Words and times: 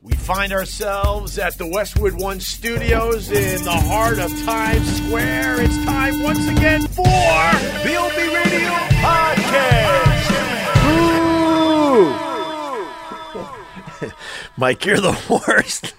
We 0.00 0.12
find 0.14 0.52
ourselves 0.52 1.38
at 1.38 1.58
the 1.58 1.66
Westwood 1.66 2.14
One 2.20 2.38
Studios 2.38 3.30
in 3.32 3.64
the 3.64 3.70
heart 3.72 4.18
of 4.20 4.30
Times 4.44 4.86
Square. 5.02 5.60
It's 5.62 5.76
time 5.84 6.22
once 6.22 6.46
again 6.48 6.82
for 6.86 7.02
the 7.02 7.96
Opie 7.96 8.28
Radio 8.32 8.70
Podcast. 9.02 10.30
Ooh. 14.00 14.12
Mike, 14.56 14.84
you're 14.86 15.00
the 15.00 15.18
worst. 15.48 15.94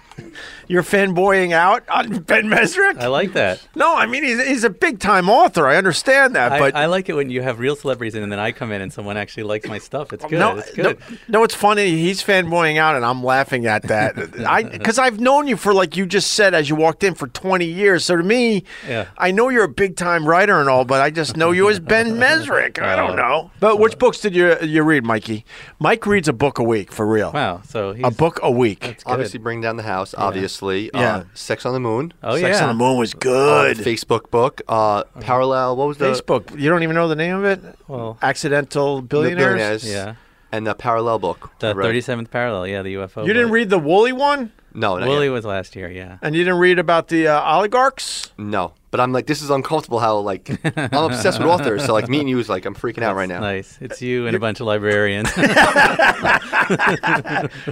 You're 0.69 0.83
fanboying 0.83 1.51
out 1.51 1.83
on 1.89 2.19
Ben 2.29 2.45
Mezrich? 2.45 2.99
I 2.99 3.07
like 3.07 3.33
that. 3.33 3.59
No, 3.75 3.95
I 3.95 4.05
mean 4.05 4.23
he's, 4.23 4.41
he's 4.47 4.63
a 4.63 4.69
big 4.69 4.99
time 4.99 5.27
author. 5.29 5.67
I 5.67 5.75
understand 5.77 6.35
that, 6.35 6.51
I, 6.53 6.59
but 6.59 6.75
I 6.75 6.85
like 6.85 7.09
it 7.09 7.13
when 7.15 7.29
you 7.29 7.41
have 7.41 7.59
real 7.59 7.75
celebrities 7.75 8.13
in 8.15 8.23
and 8.23 8.31
then 8.31 8.39
I 8.39 8.51
come 8.51 8.71
in 8.71 8.81
and 8.81 8.93
someone 8.93 9.17
actually 9.17 9.43
likes 9.43 9.67
my 9.67 9.79
stuff. 9.79 10.13
It's 10.13 10.23
good. 10.23 10.39
No, 10.39 10.57
it's 10.59 10.77
no, 10.77 10.83
good. 10.93 10.99
no, 11.27 11.43
it's 11.43 11.55
funny. 11.55 11.89
He's 11.89 12.23
fanboying 12.23 12.77
out, 12.77 12.95
and 12.95 13.03
I'm 13.03 13.23
laughing 13.23 13.65
at 13.65 13.81
that. 13.83 14.15
I 14.47 14.63
because 14.63 14.99
I've 14.99 15.19
known 15.19 15.47
you 15.47 15.57
for 15.57 15.73
like 15.73 15.97
you 15.97 16.05
just 16.05 16.33
said 16.33 16.53
as 16.53 16.69
you 16.69 16.75
walked 16.75 17.03
in 17.03 17.15
for 17.15 17.27
20 17.27 17.65
years. 17.65 18.05
So 18.05 18.15
to 18.15 18.23
me, 18.23 18.63
Yeah. 18.87 19.07
I 19.17 19.31
know 19.31 19.49
you're 19.49 19.63
a 19.63 19.67
big 19.67 19.95
time 19.95 20.23
writer 20.25 20.59
and 20.59 20.69
all, 20.69 20.85
but 20.85 21.01
I 21.01 21.09
just 21.09 21.35
know 21.35 21.49
you 21.51 21.67
as 21.69 21.79
Ben 21.79 22.11
Mezrich. 22.17 22.79
I 22.79 22.95
don't 22.95 23.13
Uh, 23.13 23.15
know. 23.15 23.51
But 23.59 23.79
which 23.79 23.97
books 23.97 24.19
did 24.21 24.35
you 24.35 24.55
you 24.61 24.83
read, 24.83 25.03
Mikey? 25.03 25.45
Mike 25.79 26.05
reads 26.05 26.27
a 26.27 26.33
book 26.33 26.59
a 26.59 26.63
week 26.63 26.91
for 26.91 27.07
real. 27.07 27.31
Wow. 27.31 27.61
So 27.67 27.93
he's 27.93 28.05
A 28.05 28.11
book 28.11 28.39
a 28.43 28.51
week. 28.51 28.81
That's 28.81 29.03
good. 29.03 29.11
Obviously, 29.11 29.39
bring 29.39 29.61
down 29.61 29.75
the 29.77 29.83
house. 29.83 30.13
Obviously, 30.15 30.58
Yeah. 30.61 30.89
Uh, 31.17 31.23
Sex 31.33 31.65
on 31.65 31.73
the 31.73 31.79
Moon. 31.79 32.13
Oh 32.23 32.37
Sex 32.37 32.57
yeah. 32.57 32.63
on 32.67 32.77
the 32.77 32.83
Moon 32.83 32.97
was 32.97 33.13
Uh, 33.13 33.17
good. 33.19 33.77
Facebook 33.77 34.29
book. 34.31 34.61
Uh, 34.67 35.03
parallel. 35.21 35.75
What 35.77 35.87
was 35.87 35.97
the 35.97 36.05
Facebook. 36.11 36.59
You 36.59 36.69
don't 36.69 36.83
even 36.83 36.95
know 36.95 37.07
the 37.07 37.15
name 37.15 37.35
of 37.37 37.45
it? 37.45 37.61
Well, 37.87 38.17
Accidental 38.21 38.97
the 38.97 39.07
Billionaires. 39.07 39.89
yeah. 39.89 40.15
And 40.51 40.65
the 40.65 40.73
parallel 40.73 41.19
book. 41.19 41.51
The 41.59 41.73
37th 41.75 42.31
parallel. 42.31 42.65
Yeah, 42.67 42.81
the 42.81 42.95
UFO. 42.95 43.25
You 43.25 43.33
didn't 43.33 43.51
read 43.51 43.69
the 43.69 43.77
Woolly 43.77 44.11
one, 44.13 44.51
No, 44.73 44.97
not 44.97 45.07
Willie 45.07 45.27
yet. 45.27 45.33
was 45.33 45.45
last 45.45 45.75
year. 45.75 45.89
Yeah. 45.91 46.17
and 46.21 46.35
you 46.35 46.43
didn't 46.43 46.59
read 46.59 46.79
about 46.79 47.07
the 47.07 47.27
uh, 47.27 47.41
oligarchs. 47.41 48.31
No, 48.37 48.73
but 48.91 48.99
I'm 48.99 49.11
like, 49.11 49.27
this 49.27 49.41
is 49.41 49.49
uncomfortable. 49.49 49.99
How 49.99 50.17
like 50.19 50.49
I'm 50.77 51.11
obsessed 51.11 51.39
with 51.39 51.47
authors, 51.47 51.85
so 51.85 51.93
like 51.93 52.09
meeting 52.09 52.27
you 52.27 52.39
is 52.39 52.49
like 52.49 52.65
I'm 52.65 52.75
freaking 52.75 53.03
out 53.03 53.15
right 53.15 53.29
now. 53.29 53.39
Nice. 53.39 53.77
It's 53.81 54.01
you 54.01 54.27
and 54.27 54.35
a 54.35 54.39
bunch 54.39 54.59
of 54.59 54.67
librarians. 54.67 55.31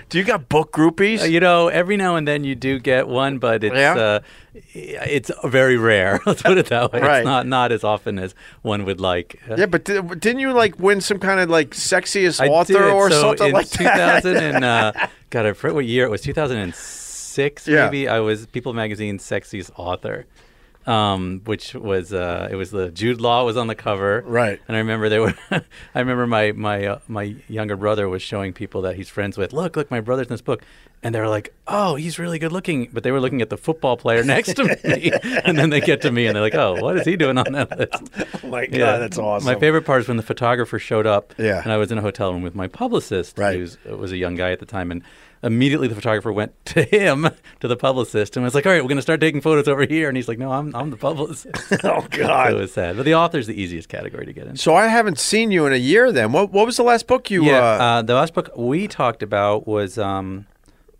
Do 0.09 0.17
you 0.17 0.23
got 0.23 0.49
book 0.49 0.71
groupies? 0.71 1.21
Uh, 1.21 1.25
you 1.25 1.39
know, 1.39 1.67
every 1.67 1.97
now 1.97 2.15
and 2.15 2.27
then 2.27 2.43
you 2.43 2.55
do 2.55 2.79
get 2.79 3.07
one, 3.07 3.37
but 3.39 3.63
it's 3.63 3.75
Yeah? 3.75 3.95
uh, 3.95 4.19
it's 4.73 5.31
very 5.43 5.77
rare. 5.77 6.19
Let's 6.25 6.41
put 6.41 6.57
it 6.57 6.67
that 6.67 6.91
way. 6.91 7.01
Right. 7.01 7.19
It's 7.19 7.25
not 7.25 7.45
not 7.47 7.71
as 7.71 7.83
often 7.83 8.17
as 8.19 8.33
one 8.61 8.85
would 8.85 8.99
like. 8.99 9.39
Yeah, 9.55 9.65
but 9.67 9.85
di- 9.85 10.01
didn't 10.01 10.39
you 10.39 10.53
like 10.53 10.79
win 10.79 11.01
some 11.01 11.19
kind 11.19 11.39
of 11.39 11.49
like 11.49 11.71
sexiest 11.71 12.41
I 12.41 12.47
author 12.47 12.73
did. 12.73 12.81
or 12.93 13.09
so 13.11 13.21
something 13.21 13.47
in 13.47 13.53
like 13.53 13.69
that? 13.69 14.23
2000 14.23 14.37
and 14.55 14.65
uh, 14.65 14.93
God, 15.29 15.45
I 15.45 15.53
forget 15.53 15.75
what 15.75 15.85
year 15.85 16.05
it 16.05 16.09
was. 16.09 16.21
2006, 16.21 17.67
Yeah. 17.67 17.85
maybe. 17.85 18.07
I 18.07 18.19
was 18.19 18.45
People 18.47 18.73
Magazine's 18.73 19.23
sexiest 19.23 19.71
author, 19.75 20.25
um, 20.87 21.41
which 21.45 21.73
was 21.75 22.13
uh, 22.13 22.47
it 22.49 22.55
was 22.55 22.71
the 22.71 22.89
Jude 22.89 23.19
Law 23.21 23.43
was 23.45 23.57
on 23.57 23.67
the 23.67 23.75
cover, 23.75 24.23
Right. 24.25 24.59
And 24.67 24.75
I 24.75 24.79
remember 24.79 25.09
they 25.09 25.19
were. 25.19 25.33
I 25.51 25.99
remember 25.99 26.25
my 26.25 26.53
my 26.53 26.85
uh, 26.85 26.99
my 27.07 27.35
younger 27.47 27.75
brother 27.75 28.07
was 28.09 28.21
showing 28.21 28.53
people 28.53 28.81
that 28.83 28.95
he's 28.95 29.09
friends 29.09 29.37
with. 29.37 29.53
Look, 29.53 29.75
look, 29.75 29.91
my 29.91 29.99
brother's 29.99 30.27
in 30.27 30.33
this 30.33 30.41
book. 30.41 30.63
And 31.03 31.13
they 31.13 31.19
were 31.19 31.27
like, 31.29 31.53
"Oh, 31.67 31.93
he's 31.93 32.17
really 32.17 32.39
good 32.39 32.51
looking," 32.51 32.89
but 32.91 33.03
they 33.03 33.11
were 33.11 33.19
looking 33.21 33.43
at 33.43 33.51
the 33.51 33.57
football 33.57 33.97
player 33.97 34.23
next 34.35 34.55
to 34.55 34.63
me, 34.63 35.11
and 35.45 35.55
then 35.55 35.69
they 35.69 35.79
get 35.79 36.01
to 36.01 36.11
me 36.11 36.25
and 36.25 36.35
they're 36.35 36.41
like, 36.41 36.55
"Oh, 36.55 36.81
what 36.81 36.97
is 36.97 37.05
he 37.05 37.15
doing 37.15 37.37
on 37.37 37.51
that 37.51 37.77
list?" 37.77 38.11
oh 38.43 38.47
my 38.47 38.65
god, 38.65 38.75
Yeah. 38.75 38.97
that's 38.97 39.19
awesome. 39.19 39.45
My 39.45 39.59
favorite 39.59 39.83
part 39.83 40.01
is 40.01 40.07
when 40.07 40.17
the 40.17 40.23
photographer 40.23 40.79
showed 40.79 41.05
up. 41.05 41.35
Yeah. 41.37 41.61
And 41.61 41.71
I 41.71 41.77
was 41.77 41.91
in 41.91 41.99
a 41.99 42.01
hotel 42.01 42.33
room 42.33 42.41
with 42.41 42.55
my 42.55 42.65
publicist, 42.67 43.37
Right. 43.37 43.59
who 43.85 43.95
was 43.95 44.11
a 44.11 44.17
young 44.17 44.33
guy 44.33 44.51
at 44.51 44.59
the 44.59 44.65
time, 44.65 44.89
and 44.89 45.03
immediately 45.43 45.87
the 45.87 45.95
photographer 45.95 46.31
went 46.31 46.53
to 46.65 46.83
him, 46.83 47.29
to 47.59 47.67
the 47.67 47.75
publicist, 47.75 48.35
and 48.35 48.43
was 48.43 48.55
like, 48.55 48.65
"All 48.65 48.71
right, 48.71 48.81
we're 48.81 48.89
going 48.89 48.97
to 48.97 49.01
start 49.01 49.21
taking 49.21 49.41
photos 49.41 49.67
over 49.67 49.85
here." 49.85 50.07
And 50.07 50.17
he's 50.17 50.27
like, 50.27 50.39
"No, 50.39 50.51
I'm 50.51 50.75
I'm 50.75 50.89
the 50.91 50.97
publicist." 50.97 51.47
Oh 51.83 52.01
so 52.01 52.07
god. 52.09 52.51
it 52.51 52.55
was 52.55 52.73
sad, 52.73 52.97
but 52.97 53.03
the 53.05 53.15
author's 53.15 53.47
the 53.47 53.59
easiest 53.59 53.87
category 53.89 54.25
to 54.25 54.33
get 54.33 54.47
in. 54.47 54.55
So 54.57 54.75
I 54.75 54.87
haven't 54.87 55.19
seen 55.19 55.51
you 55.51 55.65
in 55.65 55.73
a 55.73 55.77
year. 55.77 56.11
Then 56.11 56.31
what? 56.31 56.51
What 56.51 56.65
was 56.65 56.77
the 56.77 56.83
last 56.83 57.07
book 57.07 57.29
you? 57.29 57.43
yeah, 57.45 57.57
uh, 57.57 57.83
uh, 57.83 58.01
the 58.01 58.15
last 58.15 58.33
book 58.33 58.49
we 58.55 58.87
talked 58.87 59.23
about 59.23 59.67
was. 59.67 59.97
Um, 59.97 60.47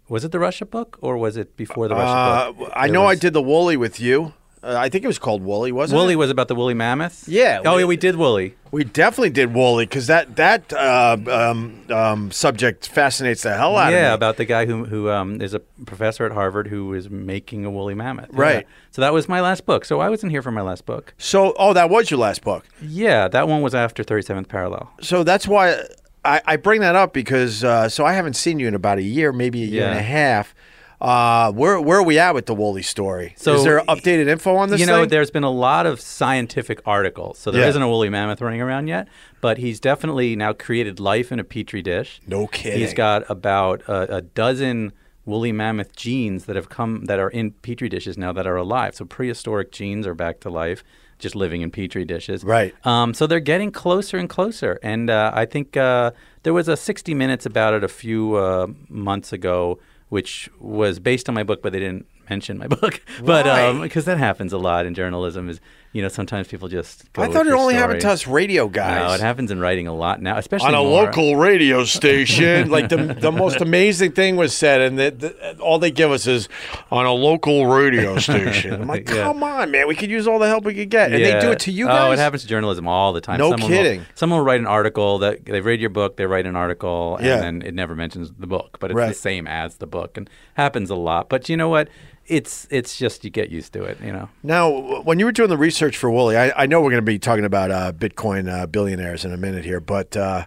was 0.09 0.24
it 0.24 0.31
the 0.31 0.40
Russia 0.40 0.66
book 0.66 0.97
or 1.02 1.18
was 1.18 1.36
it 1.36 1.58
before 1.58 1.90
the 1.90 1.96
Russia 1.96 2.14
uh, 2.14 2.52
book? 2.53 2.72
I 2.74 2.88
know 2.88 3.06
I 3.06 3.16
did 3.16 3.34
the 3.34 3.42
Woolly 3.42 3.76
with 3.76 4.00
you. 4.00 4.31
Uh, 4.67 4.75
I 4.78 4.89
think 4.89 5.03
it 5.03 5.07
was 5.07 5.17
called 5.19 5.41
Woolly, 5.44 5.72
wasn't 5.72 5.95
it? 5.97 6.01
Woolly 6.01 6.13
it? 6.13 6.17
was 6.17 6.29
about 6.29 6.50
the 6.50 6.55
woolly 6.55 6.73
mammoth. 6.73 7.28
Yeah, 7.28 7.61
Oh 7.63 7.75
we- 7.75 7.81
yeah, 7.81 7.88
we 7.88 7.95
did 7.97 8.16
Woolly. 8.17 8.55
We 8.69 8.83
definitely 8.83 9.29
did 9.29 9.53
Woolly 9.53 9.85
because 9.85 10.07
that 10.07 10.35
that 10.35 10.73
uh, 10.73 11.16
um, 11.31 11.85
um, 11.89 12.31
subject 12.31 12.88
fascinates 12.89 13.44
the 13.44 13.55
hell 13.55 13.78
out 13.78 13.88
of 13.88 13.94
me. 13.94 14.00
Yeah, 14.00 14.13
about 14.13 14.35
the 14.35 14.44
guy 14.44 14.66
who 14.66 14.83
who 14.83 15.09
um, 15.09 15.41
is 15.41 15.53
a 15.53 15.59
professor 15.85 16.25
at 16.25 16.33
Harvard 16.33 16.67
who 16.67 16.94
is 16.94 17.09
making 17.09 17.63
a 17.63 17.72
woolly 17.72 17.94
mammoth. 17.94 18.29
Yeah. 18.33 18.41
Right. 18.41 18.67
So 18.91 19.01
that 19.01 19.13
was 19.13 19.29
my 19.29 19.39
last 19.39 19.66
book. 19.66 19.85
So 19.85 20.01
I 20.01 20.09
wasn't 20.09 20.31
here 20.33 20.41
for 20.41 20.51
my 20.51 20.61
last 20.61 20.85
book. 20.85 21.13
so, 21.17 21.53
oh, 21.57 21.72
that 21.73 21.89
was 21.89 22.11
your 22.11 22.19
last 22.19 22.41
book. 22.44 22.66
Yeah, 22.81 23.29
that 23.29 23.47
one 23.47 23.61
was 23.61 23.73
after 23.73 24.03
37th 24.03 24.49
Parallel. 24.49 24.91
So 25.01 25.23
that's 25.23 25.47
why 25.47 25.81
I, 26.25 26.41
I 26.45 26.55
bring 26.57 26.81
that 26.81 26.95
up 26.95 27.13
because 27.13 27.63
uh, 27.63 27.88
so 27.88 28.05
I 28.05 28.13
haven't 28.13 28.34
seen 28.35 28.59
you 28.59 28.67
in 28.67 28.75
about 28.75 28.97
a 28.97 29.03
year, 29.03 29.31
maybe 29.31 29.63
a 29.63 29.67
year 29.67 29.85
and 29.88 29.97
a 29.97 30.01
half. 30.01 30.53
Uh, 31.00 31.52
where 31.52 31.80
where 31.80 32.00
are 32.00 32.03
we 32.03 32.18
at 32.18 32.34
with 32.34 32.47
the 32.47 32.56
Woolly 32.56 32.81
story? 32.81 33.34
So, 33.38 33.53
is 33.56 33.63
there 33.63 33.81
updated 33.81 34.28
info 34.28 34.56
on 34.56 34.69
this? 34.69 34.80
you 34.80 34.88
know, 34.88 35.02
thing? 35.02 35.09
there's 35.09 35.30
been 35.30 35.44
a 35.44 35.52
lot 35.52 35.85
of 35.85 36.02
scientific 36.02 36.81
articles. 36.88 37.38
So 37.38 37.52
there 37.52 37.62
Yeah. 37.62 37.72
not 37.72 37.84
a 37.84 37.88
woolly 37.88 38.09
mammoth 38.09 38.41
running 38.41 38.62
around 38.62 38.88
yet, 38.88 39.08
but 39.40 39.59
he's 39.59 39.80
definitely 39.80 40.35
now 40.35 40.53
created 40.53 41.00
life 41.00 41.31
in 41.31 41.40
a 41.40 41.44
petri 41.44 41.84
dish. 41.84 42.19
No 42.28 42.47
kidding. 42.47 42.80
He's 42.80 42.96
got 42.96 43.30
about 43.30 43.84
a, 43.88 44.18
a 44.18 44.22
dozen 44.22 44.91
woolly 45.25 45.52
mammoth 45.52 45.96
genes 45.96 46.46
that 46.46 46.56
have 46.56 46.69
come 46.69 47.06
that 47.06 47.19
are 47.19 47.29
in 47.29 47.52
petri 47.52 47.90
dishes 47.90 48.18
now 48.18 48.31
that 48.34 48.47
are 48.47 48.56
alive. 48.56 48.96
So 48.96 49.06
prehistoric 49.06 49.72
genes 49.72 50.08
are 50.08 50.16
back 50.16 50.40
to 50.40 50.50
life, 50.50 50.84
just 51.19 51.35
living 51.35 51.62
in 51.62 51.69
petri 51.69 52.06
dishes. 52.06 52.44
Right. 52.44 52.74
Um, 52.88 53.14
so 53.14 53.28
they're 53.28 53.40
getting 53.40 53.72
closer 53.72 54.18
and 54.18 54.28
closer, 54.28 54.79
and 54.81 55.12
uh, 55.12 55.29
I 55.34 55.46
think 55.46 55.78
uh, 55.78 56.12
there 56.41 56.53
was 56.53 56.68
a 56.68 56.78
60 56.78 57.14
Minutes 57.14 57.46
about 57.46 57.74
it 57.75 57.84
a 57.84 57.88
few 57.88 58.35
uh, 58.35 58.68
months 58.90 59.31
ago, 59.34 59.79
which 60.09 60.50
was 60.59 61.00
based 61.00 61.28
on 61.29 61.35
my 61.35 61.44
book, 61.44 61.62
but 61.62 61.73
they 61.73 61.79
didn't 61.79 62.06
mention 62.29 62.57
my 62.57 62.68
book. 62.79 63.01
but 63.23 63.47
um, 63.47 63.81
because 63.81 64.06
that 64.06 64.18
happens 64.18 64.53
a 64.53 64.57
lot 64.57 64.85
in 64.85 64.94
journalism, 64.94 65.50
is 65.50 65.59
you 65.97 66.03
know 66.03 66.09
sometimes 66.09 66.47
people 66.47 66.68
just. 66.68 67.12
Go 67.13 67.24
I 67.24 67.28
with 67.28 67.35
thought 67.35 67.47
it 67.47 67.50
your 67.50 67.58
only 67.58 67.74
happened 67.74 68.02
to 68.02 68.09
us 68.12 68.28
radio 68.28 68.68
guys. 68.68 69.08
No, 69.09 69.13
it 69.16 69.19
happens 69.19 69.50
in 69.50 69.59
writing 69.59 69.88
a 69.88 69.96
lot 69.96 70.22
now, 70.22 70.38
especially 70.38 70.68
on 70.68 70.75
a 70.75 70.78
more- 70.78 71.06
local 71.06 71.35
radio 71.35 71.84
station. 71.85 72.69
like 72.78 72.90
the 72.90 72.97
the 73.19 73.31
most 73.31 73.62
amazing 73.62 74.12
thing 74.12 74.35
was 74.35 74.56
said, 74.56 74.81
and 74.81 75.00
the, 75.00 75.09
the, 75.09 75.59
all 75.59 75.80
they 75.80 75.90
give 75.90 76.12
us 76.12 76.28
is 76.28 76.47
on 76.91 77.08
a 77.08 77.12
local 77.12 77.66
radio 77.66 78.19
station. 78.19 78.74
I'm 78.81 78.88
like, 78.88 79.09
Yeah. 79.18 79.24
come 79.24 79.41
on, 79.41 79.72
man, 79.72 79.88
we 79.88 79.96
could 79.96 80.12
use 80.12 80.28
all 80.28 80.38
the 80.38 80.47
help 80.47 80.63
we 80.66 80.75
could 80.75 80.90
get, 80.91 81.12
and 81.12 81.24
they 81.24 81.40
do 81.40 81.50
it 81.52 81.59
to 81.62 81.72
you 81.72 81.88
guys. 81.88 82.09
Oh, 82.09 82.12
it 82.12 82.19
happens 82.19 82.44
to 82.44 82.47
journalism 82.47 82.88
all 82.88 83.12
the 83.12 83.22
time. 83.22 83.40
No 83.40 83.50
someone 83.50 83.69
kidding. 83.72 84.00
Will, 84.02 84.06
someone 84.14 84.40
will 84.40 84.46
write 84.46 84.59
an 84.59 84.68
article 84.68 85.18
that 85.19 85.46
they 85.46 85.62
read 85.62 85.79
your 85.81 85.90
book, 85.90 86.18
they 86.18 86.28
write 86.28 86.46
an 86.46 86.56
article, 86.56 87.18
and 87.18 87.25
Yeah. 87.25 87.38
then 87.38 87.64
it 87.64 87.74
never 87.74 87.96
mentions 87.96 88.31
the 88.38 88.46
book, 88.47 88.78
but 88.79 88.91
it's 88.91 88.96
Right. 88.97 89.08
the 89.09 89.14
same 89.16 89.47
as 89.47 89.78
the 89.78 89.88
book, 89.88 90.16
and 90.18 90.29
happens 90.53 90.91
a 90.91 90.96
lot. 90.96 91.28
But 91.29 91.50
you 91.50 91.58
know 91.58 91.69
what? 91.69 91.90
It's 92.28 92.68
it's 92.70 92.98
just 92.98 93.24
you 93.24 93.30
get 93.30 93.50
used 93.50 93.74
to 93.74 93.84
it. 93.84 94.00
You 94.02 94.12
know. 94.12 94.30
Now, 94.44 95.02
when 95.02 95.20
you 95.20 95.26
were 95.26 95.32
doing 95.32 95.50
the 95.50 95.58
research 95.58 95.98
for 95.98 96.12
Woolly, 96.12 96.38
I, 96.38 96.64
I 96.64 96.66
know 96.66 96.82
we're 96.82 96.92
going 96.92 97.06
to 97.06 97.12
be 97.12 97.20
talking 97.20 97.46
about 97.46 97.72
uh, 97.72 97.94
Bitcoin 97.94 98.52
uh, 98.52 98.68
billionaires 98.68 99.24
in 99.24 99.32
a 99.32 99.38
minute 99.38 99.64
here, 99.64 99.80
but 99.80 100.16
uh, 100.18 100.46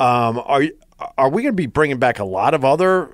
um, 0.00 0.42
are 0.44 0.62
are 1.18 1.28
we 1.28 1.42
going 1.42 1.52
to 1.52 1.56
be 1.56 1.66
bringing 1.66 1.98
back 1.98 2.18
a 2.18 2.24
lot 2.24 2.54
of 2.54 2.64
other? 2.64 3.10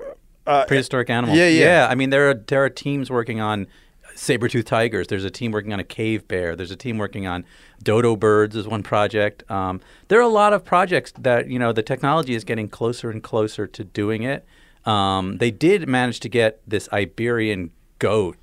Uh, 0.47 0.65
prehistoric 0.65 1.09
animals. 1.09 1.37
yeah, 1.37 1.47
yeah. 1.47 1.87
I 1.89 1.95
mean, 1.95 2.09
there 2.09 2.29
are 2.29 2.33
there 2.33 2.63
are 2.63 2.69
teams 2.69 3.11
working 3.11 3.39
on 3.39 3.67
saber-toothed 4.15 4.67
tigers. 4.67 5.07
There's 5.07 5.23
a 5.23 5.29
team 5.29 5.51
working 5.51 5.73
on 5.73 5.79
a 5.79 5.83
cave 5.83 6.27
bear. 6.27 6.55
There's 6.55 6.71
a 6.71 6.75
team 6.75 6.97
working 6.97 7.27
on 7.27 7.45
dodo 7.83 8.15
birds. 8.15 8.55
Is 8.55 8.67
one 8.67 8.81
project. 8.81 9.49
Um, 9.51 9.81
there 10.07 10.19
are 10.19 10.23
a 10.23 10.27
lot 10.27 10.53
of 10.53 10.65
projects 10.65 11.13
that 11.19 11.49
you 11.49 11.59
know 11.59 11.71
the 11.71 11.83
technology 11.83 12.33
is 12.33 12.43
getting 12.43 12.67
closer 12.69 13.11
and 13.11 13.21
closer 13.21 13.67
to 13.67 13.83
doing 13.83 14.23
it. 14.23 14.45
Um, 14.85 15.37
they 15.37 15.51
did 15.51 15.87
manage 15.87 16.19
to 16.21 16.29
get 16.29 16.61
this 16.65 16.89
Iberian 16.91 17.71
goat 17.99 18.37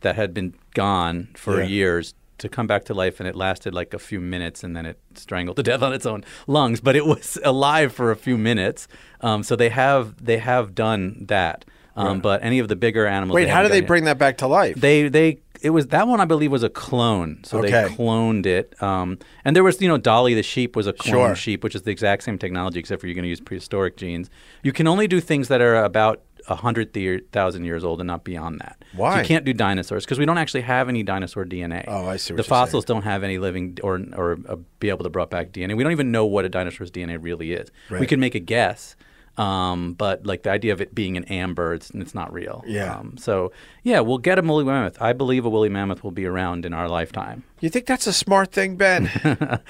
that 0.00 0.16
had 0.16 0.34
been 0.34 0.54
gone 0.74 1.28
for 1.36 1.60
Yeah. 1.60 1.66
years 1.66 2.14
to 2.38 2.48
come 2.48 2.66
back 2.66 2.84
to 2.86 2.94
life, 2.94 3.20
and 3.20 3.28
it 3.28 3.36
lasted 3.36 3.72
like 3.72 3.94
a 3.94 3.98
few 4.00 4.20
minutes, 4.20 4.64
and 4.64 4.74
then 4.76 4.84
it 4.84 4.98
strangled 5.14 5.56
to 5.56 5.62
death 5.62 5.80
on 5.82 5.92
its 5.92 6.04
own 6.06 6.24
lungs. 6.48 6.80
But 6.80 6.96
it 6.96 7.06
was 7.06 7.38
alive 7.44 7.92
for 7.92 8.10
a 8.10 8.16
few 8.16 8.36
minutes, 8.36 8.88
um, 9.20 9.42
so 9.44 9.54
they 9.54 9.68
have 9.68 10.24
they 10.24 10.38
have 10.38 10.74
done 10.74 11.24
that. 11.28 11.64
Um, 11.94 12.20
But 12.20 12.42
any 12.42 12.58
of 12.58 12.68
the 12.68 12.74
bigger 12.76 13.06
animals, 13.06 13.34
wait, 13.34 13.48
how 13.48 13.62
do 13.62 13.68
they 13.68 13.76
yet. 13.80 13.86
bring 13.86 14.04
that 14.04 14.16
back 14.18 14.38
to 14.38 14.46
life? 14.48 14.76
They 14.80 15.08
they 15.08 15.38
it 15.60 15.70
was 15.70 15.88
that 15.88 16.08
one 16.08 16.20
I 16.20 16.24
believe 16.24 16.50
was 16.50 16.62
a 16.64 16.70
clone. 16.70 17.38
So 17.44 17.58
Okay. 17.58 17.70
they 17.70 17.88
cloned 17.94 18.46
it. 18.46 18.74
Um, 18.82 19.18
and 19.44 19.54
there 19.54 19.62
was 19.62 19.80
you 19.80 19.86
know 19.88 19.98
Dolly 19.98 20.34
the 20.34 20.42
sheep 20.42 20.74
was 20.74 20.86
a 20.88 20.92
clone 20.94 21.12
Sure. 21.12 21.34
sheep, 21.36 21.62
which 21.62 21.74
is 21.76 21.82
the 21.82 21.90
exact 21.92 22.24
same 22.24 22.38
technology 22.38 22.80
except 22.80 23.00
for 23.02 23.06
you're 23.06 23.14
going 23.14 23.22
to 23.24 23.28
use 23.28 23.40
prehistoric 23.42 23.96
genes. 23.98 24.30
You 24.64 24.72
can 24.72 24.88
only 24.88 25.06
do 25.06 25.20
things 25.20 25.46
that 25.48 25.60
are 25.60 25.76
about 25.84 26.22
a 26.48 26.54
hundred 26.56 26.92
thousand 27.32 27.64
years 27.64 27.84
old 27.84 28.00
and 28.00 28.06
not 28.06 28.24
beyond 28.24 28.60
that. 28.60 28.76
So 28.92 28.98
Why? 28.98 29.20
you 29.20 29.26
can't 29.26 29.44
do 29.44 29.52
dinosaurs 29.52 30.04
because 30.04 30.18
we 30.18 30.26
don't 30.26 30.38
actually 30.38 30.62
have 30.62 30.88
any 30.88 31.02
dinosaur 31.02 31.44
DNA. 31.44 31.84
Oh, 31.88 32.06
I 32.06 32.16
see 32.16 32.32
what 32.34 32.38
The 32.38 32.44
fossils 32.44 32.84
don't 32.84 33.02
have 33.02 33.22
any 33.22 33.38
living 33.38 33.78
or 33.82 34.00
or 34.14 34.38
uh, 34.48 34.56
be 34.80 34.88
able 34.88 35.04
to 35.04 35.10
brought 35.10 35.30
back 35.30 35.52
DNA. 35.52 35.76
We 35.76 35.82
don't 35.82 35.92
even 35.92 36.10
know 36.10 36.26
what 36.26 36.44
a 36.44 36.48
dinosaur's 36.48 36.90
DNA 36.90 37.18
really 37.20 37.52
is. 37.52 37.70
We 37.90 37.98
Right. 37.98 38.08
can 38.08 38.20
make 38.20 38.34
a 38.34 38.40
guess. 38.40 38.96
Um, 39.38 39.94
but 39.94 40.26
like 40.26 40.42
the 40.42 40.50
idea 40.50 40.72
of 40.74 40.80
it 40.82 40.94
being 40.94 41.16
an 41.16 41.24
amber, 41.24 41.72
it's, 41.74 41.90
it's 41.90 42.14
not 42.14 42.32
real. 42.32 42.62
Yeah. 42.66 42.96
Um, 42.96 43.16
so 43.16 43.50
yeah, 43.82 44.00
we'll 44.00 44.18
get 44.18 44.38
a 44.38 44.42
woolly 44.42 44.64
mammoth. 44.64 45.00
I 45.00 45.12
believe 45.14 45.46
a 45.46 45.50
woolly 45.50 45.70
mammoth 45.70 46.04
will 46.04 46.10
be 46.10 46.26
around 46.26 46.66
in 46.66 46.74
our 46.74 46.88
lifetime. 46.88 47.42
You 47.60 47.70
think 47.70 47.86
that's 47.86 48.06
a 48.08 48.12
smart 48.12 48.50
thing, 48.52 48.74
Ben? 48.76 49.08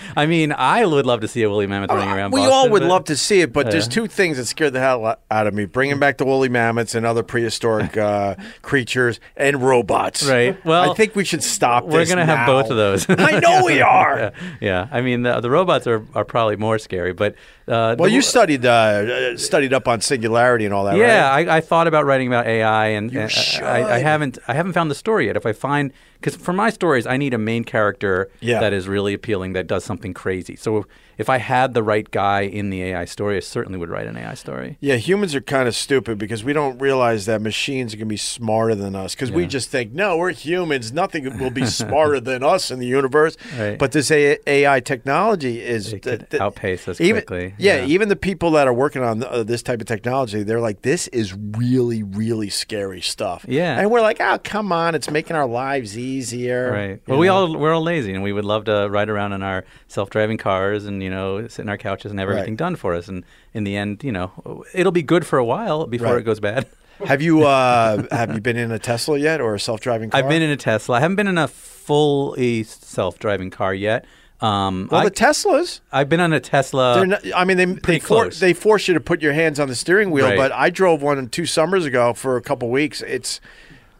I 0.16 0.24
mean, 0.26 0.50
I 0.52 0.84
would 0.84 1.04
love 1.06 1.20
to 1.20 1.28
see 1.28 1.42
a 1.42 1.48
woolly 1.50 1.66
mammoth 1.66 1.90
running 1.90 2.08
around. 2.08 2.30
we 2.32 2.40
Boston, 2.40 2.52
all 2.54 2.70
would 2.70 2.80
but- 2.80 2.88
love 2.88 3.04
to 3.04 3.16
see 3.16 3.42
it, 3.42 3.52
but 3.52 3.70
there's 3.70 3.86
two 3.86 4.06
things 4.06 4.38
that 4.38 4.46
scare 4.46 4.70
the 4.70 4.80
hell 4.80 5.16
out 5.30 5.46
of 5.46 5.52
me: 5.54 5.66
bringing 5.66 5.98
back 5.98 6.16
the 6.16 6.24
woolly 6.24 6.48
mammoths 6.48 6.94
and 6.94 7.04
other 7.06 7.22
prehistoric 7.22 7.94
uh, 7.98 8.34
creatures 8.62 9.20
and 9.36 9.62
robots. 9.62 10.26
Right. 10.26 10.62
Well, 10.64 10.90
I 10.90 10.94
think 10.94 11.14
we 11.14 11.24
should 11.24 11.42
stop. 11.42 11.84
We're 11.84 12.06
gonna 12.06 12.24
have 12.26 12.46
both 12.46 12.70
of 12.70 12.76
those. 12.78 13.04
I 13.08 13.38
know 13.40 13.62
we 13.66 13.80
are. 13.82 14.18
yeah, 14.18 14.30
yeah. 14.60 14.88
I 14.90 15.02
mean, 15.02 15.22
the, 15.22 15.40
the 15.40 15.50
robots 15.50 15.86
are, 15.86 16.04
are 16.14 16.24
probably 16.24 16.56
more 16.56 16.78
scary, 16.78 17.12
but 17.12 17.34
uh, 17.68 17.94
Well, 17.98 18.08
the- 18.08 18.10
you 18.10 18.22
studied 18.22 18.64
uh, 18.64 19.36
studied 19.52 19.74
up 19.74 19.86
on 19.86 20.00
singularity 20.00 20.64
and 20.64 20.72
all 20.72 20.84
that, 20.84 20.96
yeah, 20.96 21.28
right? 21.28 21.46
I, 21.46 21.58
I 21.58 21.60
thought 21.60 21.86
about 21.86 22.06
writing 22.06 22.26
about 22.26 22.46
AI, 22.46 22.86
and, 22.86 23.12
and. 23.12 23.30
Uh, 23.60 23.64
I, 23.66 23.96
I 23.96 23.98
haven't 23.98 24.38
I 24.48 24.54
haven't 24.54 24.72
found 24.72 24.90
the 24.90 24.94
story 24.94 25.26
yet. 25.26 25.36
If 25.36 25.44
I 25.44 25.52
find 25.52 25.92
because 26.22 26.36
for 26.36 26.52
my 26.52 26.70
stories, 26.70 27.06
I 27.06 27.16
need 27.16 27.34
a 27.34 27.38
main 27.38 27.64
character 27.64 28.30
Yeah. 28.40 28.60
that 28.60 28.72
is 28.72 28.86
really 28.88 29.12
appealing, 29.14 29.52
that 29.54 29.66
does 29.66 29.84
something 29.84 30.14
crazy. 30.14 30.56
So 30.56 30.78
if, 30.78 30.84
if 31.18 31.28
I 31.28 31.38
had 31.38 31.74
the 31.74 31.82
right 31.82 32.10
guy 32.10 32.42
in 32.42 32.70
the 32.70 32.82
AI 32.84 33.04
story, 33.04 33.36
I 33.36 33.40
certainly 33.40 33.78
would 33.78 33.90
write 33.90 34.06
an 34.06 34.16
AI 34.16 34.34
story. 34.34 34.78
Yeah, 34.80 34.96
humans 34.96 35.34
are 35.34 35.40
kind 35.40 35.68
of 35.68 35.74
stupid 35.74 36.16
because 36.18 36.42
we 36.44 36.52
don't 36.52 36.78
realize 36.78 37.26
that 37.26 37.42
machines 37.42 37.92
are 37.92 37.96
going 37.96 38.08
to 38.08 38.12
be 38.12 38.16
smarter 38.16 38.74
than 38.74 38.94
us 38.96 39.14
because 39.14 39.30
we 39.30 39.46
just 39.46 39.68
think, 39.68 39.92
no, 39.92 40.16
we're 40.16 40.32
humans. 40.32 40.92
Nothing 40.92 41.38
will 41.38 41.50
be 41.50 41.66
smarter 41.82 42.18
than 42.20 42.42
us 42.42 42.70
in 42.70 42.78
the 42.78 42.86
universe. 42.86 43.36
Right. 43.58 43.78
But 43.78 43.92
this 43.92 44.10
AI 44.10 44.80
technology 44.80 45.60
is 45.62 45.94
could 46.02 46.30
th- 46.30 46.40
outpace 46.40 46.86
us 46.88 47.00
even, 47.00 47.22
quickly. 47.22 47.54
Yeah, 47.58 47.78
Yeah. 47.78 47.86
even 47.86 48.08
the 48.08 48.16
people 48.16 48.52
that 48.52 48.66
are 48.68 48.72
working 48.74 49.02
on 49.02 49.22
uh, 49.24 49.42
this 49.42 49.62
type 49.62 49.80
of 49.80 49.86
technology, 49.86 50.42
they're 50.42 50.60
like, 50.60 50.82
this 50.82 51.08
is 51.08 51.34
really, 51.34 52.02
really 52.02 52.48
scary 52.48 53.00
stuff. 53.00 53.44
Yeah. 53.48 53.78
And 53.78 53.90
we're 53.90 54.00
like, 54.00 54.20
oh, 54.20 54.38
come 54.42 54.72
on, 54.72 54.94
it's 54.94 55.10
making 55.10 55.36
our 55.36 55.46
lives 55.46 55.98
easier. 56.12 56.70
Right. 56.70 57.00
Well, 57.06 57.18
we 57.18 57.28
all 57.28 57.56
we're 57.56 57.72
all 57.74 57.82
lazy, 57.82 58.12
and 58.14 58.22
we 58.22 58.32
would 58.32 58.44
love 58.44 58.64
to 58.64 58.88
ride 58.90 59.08
around 59.08 59.32
in 59.32 59.42
our 59.42 59.64
self-driving 59.88 60.38
cars 60.38 60.84
and 60.86 61.02
you 61.02 61.10
know 61.10 61.46
sit 61.48 61.62
in 61.62 61.68
our 61.68 61.78
couches 61.78 62.10
and 62.10 62.20
have 62.20 62.28
Right. 62.28 62.36
everything 62.38 62.56
done 62.56 62.76
for 62.76 62.94
us. 62.94 63.08
And 63.08 63.24
in 63.54 63.64
the 63.64 63.76
end, 63.76 64.04
you 64.04 64.12
know, 64.12 64.64
it'll 64.74 64.92
be 64.92 65.02
good 65.02 65.26
for 65.26 65.38
a 65.38 65.44
while 65.44 65.86
before 65.86 66.08
Right. 66.14 66.20
it 66.20 66.24
goes 66.24 66.40
bad. 66.40 66.66
Have 67.06 67.20
you 67.22 67.42
uh, 67.44 68.04
have 68.14 68.32
you 68.34 68.40
been 68.40 68.56
in 68.56 68.70
a 68.70 68.78
Tesla 68.78 69.18
yet 69.18 69.40
or 69.40 69.54
a 69.56 69.60
self 69.60 69.80
driving 69.80 70.10
car? 70.10 70.20
I've 70.22 70.28
been 70.28 70.42
in 70.42 70.50
a 70.50 70.56
Tesla. 70.56 70.98
I 70.98 71.00
haven't 71.00 71.16
been 71.16 71.26
in 71.26 71.38
a 71.38 71.48
fully 71.48 72.62
self-driving 72.62 73.50
car 73.50 73.74
yet. 73.74 74.04
Um, 74.40 74.88
Well, 74.90 75.00
I, 75.00 75.04
the 75.04 75.10
Teslas. 75.10 75.80
I've 75.90 76.08
been 76.08 76.20
on 76.20 76.32
a 76.32 76.38
Tesla. 76.40 76.94
They're 76.96 77.06
not, 77.06 77.22
I 77.34 77.44
mean, 77.44 77.56
they 77.56 77.64
they, 77.64 77.98
for, 77.98 78.28
they 78.28 78.52
force 78.52 78.86
you 78.88 78.94
to 78.94 79.00
put 79.00 79.20
your 79.22 79.32
hands 79.32 79.58
on 79.58 79.68
the 79.68 79.74
steering 79.74 80.10
wheel. 80.10 80.26
Right. 80.26 80.36
But 80.36 80.52
I 80.52 80.70
drove 80.70 81.02
one 81.02 81.28
two 81.28 81.46
summers 81.46 81.84
ago 81.84 82.12
for 82.12 82.36
a 82.36 82.42
couple 82.42 82.68
weeks. 82.70 83.02
It's 83.02 83.40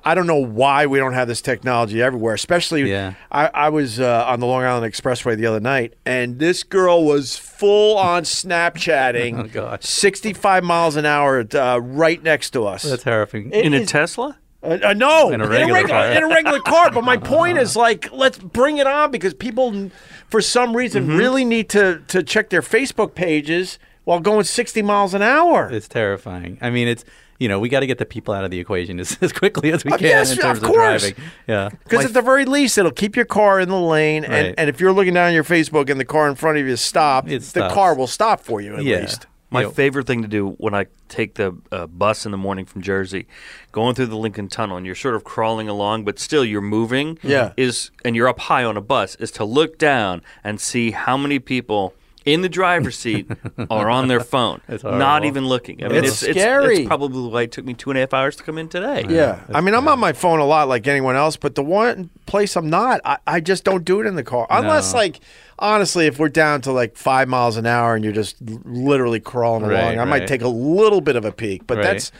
I 0.04 0.14
don't 0.14 0.26
know 0.26 0.36
why 0.44 0.86
we 0.86 0.98
don't 0.98 1.12
have 1.12 1.28
this 1.28 1.40
technology 1.40 2.02
everywhere. 2.02 2.34
Especially, 2.34 2.90
Yeah. 2.90 3.14
I, 3.30 3.46
I 3.54 3.68
was 3.68 4.00
uh, 4.00 4.24
on 4.26 4.40
the 4.40 4.46
Long 4.46 4.64
Island 4.64 4.92
Expressway 4.92 5.36
the 5.36 5.46
other 5.46 5.60
night, 5.60 5.94
and 6.04 6.38
this 6.38 6.62
girl 6.64 7.04
was 7.04 7.36
full 7.36 7.96
on 7.98 8.24
Snapchatting. 8.24 9.54
Oh, 9.62 9.76
sixty 9.80 10.32
five 10.32 10.64
miles 10.64 10.96
an 10.96 11.04
hour 11.06 11.44
uh, 11.54 11.78
right 11.78 12.22
next 12.22 12.50
to 12.50 12.64
us. 12.66 12.82
That's 12.82 13.02
terrifying. 13.02 13.52
It 13.52 13.64
In 13.64 13.74
a 13.74 13.84
Tesla? 13.86 14.38
Uh, 14.62 14.78
uh, 14.82 14.92
no, 14.92 15.30
In 15.30 15.40
a 15.40 15.48
regular 15.48 15.86
car. 15.86 16.06
in 16.12 16.22
a 16.22 16.28
regular 16.28 16.60
car. 16.60 16.90
But 16.90 17.02
my 17.04 17.16
point 17.34 17.58
is, 17.58 17.74
like, 17.76 18.10
let's 18.12 18.38
bring 18.38 18.78
it 18.78 18.86
on 18.86 19.10
because 19.10 19.34
people, 19.34 19.90
for 20.28 20.40
some 20.40 20.76
reason, 20.76 21.06
Mm-hmm. 21.06 21.16
really 21.16 21.44
need 21.44 21.68
to 21.70 22.02
to 22.08 22.22
check 22.22 22.50
their 22.50 22.62
Facebook 22.62 23.14
pages 23.14 23.78
while 24.04 24.20
going 24.20 24.44
sixty 24.44 24.82
miles 24.82 25.14
an 25.14 25.22
hour. 25.22 25.68
It's 25.70 25.88
terrifying. 25.88 26.58
I 26.60 26.70
mean, 26.70 26.88
it's 26.88 27.04
you 27.42 27.48
know 27.48 27.58
we 27.58 27.68
got 27.68 27.80
to 27.80 27.86
get 27.86 27.98
the 27.98 28.06
people 28.06 28.32
out 28.32 28.44
of 28.44 28.50
the 28.50 28.60
equation 28.60 29.00
as, 29.00 29.18
as 29.20 29.32
quickly 29.32 29.72
as 29.72 29.84
we 29.84 29.90
Uh, 29.92 29.96
can 29.98 30.06
yes, 30.06 30.30
in 30.32 30.38
terms 30.38 30.58
of, 30.58 30.64
course. 30.64 31.02
driving. 31.02 31.14
Yeah. 31.46 31.68
Because 31.84 31.98
My- 31.98 32.04
at 32.04 32.14
the 32.14 32.22
very 32.22 32.44
least, 32.44 32.78
it'll 32.78 32.90
keep 32.92 33.16
your 33.16 33.24
car 33.24 33.60
in 33.60 33.68
the 33.68 33.80
lane, 33.80 34.24
and, 34.24 34.32
Right. 34.32 34.54
and 34.56 34.70
if 34.70 34.80
you're 34.80 34.92
looking 34.92 35.14
down 35.14 35.34
your 35.34 35.44
Facebook 35.44 35.90
and 35.90 35.98
the 35.98 36.04
car 36.04 36.28
in 36.28 36.34
front 36.36 36.58
of 36.58 36.66
you 36.66 36.76
stops, 36.76 37.30
It 37.30 37.42
the 37.54 37.68
car 37.68 37.94
will 37.94 38.06
stop 38.06 38.40
for 38.40 38.60
you 38.60 38.76
at 38.76 38.84
Yeah. 38.84 39.00
least. 39.00 39.26
My 39.50 39.60
You 39.60 39.66
know, 39.66 39.72
favorite 39.72 40.06
thing 40.06 40.22
to 40.22 40.28
do 40.28 40.54
when 40.58 40.72
I 40.74 40.86
take 41.10 41.34
the 41.34 41.54
uh, 41.70 41.86
bus 41.86 42.24
in 42.24 42.30
the 42.32 42.38
morning 42.38 42.64
from 42.64 42.80
Jersey, 42.80 43.26
going 43.70 43.94
through 43.94 44.06
the 44.06 44.16
Lincoln 44.16 44.48
Tunnel, 44.48 44.78
and 44.78 44.86
you're 44.86 44.94
sort 44.94 45.14
of 45.14 45.24
crawling 45.24 45.68
along, 45.68 46.04
but 46.06 46.18
still 46.18 46.42
you're 46.42 46.62
moving. 46.62 47.18
Yeah. 47.22 47.52
Is 47.58 47.90
and 48.02 48.16
you're 48.16 48.28
up 48.28 48.38
high 48.40 48.64
on 48.64 48.78
a 48.78 48.80
bus. 48.80 49.14
Is 49.16 49.30
to 49.32 49.44
look 49.44 49.76
down 49.76 50.22
and 50.42 50.58
see 50.58 50.92
how 50.92 51.18
many 51.18 51.38
people 51.38 51.92
in 52.24 52.42
the 52.42 52.48
driver's 52.48 52.96
seat 52.98 53.30
or 53.70 53.90
on 53.90 54.08
their 54.08 54.20
phone, 54.20 54.60
not 54.82 55.24
even 55.24 55.46
looking. 55.46 55.84
I 55.84 55.88
mean, 55.88 55.98
It's 56.04 56.08
it's, 56.08 56.22
it's, 56.22 56.40
scary. 56.40 56.78
it's 56.78 56.86
probably 56.86 57.28
why 57.30 57.42
it 57.42 57.52
took 57.52 57.64
me 57.64 57.74
two 57.74 57.90
and 57.90 57.96
a 57.98 58.00
half 58.00 58.14
hours 58.14 58.36
to 58.36 58.42
come 58.42 58.58
in 58.58 58.68
today. 58.68 59.04
Yeah, 59.08 59.40
I 59.52 59.60
mean, 59.60 59.74
I'm 59.74 59.88
on 59.88 59.98
my 59.98 60.12
phone 60.12 60.38
a 60.38 60.44
lot, 60.44 60.68
like 60.68 60.86
anyone 60.86 61.16
else. 61.16 61.36
But 61.36 61.54
the 61.54 61.62
one 61.64 62.10
place 62.26 62.56
I'm 62.56 62.70
not, 62.70 63.00
I, 63.04 63.18
I 63.26 63.40
just 63.40 63.64
don't 63.64 63.84
do 63.84 64.00
it 64.00 64.06
in 64.06 64.14
the 64.16 64.22
car, 64.24 64.46
unless, 64.50 64.92
No. 64.92 64.98
like, 65.00 65.20
honestly, 65.58 66.06
if 66.06 66.18
we're 66.18 66.28
down 66.28 66.60
to 66.62 66.72
like 66.72 66.96
five 66.96 67.28
miles 67.28 67.56
an 67.56 67.66
hour 67.66 67.94
and 67.94 68.04
you're 68.04 68.12
just 68.12 68.36
l- 68.48 68.60
literally 68.64 69.20
crawling 69.20 69.64
Right, 69.68 69.80
along, 69.80 69.98
I 69.98 70.04
might 70.04 70.20
right. 70.20 70.28
take 70.28 70.42
a 70.42 70.48
little 70.48 71.00
bit 71.00 71.16
of 71.16 71.24
a 71.24 71.32
peek. 71.32 71.66
But 71.66 71.78
Right. 71.78 71.84
that's, 71.84 72.12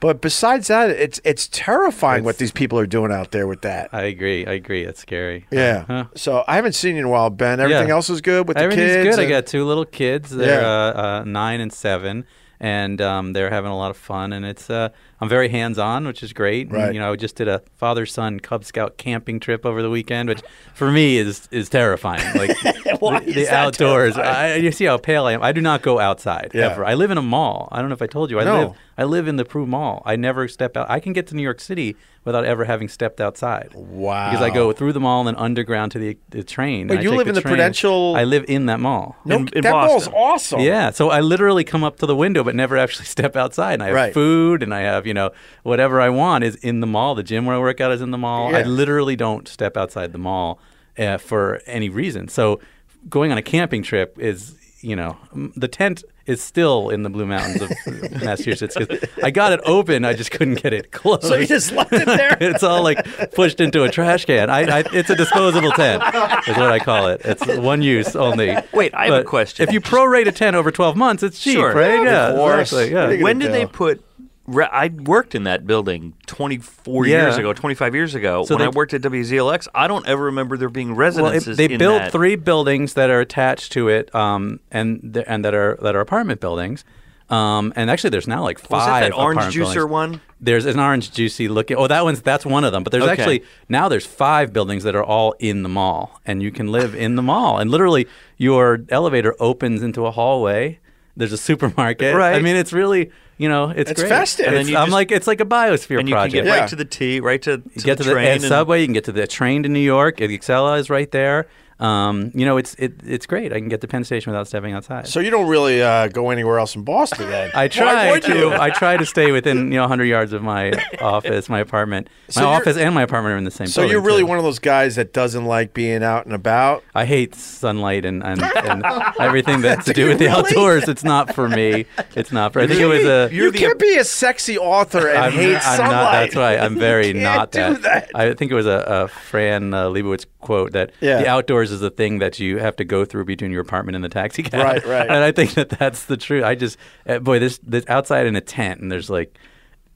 but 0.00 0.20
besides 0.20 0.68
that, 0.68 0.90
it's 0.90 1.20
it's 1.24 1.48
terrifying 1.48 2.24
what 2.24 2.38
these 2.38 2.52
people 2.52 2.78
are 2.78 2.86
doing 2.86 3.10
out 3.12 3.30
there 3.32 3.46
with 3.46 3.62
that. 3.62 3.88
I 3.92 4.02
agree. 4.02 4.46
I 4.46 4.52
agree. 4.52 4.84
It's 4.84 5.00
scary. 5.00 5.46
yeah. 5.50 5.84
Huh. 5.86 6.04
So 6.14 6.44
I 6.46 6.56
haven't 6.56 6.74
seen 6.74 6.94
you 6.94 7.00
in 7.00 7.06
a 7.06 7.10
while, 7.10 7.30
Ben. 7.30 7.60
Everything 7.60 7.88
Yeah. 7.88 7.94
else 7.94 8.08
is 8.10 8.20
good 8.20 8.46
with 8.48 8.56
the 8.56 8.62
Everything's 8.62 8.92
kids. 8.92 9.16
good. 9.16 9.18
I 9.20 9.22
and- 9.24 9.30
got 9.30 9.46
two 9.46 9.64
little 9.64 9.84
kids. 9.84 10.30
They're 10.30 10.60
Yeah. 10.60 10.66
uh, 10.68 11.02
uh, 11.20 11.24
nine 11.24 11.60
and 11.60 11.72
seven, 11.72 12.24
and 12.60 13.00
um, 13.00 13.32
they're 13.32 13.50
having 13.50 13.70
a 13.70 13.76
lot 13.76 13.90
of 13.90 13.96
fun. 13.96 14.32
And 14.32 14.44
it's 14.44 14.68
uh, 14.70 14.88
I'm 15.20 15.28
very 15.28 15.48
hands 15.48 15.78
on, 15.78 16.06
which 16.06 16.22
is 16.22 16.32
great. 16.32 16.70
And, 16.70 16.94
you 16.94 17.00
know, 17.00 17.12
I 17.12 17.16
just 17.16 17.36
did 17.36 17.48
a 17.48 17.62
father 17.76 18.04
son 18.06 18.40
Cub 18.40 18.64
Scout 18.64 18.96
camping 18.98 19.40
trip 19.40 19.64
over 19.66 19.82
the 19.82 19.90
weekend, 19.90 20.28
which 20.28 20.42
for 20.74 20.90
me 20.90 21.18
is 21.18 21.48
is 21.50 21.68
terrifying. 21.68 22.22
Like 22.36 22.56
the, 22.62 23.22
the 23.34 23.48
outdoors. 23.50 24.16
I, 24.16 24.56
you 24.56 24.72
see 24.72 24.84
how 24.86 24.98
pale 24.98 25.26
I 25.26 25.32
am. 25.32 25.42
I 25.42 25.52
do 25.52 25.60
not 25.60 25.82
go 25.82 25.98
outside 25.98 26.50
Yeah. 26.54 26.70
ever. 26.72 26.84
I 26.84 26.94
live 26.94 27.10
in 27.10 27.18
a 27.18 27.22
mall. 27.22 27.68
I 27.72 27.80
don't 27.80 27.88
know 27.88 27.94
if 27.94 28.02
I 28.02 28.06
told 28.06 28.30
you. 28.30 28.40
I 28.40 28.44
No. 28.44 28.58
live 28.58 28.72
I 28.98 29.04
live 29.04 29.28
in 29.28 29.36
the 29.36 29.44
Pru 29.44 29.64
Mall. 29.66 30.02
I 30.04 30.16
never 30.16 30.48
step 30.48 30.76
out. 30.76 30.90
I 30.90 30.98
can 30.98 31.12
get 31.12 31.28
to 31.28 31.36
New 31.36 31.42
York 31.42 31.60
City 31.60 31.94
without 32.28 32.44
ever 32.44 32.64
having 32.64 32.86
stepped 32.88 33.20
outside. 33.20 33.72
Wow. 33.74 34.30
Because 34.30 34.44
I 34.44 34.50
go 34.50 34.72
through 34.72 34.92
the 34.92 35.00
mall 35.00 35.20
and 35.26 35.28
then 35.28 35.34
underground 35.42 35.92
to 35.92 35.98
the, 35.98 36.16
the 36.30 36.44
train. 36.44 36.86
Wait, 36.88 37.02
you 37.02 37.10
live 37.10 37.26
in 37.26 37.34
the 37.34 37.40
train. 37.40 37.52
Prudential- 37.54 38.14
I 38.16 38.24
live 38.24 38.44
in 38.46 38.66
that 38.66 38.78
mall. 38.80 39.16
No, 39.24 39.36
in- 39.38 39.48
in 39.48 39.62
that 39.62 39.72
mall's 39.72 40.06
awesome. 40.08 40.60
Yeah, 40.60 40.90
so 40.90 41.10
I 41.10 41.20
literally 41.20 41.64
come 41.64 41.82
up 41.82 41.98
to 42.00 42.06
the 42.06 42.14
window, 42.14 42.44
but 42.44 42.54
never 42.54 42.76
actually 42.76 43.06
step 43.16 43.34
outside. 43.34 43.74
And 43.74 43.82
I 43.82 43.86
have 43.86 43.94
Right. 43.96 44.14
food, 44.14 44.62
and 44.62 44.72
I 44.74 44.80
have 44.82 45.06
you 45.06 45.14
know 45.14 45.30
whatever 45.62 46.00
I 46.00 46.10
want 46.10 46.44
is 46.44 46.54
in 46.56 46.80
the 46.80 46.86
mall. 46.86 47.14
The 47.14 47.22
gym 47.22 47.46
where 47.46 47.56
I 47.56 47.58
work 47.58 47.80
out 47.80 47.90
is 47.92 48.00
in 48.02 48.10
the 48.10 48.18
mall. 48.18 48.54
I 48.54 48.62
literally 48.62 49.16
don't 49.16 49.48
step 49.48 49.76
outside 49.76 50.12
the 50.12 50.18
mall 50.18 50.60
uh, 50.98 51.16
for 51.18 51.60
any 51.66 51.88
reason. 51.88 52.28
So 52.28 52.60
going 53.08 53.32
on 53.32 53.38
a 53.38 53.42
camping 53.42 53.82
trip 53.82 54.18
is 54.18 54.54
you 54.80 54.94
know 54.96 55.16
the 55.56 55.68
tent 55.68 56.04
is 56.26 56.42
still 56.42 56.90
in 56.90 57.02
the 57.02 57.08
Blue 57.10 57.24
Mountains 57.26 57.62
of 57.62 57.70
Massachusetts 58.22 58.76
'cause 58.76 58.86
I 59.22 59.30
got 59.30 59.52
it 59.54 59.60
open, 59.64 60.04
I 60.04 60.12
just 60.12 60.30
couldn't 60.30 60.62
get 60.62 60.72
it 60.74 60.90
closed. 60.92 61.22
So 61.24 61.36
you 61.36 61.46
just 61.46 61.72
left 61.72 61.92
it 61.92 62.04
there. 62.06 62.36
it's 62.40 62.62
all 62.62 62.82
like 62.82 63.32
pushed 63.32 63.60
into 63.60 63.82
a 63.84 63.90
trash 63.90 64.26
can. 64.26 64.50
I, 64.50 64.80
I, 64.80 64.84
it's 64.92 65.08
a 65.10 65.16
disposable 65.16 65.70
tent, 65.72 66.02
is 66.46 66.56
what 66.56 66.70
I 66.70 66.78
call 66.80 67.08
it. 67.08 67.22
It's 67.24 67.46
one 67.58 67.80
use 67.82 68.14
only. 68.14 68.54
Wait, 68.74 68.94
I 68.94 69.06
have 69.06 69.14
a 69.20 69.24
question. 69.24 69.66
If 69.66 69.72
you 69.72 69.80
prorate 69.80 70.26
a 70.26 70.32
tent 70.32 70.54
over 70.54 70.70
12 70.70 70.96
months, 70.96 71.22
it's 71.22 71.40
cheap, 71.40 71.54
Sure. 71.54 71.72
right? 71.74 72.02
Yeah, 72.02 72.28
of 72.28 72.36
course. 72.36 72.72
exactly. 72.72 72.92
Yeah. 72.92 73.00
What 73.04 73.08
are 73.10 73.14
you 73.14 73.24
When 73.24 73.38
gonna 73.38 73.52
did 73.52 73.54
they 73.60 73.66
put? 73.66 74.04
Re- 74.48 74.68
I 74.72 74.88
worked 74.88 75.34
in 75.36 75.44
that 75.44 75.66
building 75.66 76.14
24 76.26 77.06
Yeah. 77.06 77.22
years 77.22 77.36
ago, 77.36 77.52
25 77.52 77.94
years 77.94 78.14
ago. 78.14 78.44
So 78.44 78.56
when 78.56 78.66
I 78.66 78.70
worked 78.70 78.94
at 78.94 79.02
WZLX, 79.02 79.68
I 79.74 79.86
don't 79.86 80.06
ever 80.08 80.24
remember 80.24 80.56
there 80.56 80.68
being 80.68 80.88
Well, 80.96 80.96
it, 80.96 81.16
residences. 81.16 81.56
they 81.56 81.68
built 81.68 81.98
that. 82.00 82.12
three 82.12 82.34
buildings 82.34 82.94
that 82.94 83.10
are 83.10 83.20
attached 83.20 83.70
to 83.72 83.88
it, 83.88 84.12
um, 84.14 84.58
and 84.72 85.12
th- 85.14 85.26
and 85.28 85.44
that 85.44 85.54
are 85.54 85.78
that 85.82 85.94
are 85.94 86.00
apartment 86.00 86.40
buildings. 86.40 86.84
Um, 87.30 87.74
and 87.76 87.90
actually, 87.90 88.08
there's 88.08 88.26
now 88.26 88.42
like 88.42 88.58
Was 88.58 88.66
five. 88.84 89.02
that 89.02 89.10
that 89.10 89.14
orange 89.18 89.54
juicer 89.54 89.74
buildings. 89.74 89.84
one? 89.90 90.20
There's 90.40 90.64
an 90.64 90.80
orange 90.80 91.12
juicy 91.12 91.46
looking. 91.48 91.76
Oh, 91.76 91.86
that 91.86 92.02
one's 92.02 92.22
that's 92.22 92.46
one 92.46 92.64
of 92.64 92.72
them. 92.72 92.82
But 92.84 92.90
there's 92.92 93.04
Okay. 93.04 93.12
actually 93.12 93.42
now 93.68 93.88
there's 93.90 94.06
five 94.06 94.52
buildings 94.54 94.82
that 94.84 94.96
are 94.96 95.04
all 95.04 95.34
in 95.38 95.62
the 95.62 95.68
mall, 95.68 96.20
and 96.24 96.42
you 96.42 96.50
can 96.50 96.68
live 96.72 96.94
in 96.94 97.16
the 97.16 97.22
mall. 97.22 97.58
And 97.58 97.70
literally, 97.70 98.06
your 98.38 98.80
elevator 98.88 99.34
opens 99.40 99.82
into 99.82 100.06
a 100.06 100.10
hallway. 100.10 100.78
There's 101.18 101.32
a 101.32 101.36
supermarket. 101.48 102.14
Right. 102.14 102.34
I 102.34 102.40
mean, 102.40 102.56
it's 102.56 102.72
really 102.72 103.10
you 103.38 103.48
know 103.48 103.70
it's, 103.70 103.90
It's 103.90 104.00
great. 104.00 104.08
festive. 104.10 104.46
And 104.48 104.56
then 104.56 104.68
you 104.68 104.76
I'm 104.76 104.86
just- 104.86 104.92
like 104.92 105.10
it's 105.12 105.26
like 105.26 105.40
a 105.40 105.46
biosphere 105.46 105.98
And 106.00 106.08
you 106.08 106.14
project. 106.14 106.34
can 106.34 106.44
get 106.44 106.50
Yeah. 106.54 106.60
right 106.60 106.68
to 106.68 106.76
the 106.76 106.84
T, 106.84 107.20
right 107.20 107.40
to, 107.42 107.58
to 107.58 107.62
You 107.74 107.82
get 107.82 107.96
the 107.98 108.04
to 108.04 108.10
the, 108.10 108.14
train. 108.14 108.26
and 108.26 108.34
and- 108.42 108.48
subway. 108.48 108.80
You 108.80 108.86
can 108.86 108.94
get 108.94 109.04
to 109.04 109.12
the 109.12 109.26
train 109.26 109.62
to 109.62 109.68
New 109.68 109.78
York. 109.80 110.18
The 110.18 110.36
Acela 110.38 110.78
is 110.78 110.90
right 110.90 111.10
there. 111.10 111.46
Um, 111.80 112.32
you 112.34 112.44
know, 112.44 112.56
it's 112.56 112.74
it, 112.74 112.94
it's 113.06 113.24
great. 113.26 113.52
I 113.52 113.58
can 113.60 113.68
get 113.68 113.80
to 113.82 113.86
Penn 113.88 114.02
Station 114.02 114.32
without 114.32 114.48
stepping 114.48 114.72
outside. 114.72 115.06
So 115.06 115.20
you 115.20 115.30
don't 115.30 115.48
really 115.48 115.80
uh, 115.80 116.08
go 116.08 116.30
anywhere 116.30 116.58
else 116.58 116.74
in 116.74 116.82
Boston 116.82 117.28
then? 117.30 117.50
I 117.54 117.68
try 117.68 118.18
to. 118.18 118.50
I 118.60 118.70
try 118.70 118.96
to 118.96 119.06
stay 119.06 119.30
within 119.30 119.70
you 119.70 119.76
know 119.76 119.82
100 119.82 120.04
yards 120.06 120.32
of 120.32 120.42
my 120.42 120.72
office, 121.00 121.48
my 121.48 121.60
apartment. 121.60 122.08
So 122.30 122.40
my 122.40 122.46
office 122.56 122.76
and 122.76 122.94
my 122.94 123.02
apartment 123.02 123.34
are 123.34 123.38
in 123.38 123.44
the 123.44 123.50
same. 123.52 123.66
Place. 123.66 123.74
So 123.74 123.82
you're 123.82 124.00
really 124.00 124.22
too. 124.22 124.26
one 124.26 124.38
of 124.38 124.44
those 124.44 124.58
guys 124.58 124.96
that 124.96 125.12
doesn't 125.12 125.44
like 125.44 125.72
being 125.72 126.02
out 126.02 126.24
and 126.26 126.34
about. 126.34 126.82
I 126.94 127.04
hate 127.04 127.34
sunlight 127.36 128.04
and, 128.04 128.22
and, 128.24 128.42
and 128.56 128.84
everything 129.20 129.60
that's 129.60 129.86
to 129.86 129.92
Do 129.92 130.02
do 130.02 130.08
with 130.08 130.20
you 130.20 130.28
the 130.28 130.34
really? 130.34 130.48
outdoors. 130.50 130.88
It's 130.88 131.04
not 131.04 131.34
for 131.34 131.48
me. 131.48 131.86
It's 132.16 132.32
not 132.32 132.52
for. 132.52 132.60
I 132.60 132.66
think 132.66 132.80
it 132.80 132.86
was 132.86 133.04
a. 133.04 133.28
You 133.32 133.52
can't 133.52 133.78
be 133.78 133.96
a 133.96 134.04
sexy 134.04 134.58
author 134.58 135.06
and 135.08 135.18
I'm, 135.18 135.32
hate 135.32 135.54
I'm 135.54 135.60
sunlight. 135.76 135.90
not. 135.90 136.12
That's 136.12 136.36
right. 136.36 136.58
I'm 136.58 136.76
very 136.78 137.12
can't 137.12 137.22
not 137.22 137.52
do 137.52 137.58
that. 137.60 137.82
that. 137.82 138.10
I 138.16 138.34
think 138.34 138.50
it 138.50 138.54
was 138.54 138.66
a, 138.66 138.84
a 139.04 139.08
Fran 139.08 139.72
uh, 139.72 139.84
Lebowitz 139.86 140.26
quote 140.40 140.72
that 140.72 140.90
Yeah. 141.00 141.18
the 141.22 141.28
outdoors 141.28 141.67
is 141.70 141.80
the 141.80 141.90
thing 141.90 142.18
that 142.20 142.38
you 142.38 142.58
have 142.58 142.76
to 142.76 142.84
go 142.84 143.04
through 143.04 143.24
between 143.24 143.50
your 143.50 143.60
apartment 143.62 143.96
and 143.96 144.04
the 144.04 144.08
taxi 144.08 144.42
cab. 144.42 144.62
Right, 144.64 144.84
right. 144.86 145.08
And 145.10 145.24
I 145.24 145.32
think 145.32 145.54
that 145.54 145.68
that's 145.70 146.04
the 146.06 146.16
truth. 146.16 146.44
I 146.44 146.54
just 146.54 146.76
uh, 147.06 147.18
boy, 147.18 147.38
this 147.38 147.58
this 147.62 147.84
outside 147.88 148.26
in 148.26 148.36
a 148.36 148.40
tent 148.40 148.80
and 148.80 148.90
there's 148.90 149.10
like 149.10 149.38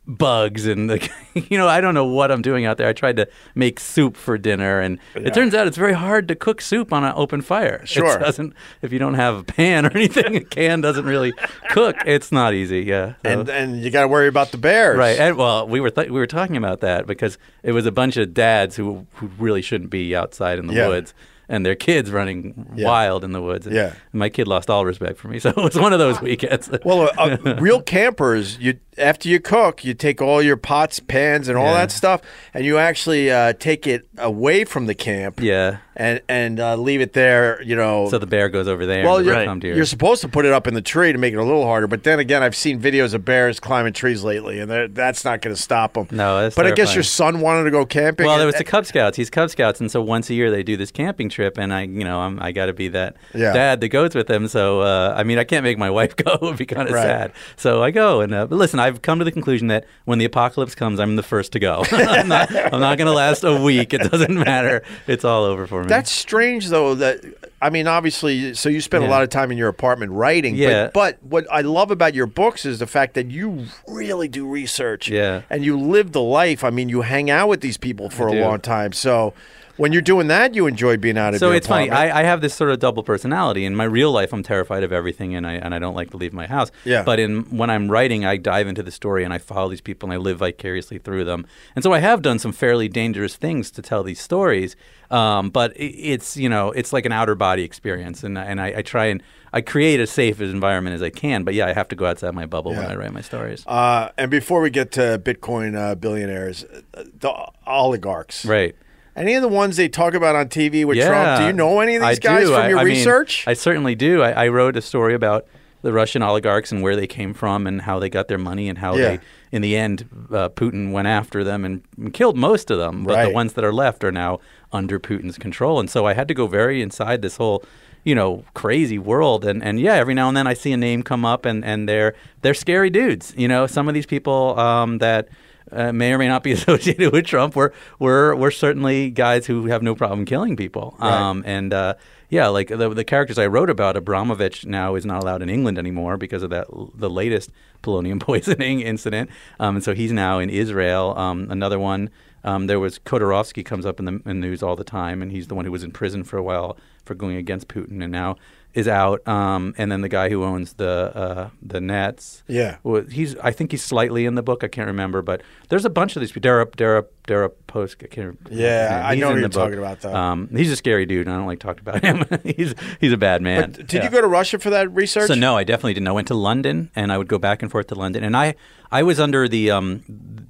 bugs 0.04 0.66
and 0.66 0.88
like 0.90 1.12
you 1.48 1.56
know 1.56 1.68
I 1.68 1.80
don't 1.80 1.94
know 1.94 2.06
what 2.06 2.32
I'm 2.32 2.42
doing 2.42 2.64
out 2.64 2.76
there. 2.76 2.88
I 2.88 2.92
tried 2.92 3.16
to 3.18 3.28
make 3.54 3.78
soup 3.78 4.16
for 4.16 4.36
dinner 4.36 4.80
and 4.80 4.98
Yeah. 5.14 5.28
it 5.28 5.34
turns 5.34 5.54
out 5.54 5.68
it's 5.68 5.76
very 5.76 5.92
hard 5.92 6.26
to 6.26 6.34
cook 6.34 6.60
soup 6.60 6.92
on 6.92 7.04
an 7.04 7.12
open 7.14 7.40
fire. 7.40 7.86
Sure. 7.86 8.16
It 8.16 8.20
doesn't 8.20 8.54
if 8.82 8.92
you 8.92 8.98
don't 8.98 9.14
have 9.14 9.36
a 9.36 9.44
pan 9.44 9.86
or 9.86 9.90
anything. 9.94 10.34
A 10.34 10.40
can 10.40 10.80
doesn't 10.80 11.04
really 11.04 11.32
cook. 11.70 11.94
It's 12.04 12.32
not 12.32 12.52
easy. 12.52 12.80
Yeah. 12.80 13.14
So- 13.24 13.30
and 13.42 13.48
and 13.48 13.80
you 13.80 13.90
got 13.92 14.02
to 14.02 14.08
worry 14.08 14.26
about 14.26 14.50
the 14.50 14.58
bears. 14.58 14.98
Right, 14.98 15.18
and 15.20 15.36
well, 15.36 15.68
we 15.68 15.78
were 15.78 15.90
th- 15.90 16.08
we 16.10 16.18
were 16.18 16.26
talking 16.26 16.56
about 16.56 16.80
that 16.80 17.06
because 17.06 17.38
it 17.62 17.70
was 17.70 17.86
a 17.86 17.92
bunch 17.92 18.16
of 18.16 18.34
dads 18.34 18.74
who 18.74 19.06
who 19.14 19.28
really 19.38 19.62
shouldn't 19.62 19.90
be 19.90 20.16
outside 20.16 20.58
in 20.58 20.66
the 20.66 20.74
Yeah. 20.74 20.88
woods, 20.88 21.14
and 21.52 21.64
their 21.66 21.74
kids 21.76 22.10
running 22.10 22.66
Yeah. 22.74 22.88
wild 22.88 23.22
in 23.24 23.32
the 23.32 23.42
woods. 23.42 23.66
And 23.66 23.76
Yeah. 23.76 23.92
my 24.12 24.28
kid 24.30 24.48
lost 24.48 24.70
all 24.70 24.84
respect 24.86 25.18
for 25.18 25.28
me, 25.28 25.38
so 25.44 25.50
it 25.50 25.56
was 25.56 25.76
one 25.76 25.92
of 25.92 25.98
those 25.98 26.20
weekends. 26.20 26.70
Well, 26.84 27.10
uh, 27.18 27.36
uh, 27.44 27.56
real 27.60 27.82
campers, 27.82 28.58
you 28.58 28.78
after 28.98 29.28
you 29.28 29.38
cook, 29.40 29.84
you 29.84 29.94
take 29.94 30.20
all 30.20 30.42
your 30.42 30.56
pots, 30.56 30.98
pans, 31.00 31.48
and 31.48 31.56
all 31.56 31.66
Yeah. 31.66 31.74
that 31.82 31.90
stuff, 31.92 32.20
and 32.54 32.64
you 32.64 32.78
actually 32.78 33.30
uh, 33.30 33.52
take 33.58 33.86
it 33.86 34.06
away 34.18 34.64
from 34.64 34.86
the 34.86 34.94
camp. 34.94 35.40
yeah, 35.40 35.76
And 35.94 36.22
and 36.28 36.58
uh, 36.58 36.76
leave 36.76 37.02
it 37.02 37.12
there. 37.12 37.62
You 37.62 37.76
know. 37.76 38.08
so 38.08 38.18
the 38.18 38.26
bear 38.26 38.48
goes 38.48 38.66
over 38.66 38.86
there. 38.86 39.04
well, 39.04 39.22
you're, 39.22 39.34
right. 39.34 39.46
come 39.46 39.60
to 39.60 39.66
your- 39.66 39.76
you're 39.76 39.84
supposed 39.84 40.22
to 40.22 40.28
put 40.28 40.46
it 40.46 40.52
up 40.52 40.66
in 40.66 40.72
the 40.72 40.80
tree 40.80 41.12
to 41.12 41.18
make 41.18 41.34
it 41.34 41.36
a 41.36 41.44
little 41.44 41.64
harder, 41.66 41.86
but 41.86 42.02
then 42.02 42.18
again, 42.18 42.42
I've 42.42 42.56
seen 42.56 42.80
videos 42.80 43.12
of 43.12 43.24
bears 43.26 43.60
climbing 43.60 43.92
trees 43.92 44.24
lately, 44.24 44.58
and 44.58 44.94
that's 44.94 45.22
not 45.24 45.42
going 45.42 45.54
to 45.54 45.60
stop 45.60 45.92
them. 45.94 46.06
No, 46.10 46.40
that's 46.40 46.56
But 46.56 46.66
I 46.66 46.70
guess 46.72 46.94
your 46.94 47.02
son 47.04 47.40
wanted 47.40 47.64
to 47.64 47.70
go 47.70 47.84
camping. 47.84 48.24
well, 48.26 48.36
and- 48.36 48.42
it 48.42 48.46
was 48.46 48.54
the 48.54 48.64
Cub 48.64 48.86
Scouts. 48.86 49.16
He's 49.18 49.28
Cub 49.28 49.50
Scouts, 49.50 49.80
and 49.80 49.90
so 49.90 50.00
once 50.00 50.30
a 50.30 50.34
year 50.34 50.50
they 50.50 50.62
do 50.62 50.78
this 50.78 50.90
camping 50.90 51.28
trip, 51.28 51.58
and 51.58 51.74
I, 51.74 51.82
you 51.82 52.04
know, 52.04 52.20
I'm, 52.20 52.40
I 52.40 52.52
got 52.52 52.66
to 52.66 52.72
be 52.72 52.88
that 52.88 53.16
Yeah. 53.34 53.52
dad 53.52 53.80
that 53.82 53.88
goes 53.88 54.14
with 54.14 54.28
them. 54.28 54.48
So, 54.48 54.80
uh, 54.80 55.14
I 55.16 55.24
mean, 55.24 55.38
I 55.38 55.44
can't 55.44 55.62
make 55.62 55.76
my 55.76 55.90
wife 55.98 56.16
go; 56.16 56.32
it 56.32 56.40
would 56.40 56.56
be 56.56 56.64
kind 56.66 56.88
of 56.88 56.94
Right. 56.94 57.02
sad. 57.02 57.32
So 57.56 57.82
I 57.82 57.90
go, 57.90 58.22
and 58.22 58.32
uh, 58.32 58.46
but 58.46 58.56
listen, 58.56 58.80
I've 58.80 59.02
come 59.02 59.18
to 59.18 59.24
the 59.26 59.32
conclusion 59.32 59.66
that 59.68 59.84
when 60.06 60.18
the 60.18 60.24
apocalypse 60.24 60.74
comes, 60.74 60.98
I'm 61.00 61.16
the 61.16 61.22
first 61.22 61.52
to 61.52 61.58
go. 61.58 61.84
I'm 61.92 62.28
not, 62.28 62.50
I'm 62.72 62.80
not 62.80 62.96
going 62.96 63.06
to 63.08 63.12
last 63.12 63.44
a 63.44 63.60
week. 63.60 63.92
It 63.92 64.10
doesn't 64.10 64.34
matter. 64.46 64.82
It's 65.06 65.24
all 65.24 65.44
over 65.44 65.66
for 65.66 65.81
me. 65.82 65.88
That's 65.88 66.10
strange, 66.10 66.68
though. 66.68 66.94
That 66.94 67.20
I 67.62 67.70
mean, 67.70 67.86
obviously, 67.86 68.54
so 68.54 68.68
you 68.68 68.80
spend 68.80 69.04
a 69.04 69.08
lot 69.08 69.22
of 69.22 69.28
time 69.30 69.52
in 69.52 69.56
your 69.56 69.68
apartment 69.68 70.10
writing. 70.10 70.56
Yeah. 70.56 70.90
But, 70.92 71.18
but 71.20 71.22
what 71.22 71.46
I 71.48 71.60
love 71.60 71.92
about 71.92 72.12
your 72.12 72.26
books 72.26 72.66
is 72.66 72.80
the 72.80 72.88
fact 72.88 73.14
that 73.14 73.30
you 73.30 73.66
really 73.86 74.26
do 74.26 74.48
research. 74.48 75.08
Yeah. 75.08 75.42
And 75.48 75.64
you 75.64 75.78
live 75.78 76.10
the 76.10 76.20
life. 76.20 76.64
I 76.64 76.70
mean, 76.70 76.88
you 76.88 77.02
hang 77.02 77.30
out 77.30 77.48
with 77.48 77.60
these 77.60 77.76
people 77.76 78.10
for 78.10 78.26
a 78.26 78.32
do. 78.32 78.40
long 78.40 78.60
time. 78.60 78.92
So 78.92 79.32
when 79.76 79.92
you're 79.92 80.02
doing 80.02 80.28
that, 80.28 80.54
you 80.54 80.66
enjoy 80.66 80.96
being 80.96 81.16
out 81.16 81.34
of 81.34 81.40
so 81.40 81.50
it's 81.50 81.66
funny. 81.66 81.90
I, 81.90 82.20
I 82.20 82.22
have 82.24 82.40
this 82.40 82.54
sort 82.54 82.70
of 82.70 82.78
double 82.78 83.02
personality. 83.02 83.64
In 83.64 83.74
my 83.74 83.84
real 83.84 84.12
life, 84.12 84.32
I'm 84.32 84.42
terrified 84.42 84.82
of 84.82 84.92
everything, 84.92 85.34
and 85.34 85.46
I 85.46 85.54
and 85.54 85.74
I 85.74 85.78
don't 85.78 85.94
like 85.94 86.10
to 86.10 86.16
leave 86.16 86.32
my 86.32 86.46
house. 86.46 86.70
Yeah. 86.84 87.02
But 87.02 87.18
in 87.18 87.42
when 87.56 87.70
I'm 87.70 87.90
writing, 87.90 88.24
I 88.24 88.36
dive 88.36 88.66
into 88.66 88.82
the 88.82 88.90
story 88.90 89.24
and 89.24 89.32
I 89.32 89.38
follow 89.38 89.68
these 89.70 89.80
people 89.80 90.08
and 90.08 90.14
I 90.14 90.16
live 90.18 90.38
vicariously 90.38 90.98
through 90.98 91.24
them. 91.24 91.46
And 91.74 91.82
so 91.82 91.92
I 91.92 91.98
have 92.00 92.22
done 92.22 92.38
some 92.38 92.52
fairly 92.52 92.88
dangerous 92.88 93.36
things 93.36 93.70
to 93.72 93.82
tell 93.82 94.02
these 94.02 94.20
stories. 94.20 94.76
Um, 95.10 95.50
but 95.50 95.76
it, 95.76 95.94
it's 95.94 96.36
you 96.36 96.48
know 96.48 96.70
it's 96.72 96.92
like 96.92 97.06
an 97.06 97.12
outer 97.12 97.34
body 97.34 97.62
experience, 97.62 98.22
and 98.22 98.36
and 98.36 98.60
I, 98.60 98.78
I 98.78 98.82
try 98.82 99.06
and 99.06 99.22
I 99.52 99.60
create 99.60 100.00
as 100.00 100.10
safe 100.10 100.40
an 100.40 100.50
environment 100.50 100.94
as 100.94 101.02
I 101.02 101.10
can. 101.10 101.44
But 101.44 101.54
yeah, 101.54 101.66
I 101.66 101.72
have 101.72 101.88
to 101.88 101.96
go 101.96 102.06
outside 102.06 102.34
my 102.34 102.46
bubble 102.46 102.72
when 102.72 102.86
I 102.86 102.94
write 102.94 103.12
my 103.12 103.20
stories. 103.20 103.64
Uh, 103.66 104.10
and 104.16 104.30
before 104.30 104.60
we 104.60 104.70
get 104.70 104.92
to 104.92 105.20
Bitcoin 105.22 105.76
uh, 105.76 105.94
billionaires, 105.94 106.64
uh, 106.94 107.04
the 107.20 107.32
oligarchs. 107.66 108.44
right. 108.44 108.74
Any 109.14 109.34
of 109.34 109.42
the 109.42 109.48
ones 109.48 109.76
they 109.76 109.88
talk 109.88 110.14
about 110.14 110.34
on 110.36 110.48
TV 110.48 110.84
with 110.84 110.96
yeah. 110.96 111.08
Trump? 111.08 111.40
Do 111.40 111.46
you 111.46 111.52
know 111.52 111.80
any 111.80 111.96
of 111.96 112.00
these 112.02 112.18
I 112.18 112.20
guys 112.20 112.46
do. 112.46 112.54
from 112.54 112.70
your 112.70 112.78
I 112.78 112.84
mean, 112.84 112.94
research? 112.94 113.44
I 113.46 113.52
certainly 113.54 113.94
do. 113.94 114.22
I, 114.22 114.44
I 114.44 114.48
wrote 114.48 114.76
a 114.76 114.82
story 114.82 115.14
about 115.14 115.46
the 115.82 115.92
Russian 115.92 116.22
oligarchs 116.22 116.72
and 116.72 116.80
where 116.82 116.96
they 116.96 117.06
came 117.06 117.34
from 117.34 117.66
and 117.66 117.82
how 117.82 117.98
they 117.98 118.08
got 118.08 118.28
their 118.28 118.38
money 118.38 118.68
and 118.68 118.78
how 118.78 118.94
Yeah. 118.94 119.02
they, 119.08 119.20
in 119.50 119.60
the 119.62 119.76
end, 119.76 120.06
uh, 120.32 120.48
Putin 120.50 120.92
went 120.92 121.08
after 121.08 121.42
them 121.44 121.64
and, 121.64 121.82
and 121.98 122.14
killed 122.14 122.36
most 122.36 122.70
of 122.70 122.78
them. 122.78 123.04
But 123.04 123.16
Right. 123.16 123.24
the 123.26 123.34
ones 123.34 123.52
that 123.54 123.64
are 123.64 123.72
left 123.72 124.02
are 124.04 124.12
now 124.12 124.38
under 124.72 124.98
Putin's 125.00 125.36
control. 125.38 125.78
And 125.80 125.90
so 125.90 126.06
I 126.06 126.14
had 126.14 126.28
to 126.28 126.34
go 126.34 126.46
very 126.46 126.80
inside 126.80 127.20
this 127.20 127.36
whole, 127.36 127.64
you 128.04 128.14
know, 128.14 128.44
crazy 128.54 128.98
world. 128.98 129.44
And, 129.44 129.62
and 129.62 129.78
yeah, 129.80 129.94
every 129.94 130.14
now 130.14 130.28
and 130.28 130.36
then 130.36 130.46
I 130.46 130.54
see 130.54 130.72
a 130.72 130.76
name 130.76 131.02
come 131.02 131.24
up 131.24 131.44
and, 131.44 131.64
and 131.64 131.88
they're 131.88 132.14
they're 132.42 132.54
scary 132.54 132.88
dudes. 132.88 133.34
You 133.36 133.48
know, 133.48 133.66
some 133.66 133.88
of 133.88 133.94
these 133.94 134.06
people 134.06 134.58
um, 134.58 134.98
that 134.98 135.28
uh, 135.72 135.92
may 135.92 136.12
or 136.12 136.18
may 136.18 136.28
not 136.28 136.42
be 136.42 136.52
associated 136.58 137.12
with 137.12 137.26
Trump. 137.26 137.56
We're 137.56 137.72
we're 137.98 138.34
we're 138.34 138.50
certainly 138.50 139.10
guys 139.10 139.46
who 139.46 139.66
have 139.66 139.82
no 139.82 139.94
problem 139.94 140.24
killing 140.24 140.56
people. 140.56 140.96
Right. 140.98 141.12
Um, 141.12 141.42
and 141.46 141.72
uh, 141.72 141.94
yeah, 142.28 142.48
like 142.48 142.68
the 142.68 142.88
the 142.88 143.04
characters 143.04 143.38
I 143.38 143.46
wrote 143.46 143.70
about, 143.70 143.96
Abramovich 143.96 144.66
now 144.66 144.94
is 144.94 145.04
not 145.04 145.22
allowed 145.22 145.42
in 145.42 145.48
England 145.48 145.78
anymore 145.78 146.16
because 146.16 146.42
of 146.42 146.50
that 146.50 146.66
the 146.94 147.10
latest 147.10 147.50
polonium 147.82 148.20
poisoning 148.28 148.80
incident. 148.80 149.30
Um, 149.58 149.76
and 149.76 149.84
so 149.84 149.94
he's 149.94 150.12
now 150.12 150.38
in 150.38 150.50
Israel. 150.50 151.16
Um, 151.18 151.48
another 151.50 151.78
one. 151.78 152.10
Um, 152.44 152.66
there 152.66 152.80
was 152.80 152.98
Khodorkovsky 152.98 153.64
comes 153.64 153.86
up 153.86 154.00
in 154.00 154.04
the, 154.04 154.12
in 154.12 154.40
the 154.40 154.46
news 154.48 154.64
all 154.64 154.74
the 154.74 154.82
time, 154.82 155.22
and 155.22 155.30
he's 155.30 155.46
the 155.46 155.54
one 155.54 155.64
who 155.64 155.70
was 155.70 155.84
in 155.84 155.92
prison 155.92 156.24
for 156.24 156.38
a 156.38 156.42
while 156.42 156.76
for 157.04 157.14
going 157.14 157.36
against 157.36 157.68
Putin, 157.68 158.02
and 158.02 158.10
now 158.10 158.36
is 158.74 158.88
out. 158.88 159.26
Um, 159.28 159.74
and 159.76 159.92
then 159.92 160.00
the 160.00 160.08
guy 160.08 160.28
who 160.30 160.44
owns 160.44 160.74
the 160.74 161.12
uh, 161.14 161.50
the 161.60 161.80
Nets, 161.80 162.42
Yeah. 162.48 162.76
well, 162.82 163.02
he's. 163.02 163.36
I 163.36 163.50
think 163.52 163.70
he's 163.70 163.82
slightly 163.82 164.24
in 164.24 164.34
the 164.34 164.42
book. 164.42 164.64
I 164.64 164.68
can't 164.68 164.86
remember, 164.86 165.20
but 165.22 165.42
there's 165.68 165.84
a 165.84 165.90
bunch 165.90 166.16
of 166.16 166.20
these. 166.20 166.32
Dara 166.32 166.66
Dara 166.76 167.04
Dara 167.26 167.50
Post. 167.50 167.96
I 168.02 168.06
can't. 168.06 168.36
remember 168.38 168.50
Yeah. 168.50 169.02
I 169.04 169.14
know 169.14 169.32
the 169.34 169.40
you're 169.40 169.48
book. 169.48 169.52
talking 169.62 169.78
about, 169.78 170.00
though. 170.00 170.14
Um, 170.14 170.48
he's 170.52 170.70
a 170.72 170.76
scary 170.76 171.04
dude. 171.06 171.26
and 171.26 171.34
I 171.34 171.38
don't 171.38 171.46
like 171.46 171.60
talking 171.60 171.82
about 171.86 172.02
him. 172.02 172.24
he's 172.56 172.74
he's 173.00 173.12
a 173.12 173.16
bad 173.18 173.42
man. 173.42 173.72
But 173.72 173.86
did 173.86 173.92
Yeah. 173.92 174.04
you 174.04 174.10
go 174.10 174.20
to 174.20 174.26
Russia 174.28 174.58
for 174.58 174.70
that 174.70 174.90
research? 174.92 175.28
So 175.28 175.34
no, 175.34 175.56
I 175.56 175.64
definitely 175.64 175.94
didn't. 175.94 176.08
I 176.08 176.12
went 176.12 176.28
to 176.28 176.34
London, 176.34 176.90
and 176.96 177.12
I 177.12 177.18
would 177.18 177.28
go 177.28 177.38
back 177.38 177.62
and 177.62 177.70
forth 177.70 177.88
to 177.88 177.94
London, 177.94 178.24
and 178.24 178.36
I 178.36 178.54
I 178.90 179.02
was 179.02 179.20
under 179.20 179.48
the 179.48 179.70
um, 179.70 180.02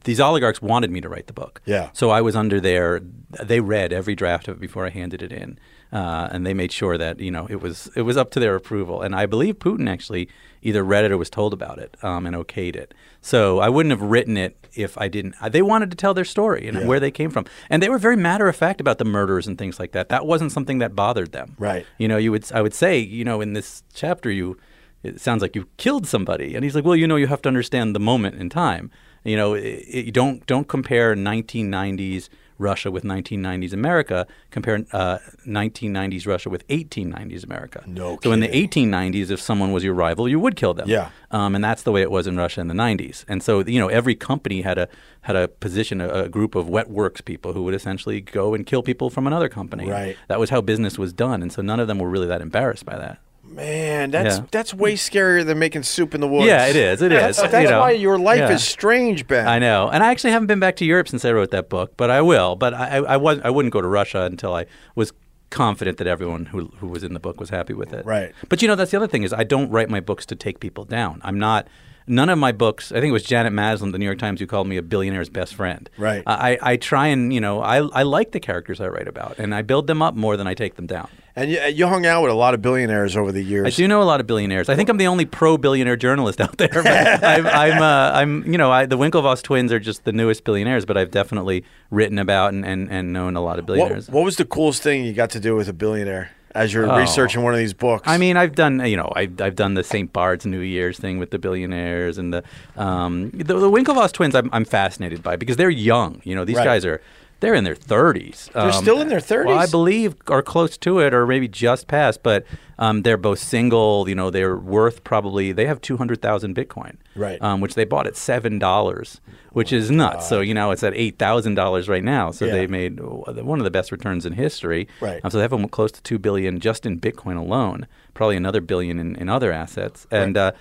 these 0.05 0.21
oligarchs 0.21 0.63
wanted 0.63 0.91
me 0.91 1.01
to 1.01 1.09
write 1.09 1.27
the 1.27 1.33
book. 1.33 1.61
Yeah. 1.65 1.91
So 1.93 2.11
I 2.11 2.21
was 2.21 2.35
under 2.37 2.61
their. 2.61 3.01
They 3.43 3.61
read 3.61 3.93
every 3.93 4.15
draft 4.15 4.47
of 4.49 4.57
it 4.57 4.61
before 4.61 4.85
I 4.87 4.91
handed 4.91 5.23
it 5.23 5.33
in, 5.33 5.59
uh, 5.93 6.29
and 6.33 6.47
they 6.47 6.55
made 6.55 6.73
sure 6.73 6.97
that 6.97 7.21
you 7.21 7.31
know 7.31 7.47
it 7.51 7.61
was 7.61 7.91
it 7.97 8.03
was 8.03 8.17
up 8.17 8.31
to 8.33 8.41
their 8.41 8.55
approval. 8.55 9.03
And 9.03 9.15
I 9.15 9.27
believe 9.27 9.59
Putin 9.59 9.89
actually 9.89 10.29
either 10.63 10.83
read 10.83 11.05
it 11.05 11.13
or 11.13 11.19
was 11.19 11.29
told 11.31 11.53
about 11.53 11.79
it 11.79 11.97
um, 12.03 12.25
and 12.27 12.35
okayed 12.37 12.77
it. 12.77 12.95
So 13.21 13.59
I 13.59 13.69
wouldn't 13.69 13.91
have 13.91 14.03
written 14.03 14.37
it 14.37 14.57
if 14.75 14.97
I 14.97 15.09
didn't. 15.09 15.35
They 15.51 15.61
wanted 15.63 15.91
to 15.91 15.97
tell 15.97 16.15
their 16.15 16.25
story 16.25 16.67
and 16.69 16.79
Yeah. 16.79 16.87
where 16.87 17.01
they 17.01 17.11
came 17.11 17.31
from, 17.31 17.45
and 17.69 17.83
they 17.83 17.89
were 17.89 17.99
very 17.99 18.17
matter 18.17 18.49
of 18.49 18.57
fact 18.57 18.81
about 18.81 18.99
the 18.99 19.05
murders 19.05 19.47
and 19.47 19.59
things 19.59 19.79
like 19.79 19.93
that. 19.93 20.09
That 20.09 20.25
wasn't 20.27 20.53
something 20.53 20.79
that 20.79 20.95
bothered 20.97 21.33
them. 21.33 21.57
Right. 21.59 21.85
You 21.99 22.09
know, 22.09 22.17
you 22.17 22.31
would 22.33 22.51
I 22.53 22.63
would 22.63 22.75
say, 22.75 22.99
you 22.99 23.25
know, 23.25 23.41
in 23.41 23.53
this 23.53 23.83
chapter 23.95 24.31
you 24.31 24.57
it 25.03 25.21
sounds 25.21 25.43
like 25.43 25.57
you 25.57 25.67
killed 25.79 26.07
somebody. 26.07 26.55
And 26.55 26.63
he's 26.65 26.77
like, 26.77 26.85
"Well, 26.85 26.95
you 26.95 27.09
know, 27.09 27.17
you 27.17 27.27
have 27.27 27.43
to 27.43 27.49
understand 27.49 27.93
the 27.95 28.01
moment 28.01 28.37
in 28.37 28.49
time. 28.49 28.89
You 29.25 29.37
know, 29.37 29.55
it, 29.55 29.85
it, 29.89 30.15
don't 30.15 30.47
don't 30.47 30.69
compare 30.69 31.15
1990s 31.17 32.29
Russia 32.63 32.91
with 32.91 33.05
1990s 33.05 33.73
America. 33.73 34.27
Compare 34.51 34.85
uh, 34.93 35.19
1990s 35.47 36.27
Russia 36.27 36.49
with 36.49 36.67
1890s 36.69 37.45
America. 37.45 37.85
No 37.87 38.19
So 38.23 38.33
in 38.33 38.41
the 38.41 38.49
1890s, 38.49 39.31
if 39.31 39.41
someone 39.41 39.73
was 39.73 39.85
your 39.85 39.95
rival, 39.95 40.29
you 40.29 40.41
would 40.41 40.57
kill 40.57 40.75
them. 40.75 40.89
Yeah. 40.89 41.11
Um, 41.31 41.55
and 41.55 41.65
that's 41.65 41.83
the 41.83 41.93
way 41.93 42.03
it 42.03 42.11
was 42.11 42.27
in 42.27 42.37
Russia 42.37 42.61
in 42.61 42.69
the 42.69 42.75
90s. 42.75 43.25
And 43.29 43.43
so, 43.43 43.61
you 43.61 43.79
know, 43.79 43.89
every 43.89 44.15
company 44.15 44.63
had 44.63 44.79
a 44.79 44.89
had 45.23 45.37
a 45.37 45.49
position, 45.49 46.01
a, 46.01 46.09
a 46.09 46.29
group 46.29 46.55
of 46.55 46.69
wet 46.69 46.91
works 46.91 47.21
people 47.21 47.53
who 47.53 47.63
would 47.65 47.75
essentially 47.75 48.21
go 48.21 48.55
and 48.55 48.67
kill 48.67 48.83
people 48.83 49.11
from 49.11 49.27
another 49.27 49.49
company. 49.49 49.89
Right. 49.89 50.17
That 50.29 50.41
was 50.41 50.51
how 50.51 50.61
business 50.61 50.99
was 50.99 51.13
done. 51.13 51.43
And 51.43 51.53
so 51.53 51.63
none 51.63 51.81
of 51.81 51.89
them 51.89 51.99
were 51.99 52.11
really 52.11 52.29
that 52.29 52.41
embarrassed 52.41 52.85
by 52.85 52.97
that. 52.99 53.19
Man, 53.55 54.11
that's 54.11 54.39
Yeah. 54.39 54.45
that's 54.51 54.73
way 54.75 54.95
scarier 54.95 55.45
than 55.45 55.59
making 55.59 55.83
soup 55.83 56.15
in 56.15 56.21
the 56.21 56.29
woods. 56.29 56.47
Yeah, 56.47 56.67
it 56.67 56.77
is. 56.77 57.03
It 57.03 57.11
That's, 57.11 57.39
is. 57.39 57.51
that's 57.51 57.65
You 57.65 57.71
know. 57.71 57.81
why 57.81 57.91
your 57.93 58.19
life 58.19 58.39
Yeah. 58.39 58.51
is 58.53 58.65
strange, 58.65 59.27
Ben. 59.27 59.47
I 59.47 59.59
know, 59.59 59.89
and 59.93 60.03
I 60.03 60.11
actually 60.11 60.31
haven't 60.31 60.47
been 60.49 60.61
back 60.61 60.77
to 60.77 60.85
Europe 60.85 61.09
since 61.09 61.25
I 61.25 61.33
wrote 61.33 61.51
that 61.51 61.69
book, 61.69 61.93
but 61.97 62.11
I 62.11 62.21
will. 62.23 62.57
But 62.57 62.75
I, 62.75 62.99
I, 62.99 63.03
I 63.15 63.17
was 63.17 63.41
I 63.45 63.51
wouldn't 63.51 63.73
go 63.73 63.81
to 63.81 63.89
Russia 63.89 64.23
until 64.23 64.55
I 64.55 64.67
was 64.95 65.13
confident 65.51 65.99
that 65.99 66.07
everyone 66.07 66.47
who 66.47 66.73
who 66.79 66.89
was 66.89 67.03
in 67.05 67.13
the 67.13 67.21
book 67.21 67.39
was 67.39 67.51
happy 67.51 67.75
with 67.75 67.93
it. 67.93 68.07
Right. 68.07 68.33
But 68.49 68.63
you 68.63 68.69
know, 68.69 68.75
that's 68.75 68.91
the 68.91 68.97
other 68.97 69.07
thing 69.07 69.23
is 69.23 69.33
I 69.33 69.45
don't 69.45 69.71
write 69.71 69.91
my 69.91 70.01
books 70.01 70.25
to 70.27 70.35
take 70.35 70.61
people 70.61 70.85
down. 70.85 71.21
I'm 71.23 71.39
not. 71.39 71.69
None 72.09 72.29
of 72.31 72.37
my 72.39 72.51
books. 72.51 72.91
I 72.91 72.97
think 72.97 73.11
it 73.11 73.13
was 73.13 73.23
Janet 73.23 73.53
Maslin, 73.53 73.93
the 73.93 73.99
New 73.99 74.05
York 74.07 74.19
Times, 74.19 74.41
who 74.41 74.47
called 74.49 74.67
me 74.67 74.77
a 74.77 74.83
billionaire's 74.83 75.29
best 75.29 75.55
friend. 75.55 75.89
Right. 75.97 76.25
I, 76.27 76.59
I 76.61 76.77
try 76.77 77.07
and 77.07 77.33
you 77.33 77.41
know 77.41 77.61
I 77.63 77.77
I 77.79 78.03
like 78.03 78.33
the 78.33 78.41
characters 78.41 78.81
I 78.81 78.89
write 78.89 79.07
about, 79.07 79.39
and 79.39 79.55
I 79.55 79.63
build 79.63 79.87
them 79.87 80.03
up 80.03 80.17
more 80.17 80.37
than 80.37 80.49
I 80.49 80.55
take 80.55 80.75
them 80.75 80.87
down. 80.89 81.09
And 81.35 81.51
you, 81.51 81.61
you 81.63 81.87
hung 81.87 82.05
out 82.05 82.23
with 82.23 82.31
a 82.31 82.35
lot 82.35 82.53
of 82.53 82.61
billionaires 82.61 83.17
over 83.17 83.33
the 83.33 83.43
years. 83.43 83.67
I 83.67 83.71
do 83.71 83.89
know 83.89 84.03
a 84.03 84.05
lot 84.05 84.21
of 84.21 84.27
billionaires. 84.27 84.69
I 84.69 84.77
think 84.77 84.91
I'm 84.91 84.99
the 84.99 85.07
only 85.07 85.25
pro-billionaire 85.25 85.97
journalist 85.97 86.41
out 86.43 86.59
there. 86.59 86.69
I'm, 86.75 87.47
I'm, 87.47 87.83
uh, 87.83 88.11
I'm, 88.19 88.45
you 88.53 88.59
know, 88.59 88.71
I, 88.71 88.85
the 88.85 88.99
Winklevoss 88.99 89.43
twins 89.43 89.73
are 89.73 89.81
just 89.81 90.05
the 90.05 90.13
newest 90.13 90.45
billionaires, 90.45 90.85
but 90.85 90.99
I've 90.99 91.11
definitely 91.11 91.65
written 91.91 92.19
about 92.19 92.53
and, 92.53 92.67
and, 92.67 92.91
and 92.91 93.13
known 93.15 93.35
a 93.37 93.41
lot 93.41 93.59
of 93.59 93.65
What, 93.67 93.75
billionaires. 93.77 94.09
what 94.11 94.25
was 94.25 94.37
the 94.37 94.45
coolest 94.45 94.83
thing 94.83 95.05
you 95.05 95.15
got 95.15 95.31
to 95.31 95.41
do 95.41 95.57
with 95.57 95.69
a 95.69 95.73
billionaire 95.73 96.33
as 96.55 96.75
you're 96.75 96.87
Oh. 96.87 96.99
researching 96.99 97.43
one 97.43 97.55
of 97.55 97.59
these 97.59 97.73
books? 97.73 98.07
I 98.07 98.19
mean, 98.19 98.37
I've 98.37 98.55
done 98.55 98.85
you 98.87 98.99
know 98.99 99.11
I've, 99.17 99.41
I've 99.41 99.57
done 99.57 99.73
the 99.73 99.83
St. 99.83 100.13
Bart's 100.13 100.45
New 100.45 100.61
Year's 100.61 100.99
thing 100.99 101.19
with 101.19 101.31
the 101.31 101.39
billionaires 101.39 102.19
and 102.19 102.35
the 102.35 102.45
um, 102.77 103.31
the, 103.31 103.45
the 103.59 103.71
Winklevoss 103.71 104.13
twins. 104.13 104.35
I'm, 104.35 104.51
I'm 104.53 104.67
fascinated 104.67 105.23
by 105.23 105.37
because 105.37 105.57
they're 105.57 105.71
young. 105.71 106.21
You 106.25 106.35
know, 106.35 106.45
these 106.45 106.57
Right. 106.59 106.65
guys 106.65 106.85
are 106.85 107.01
they're 107.43 107.55
in 107.55 107.65
their 107.65 107.75
30s. 107.75 108.51
They're 108.53 108.73
still 108.73 109.01
in 109.01 109.09
their 109.09 109.21
Well, 109.47 109.59
I 109.59 109.67
believe 109.67 110.15
are 110.29 110.43
close 110.43 110.79
to 110.79 111.01
it, 111.01 111.13
or 111.13 111.27
maybe 111.27 111.49
just 111.49 111.89
past. 111.89 112.23
But 112.23 112.47
um, 112.79 113.03
they're 113.03 113.17
both 113.17 113.41
single. 113.41 114.09
You 114.09 114.15
know, 114.15 114.31
they're 114.31 114.57
worth 114.57 115.03
probably 115.03 115.51
they 115.51 115.67
have 115.67 115.81
200,000 115.81 116.55
Bitcoin, 116.55 116.97
Right. 117.17 117.43
Um, 117.43 117.61
which 117.61 117.75
they 117.75 117.85
bought 117.85 118.07
at 118.07 118.17
seven 118.17 118.61
dollars, 118.61 119.21
which 119.51 119.73
is 119.73 119.91
nuts. 119.91 120.29
So 120.29 120.41
you 120.41 120.55
know, 120.55 120.71
it's 120.71 120.85
at 120.85 120.95
eight 120.95 121.19
thousand 121.19 121.57
dollars 121.57 121.89
right 121.89 122.05
now. 122.05 122.31
So 122.31 122.47
Yeah. 122.47 122.53
they 122.53 122.67
made 122.69 123.01
one 123.01 123.59
of 123.59 123.65
the 123.65 123.71
best 123.73 123.91
returns 123.91 124.25
in 124.25 124.35
history. 124.35 124.87
Right. 125.01 125.21
Um, 125.25 125.31
so 125.31 125.39
they 125.39 125.43
have 125.43 125.71
close 125.73 125.91
to 125.93 126.03
two 126.03 126.21
billion 126.21 126.61
just 126.61 126.87
in 126.87 127.01
Bitcoin 127.01 127.37
alone. 127.37 127.87
Probably 128.15 128.37
another 128.37 128.61
billion 128.61 129.01
in, 129.01 129.17
in 129.17 129.29
other 129.29 129.51
assets, 129.51 130.07
and 130.13 130.37
uh, 130.37 130.53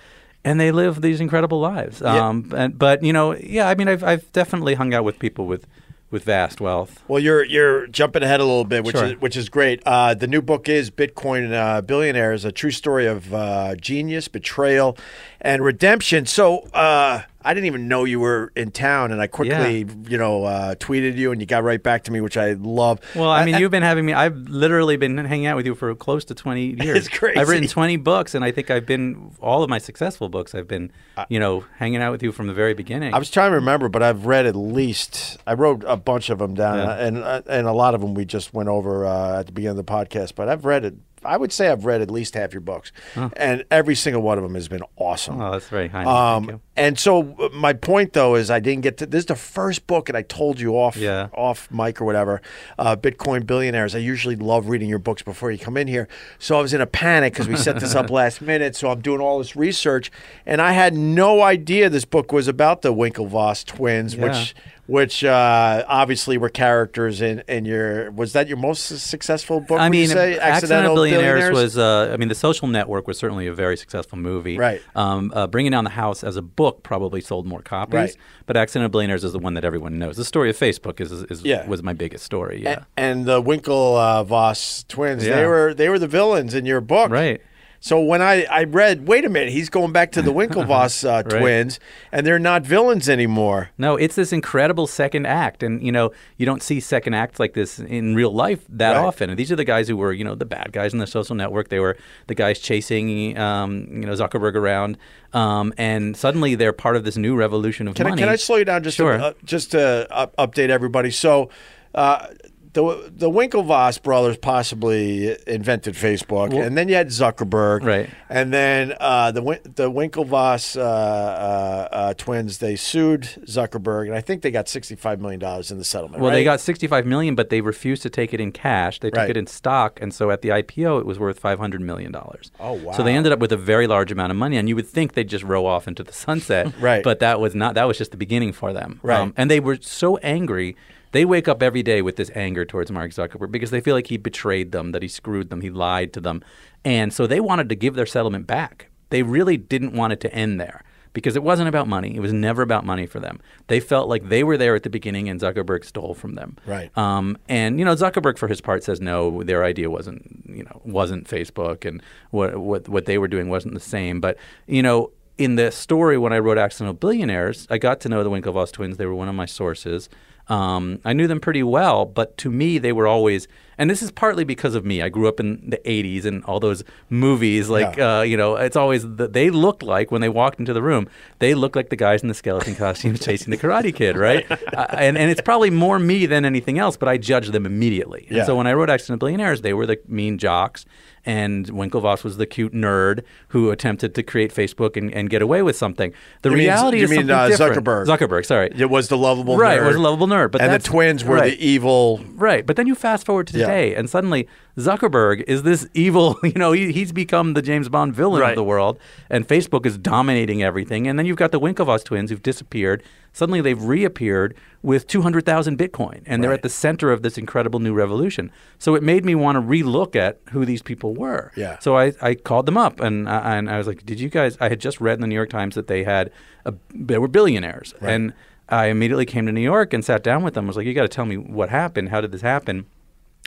and 0.44 0.58
they 0.58 0.72
live 0.72 1.00
these 1.00 1.20
incredible 1.20 1.60
lives. 1.60 2.00
Yeah. 2.00 2.26
Um, 2.28 2.52
and, 2.56 2.76
but 2.76 3.04
you 3.04 3.12
know, 3.12 3.36
yeah, 3.36 3.68
I 3.68 3.76
mean, 3.76 3.86
I've 3.88 4.02
I've 4.02 4.32
definitely 4.32 4.74
hung 4.74 4.92
out 4.92 5.04
with 5.04 5.20
people 5.20 5.46
with 5.46 5.66
with 6.12 6.22
vast 6.22 6.60
wealth. 6.60 7.02
Well, 7.08 7.18
you're 7.18 7.42
you're 7.44 7.88
jumping 7.88 8.22
ahead 8.22 8.38
a 8.38 8.44
little 8.44 8.64
bit, 8.64 8.84
which 8.84 8.94
Sure. 8.96 9.06
is 9.06 9.12
which 9.20 9.36
is 9.36 9.48
great. 9.48 9.82
Uh, 9.84 10.14
the 10.14 10.28
new 10.28 10.42
book 10.42 10.68
is 10.68 10.90
Bitcoin 10.92 11.52
uh, 11.52 11.80
Billionaires: 11.80 12.44
A 12.44 12.52
True 12.52 12.70
Story 12.70 13.06
of 13.06 13.34
uh, 13.34 13.74
Genius, 13.74 14.28
Betrayal, 14.28 14.96
and 15.42 15.62
Redemption. 15.62 16.24
So 16.26 16.60
uh, 16.72 17.22
I 17.44 17.54
didn't 17.54 17.66
even 17.66 17.88
know 17.88 18.04
you 18.04 18.20
were 18.20 18.52
in 18.54 18.70
town, 18.70 19.10
and 19.10 19.20
I 19.20 19.26
quickly, 19.26 19.84
you 20.08 20.16
know, 20.16 20.44
uh, 20.44 20.74
tweeted 20.76 21.16
you, 21.16 21.32
and 21.32 21.40
you 21.40 21.46
got 21.46 21.64
right 21.64 21.82
back 21.82 22.04
to 22.04 22.12
me, 22.12 22.20
which 22.20 22.36
I 22.36 22.52
love. 22.52 23.00
Well, 23.16 23.28
I 23.28 23.44
mean, 23.44 23.56
Uh, 23.56 23.58
you've 23.58 23.72
been 23.72 23.82
having 23.82 24.06
me. 24.06 24.12
I've 24.12 24.36
literally 24.48 24.96
been 24.96 25.18
hanging 25.18 25.46
out 25.46 25.56
with 25.56 25.66
you 25.66 25.74
for 25.74 25.92
close 25.96 26.24
to 26.26 26.34
twenty 26.36 26.66
years. 26.82 26.96
It's 26.98 27.08
crazy. 27.08 27.38
I've 27.38 27.48
written 27.48 27.68
twenty 27.68 27.96
books, 27.96 28.34
and 28.36 28.44
I 28.44 28.52
think 28.52 28.70
I've 28.70 28.86
been 28.86 29.32
all 29.40 29.62
of 29.64 29.68
my 29.68 29.78
successful 29.78 30.28
books. 30.28 30.54
I've 30.54 30.68
been, 30.68 30.92
you 31.28 31.40
know, 31.40 31.64
hanging 31.78 32.00
out 32.00 32.12
with 32.12 32.22
you 32.22 32.30
from 32.30 32.46
the 32.46 32.54
very 32.54 32.74
beginning. 32.74 33.12
I 33.12 33.18
was 33.18 33.30
trying 33.30 33.50
to 33.50 33.56
remember, 33.56 33.88
but 33.88 34.02
I've 34.02 34.24
read 34.26 34.46
at 34.46 34.54
least 34.54 35.38
I 35.46 35.54
wrote 35.54 35.82
a 35.86 35.96
bunch 35.96 36.30
of 36.30 36.38
them 36.38 36.54
down, 36.54 36.78
Yeah. 36.78 36.94
and 37.06 37.18
and, 37.18 37.46
and 37.48 37.66
a 37.66 37.72
lot 37.72 37.94
of 37.94 38.00
them 38.00 38.14
we 38.14 38.24
just 38.24 38.54
went 38.54 38.68
over 38.68 39.04
uh, 39.04 39.40
at 39.40 39.46
the 39.46 39.52
beginning 39.52 39.78
of 39.78 39.84
the 39.84 39.92
podcast. 39.92 40.36
But 40.36 40.48
I've 40.48 40.64
read 40.64 40.84
it. 40.84 40.94
I 41.24 41.36
would 41.36 41.52
say 41.52 41.68
I've 41.68 41.84
read 41.84 42.00
at 42.00 42.10
least 42.10 42.34
half 42.34 42.52
your 42.52 42.60
books, 42.60 42.92
and 43.36 43.64
every 43.70 43.94
single 43.94 44.22
one 44.22 44.38
of 44.38 44.44
them 44.44 44.54
has 44.54 44.68
been 44.68 44.82
awesome. 44.96 45.40
oh, 45.40 45.52
that's 45.52 45.68
very 45.68 45.88
kind. 45.88 46.08
of 46.08 46.42
you. 46.44 46.48
Thank 46.48 46.54
Um, 46.54 46.60
and 46.74 46.98
so 46.98 47.36
uh, 47.38 47.48
my 47.54 47.74
point 47.74 48.14
though 48.14 48.34
is 48.34 48.50
I 48.50 48.58
didn't 48.60 48.82
get 48.82 48.96
to. 48.98 49.06
This 49.06 49.20
is 49.20 49.26
the 49.26 49.34
first 49.36 49.86
book, 49.86 50.08
and 50.08 50.16
I 50.16 50.22
told 50.22 50.58
you 50.60 50.74
off 50.78 50.96
Yeah. 50.96 51.28
off 51.34 51.70
mic 51.70 52.00
or 52.00 52.04
whatever. 52.04 52.40
Uh, 52.78 52.96
Bitcoin 52.96 53.46
billionaires. 53.46 53.94
I 53.94 53.98
usually 53.98 54.36
love 54.36 54.68
reading 54.68 54.88
your 54.88 54.98
books 54.98 55.22
before 55.22 55.50
you 55.52 55.58
come 55.58 55.76
in 55.76 55.86
here. 55.86 56.08
So 56.38 56.58
I 56.58 56.62
was 56.62 56.72
in 56.74 56.80
a 56.80 56.86
panic 56.86 57.32
because 57.34 57.48
we 57.48 57.56
set 57.56 57.78
this 57.80 57.94
up 57.94 58.08
last 58.22 58.40
minute. 58.40 58.74
So 58.76 58.90
I'm 58.90 59.00
doing 59.00 59.20
all 59.20 59.38
this 59.38 59.54
research, 59.54 60.10
and 60.46 60.60
I 60.62 60.72
had 60.72 60.94
no 60.94 61.42
idea 61.42 61.88
this 61.90 62.04
book 62.06 62.32
was 62.32 62.48
about 62.48 62.82
the 62.82 62.92
Winklevoss 62.94 63.64
twins, 63.66 64.14
Yeah. 64.14 64.24
which 64.28 64.54
which 64.86 65.22
uh, 65.24 65.84
obviously 65.86 66.36
were 66.38 66.48
characters 66.48 67.20
in 67.22 67.42
in 67.48 67.64
your. 67.64 68.10
Was 68.10 68.32
that 68.32 68.48
your 68.48 68.56
most 68.56 68.84
successful 68.84 69.60
book? 69.60 69.80
I 69.80 69.88
mean, 69.88 70.08
say? 70.08 70.38
Accidental 70.38 70.94
Billionaires, 70.94 71.52
was. 71.52 71.78
Uh, 71.78 72.10
I 72.12 72.16
mean, 72.16 72.28
The 72.28 72.34
Social 72.34 72.66
Network 72.68 73.06
was 73.06 73.16
certainly 73.18 73.46
a 73.46 73.54
very 73.54 73.76
successful 73.76 74.18
movie. 74.18 74.58
Right. 74.58 74.82
Um, 74.94 75.32
uh, 75.34 75.46
Bringing 75.46 75.72
Down 75.72 75.84
the 75.84 75.90
House 75.90 76.24
as 76.24 76.36
a 76.36 76.42
book 76.42 76.82
probably 76.82 77.20
sold 77.20 77.46
more 77.46 77.62
copies. 77.62 77.94
Right. 77.94 78.16
But 78.46 78.56
Accidental 78.56 78.88
Billionaires 78.90 79.22
is 79.24 79.32
the 79.32 79.38
one 79.38 79.54
that 79.54 79.64
everyone 79.64 79.98
knows. 79.98 80.16
The 80.16 80.24
story 80.24 80.50
of 80.50 80.56
Facebook 80.58 81.00
is, 81.00 81.12
is 81.12 81.44
Yeah. 81.44 81.66
was 81.68 81.82
my 81.82 81.92
biggest 81.92 82.24
story. 82.24 82.60
Yeah. 82.62 82.80
A- 82.96 83.00
and 83.00 83.24
the 83.24 83.40
Winklevoss 83.40 84.86
twins. 84.88 85.24
They 85.24 85.46
were 85.46 85.74
they 85.74 85.88
were 85.88 85.98
the 85.98 86.08
villains 86.08 86.54
in 86.54 86.66
your 86.66 86.80
book, 86.80 87.10
Right. 87.10 87.40
So 87.84 88.00
when 88.00 88.22
I, 88.22 88.44
I 88.44 88.62
read, 88.62 89.08
wait 89.08 89.24
a 89.24 89.28
minute, 89.28 89.48
he's 89.52 89.68
going 89.68 89.90
back 89.90 90.12
to 90.12 90.22
the 90.22 90.32
Winklevoss 90.32 91.04
uh, 91.04 91.24
Right. 91.28 91.40
twins, 91.40 91.80
and 92.12 92.24
they're 92.24 92.38
not 92.38 92.62
villains 92.62 93.08
anymore. 93.08 93.70
No, 93.76 93.96
it's 93.96 94.14
this 94.14 94.32
incredible 94.32 94.86
second 94.86 95.26
act, 95.26 95.64
and 95.64 95.82
you 95.82 95.90
know 95.90 96.12
you 96.36 96.46
don't 96.46 96.62
see 96.62 96.78
second 96.78 97.14
acts 97.14 97.40
like 97.40 97.54
this 97.54 97.80
in 97.80 98.14
real 98.14 98.32
life 98.32 98.60
that 98.68 98.92
Right. 98.92 99.04
often. 99.04 99.30
And 99.30 99.38
these 99.38 99.50
are 99.50 99.56
the 99.56 99.64
guys 99.64 99.88
who 99.88 99.96
were, 99.96 100.12
you 100.12 100.22
know, 100.22 100.36
the 100.36 100.44
bad 100.44 100.70
guys 100.72 100.92
in 100.92 101.00
the 101.00 101.08
social 101.08 101.34
network. 101.34 101.70
They 101.70 101.80
were 101.80 101.96
the 102.28 102.36
guys 102.36 102.60
chasing, 102.60 103.36
um, 103.36 103.88
you 103.90 104.06
know, 104.06 104.12
Zuckerberg 104.12 104.54
around, 104.54 104.96
um, 105.32 105.74
and 105.76 106.16
suddenly 106.16 106.54
they're 106.54 106.72
part 106.72 106.94
of 106.94 107.02
this 107.02 107.16
new 107.16 107.34
revolution 107.34 107.88
of 107.88 107.96
Can 107.96 108.06
I, 108.06 108.10
money. 108.10 108.22
can 108.22 108.28
I 108.28 108.36
slow 108.36 108.58
you 108.58 108.64
down 108.64 108.84
just 108.84 108.96
Sure. 108.96 109.18
to, 109.18 109.24
uh, 109.24 109.32
just 109.44 109.72
to 109.72 110.06
up, 110.14 110.36
update 110.36 110.68
everybody? 110.70 111.10
So. 111.10 111.50
Uh, 111.94 112.28
the 112.74 113.12
the 113.14 113.28
Winklevoss 113.30 114.02
brothers 114.02 114.38
possibly 114.38 115.36
invented 115.46 115.94
Facebook, 115.94 116.50
Well- 116.52 116.62
and 116.62 116.76
then 116.76 116.88
you 116.88 116.94
had 116.94 117.08
Zuckerberg, 117.08 117.84
Right. 117.84 118.08
And 118.30 118.52
then 118.52 118.94
uh, 118.98 119.30
the 119.30 119.42
the 119.74 119.90
Winklevoss 119.90 120.76
uh, 120.78 120.80
uh, 120.82 121.88
uh, 121.92 122.14
twins 122.14 122.58
they 122.58 122.76
sued 122.76 123.22
Zuckerberg, 123.46 124.06
and 124.06 124.14
I 124.14 124.20
think 124.22 124.42
they 124.42 124.50
got 124.50 124.68
sixty 124.68 124.94
five 124.94 125.20
million 125.20 125.38
dollars 125.38 125.70
in 125.70 125.78
the 125.78 125.84
settlement. 125.84 126.22
Well, 126.22 126.30
right? 126.30 126.36
they 126.36 126.44
got 126.44 126.60
65 126.60 127.04
million, 127.06 127.34
but 127.34 127.50
they 127.50 127.60
refused 127.60 128.02
to 128.02 128.10
take 128.10 128.32
it 128.32 128.40
in 128.40 128.52
cash. 128.52 129.00
They 129.00 129.10
took 129.10 129.18
Right. 129.18 129.30
it 129.30 129.36
in 129.36 129.46
stock, 129.46 129.98
and 130.00 130.14
so 130.14 130.30
at 130.30 130.40
the 130.42 130.48
IPO, 130.50 131.00
it 131.00 131.06
was 131.06 131.18
worth 131.18 131.38
500 131.38 131.80
million 131.80 132.10
dollars. 132.12 132.50
Oh, 132.58 132.72
wow! 132.74 132.92
So 132.92 133.02
they 133.02 133.14
ended 133.14 133.32
up 133.32 133.38
with 133.38 133.52
a 133.52 133.56
very 133.56 133.86
large 133.86 134.10
amount 134.10 134.30
of 134.30 134.36
money, 134.38 134.56
and 134.56 134.68
you 134.68 134.76
would 134.76 134.88
think 134.88 135.12
they'd 135.12 135.28
just 135.28 135.44
row 135.44 135.66
off 135.66 135.86
into 135.86 136.02
the 136.02 136.12
sunset, 136.12 136.72
Right. 136.80 137.02
But 137.04 137.18
that 137.20 137.38
was 137.40 137.54
not. 137.54 137.74
That 137.74 137.84
was 137.84 137.98
just 137.98 138.10
the 138.12 138.16
beginning 138.16 138.52
for 138.52 138.72
them, 138.72 138.92
Um, 139.04 139.08
Right. 139.08 139.32
and 139.36 139.50
they 139.50 139.60
were 139.60 139.78
so 139.80 140.16
angry. 140.18 140.74
They 141.12 141.24
wake 141.24 141.48
up 141.48 141.62
every 141.62 141.82
day 141.82 142.02
with 142.02 142.16
this 142.16 142.30
anger 142.34 142.64
towards 142.64 142.90
Mark 142.90 143.12
Zuckerberg 143.12 143.52
because 143.52 143.70
they 143.70 143.80
feel 143.80 143.94
like 143.94 144.08
he 144.08 144.16
betrayed 144.16 144.72
them, 144.72 144.92
that 144.92 145.02
he 145.02 145.08
screwed 145.08 145.50
them, 145.50 145.60
he 145.60 145.70
lied 145.70 146.12
to 146.14 146.20
them, 146.20 146.42
and 146.84 147.12
so 147.12 147.26
they 147.26 147.40
wanted 147.40 147.68
to 147.68 147.74
give 147.74 147.94
their 147.94 148.06
settlement 148.06 148.46
back. 148.46 148.90
They 149.10 149.22
really 149.22 149.56
didn't 149.56 149.92
want 149.92 150.14
it 150.14 150.20
to 150.20 150.34
end 150.34 150.58
there 150.58 150.82
because 151.12 151.36
it 151.36 151.42
wasn't 151.42 151.68
about 151.68 151.88
money. 151.88 152.16
It 152.16 152.20
was 152.20 152.32
never 152.32 152.62
about 152.62 152.84
money 152.84 153.06
for 153.06 153.20
them. 153.20 153.40
They 153.66 153.80
felt 153.80 154.08
like 154.08 154.28
they 154.28 154.44
were 154.44 154.56
there 154.56 154.74
at 154.74 154.82
the 154.82 154.90
beginning 154.90 155.28
and 155.28 155.40
Zuckerberg 155.40 155.84
stole 155.84 156.14
from 156.14 156.34
them. 156.34 156.56
Right. 156.66 156.96
Um, 156.96 157.36
and 157.48 157.78
you 157.78 157.84
know, 157.84 157.94
Zuckerberg 157.94 158.38
for 158.38 158.48
his 158.48 158.60
part 158.60 158.84
says 158.84 159.00
no, 159.00 159.42
their 159.42 159.64
idea 159.64 159.90
wasn't 159.90 160.44
you 160.48 160.64
know 160.64 160.80
wasn't 160.84 161.28
Facebook, 161.28 161.84
and 161.84 162.02
what 162.30 162.56
what 162.56 162.88
what 162.88 163.06
they 163.06 163.18
were 163.18 163.28
doing 163.28 163.48
wasn't 163.48 163.74
the 163.74 163.80
same. 163.80 164.20
But 164.20 164.36
you 164.66 164.82
know. 164.82 165.10
In 165.38 165.56
the 165.56 165.72
story, 165.72 166.18
when 166.18 166.34
I 166.34 166.38
wrote 166.38 166.58
Accidental 166.58 166.92
Billionaires, 166.92 167.66
I 167.70 167.78
got 167.78 168.00
to 168.00 168.08
know 168.08 168.22
the 168.22 168.30
Winklevoss 168.30 168.70
twins. 168.70 168.98
They 168.98 169.06
were 169.06 169.14
one 169.14 169.30
of 169.30 169.34
my 169.34 169.46
sources. 169.46 170.10
Um, 170.48 171.00
I 171.04 171.12
knew 171.12 171.26
them 171.26 171.40
pretty 171.40 171.62
well, 171.62 172.04
but 172.04 172.36
to 172.38 172.50
me, 172.50 172.78
they 172.78 172.92
were 172.92 173.06
always, 173.06 173.48
and 173.78 173.88
this 173.90 174.02
is 174.02 174.10
partly 174.10 174.44
because 174.44 174.74
of 174.74 174.84
me. 174.84 175.02
I 175.02 175.08
grew 175.08 175.28
up 175.28 175.40
in 175.40 175.70
the 175.70 175.78
'80s 175.84 176.24
and 176.24 176.44
all 176.44 176.60
those 176.60 176.82
movies. 177.10 177.68
Like, 177.68 177.96
Yeah. 177.96 178.18
uh, 178.18 178.22
you 178.22 178.36
know, 178.36 178.56
it's 178.56 178.76
always 178.76 179.02
the, 179.02 179.28
they 179.28 179.50
looked 179.50 179.82
like 179.82 180.10
when 180.10 180.20
they 180.20 180.28
walked 180.28 180.58
into 180.58 180.72
the 180.72 180.82
room, 180.82 181.08
they 181.38 181.54
looked 181.54 181.76
like 181.76 181.90
the 181.90 181.96
guys 181.96 182.22
in 182.22 182.28
the 182.28 182.34
skeleton 182.34 182.74
costumes 182.74 183.20
chasing 183.24 183.50
the 183.50 183.56
Karate 183.56 183.94
Kid, 183.94 184.16
right? 184.28 184.50
uh, 184.50 184.86
and 184.90 185.16
and 185.18 185.30
it's 185.30 185.40
probably 185.40 185.70
more 185.70 185.98
me 185.98 186.26
than 186.26 186.44
anything 186.44 186.78
else, 186.78 186.96
but 186.96 187.08
I 187.08 187.16
judged 187.16 187.52
them 187.52 187.66
immediately. 187.66 188.26
And 188.28 188.38
Yeah. 188.38 188.44
so 188.44 188.56
when 188.56 188.66
I 188.66 188.72
wrote 188.72 188.90
Accidental 188.90 189.18
Billionaires, 189.18 189.62
they 189.62 189.72
were 189.74 189.86
the 189.86 189.98
mean 190.08 190.38
jocks, 190.38 190.84
and 191.24 191.66
Winklevoss 191.66 192.24
was 192.24 192.36
the 192.36 192.46
cute 192.46 192.72
nerd 192.74 193.22
who 193.48 193.70
attempted 193.70 194.14
to 194.16 194.22
create 194.24 194.52
Facebook 194.52 194.96
and, 194.96 195.12
and 195.14 195.30
get 195.30 195.40
away 195.40 195.62
with 195.62 195.76
something. 195.76 196.12
The 196.42 196.50
You 196.50 196.56
mean- 196.56 196.66
reality 196.66 196.98
you 196.98 197.04
is 197.04 197.10
mean, 197.10 197.18
something 197.20 197.34
uh, 197.36 197.48
different. 197.48 197.84
Zuckerberg. 197.84 198.06
Zuckerberg, 198.06 198.44
sorry. 198.46 198.70
It 198.76 198.90
was 198.90 199.06
the 199.08 199.16
lovable 199.16 199.56
Right, 199.56 199.78
nerd. 199.78 199.86
was 199.86 199.96
a 199.96 200.00
lovable 200.00 200.26
nerd, 200.26 200.50
but 200.50 200.60
and 200.60 200.72
the 200.72 200.78
twins 200.80 201.24
were 201.24 201.36
right. 201.36 201.56
the 201.56 201.64
evil. 201.64 202.20
Right, 202.34 202.66
but 202.66 202.74
then 202.76 202.86
you 202.88 202.94
fast 202.96 203.24
forward 203.24 203.46
to 203.48 203.52
Yeah. 203.62 203.98
and 203.98 204.08
suddenly 204.10 204.46
Zuckerberg 204.76 205.44
is 205.46 205.62
this 205.62 205.86
evil. 205.94 206.38
You 206.44 206.52
know, 206.54 206.72
he, 206.72 206.92
he's 206.92 207.12
become 207.12 207.54
the 207.54 207.62
James 207.62 207.88
Bond 207.88 208.14
villain 208.14 208.40
Right. 208.42 208.50
of 208.50 208.56
the 208.56 208.64
world, 208.64 208.98
and 209.30 209.46
Facebook 209.48 209.86
is 209.86 209.96
dominating 209.96 210.62
everything. 210.62 211.06
And 211.06 211.18
then 211.18 211.24
you've 211.26 211.36
got 211.38 211.50
the 211.52 211.60
Winklevoss 211.60 212.04
twins 212.04 212.30
who've 212.30 212.42
disappeared. 212.42 213.02
Suddenly 213.32 213.60
they've 213.62 213.82
reappeared 213.82 214.54
with 214.82 215.06
200,000 215.06 215.78
Bitcoin, 215.78 216.22
and 216.26 216.42
they're 216.44 216.52
at 216.52 216.62
the 216.62 216.68
center 216.68 217.10
of 217.12 217.22
this 217.22 217.38
incredible 217.38 217.80
new 217.80 217.94
revolution. 217.94 218.50
So 218.78 218.94
it 218.94 219.02
made 219.02 219.24
me 219.24 219.34
want 219.34 219.56
to 219.56 219.62
relook 219.62 220.14
at 220.16 220.40
who 220.50 220.66
these 220.66 220.82
people 220.82 221.14
were. 221.14 221.52
Yeah. 221.56 221.78
So 221.78 221.96
I, 221.96 222.12
I 222.20 222.34
called 222.34 222.66
them 222.66 222.76
up, 222.76 223.00
and 223.00 223.28
I, 223.28 223.56
and 223.56 223.70
I 223.70 223.78
was 223.78 223.86
like, 223.86 224.04
"Did 224.04 224.20
you 224.20 224.28
guys?" 224.28 224.58
I 224.60 224.68
had 224.68 224.80
just 224.80 225.00
read 225.00 225.14
in 225.14 225.20
the 225.22 225.26
New 225.28 225.34
York 225.34 225.48
Times 225.50 225.74
that 225.76 225.86
they 225.86 226.04
had 226.04 226.30
a, 226.66 226.74
they 226.94 227.16
were 227.18 227.28
billionaires, 227.28 227.94
and 228.02 228.34
I 228.68 228.86
immediately 228.86 229.24
came 229.26 229.46
to 229.46 229.52
New 229.52 229.60
York 229.62 229.92
and 229.94 230.04
sat 230.04 230.22
down 230.22 230.42
with 230.42 230.52
them. 230.54 230.66
I 230.66 230.68
was 230.68 230.76
like, 230.76 230.86
"You 230.86 230.92
got 230.92 231.02
to 231.02 231.08
tell 231.08 231.24
me 231.26 231.36
what 231.38 231.70
happened. 231.70 232.10
How 232.10 232.20
did 232.20 232.32
this 232.32 232.42
happen?" 232.42 232.86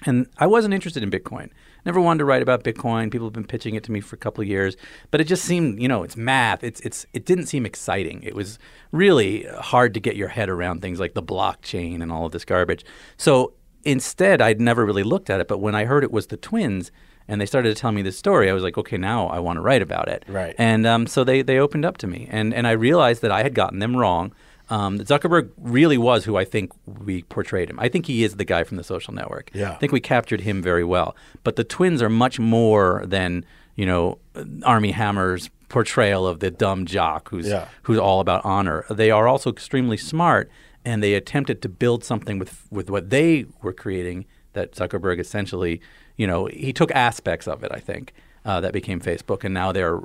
And 0.05 0.27
I 0.37 0.47
wasn't 0.47 0.73
interested 0.73 1.03
in 1.03 1.09
Bitcoin. 1.09 1.49
Never 1.85 2.01
wanted 2.01 2.19
to 2.19 2.25
write 2.25 2.41
about 2.41 2.63
Bitcoin. 2.63 3.11
People 3.11 3.27
have 3.27 3.33
been 3.33 3.45
pitching 3.45 3.75
it 3.75 3.83
to 3.85 3.91
me 3.91 4.01
for 4.01 4.15
a 4.15 4.19
couple 4.19 4.41
of 4.41 4.47
years, 4.47 4.75
but 5.11 5.21
it 5.21 5.25
just 5.25 5.45
seemed, 5.45 5.81
you 5.81 5.87
know, 5.87 6.03
it's 6.03 6.17
math. 6.17 6.63
It's 6.63 6.81
it's 6.81 7.05
it 7.13 7.25
didn't 7.25 7.45
seem 7.45 7.65
exciting. 7.65 8.21
It 8.23 8.35
was 8.35 8.59
really 8.91 9.45
hard 9.59 9.93
to 9.93 9.99
get 9.99 10.15
your 10.15 10.27
head 10.27 10.49
around 10.49 10.81
things 10.81 10.99
like 10.99 11.13
the 11.13 11.23
blockchain 11.23 12.01
and 12.01 12.11
all 12.11 12.25
of 12.25 12.31
this 12.33 12.43
garbage. 12.43 12.83
So 13.17 13.53
instead, 13.83 14.41
I'd 14.41 14.59
never 14.59 14.85
really 14.85 15.03
looked 15.03 15.29
at 15.29 15.39
it. 15.39 15.47
But 15.47 15.59
when 15.59 15.75
I 15.75 15.85
heard 15.85 16.03
it 16.03 16.11
was 16.11 16.27
the 16.27 16.37
twins, 16.37 16.91
and 17.27 17.39
they 17.39 17.45
started 17.45 17.75
to 17.75 17.79
tell 17.79 17.91
me 17.91 18.01
this 18.01 18.17
story. 18.17 18.49
I 18.49 18.53
was 18.53 18.63
like, 18.63 18.77
okay, 18.77 18.97
now 18.97 19.27
I 19.27 19.39
want 19.39 19.57
to 19.57 19.61
write 19.61 19.81
about 19.81 20.07
it. 20.07 20.25
Right. 20.27 20.55
And 20.57 20.85
um, 20.85 21.07
so 21.07 21.23
they 21.23 21.41
they 21.41 21.57
opened 21.59 21.85
up 21.85 21.97
to 21.97 22.07
me, 22.07 22.27
and 22.29 22.53
and 22.53 22.67
I 22.67 22.71
realized 22.71 23.21
that 23.21 23.31
I 23.31 23.43
had 23.43 23.53
gotten 23.53 23.79
them 23.79 23.95
wrong. 23.95 24.33
Um, 24.69 24.99
Zuckerberg 24.99 25.49
really 25.57 25.97
was 25.97 26.25
who 26.25 26.37
I 26.37 26.45
think 26.45 26.71
we 26.85 27.23
portrayed 27.23 27.69
him. 27.69 27.79
I 27.79 27.87
think 27.89 28.05
he 28.07 28.23
is 28.23 28.35
the 28.35 28.45
guy 28.45 28.63
from 28.63 28.77
the 28.77 28.83
social 28.83 29.13
network. 29.13 29.51
Yeah. 29.53 29.71
I 29.71 29.75
think 29.75 29.91
we 29.91 29.99
captured 29.99 30.41
him 30.41 30.61
very 30.61 30.83
well. 30.83 31.15
But 31.43 31.55
the 31.55 31.63
twins 31.63 32.01
are 32.01 32.09
much 32.09 32.39
more 32.39 33.03
than 33.05 33.45
you 33.75 33.85
know 33.85 34.17
Armie 34.63 34.91
Hammer's 34.91 35.49
portrayal 35.69 36.25
of 36.27 36.39
the 36.39 36.49
dumb 36.51 36.85
jock 36.85 37.29
who's 37.29 37.47
Yeah. 37.47 37.67
who's 37.83 37.99
all 37.99 38.19
about 38.21 38.43
honor. 38.45 38.85
They 38.89 39.11
are 39.11 39.27
also 39.27 39.51
extremely 39.51 39.97
smart, 39.97 40.49
and 40.83 41.01
they 41.03 41.13
attempted 41.13 41.61
to 41.63 41.69
build 41.69 42.03
something 42.03 42.39
with 42.39 42.65
with 42.71 42.89
what 42.89 43.09
they 43.09 43.45
were 43.61 43.73
creating. 43.73 44.25
That 44.53 44.71
Zuckerberg 44.71 45.19
essentially, 45.19 45.81
you 46.15 46.25
know, 46.25 46.45
he 46.45 46.71
took 46.71 46.89
aspects 46.91 47.45
of 47.47 47.63
it. 47.63 47.71
I 47.73 47.79
think 47.79 48.13
uh, 48.45 48.61
that 48.61 48.71
became 48.73 49.01
Facebook, 49.01 49.43
and 49.43 49.53
now 49.53 49.71
they're 49.73 49.99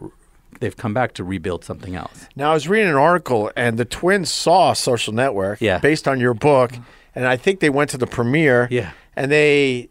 they've 0.61 0.77
come 0.77 0.95
back 0.95 1.13
to 1.15 1.25
rebuild 1.25 1.65
something 1.65 1.95
else. 1.97 2.27
Now 2.37 2.51
I 2.53 2.55
was 2.55 2.69
reading 2.69 2.89
an 2.91 2.95
article, 2.97 3.51
and 3.57 3.79
the 3.79 3.85
twins 3.85 4.31
saw 4.31 4.73
Social 4.73 5.13
Network, 5.13 5.61
Yeah. 5.61 5.79
based 5.79 6.07
on 6.07 6.21
your 6.21 6.35
book, 6.35 6.73
and 7.15 7.27
I 7.27 7.37
think 7.37 7.61
they 7.61 7.71
went 7.71 7.91
to 7.91 7.99
the 7.99 8.07
premiere, 8.07 8.69
Yeah. 8.71 8.91
and 9.17 9.31
they 9.31 9.89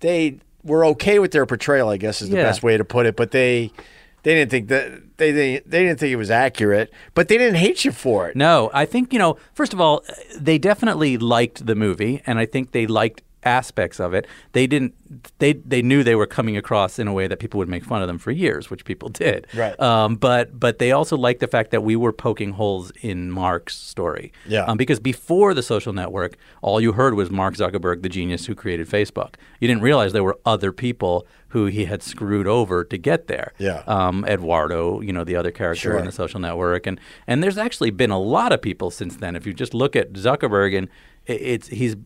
they 0.00 0.38
were 0.64 0.84
okay 0.86 1.18
with 1.18 1.32
their 1.32 1.46
portrayal. 1.46 1.88
I 1.88 1.96
guess 1.96 2.22
is 2.22 2.30
the 2.30 2.36
Yeah. 2.36 2.44
best 2.44 2.62
way 2.62 2.76
to 2.76 2.84
put 2.84 3.06
it, 3.06 3.16
but 3.16 3.30
they 3.32 3.72
they 4.22 4.34
didn't 4.34 4.50
think 4.52 4.68
that 4.68 4.92
they 5.16 5.32
they, 5.32 5.58
they 5.66 5.82
didn't 5.84 5.98
think 5.98 6.12
it 6.12 6.16
was 6.16 6.30
accurate, 6.30 6.92
but 7.14 7.28
they 7.28 7.36
didn't 7.38 7.56
hate 7.56 7.84
you 7.84 7.90
for 7.92 8.28
it. 8.28 8.36
No, 8.36 8.70
I 8.72 8.84
think 8.84 9.12
you 9.12 9.18
know. 9.18 9.36
First 9.54 9.72
of 9.72 9.80
all, 9.80 10.04
they 10.38 10.58
definitely 10.58 11.18
liked 11.18 11.66
the 11.66 11.74
movie, 11.74 12.22
and 12.26 12.38
I 12.38 12.46
think 12.46 12.70
they 12.72 12.86
liked 12.86 13.22
aspects 13.44 14.00
of 14.00 14.14
it. 14.14 14.26
They 14.52 14.66
didn't. 14.66 14.94
They 15.38 15.52
they 15.54 15.82
knew 15.82 16.02
they 16.02 16.14
were 16.14 16.26
coming 16.26 16.56
across 16.56 16.98
in 16.98 17.06
a 17.08 17.12
way 17.12 17.26
that 17.26 17.38
people 17.38 17.58
would 17.58 17.68
make 17.68 17.84
fun 17.84 18.00
of 18.02 18.08
them 18.08 18.18
for 18.18 18.30
years, 18.30 18.70
which 18.70 18.84
people 18.84 19.08
did. 19.24 19.46
Right. 19.54 19.78
Um, 19.80 20.16
but 20.16 20.58
but 20.58 20.78
they 20.78 20.92
also 20.92 21.16
liked 21.16 21.40
the 21.40 21.46
fact 21.48 21.70
that 21.70 21.82
we 21.82 21.96
were 21.96 22.12
poking 22.12 22.52
holes 22.52 22.92
in 23.02 23.30
Mark's 23.30 23.76
story. 23.76 24.32
Yeah. 24.46 24.64
Um, 24.64 24.76
because 24.76 25.00
before 25.00 25.54
the 25.54 25.62
social 25.62 25.92
network, 25.92 26.36
all 26.62 26.80
you 26.80 26.92
heard 26.92 27.14
was 27.14 27.30
Mark 27.30 27.54
Zuckerberg, 27.54 28.02
the 28.02 28.08
genius 28.08 28.46
who 28.46 28.54
created 28.54 28.88
Facebook. 28.88 29.34
You 29.60 29.68
didn't 29.68 29.82
realize 29.82 30.12
there 30.12 30.24
were 30.24 30.38
other 30.46 30.72
people 30.72 31.26
who 31.48 31.66
he 31.66 31.84
had 31.84 32.02
screwed 32.02 32.46
over 32.46 32.82
to 32.82 32.96
get 32.96 33.26
there. 33.26 33.52
Yeah. 33.58 33.82
Um, 33.86 34.24
Eduardo, 34.24 35.02
you 35.02 35.12
know, 35.12 35.22
the 35.24 35.36
other 35.36 35.50
character 35.50 35.90
Sure. 35.90 35.98
in 35.98 36.06
the 36.06 36.12
social 36.12 36.40
network, 36.40 36.86
and 36.86 36.98
and 37.26 37.42
there's 37.42 37.58
actually 37.58 37.90
been 37.90 38.10
a 38.10 38.18
lot 38.18 38.52
of 38.52 38.62
people 38.62 38.90
since 38.90 39.16
then. 39.16 39.36
If 39.36 39.46
you 39.46 39.52
just 39.52 39.74
look 39.74 39.94
at 39.94 40.14
Zuckerberg 40.14 40.76
and 40.78 40.88
it's 41.26 41.68
he's 41.68 41.96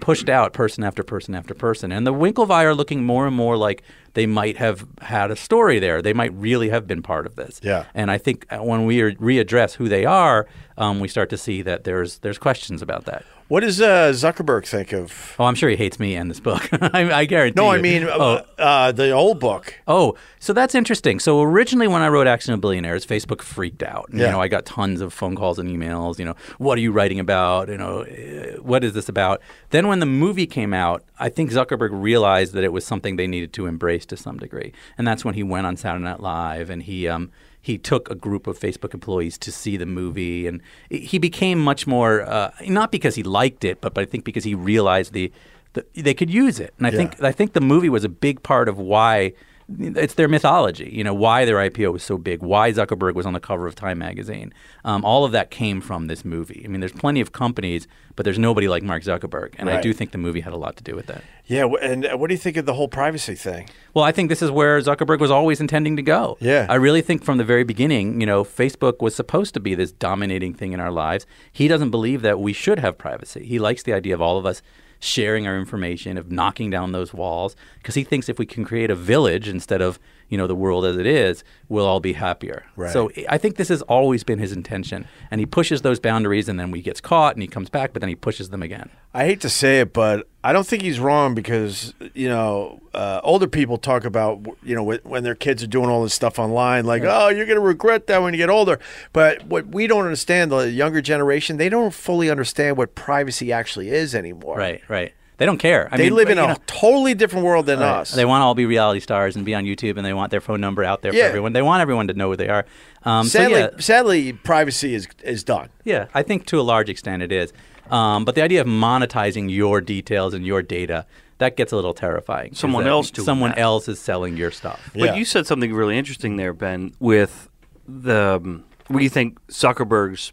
pushed 0.00 0.28
out 0.28 0.52
person 0.52 0.84
after 0.84 1.02
person 1.02 1.34
after 1.34 1.54
person, 1.54 1.92
and 1.92 2.06
the 2.06 2.12
Winklevi 2.12 2.64
are 2.64 2.74
looking 2.74 3.04
more 3.04 3.26
and 3.26 3.36
more 3.36 3.56
like 3.56 3.82
they 4.14 4.26
might 4.26 4.56
have 4.56 4.86
had 5.00 5.30
a 5.30 5.36
story 5.36 5.78
there. 5.78 6.02
They 6.02 6.12
might 6.12 6.32
really 6.34 6.68
have 6.70 6.86
been 6.86 7.02
part 7.02 7.26
of 7.26 7.36
this. 7.36 7.60
Yeah. 7.62 7.84
And 7.94 8.10
I 8.10 8.18
think 8.18 8.46
uh, 8.50 8.58
when 8.58 8.84
we 8.86 8.98
readdress 8.98 9.74
who 9.74 9.88
they 9.88 10.04
are, 10.04 10.46
um, 10.76 11.00
we 11.00 11.08
start 11.08 11.30
to 11.30 11.36
see 11.36 11.62
that 11.62 11.84
there's 11.84 12.18
there's 12.18 12.38
questions 12.38 12.82
about 12.82 13.04
that. 13.06 13.24
What 13.52 13.60
does 13.60 13.82
uh, 13.82 14.12
Zuckerberg 14.12 14.66
think 14.66 14.94
of? 14.94 15.36
Oh, 15.38 15.44
I'm 15.44 15.54
sure 15.54 15.68
he 15.68 15.76
hates 15.76 16.00
me 16.00 16.16
and 16.16 16.30
this 16.30 16.40
book. 16.40 16.70
I, 16.72 17.12
I 17.12 17.24
guarantee. 17.26 17.60
No, 17.60 17.70
you. 17.70 17.78
I 17.78 17.82
mean 17.82 18.04
oh, 18.04 18.08
uh, 18.08 18.44
uh, 18.58 18.92
the 18.92 19.10
old 19.10 19.40
book. 19.40 19.78
Oh, 19.86 20.16
so 20.38 20.54
that's 20.54 20.74
interesting. 20.74 21.20
So 21.20 21.42
originally, 21.42 21.86
when 21.86 22.00
I 22.00 22.08
wrote 22.08 22.26
Accidental 22.26 22.62
Billionaires, 22.62 23.04
Facebook 23.04 23.42
freaked 23.42 23.82
out. 23.82 24.08
Yeah. 24.10 24.24
You 24.24 24.32
know, 24.32 24.40
I 24.40 24.48
got 24.48 24.64
tons 24.64 25.02
of 25.02 25.12
phone 25.12 25.36
calls 25.36 25.58
and 25.58 25.68
emails. 25.68 26.18
You 26.18 26.24
know, 26.24 26.34
what 26.56 26.78
are 26.78 26.80
you 26.80 26.92
writing 26.92 27.20
about? 27.20 27.68
You 27.68 27.76
know, 27.76 28.00
eh, 28.00 28.56
what 28.56 28.84
is 28.84 28.94
this 28.94 29.10
about? 29.10 29.42
Then 29.68 29.86
when 29.86 29.98
the 29.98 30.06
movie 30.06 30.46
came 30.46 30.72
out, 30.72 31.04
I 31.18 31.28
think 31.28 31.50
Zuckerberg 31.50 31.90
realized 31.92 32.54
that 32.54 32.64
it 32.64 32.72
was 32.72 32.86
something 32.86 33.16
they 33.16 33.26
needed 33.26 33.52
to 33.52 33.66
embrace 33.66 34.06
to 34.06 34.16
some 34.16 34.38
degree, 34.38 34.72
and 34.96 35.06
that's 35.06 35.26
when 35.26 35.34
he 35.34 35.42
went 35.42 35.66
on 35.66 35.76
Saturday 35.76 36.04
Night 36.04 36.20
Live 36.20 36.70
and 36.70 36.82
he 36.82 37.06
um, 37.06 37.30
he 37.62 37.78
took 37.78 38.10
a 38.10 38.14
group 38.16 38.46
of 38.48 38.58
Facebook 38.58 38.92
employees 38.92 39.38
to 39.38 39.52
see 39.52 39.76
the 39.76 39.86
movie, 39.86 40.46
and 40.48 40.60
he 40.90 41.18
became 41.18 41.58
much 41.60 41.86
more 41.86 42.22
uh, 42.22 42.50
not 42.66 42.90
because 42.90 43.14
he 43.14 43.22
liked 43.22 43.64
it, 43.64 43.80
but 43.80 43.94
but 43.94 44.02
I 44.02 44.04
think 44.04 44.24
because 44.24 44.42
he 44.44 44.54
realized 44.54 45.12
the, 45.12 45.30
the 45.74 45.84
they 45.94 46.12
could 46.14 46.28
use 46.28 46.58
it, 46.58 46.74
and 46.78 46.86
I 46.86 46.90
Yeah. 46.90 46.96
think 46.98 47.22
I 47.22 47.32
think 47.32 47.52
the 47.52 47.60
movie 47.60 47.88
was 47.88 48.04
a 48.04 48.08
big 48.08 48.42
part 48.42 48.68
of 48.68 48.76
why 48.78 49.32
it's 49.78 50.14
their 50.14 50.28
mythology. 50.28 50.90
You 50.92 51.04
know 51.04 51.14
why 51.14 51.44
their 51.44 51.56
IPO 51.56 51.92
was 51.92 52.02
so 52.02 52.18
big, 52.18 52.42
why 52.42 52.72
Zuckerberg 52.72 53.14
was 53.14 53.26
on 53.26 53.32
the 53.32 53.40
cover 53.40 53.66
of 53.66 53.74
Time 53.74 53.98
magazine. 53.98 54.52
Um, 54.84 55.04
all 55.04 55.24
of 55.24 55.32
that 55.32 55.50
came 55.50 55.80
from 55.80 56.06
this 56.06 56.24
movie. 56.24 56.62
I 56.64 56.68
mean, 56.68 56.80
there's 56.80 56.92
plenty 56.92 57.20
of 57.20 57.32
companies, 57.32 57.86
but 58.16 58.24
there's 58.24 58.38
nobody 58.38 58.68
like 58.68 58.82
Mark 58.82 59.02
Zuckerberg, 59.02 59.54
and 59.58 59.70
I 59.70 59.80
do 59.80 59.92
think 59.92 60.12
the 60.12 60.18
movie 60.18 60.40
had 60.40 60.52
a 60.52 60.56
lot 60.56 60.76
to 60.76 60.82
do 60.82 60.94
with 60.94 61.06
that. 61.06 61.22
Yeah, 61.46 61.66
and 61.80 62.06
uh, 62.06 62.16
what 62.16 62.28
do 62.28 62.34
you 62.34 62.38
think 62.38 62.56
of 62.56 62.66
the 62.66 62.74
whole 62.74 62.88
privacy 62.88 63.34
thing? 63.34 63.68
Well, 63.94 64.04
I 64.04 64.12
think 64.12 64.28
this 64.28 64.42
is 64.42 64.50
where 64.50 64.80
Zuckerberg 64.80 65.18
was 65.18 65.30
always 65.30 65.60
intending 65.60 65.96
to 65.96 66.02
go. 66.02 66.36
Yeah. 66.40 66.66
I 66.68 66.76
really 66.76 67.02
think 67.02 67.24
from 67.24 67.38
the 67.38 67.44
very 67.44 67.64
beginning, 67.64 68.20
you 68.20 68.26
know, 68.26 68.44
Facebook 68.44 69.00
was 69.00 69.14
supposed 69.14 69.54
to 69.54 69.60
be 69.60 69.74
this 69.74 69.92
dominating 69.92 70.54
thing 70.54 70.72
in 70.72 70.80
our 70.80 70.90
lives. 70.90 71.26
He 71.52 71.68
doesn't 71.68 71.90
believe 71.90 72.22
that 72.22 72.40
we 72.40 72.52
should 72.52 72.78
have 72.78 72.96
privacy. 72.96 73.44
He 73.44 73.58
likes 73.58 73.82
the 73.82 73.92
idea 73.92 74.14
of 74.14 74.22
all 74.22 74.38
of 74.38 74.46
us 74.46 74.62
sharing 75.02 75.48
our 75.48 75.58
information, 75.58 76.16
of 76.16 76.30
knocking 76.30 76.70
down 76.70 76.92
those 76.92 77.12
walls, 77.12 77.56
because 77.78 77.96
he 77.96 78.04
thinks 78.04 78.28
if 78.28 78.38
we 78.38 78.46
can 78.46 78.64
create 78.64 78.90
a 78.90 78.94
village 78.94 79.48
instead 79.48 79.82
of, 79.82 79.98
you 80.32 80.38
know, 80.38 80.46
the 80.46 80.54
world 80.54 80.86
as 80.86 80.96
it 80.96 81.04
is, 81.04 81.44
we'll 81.68 81.84
all 81.84 82.00
be 82.00 82.14
happier. 82.14 82.64
Right. 82.74 82.90
So 82.90 83.10
I 83.28 83.36
think 83.36 83.56
this 83.56 83.68
has 83.68 83.82
always 83.82 84.24
been 84.24 84.38
his 84.38 84.50
intention. 84.50 85.06
And 85.30 85.40
he 85.40 85.44
pushes 85.44 85.82
those 85.82 86.00
boundaries 86.00 86.48
and 86.48 86.58
then 86.58 86.72
he 86.72 86.80
gets 86.80 87.02
caught 87.02 87.34
and 87.34 87.42
he 87.42 87.46
comes 87.46 87.68
back, 87.68 87.92
but 87.92 88.00
then 88.00 88.08
he 88.08 88.14
pushes 88.14 88.48
them 88.48 88.62
again. 88.62 88.88
I 89.12 89.26
hate 89.26 89.42
to 89.42 89.50
say 89.50 89.80
it, 89.80 89.92
but 89.92 90.26
I 90.42 90.54
don't 90.54 90.66
think 90.66 90.84
he's 90.84 90.98
wrong 90.98 91.34
because 91.34 91.92
you 92.14 92.30
know 92.30 92.80
uh, 92.94 93.20
older 93.22 93.46
people 93.46 93.76
talk 93.76 94.06
about 94.06 94.40
you 94.62 94.74
know 94.74 94.82
when 94.82 95.22
their 95.22 95.34
kids 95.34 95.62
are 95.62 95.66
doing 95.66 95.90
all 95.90 96.02
this 96.02 96.14
stuff 96.14 96.38
online, 96.38 96.86
like 96.86 97.02
oh 97.04 97.28
you're 97.28 97.44
going 97.44 97.58
to 97.58 97.60
regret 97.60 98.06
that 98.06 98.22
when 98.22 98.32
you 98.32 98.38
get 98.38 98.48
older. 98.48 98.80
But 99.12 99.44
what 99.44 99.66
we 99.66 99.86
don't 99.86 100.04
understand, 100.04 100.50
the 100.50 100.70
younger 100.70 101.02
generation, 101.02 101.58
they 101.58 101.68
don't 101.68 101.92
fully 101.92 102.30
understand 102.30 102.78
what 102.78 102.94
privacy 102.94 103.52
actually 103.52 103.90
is 103.90 104.14
anymore. 104.14 104.56
Right, 104.56 104.80
right. 104.88 105.12
They 105.38 105.46
don't 105.46 105.58
care. 105.58 105.88
I 105.90 105.96
They 105.96 106.04
mean, 106.04 106.14
live 106.14 106.28
in 106.30 106.38
a 106.38 106.48
know, 106.48 106.56
totally 106.66 107.14
different 107.14 107.44
world 107.44 107.66
than 107.66 107.80
us. 107.82 108.12
They 108.12 108.24
want 108.24 108.42
to 108.42 108.44
all 108.44 108.54
be 108.54 108.66
reality 108.66 109.00
stars 109.00 109.34
and 109.34 109.44
be 109.44 109.54
on 109.54 109.64
YouTube, 109.64 109.96
and 109.96 110.04
they 110.06 110.12
want 110.12 110.30
their 110.30 110.40
phone 110.40 110.60
number 110.60 110.84
out 110.84 111.02
there 111.02 111.12
Yeah. 111.12 111.22
for 111.24 111.28
everyone. 111.28 111.52
They 111.52 111.62
want 111.62 111.80
everyone 111.80 112.06
to 112.08 112.14
know 112.14 112.28
who 112.30 112.36
they 112.36 112.48
are. 112.48 112.64
Um, 113.04 113.26
so 113.26 113.38
sadly, 113.40 113.58
yeah, 113.60 113.68
sadly, 113.78 114.32
privacy 114.34 114.94
is 114.94 115.08
is 115.24 115.42
done. 115.42 115.68
yeah, 115.84 116.06
I 116.14 116.22
think 116.22 116.46
to 116.46 116.60
a 116.60 116.62
large 116.62 116.88
extent 116.88 117.22
it 117.22 117.32
is. 117.32 117.52
Um, 117.90 118.24
but 118.24 118.34
the 118.36 118.42
idea 118.42 118.60
of 118.60 118.66
monetizing 118.66 119.50
your 119.50 119.80
details 119.80 120.32
and 120.34 120.46
your 120.46 120.62
data 120.62 121.04
that 121.38 121.56
gets 121.56 121.72
a 121.72 121.76
little 121.76 121.94
terrifying. 121.94 122.54
Someone 122.54 122.86
else 122.86 123.10
doing 123.10 123.24
someone 123.26 123.50
that. 123.50 123.58
else 123.58 123.88
is 123.88 123.98
selling 123.98 124.36
your 124.36 124.52
stuff. 124.52 124.92
Yeah. 124.94 125.06
But 125.06 125.16
you 125.16 125.24
said 125.24 125.44
something 125.46 125.72
really 125.74 125.98
interesting 125.98 126.36
there, 126.36 126.52
Ben, 126.52 126.92
with 127.00 127.48
the 127.88 128.36
um, 128.40 128.64
what 128.86 128.98
do 128.98 129.02
you 129.04 129.10
think 129.10 129.44
Zuckerberg's 129.48 130.32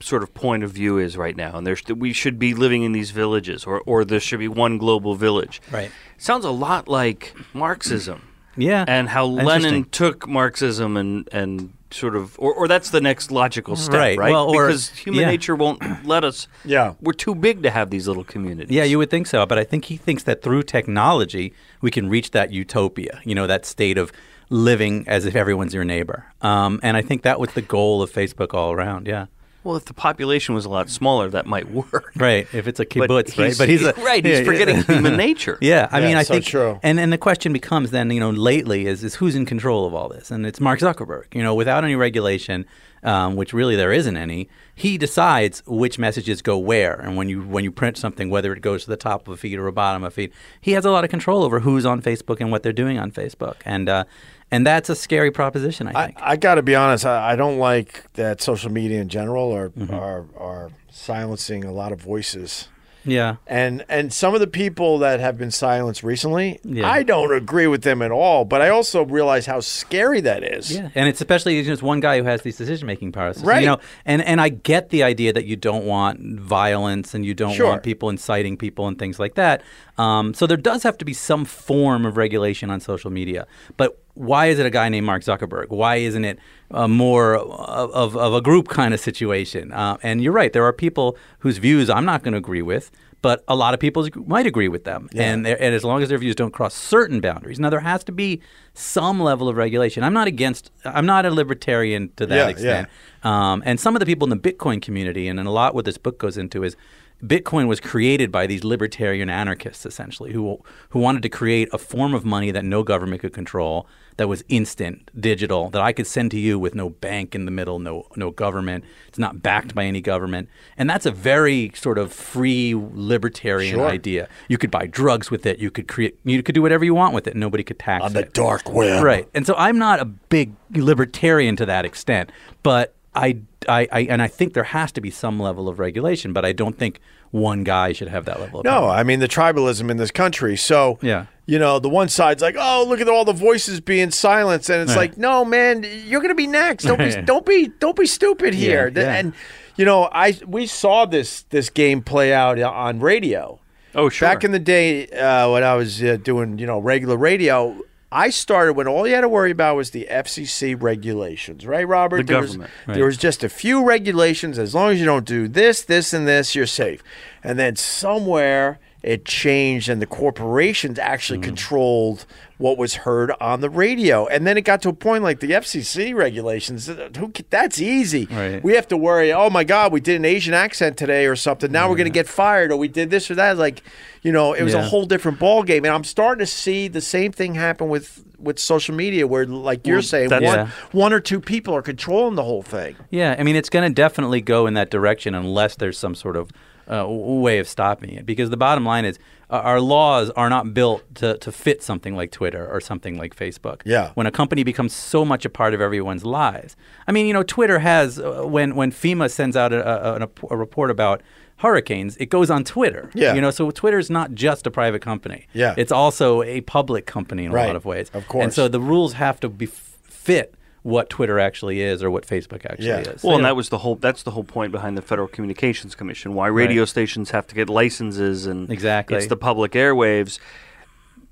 sort 0.00 0.22
of 0.22 0.34
point 0.34 0.62
of 0.62 0.70
view 0.72 0.98
is 0.98 1.16
right 1.16 1.36
now, 1.36 1.56
and 1.56 1.66
there's 1.66 1.82
we 1.88 2.12
should 2.12 2.38
be 2.38 2.54
living 2.54 2.82
in 2.82 2.92
these 2.92 3.10
villages, 3.10 3.64
or 3.64 3.80
or 3.86 4.04
there 4.04 4.20
should 4.20 4.38
be 4.40 4.48
one 4.48 4.78
global 4.78 5.14
village. 5.14 5.60
Right. 5.70 5.90
Sounds 6.18 6.44
a 6.44 6.50
lot 6.50 6.88
like 6.88 7.34
Marxism, 7.54 8.20
Yeah, 8.56 8.84
and 8.86 9.08
how 9.08 9.24
Lenin 9.26 9.84
took 9.84 10.28
Marxism 10.28 10.96
and 10.96 11.28
and 11.32 11.72
sort 11.92 12.16
of, 12.16 12.36
or, 12.40 12.52
or 12.52 12.66
that's 12.68 12.90
the 12.90 13.00
next 13.00 13.30
logical 13.30 13.76
step, 13.76 13.94
Right. 13.94 14.18
right? 14.18 14.32
Well, 14.32 14.50
or- 14.50 14.66
because 14.66 14.90
human 14.90 15.20
yeah. 15.22 15.28
nature 15.30 15.54
won't 15.54 15.80
let 16.04 16.24
us. 16.24 16.48
Yeah. 16.64 16.94
we're 17.00 17.12
too 17.12 17.34
big 17.34 17.62
to 17.62 17.70
have 17.70 17.90
these 17.90 18.08
little 18.08 18.24
communities. 18.24 18.74
Yeah, 18.74 18.82
you 18.84 18.98
would 18.98 19.08
think 19.08 19.28
so, 19.28 19.46
but 19.46 19.56
I 19.56 19.62
think 19.64 19.84
he 19.86 19.96
thinks 19.96 20.24
that 20.24 20.42
through 20.42 20.64
technology 20.64 21.54
we 21.80 21.90
can 21.92 22.08
reach 22.10 22.32
that 22.32 22.52
utopia. 22.52 23.20
You 23.24 23.34
know, 23.36 23.46
that 23.46 23.64
state 23.64 23.98
of 23.98 24.10
living 24.50 25.04
as 25.08 25.26
if 25.26 25.34
everyone's 25.36 25.74
your 25.74 25.84
neighbor. 25.84 26.26
Um, 26.42 26.80
and 26.82 26.96
I 26.96 27.02
think 27.02 27.22
that 27.22 27.38
was 27.40 27.50
the 27.52 27.62
goal 27.62 28.02
of 28.02 28.10
Facebook 28.12 28.52
all 28.52 28.72
around. 28.72 29.06
Yeah. 29.06 29.26
Well, 29.66 29.76
if 29.76 29.84
the 29.86 29.94
population 29.94 30.54
was 30.54 30.64
a 30.64 30.68
lot 30.68 30.88
smaller, 30.88 31.28
that 31.30 31.44
might 31.44 31.70
work. 31.70 32.12
Right, 32.14 32.46
if 32.54 32.68
it's 32.68 32.78
a 32.78 32.84
But 32.84 33.10
kibbutz, 33.10 33.36
right? 33.36 33.54
But 33.58 33.68
he's 33.68 33.82
a, 33.84 33.92
right. 33.98 34.24
He's 34.24 34.38
yeah, 34.38 34.44
forgetting 34.44 34.76
yeah. 34.76 34.82
human 34.84 35.16
nature. 35.16 35.58
Yeah, 35.66 35.88
I 35.90 35.98
Yeah, 35.98 36.06
mean, 36.06 36.16
I 36.16 36.22
so 36.22 36.34
think, 36.34 36.44
true. 36.46 36.78
and 36.84 37.00
and 37.00 37.12
the 37.12 37.18
question 37.18 37.52
becomes 37.52 37.90
then, 37.90 38.10
you 38.10 38.20
know, 38.20 38.30
lately 38.30 38.86
is 38.86 39.02
is 39.02 39.16
who's 39.16 39.34
in 39.34 39.44
control 39.44 39.84
of 39.86 39.92
all 39.94 40.08
this, 40.08 40.30
and 40.30 40.46
it's 40.46 40.60
Mark 40.60 40.78
Zuckerberg. 40.80 41.34
You 41.34 41.42
know, 41.42 41.54
without 41.54 41.82
any 41.82 41.96
regulation, 41.96 42.64
um, 43.02 43.34
which 43.34 43.52
really 43.52 43.74
there 43.74 43.92
isn't 43.92 44.16
any, 44.16 44.48
he 44.74 44.96
decides 44.98 45.62
which 45.66 45.98
messages 45.98 46.42
go 46.42 46.56
where, 46.58 46.94
and 46.94 47.16
when 47.16 47.28
you 47.28 47.42
when 47.42 47.64
you 47.64 47.72
print 47.72 47.96
something, 47.96 48.30
whether 48.30 48.52
it 48.52 48.60
goes 48.60 48.84
to 48.84 48.90
the 48.90 48.96
top 48.96 49.26
of 49.26 49.34
a 49.34 49.36
feed 49.36 49.58
or 49.58 49.66
a 49.66 49.72
bottom 49.72 50.04
of 50.04 50.12
a 50.12 50.14
feed, 50.14 50.32
he 50.60 50.72
has 50.72 50.84
a 50.84 50.90
lot 50.92 51.02
of 51.02 51.10
control 51.10 51.42
over 51.42 51.60
who's 51.60 51.84
on 51.84 52.00
Facebook 52.00 52.40
and 52.40 52.52
what 52.52 52.62
they're 52.62 52.72
doing 52.72 52.98
on 53.00 53.10
Facebook, 53.10 53.56
and 53.64 53.88
uh, 53.88 54.04
and 54.50 54.66
that's 54.66 54.88
a 54.88 54.94
scary 54.96 55.30
proposition. 55.30 55.88
I 55.88 55.90
I, 55.94 56.06
think. 56.06 56.18
I 56.20 56.36
got 56.36 56.54
to 56.56 56.62
be 56.62 56.74
honest. 56.74 57.04
I, 57.06 57.32
I 57.32 57.36
don't 57.36 57.58
like 57.58 58.04
that 58.14 58.40
social 58.40 58.70
media 58.70 59.00
in 59.00 59.08
general 59.08 59.52
are 59.52 59.70
Mm-hmm. 59.70 59.94
are 59.94 60.24
are 60.38 60.70
silencing 60.90 61.64
a 61.64 61.72
lot 61.72 61.92
of 61.92 62.00
voices. 62.00 62.68
Yeah. 63.08 63.36
And 63.46 63.84
and 63.88 64.12
some 64.12 64.34
of 64.34 64.40
the 64.40 64.48
people 64.48 64.98
that 64.98 65.20
have 65.20 65.38
been 65.38 65.52
silenced 65.52 66.02
recently, 66.02 66.58
Yeah. 66.64 66.90
I 66.90 67.04
don't 67.04 67.32
agree 67.32 67.68
with 67.68 67.82
them 67.82 68.02
at 68.02 68.10
all. 68.10 68.44
But 68.44 68.62
I 68.62 68.68
also 68.70 69.04
realize 69.04 69.46
how 69.46 69.60
scary 69.60 70.20
that 70.22 70.42
is. 70.42 70.74
Yeah, 70.74 70.88
and 70.96 71.08
it's 71.08 71.20
especially 71.20 71.62
just 71.62 71.84
one 71.84 72.00
guy 72.00 72.18
who 72.18 72.24
has 72.24 72.42
these 72.42 72.56
decision 72.56 72.86
making 72.88 73.12
powers. 73.12 73.36
So, 73.36 73.46
Right. 73.46 73.60
You 73.60 73.66
know, 73.68 73.78
and 74.04 74.22
and 74.22 74.40
I 74.40 74.48
get 74.48 74.88
the 74.88 75.04
idea 75.04 75.32
that 75.32 75.44
you 75.44 75.54
don't 75.54 75.84
want 75.84 76.18
violence 76.40 77.14
and 77.14 77.24
you 77.24 77.32
don't 77.32 77.54
Sure. 77.54 77.66
want 77.68 77.84
people 77.84 78.10
inciting 78.10 78.56
people 78.56 78.88
and 78.88 78.98
things 78.98 79.20
like 79.20 79.34
that. 79.36 79.62
Um, 79.98 80.34
so 80.34 80.46
there 80.46 80.56
does 80.56 80.82
have 80.82 80.98
to 80.98 81.04
be 81.04 81.12
some 81.12 81.44
form 81.44 82.04
of 82.04 82.16
regulation 82.16 82.70
on 82.70 82.80
social 82.80 83.10
media. 83.10 83.46
But 83.76 83.98
why 84.14 84.46
is 84.46 84.58
it 84.58 84.66
a 84.66 84.70
guy 84.70 84.88
named 84.88 85.06
Mark 85.06 85.22
Zuckerberg? 85.22 85.68
Why 85.68 85.96
isn't 85.96 86.24
it 86.24 86.38
uh, 86.70 86.88
more 86.88 87.36
of, 87.36 88.16
of, 88.16 88.34
a 88.34 88.40
group 88.40 88.68
kind 88.68 88.94
of 88.94 89.00
situation? 89.00 89.72
Uh, 89.72 89.98
and 90.02 90.22
you're 90.22 90.32
right, 90.32 90.52
there 90.52 90.64
are 90.64 90.72
people 90.72 91.16
whose 91.40 91.58
views 91.58 91.90
I'm 91.90 92.04
not 92.04 92.22
going 92.22 92.32
to 92.32 92.38
agree 92.38 92.62
with. 92.62 92.90
But 93.22 93.42
a 93.48 93.56
lot 93.56 93.74
of 93.74 93.80
people 93.80 94.06
might 94.26 94.46
agree 94.46 94.68
with 94.68 94.84
them, 94.84 95.08
and, 95.14 95.46
and 95.46 95.74
as 95.74 95.82
long 95.82 96.00
as 96.00 96.10
their 96.10 96.18
views 96.18 96.36
don't 96.36 96.52
cross 96.52 96.74
certain 96.74 97.20
boundaries. 97.20 97.58
Now 97.58 97.70
there 97.70 97.80
has 97.80 98.04
to 98.04 98.12
be 98.12 98.40
some 98.74 99.18
level 99.18 99.48
of 99.48 99.56
regulation. 99.56 100.04
I'm 100.04 100.12
not 100.12 100.28
against. 100.28 100.70
I'm 100.84 101.06
not 101.06 101.26
a 101.26 101.30
libertarian 101.30 102.12
to 102.16 102.26
that 102.26 102.36
Yeah, 102.36 102.48
extent. 102.48 102.88
Um, 103.24 103.62
and 103.66 103.80
some 103.80 103.96
of 103.96 104.00
the 104.00 104.06
people 104.06 104.30
in 104.30 104.38
the 104.38 104.52
Bitcoin 104.52 104.80
community, 104.80 105.26
and, 105.26 105.40
and 105.40 105.48
a 105.48 105.50
lot 105.50 105.74
what 105.74 105.86
this 105.86 105.98
book 105.98 106.18
goes 106.18 106.36
into 106.36 106.62
is 106.62 106.76
Bitcoin 107.24 107.66
was 107.66 107.80
created 107.80 108.30
by 108.30 108.46
these 108.46 108.62
libertarian 108.62 109.30
anarchists, 109.30 109.86
essentially, 109.86 110.32
who 110.32 110.58
who 110.90 110.98
wanted 110.98 111.22
to 111.22 111.28
create 111.28 111.68
a 111.72 111.78
form 111.78 112.12
of 112.14 112.24
money 112.24 112.50
that 112.50 112.64
no 112.64 112.82
government 112.82 113.22
could 113.22 113.32
control, 113.32 113.86
that 114.18 114.28
was 114.28 114.44
instant, 114.48 115.10
digital, 115.18 115.70
that 115.70 115.80
I 115.80 115.92
could 115.92 116.06
send 116.06 116.30
to 116.32 116.38
you 116.38 116.58
with 116.58 116.74
no 116.74 116.90
bank 116.90 117.34
in 117.34 117.44
the 117.46 117.50
middle, 117.50 117.78
no 117.78 118.06
no 118.16 118.30
government. 118.30 118.84
It's 119.08 119.18
not 119.18 119.42
backed 119.42 119.74
by 119.74 119.84
any 119.86 120.00
government, 120.02 120.48
and 120.76 120.90
that's 120.90 121.06
a 121.06 121.10
very 121.10 121.72
sort 121.74 121.96
of 121.96 122.12
free 122.12 122.74
libertarian 122.76 123.76
Sure. 123.76 123.88
idea. 123.88 124.28
You 124.48 124.58
could 124.58 124.70
buy 124.70 124.86
drugs 124.86 125.30
with 125.30 125.46
it. 125.46 125.58
You 125.58 125.70
could 125.70 125.88
create. 125.88 126.18
You 126.24 126.42
could 126.42 126.54
do 126.54 126.62
whatever 126.62 126.84
you 126.84 126.94
want 126.94 127.14
with 127.14 127.26
it. 127.26 127.30
and 127.34 127.40
Nobody 127.40 127.62
could 127.64 127.78
tax 127.78 128.02
it. 128.02 128.06
On 128.06 128.12
the 128.12 128.20
it. 128.20 128.34
dark 128.34 128.70
web. 128.70 129.02
Right. 129.02 129.28
And 129.34 129.46
so 129.46 129.54
I'm 129.56 129.78
not 129.78 130.00
a 130.00 130.04
big 130.04 130.52
libertarian 130.70 131.56
to 131.56 131.66
that 131.66 131.84
extent, 131.84 132.30
but 132.62 132.94
I, 133.16 133.38
I, 133.68 133.88
I 133.90 134.00
and 134.10 134.20
I 134.22 134.28
think 134.28 134.54
there 134.54 134.64
has 134.64 134.92
to 134.92 135.00
be 135.00 135.10
some 135.10 135.40
level 135.40 135.68
of 135.68 135.78
regulation, 135.78 136.32
but 136.32 136.44
I 136.44 136.52
don't 136.52 136.78
think 136.78 137.00
one 137.32 137.64
guy 137.64 137.92
should 137.92 138.08
have 138.08 138.24
that 138.26 138.38
level 138.40 138.60
of 138.60 138.64
No, 138.64 138.70
power. 138.82 138.90
I 138.90 139.02
mean 139.02 139.20
the 139.20 139.28
tribalism 139.28 139.90
in 139.90 139.96
this 139.96 140.10
country. 140.12 140.56
So 140.56 140.98
Yeah. 141.02 141.26
you 141.46 141.58
know, 141.58 141.78
the 141.78 141.88
one 141.88 142.08
side's 142.08 142.42
like, 142.42 142.56
"Oh, 142.58 142.84
look 142.88 143.00
at 143.00 143.08
all 143.08 143.24
the 143.24 143.32
voices 143.32 143.80
being 143.80 144.10
silenced," 144.10 144.70
and 144.70 144.82
it's 144.82 144.94
Right. 144.96 145.10
like, 145.10 145.18
"No, 145.18 145.44
man, 145.44 145.84
you're 146.06 146.20
going 146.20 146.30
to 146.30 146.34
be 146.36 146.46
next. 146.46 146.84
Don't 146.84 146.98
be, 146.98 147.10
don't 147.22 147.44
be, 147.46 147.70
don't 147.80 147.96
be 147.96 148.06
stupid 148.06 148.54
here." 148.54 148.92
Yeah, 148.94 149.02
yeah. 149.02 149.14
And 149.16 149.32
you 149.76 149.84
know, 149.84 150.08
I 150.12 150.38
we 150.46 150.66
saw 150.66 151.04
this 151.06 151.42
this 151.50 151.68
game 151.70 152.02
play 152.02 152.32
out 152.32 152.60
on 152.60 153.00
radio. 153.00 153.58
Oh, 153.94 154.08
sure. 154.10 154.28
Back 154.28 154.44
in 154.44 154.52
the 154.52 154.58
day 154.58 155.06
uh, 155.08 155.50
when 155.52 155.62
I 155.64 155.74
was 155.74 156.02
uh, 156.02 156.18
doing, 156.22 156.58
you 156.58 156.66
know, 156.66 156.78
regular 156.78 157.16
radio, 157.16 157.76
I 158.16 158.30
started 158.30 158.72
when 158.72 158.88
all 158.88 159.06
you 159.06 159.14
had 159.14 159.20
to 159.20 159.28
worry 159.28 159.50
about 159.50 159.76
was 159.76 159.90
the 159.90 160.06
FCC 160.10 160.74
regulations, 160.80 161.66
right, 161.66 161.86
Robert? 161.86 162.18
The 162.18 162.22
there 162.32 162.40
government, 162.40 162.70
Was, 162.70 162.88
right. 162.88 162.94
There 162.94 163.04
was 163.04 163.16
just 163.18 163.44
a 163.44 163.48
few 163.48 163.84
regulations. 163.84 164.58
As 164.58 164.74
long 164.74 164.92
as 164.92 164.98
you 164.98 165.04
don't 165.04 165.26
do 165.26 165.48
this, 165.48 165.82
this, 165.82 166.12
and 166.14 166.26
this, 166.26 166.54
you're 166.54 166.66
safe. 166.66 167.02
And 167.44 167.58
then 167.58 167.76
somewhere 167.76 168.78
it 169.02 169.24
changed, 169.24 169.88
and 169.90 170.00
the 170.00 170.06
corporations 170.06 170.98
actually 170.98 171.38
Mm-hmm. 171.40 171.48
controlled 171.50 172.24
what 172.58 172.78
was 172.78 172.94
heard 172.94 173.30
on 173.40 173.60
the 173.60 173.68
radio. 173.68 174.26
And 174.26 174.46
then 174.46 174.56
it 174.56 174.62
got 174.62 174.80
to 174.82 174.88
a 174.88 174.92
point 174.94 175.22
like 175.22 175.40
the 175.40 175.48
FCC 175.50 176.14
regulations. 176.14 176.88
uh, 176.88 177.10
Who? 177.18 177.32
That's 177.50 177.80
easy. 177.80 178.26
Right. 178.30 178.62
We 178.64 178.74
have 178.74 178.88
to 178.88 178.96
worry. 178.96 179.32
Oh 179.32 179.50
my 179.50 179.62
God, 179.64 179.92
we 179.92 180.00
did 180.00 180.16
an 180.16 180.24
Asian 180.24 180.54
accent 180.54 180.96
today 180.96 181.26
or 181.26 181.36
something. 181.36 181.70
Now 181.70 181.88
we're 181.90 181.96
going 181.96 182.06
to 182.06 182.10
get 182.12 182.26
fired, 182.28 182.72
or 182.72 182.76
we 182.76 182.88
did 182.88 183.10
this 183.10 183.30
or 183.30 183.34
that. 183.34 183.58
Like, 183.58 183.82
you 184.22 184.32
know, 184.32 184.54
it 184.54 184.62
was 184.62 184.74
a 184.74 184.82
whole 184.82 185.04
different 185.04 185.38
ball 185.38 185.62
game. 185.62 185.84
And 185.84 185.94
I'm 185.94 186.04
starting 186.04 186.40
to 186.40 186.46
see 186.50 186.88
the 186.88 187.00
same 187.02 187.30
thing 187.32 187.54
happen 187.54 187.88
with 187.88 188.22
with 188.38 188.58
social 188.58 188.94
media, 188.94 189.26
where 189.26 189.46
like 189.46 189.86
you're 189.86 189.96
Well, 189.96 190.02
saying, 190.02 190.30
one 190.30 190.42
Yeah. 190.42 190.68
one 190.92 191.12
or 191.12 191.20
two 191.20 191.40
people 191.40 191.74
are 191.74 191.80
controlling 191.82 192.34
the 192.36 192.44
whole 192.44 192.62
thing. 192.62 192.94
Yeah, 193.10 193.34
I 193.38 193.42
mean, 193.42 193.56
it's 193.56 193.70
going 193.70 193.88
to 193.88 193.94
definitely 193.94 194.40
go 194.42 194.66
in 194.66 194.74
that 194.74 194.90
direction 194.90 195.34
unless 195.34 195.74
there's 195.76 195.96
some 195.98 196.14
sort 196.14 196.36
of 196.36 196.50
uh, 196.90 197.04
way 197.08 197.58
of 197.58 197.66
stopping 197.66 198.10
it. 198.10 198.24
Because 198.26 198.50
the 198.50 198.56
bottom 198.56 198.84
line 198.84 199.04
is, 199.06 199.18
uh, 199.48 199.58
our 199.58 199.80
laws 199.80 200.30
are 200.30 200.50
not 200.50 200.74
built 200.74 201.02
to, 201.16 201.38
to 201.38 201.52
fit 201.52 201.82
something 201.82 202.16
like 202.16 202.30
Twitter 202.32 202.66
or 202.66 202.80
something 202.80 203.16
like 203.16 203.34
Facebook. 203.36 203.82
Yeah. 203.84 204.10
When 204.14 204.26
a 204.26 204.30
company 204.30 204.64
becomes 204.64 204.92
so 204.92 205.24
much 205.24 205.44
a 205.44 205.50
part 205.50 205.74
of 205.74 205.80
everyone's 205.80 206.24
lives. 206.24 206.76
I 207.06 207.12
mean, 207.12 207.26
you 207.26 207.32
know, 207.32 207.42
Twitter 207.42 207.78
has, 207.78 208.18
uh, 208.18 208.42
when, 208.44 208.74
when 208.74 208.90
FEMA 208.90 209.30
sends 209.30 209.56
out 209.56 209.72
a, 209.72 209.86
a, 209.86 210.24
a, 210.24 210.28
a 210.50 210.56
report 210.56 210.90
about 210.90 211.22
hurricanes, 211.58 212.16
it 212.16 212.26
goes 212.26 212.50
on 212.50 212.64
Twitter. 212.64 213.10
Yeah. 213.14 213.34
You 213.34 213.40
know, 213.40 213.50
so 213.50 213.70
Twitter's 213.70 214.10
not 214.10 214.32
just 214.32 214.66
a 214.66 214.70
private 214.70 215.00
company. 215.00 215.46
Yeah. 215.52 215.74
It's 215.76 215.92
also 215.92 216.42
a 216.42 216.60
public 216.62 217.06
company 217.06 217.44
in 217.44 217.52
a 217.52 217.54
lot 217.54 217.76
of 217.76 217.84
ways. 217.84 218.10
Of 218.12 218.26
course. 218.28 218.44
And 218.44 218.52
so 218.52 218.68
the 218.68 218.80
rules 218.80 219.14
have 219.14 219.40
to 219.40 219.48
be 219.48 219.66
fit 219.66 220.54
what 220.86 221.10
Twitter 221.10 221.40
actually 221.40 221.80
is 221.80 222.00
or 222.00 222.12
what 222.12 222.24
Facebook 222.24 222.64
actually 222.64 222.86
Yeah. 222.86 222.98
is. 223.00 223.24
Well, 223.24 223.34
and 223.34 223.44
that 223.44 223.56
was 223.56 223.70
the 223.70 223.78
whole. 223.78 223.96
That's 223.96 224.22
the 224.22 224.30
whole 224.30 224.44
point 224.44 224.70
behind 224.70 224.96
the 224.96 225.02
Federal 225.02 225.26
Communications 225.26 225.96
Commission. 225.96 226.32
Why 226.34 226.46
radio 226.46 226.84
stations 226.84 227.32
have 227.32 227.44
to 227.48 227.56
get 227.56 227.68
licenses 227.68 228.46
and 228.46 228.70
Exactly. 228.70 229.16
It's 229.16 229.26
the 229.26 229.36
public 229.36 229.72
airwaves. 229.72 230.38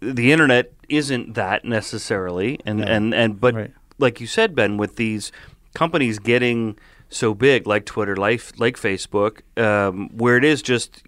The 0.01 0.33
internet 0.33 0.73
isn't 0.89 1.35
that 1.35 1.65
necessarily, 1.65 2.59
and 2.67 2.81
and 2.83 3.15
and 3.15 3.41
but 3.41 3.55
Right. 3.55 3.71
like 3.99 4.21
you 4.21 4.27
said, 4.27 4.57
Ben, 4.57 4.77
with 4.77 4.97
these 4.97 5.31
companies 5.73 6.19
getting 6.19 6.77
so 7.11 7.35
big, 7.35 7.67
like 7.67 7.85
Twitter, 7.85 8.17
like 8.17 8.43
like 8.59 8.77
Facebook, 8.77 9.41
um, 9.61 10.09
where 10.17 10.37
it 10.37 10.45
is 10.45 10.63
just 10.63 11.03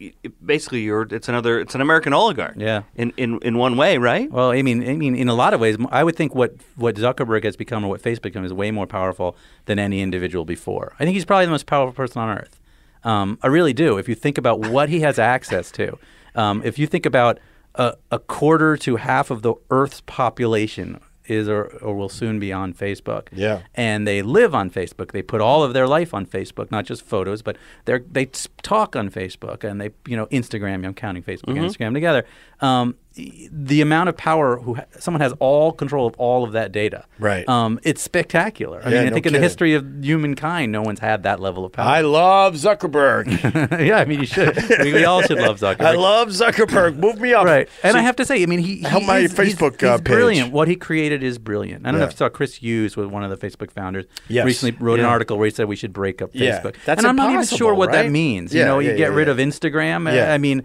basically 0.45 0.83
you're 0.83 1.03
it's 1.11 1.29
another 1.29 1.59
it's 1.61 1.75
an 1.75 1.81
American 1.81 2.13
oligarch. 2.13 2.55
Yeah. 2.57 2.83
In 2.95 3.13
in 3.17 3.39
in 3.43 3.59
one 3.59 3.77
way, 3.77 3.99
right? 3.99 4.31
Well, 4.31 4.51
I 4.51 4.63
mean, 4.63 4.89
I 4.89 4.95
mean, 4.95 5.17
in 5.17 5.29
a 5.29 5.35
lot 5.35 5.55
of 5.55 5.61
ways, 5.61 5.77
I 5.91 6.05
would 6.05 6.17
think 6.17 6.35
what 6.35 6.55
what 6.77 6.97
Zuckerberg 6.97 7.45
has 7.45 7.57
become 7.57 7.85
or 7.85 7.89
what 7.89 8.03
Facebook 8.03 8.23
become 8.23 8.45
is 8.45 8.53
way 8.53 8.71
more 8.71 8.87
powerful 8.87 9.37
than 9.67 9.79
any 9.79 10.01
individual 10.01 10.45
before. 10.45 10.93
I 10.99 11.05
think 11.05 11.15
he's 11.15 11.25
probably 11.25 11.47
the 11.47 11.53
most 11.53 11.67
powerful 11.67 11.95
person 11.95 12.23
on 12.23 12.39
earth. 12.39 12.61
Um, 13.05 13.39
I 13.43 13.49
really 13.49 13.73
do. 13.73 13.99
If 13.99 14.09
you 14.09 14.15
think 14.15 14.39
about 14.39 14.61
what 14.61 14.89
he 14.89 15.01
has 15.01 15.19
access 15.19 15.71
to, 15.73 15.99
um, 16.35 16.63
if 16.65 16.79
you 16.79 16.87
think 16.87 17.07
about 17.07 17.39
a, 17.77 17.95
a 18.11 18.19
quarter 18.19 18.77
to 18.79 18.97
half 18.97 19.31
of 19.31 19.43
the 19.43 19.55
Earth's 19.71 20.03
population 20.03 21.01
is 21.29 21.49
or, 21.49 21.65
or 21.83 21.95
will 21.95 22.09
soon 22.09 22.39
be 22.39 22.53
on 22.53 22.73
Facebook. 22.73 23.29
Yeah. 23.33 23.63
And 23.75 24.07
they 24.07 24.23
live 24.23 24.55
on 24.55 24.71
Facebook. 24.71 25.13
They 25.13 25.23
put 25.23 25.41
all 25.41 25.63
of 25.63 25.73
their 25.73 25.87
life 25.87 26.15
on 26.15 26.27
Facebook, 26.27 26.71
not 26.71 26.85
just 26.85 27.03
photos, 27.03 27.43
but 27.43 27.57
they 27.85 27.99
they 28.11 28.27
talk 28.63 28.97
on 28.97 29.11
Facebook 29.11 29.65
and 29.65 29.81
they 29.81 29.91
you 30.07 30.17
know 30.17 30.27
Instagram. 30.27 30.85
I'm 30.87 30.95
counting 30.95 31.23
Facebook 31.23 31.57
and 31.57 31.59
Instagram 31.59 31.95
together. 31.95 32.25
Um, 32.61 32.97
the 33.17 33.81
amount 33.81 34.11
of 34.11 34.17
power 34.17 34.59
who 34.59 34.75
ha- 34.75 34.85
someone 34.99 35.21
has 35.23 35.33
all 35.39 35.73
control 35.73 36.07
of 36.07 36.15
all 36.19 36.45
of 36.45 36.53
that 36.53 36.71
data. 36.71 37.07
Right. 37.19 37.49
Um, 37.49 37.81
it's 37.83 38.03
spectacular. 38.03 38.83
I 38.85 38.91
Yeah, 38.91 38.99
mean, 38.99 39.07
I 39.07 39.09
no 39.11 39.15
think 39.15 39.27
in 39.27 39.33
the 39.33 39.39
history 39.41 39.73
of 39.75 39.87
humankind, 40.05 40.71
no 40.71 40.83
one's 40.83 41.01
had 41.01 41.23
that 41.23 41.41
level 41.41 41.65
of 41.65 41.73
power. 41.73 41.87
I 41.89 42.03
love 42.03 42.55
Zuckerberg. 42.57 43.81
yeah, 43.87 43.97
I 43.99 44.05
mean, 44.05 44.21
you 44.21 44.27
should. 44.27 44.55
we, 44.81 44.93
we 44.93 45.05
all 45.07 45.23
should 45.23 45.39
love 45.39 45.59
Zuckerberg. 45.61 45.81
I 45.87 45.93
love 45.95 46.29
Zuckerberg. 46.29 46.97
Move 46.99 47.19
me 47.21 47.33
up. 47.33 47.47
Right, 47.47 47.69
and 47.83 47.95
See, 47.95 47.99
I 47.99 48.03
have 48.03 48.17
to 48.17 48.25
say, 48.27 48.43
I 48.43 48.47
mean, 48.47 48.59
he, 48.59 48.77
he 48.77 48.83
Help 48.83 49.05
my 49.05 49.19
is- 49.21 49.37
he's- 49.37 49.55
Facebook, 49.55 49.81
he's, 49.81 49.89
uh, 49.89 49.97
page. 49.97 50.05
brilliant. 50.05 50.53
What 50.53 50.69
he 50.69 50.77
created 50.77 51.23
is 51.23 51.39
brilliant. 51.39 51.87
I 51.87 51.91
don't 51.93 52.01
know 52.01 52.07
if 52.07 52.13
you 52.13 52.17
saw 52.19 52.29
Chris 52.29 52.57
Hughes, 52.57 52.97
was 52.97 53.07
one 53.09 53.25
of 53.25 53.31
the 53.31 53.37
Facebook 53.47 53.71
founders, 53.71 54.05
Yes. 54.29 54.45
recently 54.45 54.77
wrote 54.79 54.99
an 55.01 55.07
article 55.07 55.39
where 55.39 55.47
he 55.47 55.55
said 55.55 55.67
we 55.69 55.77
should 55.77 55.93
break 55.95 56.21
up 56.21 56.31
Yeah. 56.35 56.61
Facebook. 56.61 56.77
That's 56.85 56.99
and 56.99 57.07
I'm 57.07 57.17
not 57.17 57.33
even 57.33 57.47
sure 57.47 57.75
what 57.75 57.89
right? 57.89 58.05
that 58.05 58.11
means. 58.11 58.53
Yeah, 58.53 58.61
you 58.61 58.67
know, 58.67 58.79
you 58.81 58.91
get 58.91 58.99
yeah, 58.99 59.07
rid 59.07 59.29
yeah. 59.29 59.33
of 59.33 59.39
Instagram. 59.39 60.13
Yeah. 60.15 60.33
I 60.33 60.39
mean, 60.39 60.61
i- 60.61 60.65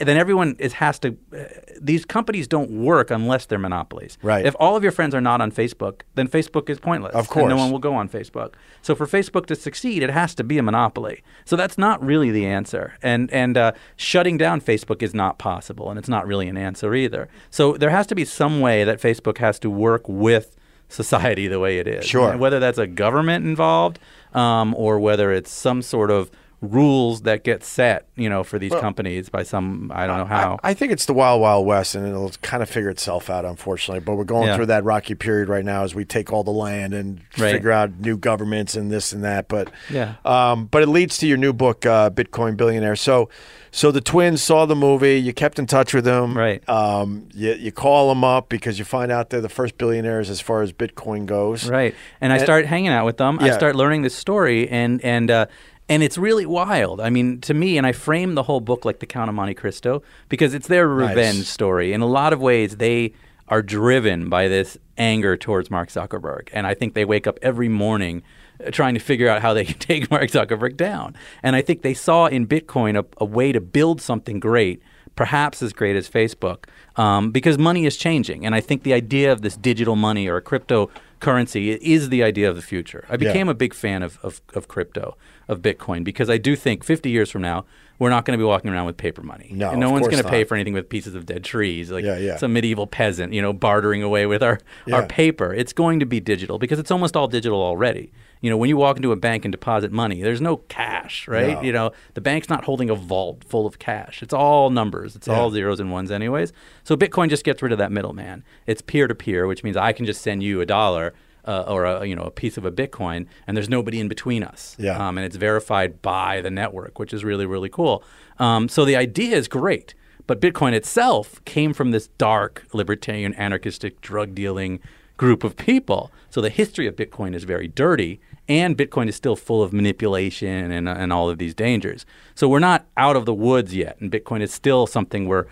then 0.00 0.16
everyone 0.16 0.56
is 0.58 0.74
has 0.74 0.98
to. 1.00 1.16
Uh, 1.32 1.44
these 1.80 2.04
companies 2.04 2.46
don't 2.46 2.70
work 2.70 3.10
unless 3.10 3.46
they're 3.46 3.58
monopolies. 3.58 4.18
Right. 4.22 4.44
If 4.44 4.54
all 4.60 4.76
of 4.76 4.82
your 4.82 4.92
friends 4.92 5.14
are 5.14 5.20
not 5.20 5.40
on 5.40 5.50
Facebook, 5.50 6.02
then 6.14 6.28
Facebook 6.28 6.68
is 6.68 6.78
pointless. 6.78 7.14
Of 7.14 7.20
and 7.20 7.28
course. 7.28 7.50
no 7.50 7.56
one 7.56 7.70
will 7.70 7.78
go 7.78 7.94
on 7.94 8.08
Facebook. 8.08 8.54
So 8.82 8.94
for 8.94 9.06
Facebook 9.06 9.46
to 9.46 9.54
succeed, 9.54 10.02
it 10.02 10.10
has 10.10 10.34
to 10.36 10.44
be 10.44 10.58
a 10.58 10.62
monopoly. 10.62 11.22
So 11.44 11.56
that's 11.56 11.78
not 11.78 12.04
really 12.04 12.30
the 12.30 12.46
answer. 12.46 12.94
And 13.02 13.30
and 13.32 13.56
uh, 13.56 13.72
shutting 13.96 14.36
down 14.36 14.60
Facebook 14.60 15.02
is 15.02 15.14
not 15.14 15.38
possible, 15.38 15.90
and 15.90 15.98
it's 15.98 16.08
not 16.08 16.26
really 16.26 16.48
an 16.48 16.56
answer 16.56 16.94
either. 16.94 17.28
So 17.50 17.76
there 17.76 17.90
has 17.90 18.06
to 18.08 18.14
be 18.14 18.24
some 18.24 18.60
way 18.60 18.84
that 18.84 19.00
Facebook 19.00 19.38
has 19.38 19.58
to 19.60 19.70
work 19.70 20.08
with 20.08 20.56
society 20.88 21.46
the 21.48 21.60
way 21.60 21.78
it 21.78 21.86
is. 21.86 22.04
Sure. 22.04 22.32
And 22.32 22.40
whether 22.40 22.58
that's 22.58 22.78
a 22.78 22.86
government 22.86 23.46
involved, 23.46 23.98
um, 24.34 24.74
or 24.74 24.98
whether 24.98 25.32
it's 25.32 25.50
some 25.50 25.82
sort 25.82 26.10
of 26.10 26.30
rules 26.62 27.22
that 27.22 27.42
get 27.42 27.64
set, 27.64 28.06
you 28.16 28.28
know, 28.28 28.44
for 28.44 28.58
these 28.58 28.72
companies 28.72 29.30
by 29.30 29.42
some 29.42 29.90
I 29.94 30.06
don't 30.06 30.18
know 30.18 30.24
how. 30.26 30.58
I, 30.62 30.70
I 30.70 30.74
think 30.74 30.92
it's 30.92 31.06
the 31.06 31.14
wild, 31.14 31.40
wild 31.40 31.66
west, 31.66 31.94
and 31.94 32.06
it'll 32.06 32.30
kind 32.42 32.62
of 32.62 32.68
figure 32.68 32.90
itself 32.90 33.30
out, 33.30 33.44
unfortunately. 33.46 34.00
But 34.00 34.16
we're 34.16 34.24
going 34.24 34.48
Yeah. 34.48 34.56
through 34.56 34.66
that 34.66 34.84
rocky 34.84 35.14
period 35.14 35.48
right 35.48 35.64
now 35.64 35.84
as 35.84 35.94
we 35.94 36.04
take 36.04 36.32
all 36.32 36.44
the 36.44 36.50
land 36.50 36.92
and 36.92 37.20
Right. 37.38 37.52
figure 37.52 37.72
out 37.72 37.98
new 38.00 38.18
governments 38.18 38.74
and 38.74 38.90
this 38.92 39.12
and 39.12 39.24
that. 39.24 39.48
But 39.48 39.70
Yeah. 39.90 40.14
um, 40.24 40.66
but 40.70 40.82
it 40.82 40.88
leads 40.88 41.16
to 41.18 41.26
your 41.26 41.38
new 41.38 41.52
book, 41.54 41.86
uh, 41.86 42.10
Bitcoin 42.10 42.56
Billionaire. 42.58 42.96
So, 42.96 43.30
so 43.70 43.90
the 43.90 44.00
twins 44.02 44.42
saw 44.42 44.66
the 44.66 44.76
movie. 44.76 45.16
You 45.18 45.32
kept 45.32 45.58
in 45.58 45.66
touch 45.66 45.94
with 45.94 46.04
them, 46.04 46.36
Right. 46.36 46.62
Um, 46.68 47.28
you, 47.32 47.52
you 47.54 47.72
call 47.72 48.08
them 48.10 48.22
up 48.24 48.48
because 48.50 48.78
you 48.78 48.84
find 48.84 49.10
out 49.10 49.30
they're 49.30 49.40
the 49.40 49.48
first 49.48 49.78
billionaires 49.78 50.28
as 50.28 50.40
far 50.40 50.60
as 50.60 50.72
Bitcoin 50.72 51.24
goes. 51.24 51.70
Right. 51.70 51.94
And 52.20 52.32
I 52.34 52.38
start 52.38 52.66
hanging 52.66 52.90
out 52.90 53.06
with 53.06 53.16
them. 53.16 53.38
I 53.40 53.50
start 53.52 53.76
learning 53.76 54.02
this 54.02 54.14
story 54.14 54.68
and 54.68 55.02
and 55.04 55.30
uh 55.30 55.46
and 55.90 56.02
it's 56.04 56.16
really 56.16 56.46
wild. 56.46 57.00
I 57.00 57.10
mean, 57.10 57.40
to 57.42 57.52
me, 57.52 57.76
and 57.76 57.86
I 57.86 57.92
frame 57.92 58.34
the 58.36 58.44
whole 58.44 58.60
book 58.60 58.84
like 58.84 59.00
the 59.00 59.06
Count 59.06 59.28
of 59.28 59.34
Monte 59.34 59.54
Cristo 59.54 60.02
because 60.28 60.54
it's 60.54 60.68
their 60.68 60.88
revenge 60.88 61.38
Nice. 61.38 61.48
story. 61.48 61.92
In 61.92 62.00
a 62.00 62.06
lot 62.06 62.32
of 62.32 62.40
ways, 62.40 62.76
they 62.76 63.12
are 63.48 63.60
driven 63.60 64.28
by 64.28 64.46
this 64.46 64.78
anger 64.96 65.36
towards 65.36 65.68
Mark 65.70 65.88
Zuckerberg, 65.88 66.48
and 66.52 66.66
I 66.66 66.74
think 66.74 66.94
they 66.94 67.04
wake 67.04 67.26
up 67.26 67.38
every 67.42 67.68
morning 67.68 68.22
uh, 68.64 68.70
trying 68.70 68.94
to 68.94 69.00
figure 69.00 69.28
out 69.28 69.42
how 69.42 69.52
they 69.52 69.64
can 69.70 69.78
take 69.78 70.10
Mark 70.10 70.30
Zuckerberg 70.30 70.76
down. 70.76 71.16
And 71.42 71.56
I 71.56 71.60
think 71.60 71.82
they 71.82 71.94
saw 71.94 72.26
in 72.26 72.46
Bitcoin 72.46 72.96
a, 72.96 73.04
a 73.18 73.24
way 73.24 73.50
to 73.50 73.60
build 73.60 74.00
something 74.00 74.38
great 74.40 74.80
perhaps 75.16 75.60
as 75.60 75.74
great 75.74 75.96
as 75.96 76.08
Facebook, 76.08 76.64
um, 77.00 77.30
because 77.30 77.56
money 77.56 77.86
is 77.86 77.96
changing. 77.96 78.44
And 78.44 78.54
I 78.54 78.60
think 78.60 78.82
the 78.82 78.92
idea 78.92 79.32
of 79.32 79.40
this 79.40 79.56
digital 79.56 79.96
money 79.96 80.28
or 80.28 80.36
a 80.36 80.42
cryptocurrency 80.42 81.78
is 81.78 82.10
the 82.10 82.22
idea 82.22 82.50
of 82.50 82.56
the 82.56 82.62
future. 82.62 83.06
I 83.08 83.16
became 83.16 83.48
a 83.48 83.54
big 83.54 83.72
fan 83.72 84.02
of, 84.02 84.18
of, 84.22 84.42
of 84.54 84.68
crypto, 84.68 85.16
of 85.48 85.62
Bitcoin, 85.62 86.04
because 86.04 86.28
I 86.28 86.36
do 86.36 86.54
think 86.54 86.84
50 86.84 87.08
years 87.08 87.30
from 87.30 87.40
now, 87.40 87.64
we're 87.98 88.10
not 88.10 88.26
going 88.26 88.38
to 88.38 88.42
be 88.42 88.46
walking 88.46 88.70
around 88.70 88.84
with 88.84 88.98
paper 88.98 89.22
money. 89.22 89.48
No, 89.50 89.70
and 89.70 89.80
no 89.80 89.90
one's 89.90 90.08
going 90.08 90.22
to 90.22 90.28
pay 90.28 90.44
for 90.44 90.54
anything 90.54 90.74
with 90.74 90.90
pieces 90.90 91.14
of 91.14 91.24
dead 91.24 91.42
trees, 91.42 91.90
like 91.90 92.04
Yeah, 92.04 92.18
yeah. 92.18 92.36
some 92.36 92.52
medieval 92.52 92.86
peasant, 92.86 93.32
you 93.32 93.40
know, 93.40 93.52
bartering 93.54 94.02
away 94.02 94.26
with 94.26 94.42
our, 94.42 94.58
our 94.92 95.06
paper. 95.06 95.54
It's 95.54 95.72
going 95.72 96.00
to 96.00 96.06
be 96.06 96.20
digital 96.20 96.58
because 96.58 96.78
it's 96.78 96.90
almost 96.90 97.16
all 97.16 97.28
digital 97.28 97.62
already. 97.62 98.12
You 98.40 98.48
know, 98.48 98.56
when 98.56 98.68
you 98.68 98.76
walk 98.76 98.96
into 98.96 99.12
a 99.12 99.16
bank 99.16 99.44
and 99.44 99.52
deposit 99.52 99.92
money, 99.92 100.22
there's 100.22 100.40
no 100.40 100.58
cash, 100.68 101.28
right? 101.28 101.54
No. 101.54 101.62
You 101.62 101.72
know, 101.72 101.92
the 102.14 102.22
bank's 102.22 102.48
not 102.48 102.64
holding 102.64 102.88
a 102.88 102.94
vault 102.94 103.44
full 103.44 103.66
of 103.66 103.78
cash. 103.78 104.22
It's 104.22 104.32
all 104.32 104.70
numbers. 104.70 105.14
It's 105.14 105.28
all 105.28 105.50
zeros 105.50 105.78
and 105.78 105.90
ones, 105.90 106.10
anyways. 106.10 106.52
So 106.82 106.96
Bitcoin 106.96 107.28
just 107.28 107.44
gets 107.44 107.60
rid 107.60 107.72
of 107.72 107.78
that 107.78 107.92
middleman. 107.92 108.42
It's 108.66 108.80
peer 108.80 109.06
to 109.08 109.14
peer, 109.14 109.46
which 109.46 109.62
means 109.62 109.76
I 109.76 109.92
can 109.92 110.06
just 110.06 110.22
send 110.22 110.42
you 110.42 110.60
a 110.60 110.66
dollar. 110.66 111.14
Uh, 111.42 111.64
or 111.66 111.86
a 111.86 112.04
you 112.04 112.14
know 112.14 112.24
a 112.24 112.30
piece 112.30 112.58
of 112.58 112.66
a 112.66 112.70
Bitcoin, 112.70 113.26
and 113.46 113.56
there's 113.56 113.68
nobody 113.70 113.98
in 113.98 114.08
between 114.08 114.42
us. 114.42 114.76
Yeah. 114.78 114.98
Um, 114.98 115.16
and 115.16 115.24
it's 115.24 115.36
verified 115.36 116.02
by 116.02 116.42
the 116.42 116.50
network, 116.50 116.98
which 116.98 117.14
is 117.14 117.24
really 117.24 117.46
really 117.46 117.70
cool. 117.70 118.04
Um, 118.38 118.68
so 118.68 118.84
the 118.84 118.94
idea 118.94 119.38
is 119.38 119.48
great, 119.48 119.94
but 120.26 120.38
Bitcoin 120.38 120.74
itself 120.74 121.42
came 121.46 121.72
from 121.72 121.92
this 121.92 122.08
dark 122.18 122.66
libertarian 122.74 123.32
anarchistic 123.34 124.02
drug 124.02 124.34
dealing 124.34 124.80
group 125.16 125.42
of 125.42 125.54
people. 125.56 126.10
So 126.28 126.40
the 126.40 126.50
history 126.50 126.86
of 126.86 126.94
Bitcoin 126.94 127.34
is 127.34 127.44
very 127.44 127.68
dirty, 127.68 128.20
and 128.50 128.76
Bitcoin 128.76 129.08
is 129.08 129.14
still 129.14 129.36
full 129.36 129.62
of 129.62 129.72
manipulation 129.72 130.72
and, 130.72 130.88
and 130.88 131.12
all 131.12 131.30
of 131.30 131.38
these 131.38 131.54
dangers. 131.54 132.04
So 132.34 132.48
we're 132.48 132.58
not 132.58 132.84
out 132.96 133.14
of 133.14 133.24
the 133.24 133.32
woods 133.32 133.74
yet, 133.74 133.98
and 134.00 134.10
Bitcoin 134.10 134.42
is 134.42 134.52
still 134.52 134.88
something 134.88 135.28
where 135.28 135.46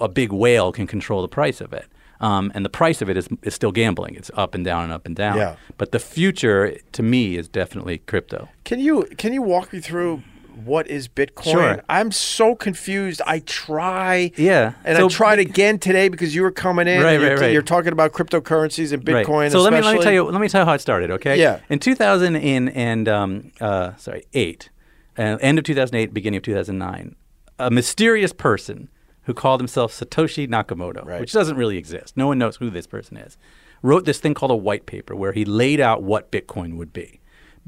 a 0.00 0.08
big 0.08 0.32
whale 0.32 0.70
can 0.70 0.86
control 0.86 1.22
the 1.22 1.28
price 1.28 1.62
of 1.62 1.72
it. 1.72 1.86
Um, 2.20 2.52
and 2.54 2.62
the 2.62 2.70
price 2.70 3.00
of 3.00 3.08
it 3.08 3.16
is, 3.16 3.28
is 3.42 3.54
still 3.54 3.72
gambling. 3.72 4.14
It's 4.16 4.30
up 4.34 4.54
and 4.54 4.64
down 4.64 4.84
and 4.84 4.92
up 4.92 5.06
and 5.06 5.16
down. 5.16 5.38
Yeah. 5.38 5.56
But 5.78 5.92
the 5.92 5.98
future, 5.98 6.76
to 6.92 7.02
me, 7.02 7.36
is 7.36 7.48
definitely 7.48 7.98
crypto. 7.98 8.48
Can 8.64 8.80
you 8.80 9.04
can 9.18 9.32
you 9.32 9.42
walk 9.42 9.72
me 9.72 9.80
through 9.80 10.22
what 10.64 10.86
is 10.88 11.08
Bitcoin? 11.08 11.52
Sure. 11.52 11.82
I'm 11.88 12.10
so 12.10 12.54
confused. 12.54 13.20
I 13.26 13.40
try. 13.40 14.32
Yeah. 14.36 14.72
And 14.84 14.96
So- 14.98 15.06
I 15.06 15.08
tried 15.08 15.38
again 15.38 15.78
today 15.78 16.08
because 16.08 16.34
you 16.34 16.42
were 16.42 16.50
coming 16.50 16.88
in. 16.88 17.02
Right, 17.02 17.12
and 17.14 17.22
you're, 17.22 17.30
right, 17.32 17.40
right. 17.40 17.52
You're 17.52 17.62
talking 17.62 17.92
about 17.92 18.12
cryptocurrencies 18.12 18.92
and 18.92 19.04
Bitcoin. 19.04 19.28
Right. 19.42 19.52
So 19.52 19.60
let 19.60 19.72
me 19.72 19.80
let 19.82 19.96
me 19.96 20.02
tell 20.02 20.12
you 20.12 20.24
let 20.24 20.40
me 20.40 20.48
tell 20.48 20.62
you 20.62 20.66
how 20.66 20.72
it 20.74 20.80
started. 20.80 21.10
Okay. 21.10 21.38
Yeah. 21.38 21.60
In 21.68 21.78
2000 21.78 22.36
and, 22.36 22.70
and 22.70 23.08
um, 23.08 23.52
uh, 23.60 23.94
sorry 23.96 24.24
eight, 24.32 24.70
uh, 25.18 25.38
end 25.40 25.58
of 25.58 25.64
2008, 25.64 26.14
beginning 26.14 26.38
of 26.38 26.42
2009, 26.44 27.14
a 27.58 27.70
mysterious 27.70 28.32
person 28.32 28.88
who 29.22 29.34
called 29.34 29.60
himself 29.60 29.92
Satoshi 29.92 30.48
Nakamoto, 30.48 31.04
Right. 31.04 31.20
which 31.20 31.32
doesn't 31.32 31.56
really 31.56 31.76
exist. 31.78 32.16
No 32.16 32.28
one 32.28 32.38
knows 32.38 32.56
who 32.56 32.70
this 32.70 32.86
person 32.86 33.16
is. 33.16 33.36
Wrote 33.82 34.04
this 34.04 34.20
thing 34.20 34.34
called 34.34 34.52
a 34.52 34.56
white 34.56 34.86
paper 34.86 35.14
where 35.14 35.32
he 35.32 35.44
laid 35.44 35.80
out 35.80 36.02
what 36.02 36.30
Bitcoin 36.32 36.76
would 36.76 36.92
be. 36.92 37.20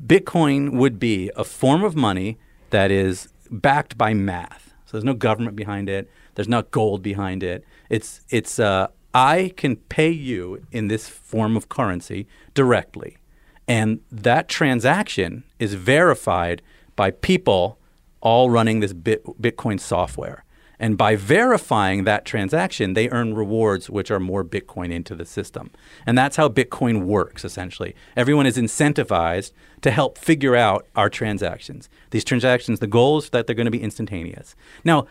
Bitcoin 0.05 0.73
would 0.73 0.99
be 0.99 1.31
a 1.37 1.45
form 1.45 1.83
of 1.83 1.97
money 1.97 2.39
that 2.71 2.91
is 2.91 3.29
backed 3.51 3.97
by 3.97 4.15
math. 4.15 4.75
So 4.87 4.93
there's 4.93 5.05
no 5.05 5.15
government 5.15 5.57
behind 5.57 5.89
it. 5.89 6.11
There's 6.35 6.49
not 6.49 6.71
gold 6.71 7.03
behind 7.03 7.43
it. 7.43 7.65
It's 7.91 8.21
it's 8.31 8.59
uh, 8.59 8.89
I 9.13 9.53
can 9.57 9.77
pay 9.77 10.11
you 10.11 10.67
in 10.71 10.89
this 10.89 11.09
form 11.09 11.57
of 11.57 11.69
currency 11.69 12.27
directly, 12.55 13.19
and 13.67 14.01
that 14.11 14.49
transaction 14.49 15.45
is 15.59 15.75
verified 15.75 16.63
by 16.97 17.11
people 17.11 17.79
all 18.21 18.51
running 18.51 18.81
this 18.81 18.93
bit, 18.93 19.25
Bitcoin 19.25 19.79
software. 19.81 20.45
And 20.81 20.97
by 20.97 21.17
verifying 21.17 22.05
that 22.05 22.25
transaction, 22.25 22.95
they 22.95 23.09
earn 23.11 23.35
rewards, 23.35 23.91
which 23.91 24.11
are 24.11 24.21
more 24.21 24.45
Bitcoin 24.45 24.93
into 24.93 25.15
the 25.15 25.25
system. 25.25 25.71
And 26.07 26.17
that's 26.17 26.37
how 26.37 26.49
Bitcoin 26.49 27.05
works, 27.05 27.45
essentially. 27.45 27.95
Everyone 28.17 28.47
is 28.47 28.57
incentivized 28.57 29.53
to 29.81 29.91
help 29.91 30.19
figure 30.19 30.55
out 30.55 30.87
our 30.95 31.11
transactions. 31.11 31.89
These 32.11 32.25
transactions, 32.25 32.79
the 32.81 32.87
goal 32.87 33.19
is 33.19 33.31
that 33.31 33.47
they're 33.47 33.57
going 33.57 33.67
to 33.67 33.71
be 33.71 33.83
instantaneous. 33.83 34.55
Now, 34.85 35.07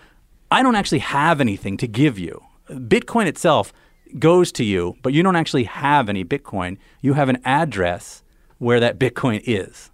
I 0.50 0.64
don't 0.64 0.76
actually 0.76 1.00
have 1.00 1.42
anything 1.42 1.76
to 1.78 1.88
give 1.88 2.18
you. 2.18 2.44
Bitcoin 2.70 3.28
itself 3.28 3.74
goes 4.20 4.52
to 4.54 4.64
you, 4.64 4.96
but 5.02 5.12
you 5.12 5.24
don't 5.24 5.36
actually 5.36 5.66
have 5.66 6.08
any 6.08 6.24
Bitcoin. 6.24 6.78
You 7.02 7.14
have 7.14 7.28
an 7.28 7.40
address 7.44 8.24
where 8.58 8.80
that 8.80 8.98
Bitcoin 8.98 9.42
is. 9.46 9.92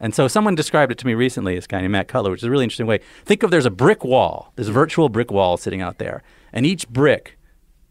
And 0.00 0.14
so 0.14 0.26
someone 0.28 0.54
described 0.54 0.90
it 0.90 0.98
to 0.98 1.06
me 1.06 1.14
recently, 1.14 1.54
this 1.54 1.66
guy 1.66 1.80
named 1.82 1.92
Matt 1.92 2.08
Cutler, 2.08 2.30
which 2.30 2.40
is 2.40 2.44
a 2.44 2.50
really 2.50 2.64
interesting 2.64 2.86
way. 2.86 3.00
Think 3.24 3.42
of 3.42 3.50
there's 3.50 3.66
a 3.66 3.70
brick 3.70 4.02
wall, 4.02 4.52
this 4.56 4.68
virtual 4.68 5.08
brick 5.10 5.30
wall 5.30 5.56
sitting 5.58 5.82
out 5.82 5.98
there, 5.98 6.22
and 6.52 6.64
each 6.64 6.88
brick 6.88 7.38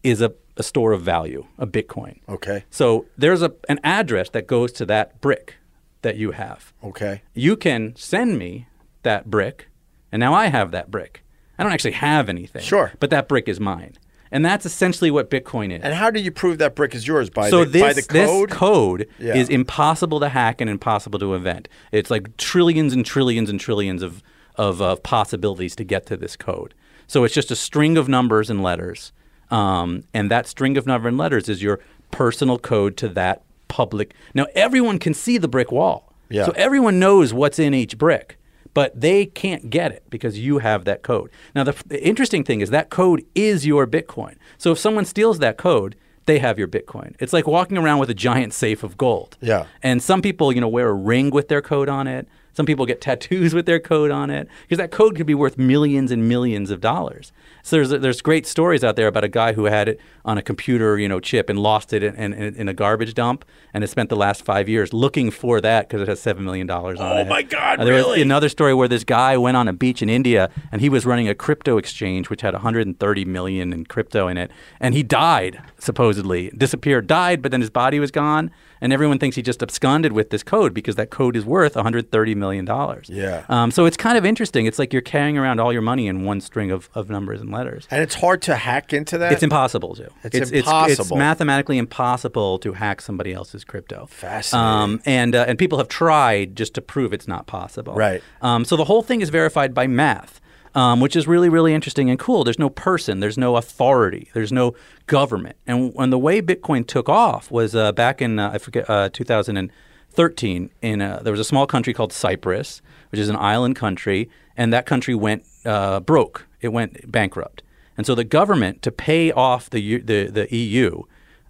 is 0.02 0.20
a, 0.20 0.32
a 0.56 0.62
store 0.62 0.92
of 0.92 1.02
value, 1.02 1.46
a 1.56 1.66
Bitcoin. 1.66 2.18
Okay. 2.28 2.64
So 2.70 3.06
there's 3.16 3.42
a, 3.42 3.52
an 3.68 3.78
address 3.84 4.30
that 4.30 4.46
goes 4.46 4.72
to 4.72 4.86
that 4.86 5.20
brick 5.20 5.56
that 6.02 6.16
you 6.16 6.32
have. 6.32 6.72
Okay. 6.82 7.22
You 7.34 7.56
can 7.56 7.94
send 7.96 8.38
me 8.38 8.66
that 9.02 9.30
brick, 9.30 9.68
and 10.10 10.18
now 10.18 10.34
I 10.34 10.46
have 10.46 10.72
that 10.72 10.90
brick. 10.90 11.22
I 11.58 11.62
don't 11.62 11.72
actually 11.72 11.92
have 11.92 12.28
anything. 12.28 12.62
Sure. 12.62 12.92
But 12.98 13.10
that 13.10 13.28
brick 13.28 13.48
is 13.48 13.60
mine. 13.60 13.98
And 14.32 14.44
that's 14.44 14.64
essentially 14.64 15.10
what 15.10 15.28
Bitcoin 15.28 15.76
is 15.76 15.82
And 15.82 15.92
how 15.94 16.10
do 16.10 16.20
you 16.20 16.30
prove 16.30 16.58
that 16.58 16.74
brick 16.76 16.94
is 16.94 17.06
yours 17.06 17.28
by 17.30 17.50
so 17.50 17.64
the, 17.64 17.70
this, 17.70 17.82
by 17.82 17.92
the 17.92 18.02
code? 18.02 18.50
this 18.50 18.56
code 18.56 19.08
Yeah. 19.18 19.34
is 19.34 19.48
impossible 19.48 20.20
to 20.20 20.28
hack 20.28 20.60
and 20.60 20.70
impossible 20.70 21.18
to 21.18 21.34
invent. 21.34 21.68
It's 21.90 22.10
like 22.10 22.36
trillions 22.36 22.92
and 22.92 23.04
trillions 23.04 23.50
and 23.50 23.58
trillions 23.58 24.02
of, 24.02 24.22
of 24.56 24.80
uh, 24.80 24.96
possibilities 24.96 25.74
to 25.76 25.84
get 25.84 26.06
to 26.06 26.16
this 26.16 26.36
code. 26.36 26.74
So 27.06 27.24
it's 27.24 27.34
just 27.34 27.50
a 27.50 27.56
string 27.56 27.96
of 27.96 28.08
numbers 28.08 28.50
and 28.50 28.62
letters. 28.62 29.12
Um, 29.50 30.04
and 30.14 30.30
that 30.30 30.46
string 30.46 30.76
of 30.76 30.86
number 30.86 31.08
and 31.08 31.18
letters 31.18 31.48
is 31.48 31.60
your 31.62 31.80
personal 32.12 32.58
code 32.58 32.96
to 32.98 33.08
that 33.08 33.42
public. 33.66 34.14
Now, 34.32 34.46
everyone 34.54 34.98
can 35.00 35.12
see 35.14 35.38
the 35.38 35.48
brick 35.48 35.72
wall. 35.72 36.12
Yeah. 36.28 36.46
So 36.46 36.52
everyone 36.54 37.00
knows 37.00 37.34
what's 37.34 37.58
in 37.58 37.74
each 37.74 37.98
brick, 37.98 38.38
but 38.74 38.98
they 38.98 39.26
can't 39.26 39.70
get 39.70 39.92
it 39.92 40.04
because 40.10 40.38
you 40.38 40.58
have 40.58 40.84
that 40.84 41.02
code. 41.02 41.30
Now, 41.54 41.64
the, 41.64 41.74
the 41.86 42.04
interesting 42.06 42.44
thing 42.44 42.60
is 42.60 42.70
that 42.70 42.90
code 42.90 43.24
is 43.34 43.66
your 43.66 43.86
Bitcoin. 43.86 44.36
So 44.58 44.72
if 44.72 44.78
someone 44.78 45.04
steals 45.04 45.38
that 45.40 45.56
code, 45.56 45.96
they 46.26 46.38
have 46.38 46.58
your 46.58 46.68
Bitcoin. 46.68 47.14
It's 47.18 47.32
like 47.32 47.46
walking 47.46 47.76
around 47.76 47.98
with 47.98 48.10
a 48.10 48.14
giant 48.14 48.52
safe 48.52 48.82
of 48.82 48.96
gold. 48.96 49.36
Yeah. 49.40 49.66
And 49.82 50.02
some 50.02 50.22
people, 50.22 50.52
you 50.52 50.60
know, 50.60 50.68
wear 50.68 50.88
a 50.88 50.94
ring 50.94 51.30
with 51.30 51.48
their 51.48 51.62
code 51.62 51.88
on 51.88 52.06
it. 52.06 52.28
Some 52.52 52.66
people 52.66 52.86
get 52.86 53.00
tattoos 53.00 53.54
with 53.56 53.66
their 53.66 53.80
code 53.80 54.10
on 54.10 54.30
it 54.30 54.48
because 54.62 54.78
that 54.78 54.90
code 54.90 55.16
could 55.16 55.26
be 55.26 55.34
worth 55.34 55.58
millions 55.58 56.10
and 56.10 56.28
millions 56.28 56.70
of 56.70 56.80
dollars. 56.80 57.32
So 57.62 57.76
there's 57.76 57.90
there's 57.90 58.22
great 58.22 58.46
stories 58.46 58.82
out 58.84 58.96
there 58.96 59.06
about 59.06 59.24
a 59.24 59.28
guy 59.28 59.52
who 59.52 59.64
had 59.66 59.88
it 59.88 60.00
on 60.24 60.38
a 60.38 60.42
computer, 60.42 60.98
you 60.98 61.08
know, 61.08 61.20
chip 61.20 61.48
and 61.50 61.58
lost 61.58 61.92
it 61.92 62.02
in, 62.02 62.14
in, 62.32 62.54
in 62.54 62.68
a 62.68 62.74
garbage 62.74 63.14
dump 63.14 63.44
and 63.74 63.82
has 63.82 63.90
spent 63.90 64.08
the 64.08 64.16
last 64.16 64.44
five 64.44 64.68
years 64.68 64.92
looking 64.92 65.30
for 65.30 65.60
that 65.60 65.88
because 65.88 66.02
it 66.02 66.08
has 66.08 66.20
seven 66.20 66.44
million 66.44 66.66
dollars 66.66 66.98
on 67.00 67.18
it. 67.18 67.20
Oh 67.22 67.24
my 67.28 67.42
God, 67.42 67.80
Uh, 67.80 67.84
there 67.84 67.94
was 67.94 68.04
really? 68.04 68.22
another 68.22 68.48
story 68.48 68.74
where 68.74 68.88
this 68.88 69.04
guy 69.04 69.36
went 69.36 69.56
on 69.56 69.68
a 69.68 69.72
beach 69.72 70.02
in 70.02 70.08
India 70.10 70.50
and 70.72 70.80
he 70.80 70.88
was 70.88 71.04
running 71.06 71.28
a 71.28 71.34
crypto 71.34 71.76
exchange 71.78 72.30
which 72.30 72.40
had 72.42 72.54
130 72.54 73.24
million 73.24 73.72
in 73.72 73.84
crypto 73.86 74.28
in 74.28 74.36
it, 74.36 74.50
and 74.80 74.94
he 74.94 75.02
died 75.02 75.60
supposedly, 75.78 76.50
disappeared, 76.56 77.06
died, 77.06 77.42
but 77.42 77.50
then 77.50 77.60
his 77.60 77.70
body 77.70 77.98
was 77.98 78.10
gone, 78.10 78.50
and 78.80 78.92
everyone 78.92 79.18
thinks 79.18 79.36
he 79.36 79.42
just 79.42 79.62
absconded 79.62 80.12
with 80.12 80.30
this 80.30 80.42
code 80.42 80.72
because 80.74 80.96
that 80.96 81.10
code 81.10 81.36
is 81.36 81.44
worth 81.44 81.74
130 81.76 82.34
million 82.34 82.64
dollars. 82.64 83.08
Yeah. 83.10 83.44
Um, 83.48 83.70
so 83.70 83.84
it's 83.86 83.96
kind 83.96 84.16
of 84.18 84.24
interesting. 84.24 84.66
It's 84.66 84.78
like 84.78 84.92
you're 84.92 85.02
carrying 85.02 85.36
around 85.38 85.60
all 85.60 85.72
your 85.72 85.82
money 85.82 86.06
in 86.08 86.24
one 86.24 86.40
string 86.40 86.70
of, 86.70 86.88
of 86.94 87.10
numbers 87.10 87.40
and 87.40 87.50
letters. 87.50 87.86
and 87.90 88.02
it's 88.02 88.14
hard 88.16 88.42
to 88.42 88.56
hack 88.56 88.92
into 88.92 89.18
that. 89.18 89.32
It's 89.32 89.42
impossible 89.42 89.94
to. 89.96 90.08
It's 90.24 90.36
It's, 90.36 90.50
impossible. 90.50 91.02
it's 91.02 91.12
mathematically 91.14 91.78
impossible 91.78 92.58
to 92.60 92.72
hack 92.72 93.00
somebody 93.00 93.32
else's 93.32 93.64
crypto. 93.64 94.06
Fascinating. 94.06 94.68
Um, 94.68 95.00
and 95.06 95.34
uh, 95.34 95.44
and 95.48 95.58
people 95.58 95.78
have 95.78 95.88
tried 95.88 96.56
just 96.56 96.74
to 96.74 96.80
prove 96.80 97.12
it's 97.12 97.28
not 97.28 97.46
possible. 97.46 97.94
Right. 97.94 98.22
Um, 98.42 98.64
so 98.64 98.76
the 98.76 98.84
whole 98.84 99.02
thing 99.02 99.20
is 99.20 99.28
verified 99.30 99.74
by 99.74 99.86
math. 99.86 100.40
Um, 100.72 101.00
which 101.00 101.16
is 101.16 101.26
really, 101.26 101.48
really 101.48 101.74
interesting 101.74 102.10
and 102.10 102.16
cool. 102.16 102.44
There's 102.44 102.58
no 102.58 102.70
person, 102.70 103.18
there's 103.18 103.36
no 103.36 103.56
authority, 103.56 104.30
there's 104.34 104.52
no 104.52 104.76
government. 105.08 105.56
And 105.66 105.92
when 105.94 106.10
the 106.10 106.18
way 106.18 106.40
Bitcoin 106.40 106.86
took 106.86 107.08
off 107.08 107.50
was 107.50 107.74
uh, 107.74 107.90
back 107.90 108.22
in, 108.22 108.38
uh, 108.38 108.52
I 108.54 108.58
forget, 108.58 108.88
uh, 108.88 109.08
2013, 109.12 110.70
in 110.80 111.02
uh 111.02 111.20
there 111.24 111.32
was 111.32 111.40
a 111.40 111.44
small 111.44 111.66
country 111.66 111.92
called 111.92 112.12
Cyprus, 112.12 112.82
which 113.10 113.20
is 113.20 113.28
an 113.28 113.34
island 113.34 113.74
country, 113.74 114.30
and 114.56 114.72
that 114.72 114.86
country 114.86 115.14
went 115.16 115.42
uh, 115.64 115.98
broke. 115.98 116.46
It 116.60 116.68
went 116.68 117.10
bankrupt. 117.10 117.64
And 117.96 118.06
so 118.06 118.14
the 118.14 118.24
government, 118.24 118.82
to 118.82 118.90
pay 118.90 119.30
off 119.32 119.68
the, 119.68 119.98
the, 119.98 120.28
the 120.28 120.56
EU, 120.56 121.02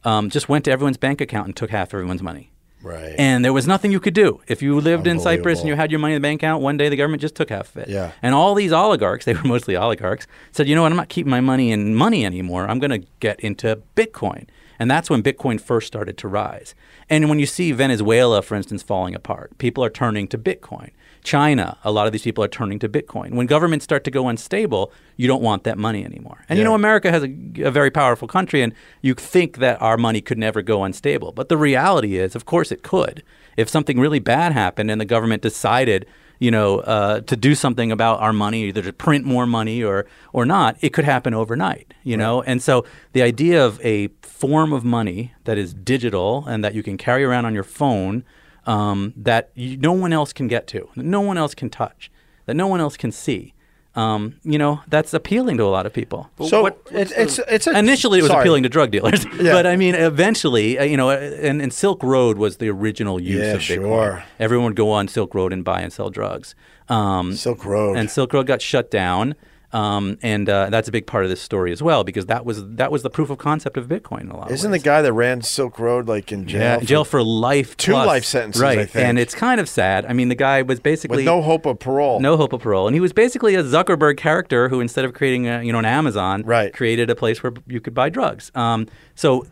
um, 0.05 0.31
just 0.31 0.49
went 0.49 0.65
to 0.65 0.71
everyone's 0.73 0.97
bank 0.97 1.21
account 1.21 1.47
and 1.47 1.57
took 1.57 1.71
half 1.71 1.95
everyone's 1.95 2.23
money. 2.23 2.51
Right. 2.83 3.15
And 3.19 3.45
there 3.45 3.53
was 3.53 3.67
nothing 3.67 3.93
you 3.93 4.01
could 4.01 4.15
do. 4.15 4.41
If 4.47 4.63
you 4.63 4.81
lived 4.81 5.07
in 5.07 5.21
Cyprus 5.21 5.61
and 5.61 5.69
you 5.69 5.77
had 5.77 5.91
your 5.91 6.01
money 6.01 6.15
in 6.15 6.23
the 6.23 6.27
bank 6.27 6.41
account, 6.43 6.63
one 6.63 6.77
day 6.77 6.89
the 6.89 6.97
government 6.97 7.21
just 7.21 7.35
took 7.35 7.51
half 7.51 7.75
of 7.77 7.83
it. 7.83 7.89
Yeah. 7.89 8.13
And 8.23 8.35
all 8.35 8.55
these 8.55 8.73
oligarchs, 8.73 9.25
they 9.27 9.35
were 9.35 9.45
mostly 9.45 9.77
oligarchs, 9.77 10.27
said, 10.53 10.69
you 10.69 10.75
know 10.75 10.83
what, 10.83 10.93
I'm 10.93 10.97
not 10.97 11.09
keeping 11.09 11.31
my 11.31 11.41
money 11.41 11.71
in 11.71 11.95
money 11.95 12.25
anymore. 12.25 12.67
I'm 12.69 12.79
going 12.79 13.03
to 13.03 13.07
get 13.21 13.39
into 13.41 13.83
Bitcoin. 13.97 14.47
And 14.79 14.91
that's 14.91 15.11
when 15.11 15.23
Bitcoin 15.23 15.61
first 15.61 15.87
started 15.87 16.17
to 16.19 16.29
rise. 16.29 16.75
And 17.11 17.29
when 17.29 17.39
you 17.39 17.47
see 17.47 17.71
Venezuela, 17.73 18.41
for 18.41 18.55
instance, 18.55 18.83
falling 18.83 19.15
apart, 19.15 19.59
people 19.59 19.85
are 19.85 19.91
turning 19.91 20.27
to 20.29 20.39
Bitcoin. 20.39 20.91
China, 21.23 21.79
a 21.85 21.91
lot 21.91 22.07
of 22.07 22.13
these 22.13 22.23
people 22.23 22.43
are 22.43 22.49
turning 22.49 22.79
to 22.79 22.89
Bitcoin. 22.89 23.35
When 23.35 23.47
governments 23.47 23.85
start 23.85 24.05
to 24.05 24.11
go 24.11 24.29
unstable, 24.29 24.93
you 25.17 25.29
don't 25.29 25.43
want 25.43 25.65
that 25.65 25.79
money 25.79 26.05
anymore. 26.05 26.45
And 26.49 26.59
you 26.59 26.65
know, 26.65 26.75
America 26.75 27.11
has 27.11 27.23
a, 27.23 27.63
a 27.63 27.71
very 27.71 27.91
powerful 27.91 28.27
country, 28.27 28.63
and 28.63 28.73
you 29.03 29.15
think 29.15 29.59
that 29.59 29.81
our 29.83 29.97
money 29.97 30.21
could 30.21 30.39
never 30.39 30.63
go 30.63 30.85
unstable. 30.85 31.33
But 31.33 31.49
the 31.49 31.57
reality 31.57 32.17
is, 32.17 32.35
of 32.35 32.47
course, 32.47 32.73
it 32.73 32.83
could. 32.83 33.23
If 33.57 33.69
something 33.69 34.01
really 34.01 34.19
bad 34.19 34.53
happened 34.53 34.91
and 34.91 35.01
the 35.01 35.05
government 35.05 35.43
decided, 35.43 36.07
you 36.39 36.51
know, 36.51 36.79
uh, 36.81 37.21
to 37.21 37.37
do 37.37 37.55
something 37.55 37.93
about 37.93 38.21
our 38.21 38.33
money, 38.33 38.65
either 38.65 38.83
to 38.83 38.93
print 38.93 39.27
more 39.27 39.47
money 39.47 39.83
or 39.83 40.07
or 40.33 40.47
not, 40.47 40.77
it 40.81 40.91
could 40.91 41.05
happen 41.05 41.35
overnight. 41.35 41.93
You 42.03 42.17
know, 42.17 42.43
and 42.43 42.63
so 42.63 42.87
the 43.13 43.23
idea 43.23 43.65
of 43.65 43.79
a 43.85 44.09
form 44.23 44.73
of 44.73 44.85
money 44.85 45.35
that 45.45 45.59
is 45.59 45.75
digital 45.75 46.47
and 46.47 46.65
that 46.65 46.75
you 46.75 46.83
can 46.83 46.97
carry 46.97 47.25
around 47.25 47.45
on 47.45 47.53
your 47.53 47.65
phone 47.65 48.25
um, 48.67 49.13
that 49.17 49.51
you, 49.55 49.77
no 49.77 49.93
one 49.93 50.13
else 50.13 50.33
can 50.33 50.49
get 50.49 50.67
to, 50.69 50.89
that 50.97 51.05
no 51.05 51.21
one 51.21 51.39
else 51.39 51.55
can 51.55 51.71
touch, 51.71 52.11
that 52.47 52.55
no 52.55 52.67
one 52.67 52.81
else 52.81 52.97
can 52.97 53.13
see. 53.13 53.55
Um, 53.97 54.37
you 54.45 54.57
know, 54.57 54.81
that's 54.87 55.13
appealing 55.13 55.57
to 55.57 55.65
a 55.65 55.73
lot 55.73 55.85
of 55.85 55.93
people. 55.93 56.31
so 56.49 56.63
what- 56.63 56.81
it, 56.93 57.11
it's 57.17 57.41
it's 57.49 57.67
a, 57.67 57.77
Initially, 57.77 58.21
it 58.21 58.23
was 58.23 58.31
sorry. 58.31 58.43
appealing 58.43 58.63
to 58.63 58.69
drug 58.69 58.93
dealers, 58.93 59.25
Yeah. 59.41 59.53
but 59.53 59.67
I 59.67 59.75
mean, 59.77 59.97
eventually, 59.97 60.79
uh, 60.79 60.85
you 60.85 60.97
know, 60.97 61.11
uh, 61.11 61.15
and, 61.43 61.61
and 61.61 61.73
Silk 61.73 62.01
Road 62.05 62.39
was 62.39 62.59
the 62.59 62.69
original 62.69 63.21
use 63.21 63.41
Yeah, 63.41 63.55
of 63.55 63.61
Bitcoin. 63.63 63.75
sure. 63.75 64.25
Everyone 64.39 64.67
would 64.67 64.77
go 64.77 64.93
on 64.93 65.09
Silk 65.09 65.35
Road 65.35 65.53
and 65.53 65.65
buy 65.65 65.81
and 65.81 65.93
sell 65.93 66.09
drugs. 66.09 66.55
Um, 66.89 67.35
Silk 67.35 67.65
Road. 67.65 67.97
and 67.97 68.09
Silk 68.09 68.33
Road 68.33 68.47
got 68.47 68.63
shut 68.63 68.93
down. 68.93 69.35
Um, 69.73 70.19
and 70.23 70.49
uh, 70.49 70.69
that's 70.71 70.89
a 70.89 70.93
big 70.93 71.07
part 71.07 71.23
of 71.25 71.31
this 71.31 71.41
story 71.41 71.71
as 71.71 71.81
well, 71.83 72.03
because 72.03 72.27
that 72.27 72.45
was 72.45 72.67
that 72.75 72.91
was 72.91 73.03
the 73.03 73.11
proof 73.11 73.31
of 73.31 73.39
concept 73.39 73.77
of 73.77 73.87
Bitcoin. 73.87 74.23
In 74.23 74.31
a 74.31 74.37
lot 74.37 74.51
Isn't 74.51 74.73
the 74.73 74.79
guy 74.81 75.01
that 75.03 75.13
ran 75.13 75.43
Silk 75.43 75.79
Road 75.79 76.09
like 76.09 76.33
in 76.33 76.47
jail? 76.47 76.61
yeah, 76.61 76.79
for- 76.81 76.85
jail 76.85 77.05
for 77.05 77.23
life, 77.23 77.77
Two 77.77 77.93
plus. 77.93 78.07
life 78.07 78.25
sentences, 78.25 78.61
right? 78.61 78.79
I 78.81 78.87
think. 78.87 79.07
And 79.07 79.19
it's 79.19 79.35
kind 79.35 79.61
of 79.61 79.69
sad. 79.69 80.07
I 80.07 80.13
mean, 80.13 80.29
the 80.29 80.35
guy 80.35 80.63
was 80.63 80.81
basically 80.81 81.19
with 81.19 81.25
no 81.27 81.41
hope 81.41 81.67
of 81.67 81.79
parole. 81.79 82.19
no 82.21 82.37
hope 82.37 82.53
of 82.53 82.61
parole, 82.63 82.89
and 82.89 82.95
he 82.97 83.01
was 83.01 83.13
basically 83.13 83.55
a 83.55 83.63
Zuckerberg 83.63 84.17
character 84.17 84.69
who, 84.69 84.81
instead 84.81 85.05
of 85.05 85.15
creating 85.15 85.47
a, 85.47 85.63
you 85.63 85.73
know 85.73 85.79
an 85.79 85.85
Amazon, 85.85 86.43
Right. 86.43 86.73
created 86.75 87.09
a 87.09 87.15
place 87.15 87.43
where 87.43 87.53
you 87.69 87.81
could 87.81 87.95
buy 87.95 88.09
drugs. 88.09 88.51
Um, 88.57 88.89
so, 89.15 89.47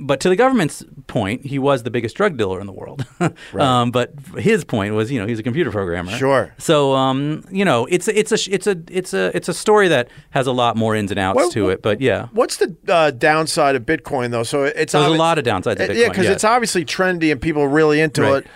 but 0.00 0.20
to 0.20 0.28
the 0.28 0.36
government's 0.36 0.84
point, 1.06 1.46
he 1.46 1.58
was 1.58 1.84
the 1.84 1.90
biggest 1.90 2.16
drug 2.16 2.36
dealer 2.36 2.60
in 2.60 2.66
the 2.66 2.72
world. 2.72 3.06
um, 3.54 3.90
but 3.90 4.12
his 4.36 4.64
point 4.64 4.94
was, 4.94 5.10
you 5.12 5.20
know, 5.20 5.26
he's 5.26 5.38
a 5.38 5.42
computer 5.42 5.70
programmer. 5.70 6.10
Sure. 6.12 6.52
So, 6.58 6.92
um, 6.94 7.44
you 7.50 7.64
know, 7.64 7.86
it's 7.86 8.08
it's 8.08 8.32
a 8.32 8.52
it's 8.52 8.66
a 8.66 8.76
it's 8.90 9.14
a 9.14 9.34
it's 9.36 9.48
a 9.48 9.54
story 9.62 9.88
that 9.88 10.08
has 10.30 10.46
a 10.46 10.52
lot 10.52 10.76
more 10.76 10.94
ins 10.94 11.10
and 11.10 11.18
outs 11.18 11.36
Well, 11.36 11.50
to 11.52 11.70
it. 11.70 11.80
But 11.80 12.02
yeah. 12.02 12.26
What's 12.32 12.58
the 12.58 12.76
uh, 12.88 13.10
downside 13.12 13.74
of 13.76 13.84
Bitcoin 13.86 14.30
though? 14.30 14.42
So 14.42 14.64
it's 14.64 14.92
There's 14.92 15.06
a 15.06 15.08
lot 15.08 15.38
of 15.38 15.44
downsides 15.46 15.76
to 15.76 15.84
Uh, 15.84 15.88
Bitcoin. 15.88 15.96
Yeah, 15.96 16.08
because 16.10 16.24
yes. 16.24 16.34
it's 16.34 16.44
obviously 16.44 16.84
trendy 16.84 17.32
and 17.32 17.40
people 17.40 17.62
are 17.62 17.68
really 17.68 18.00
into 18.00 18.20
Right. 18.22 18.44
it. 18.44 18.46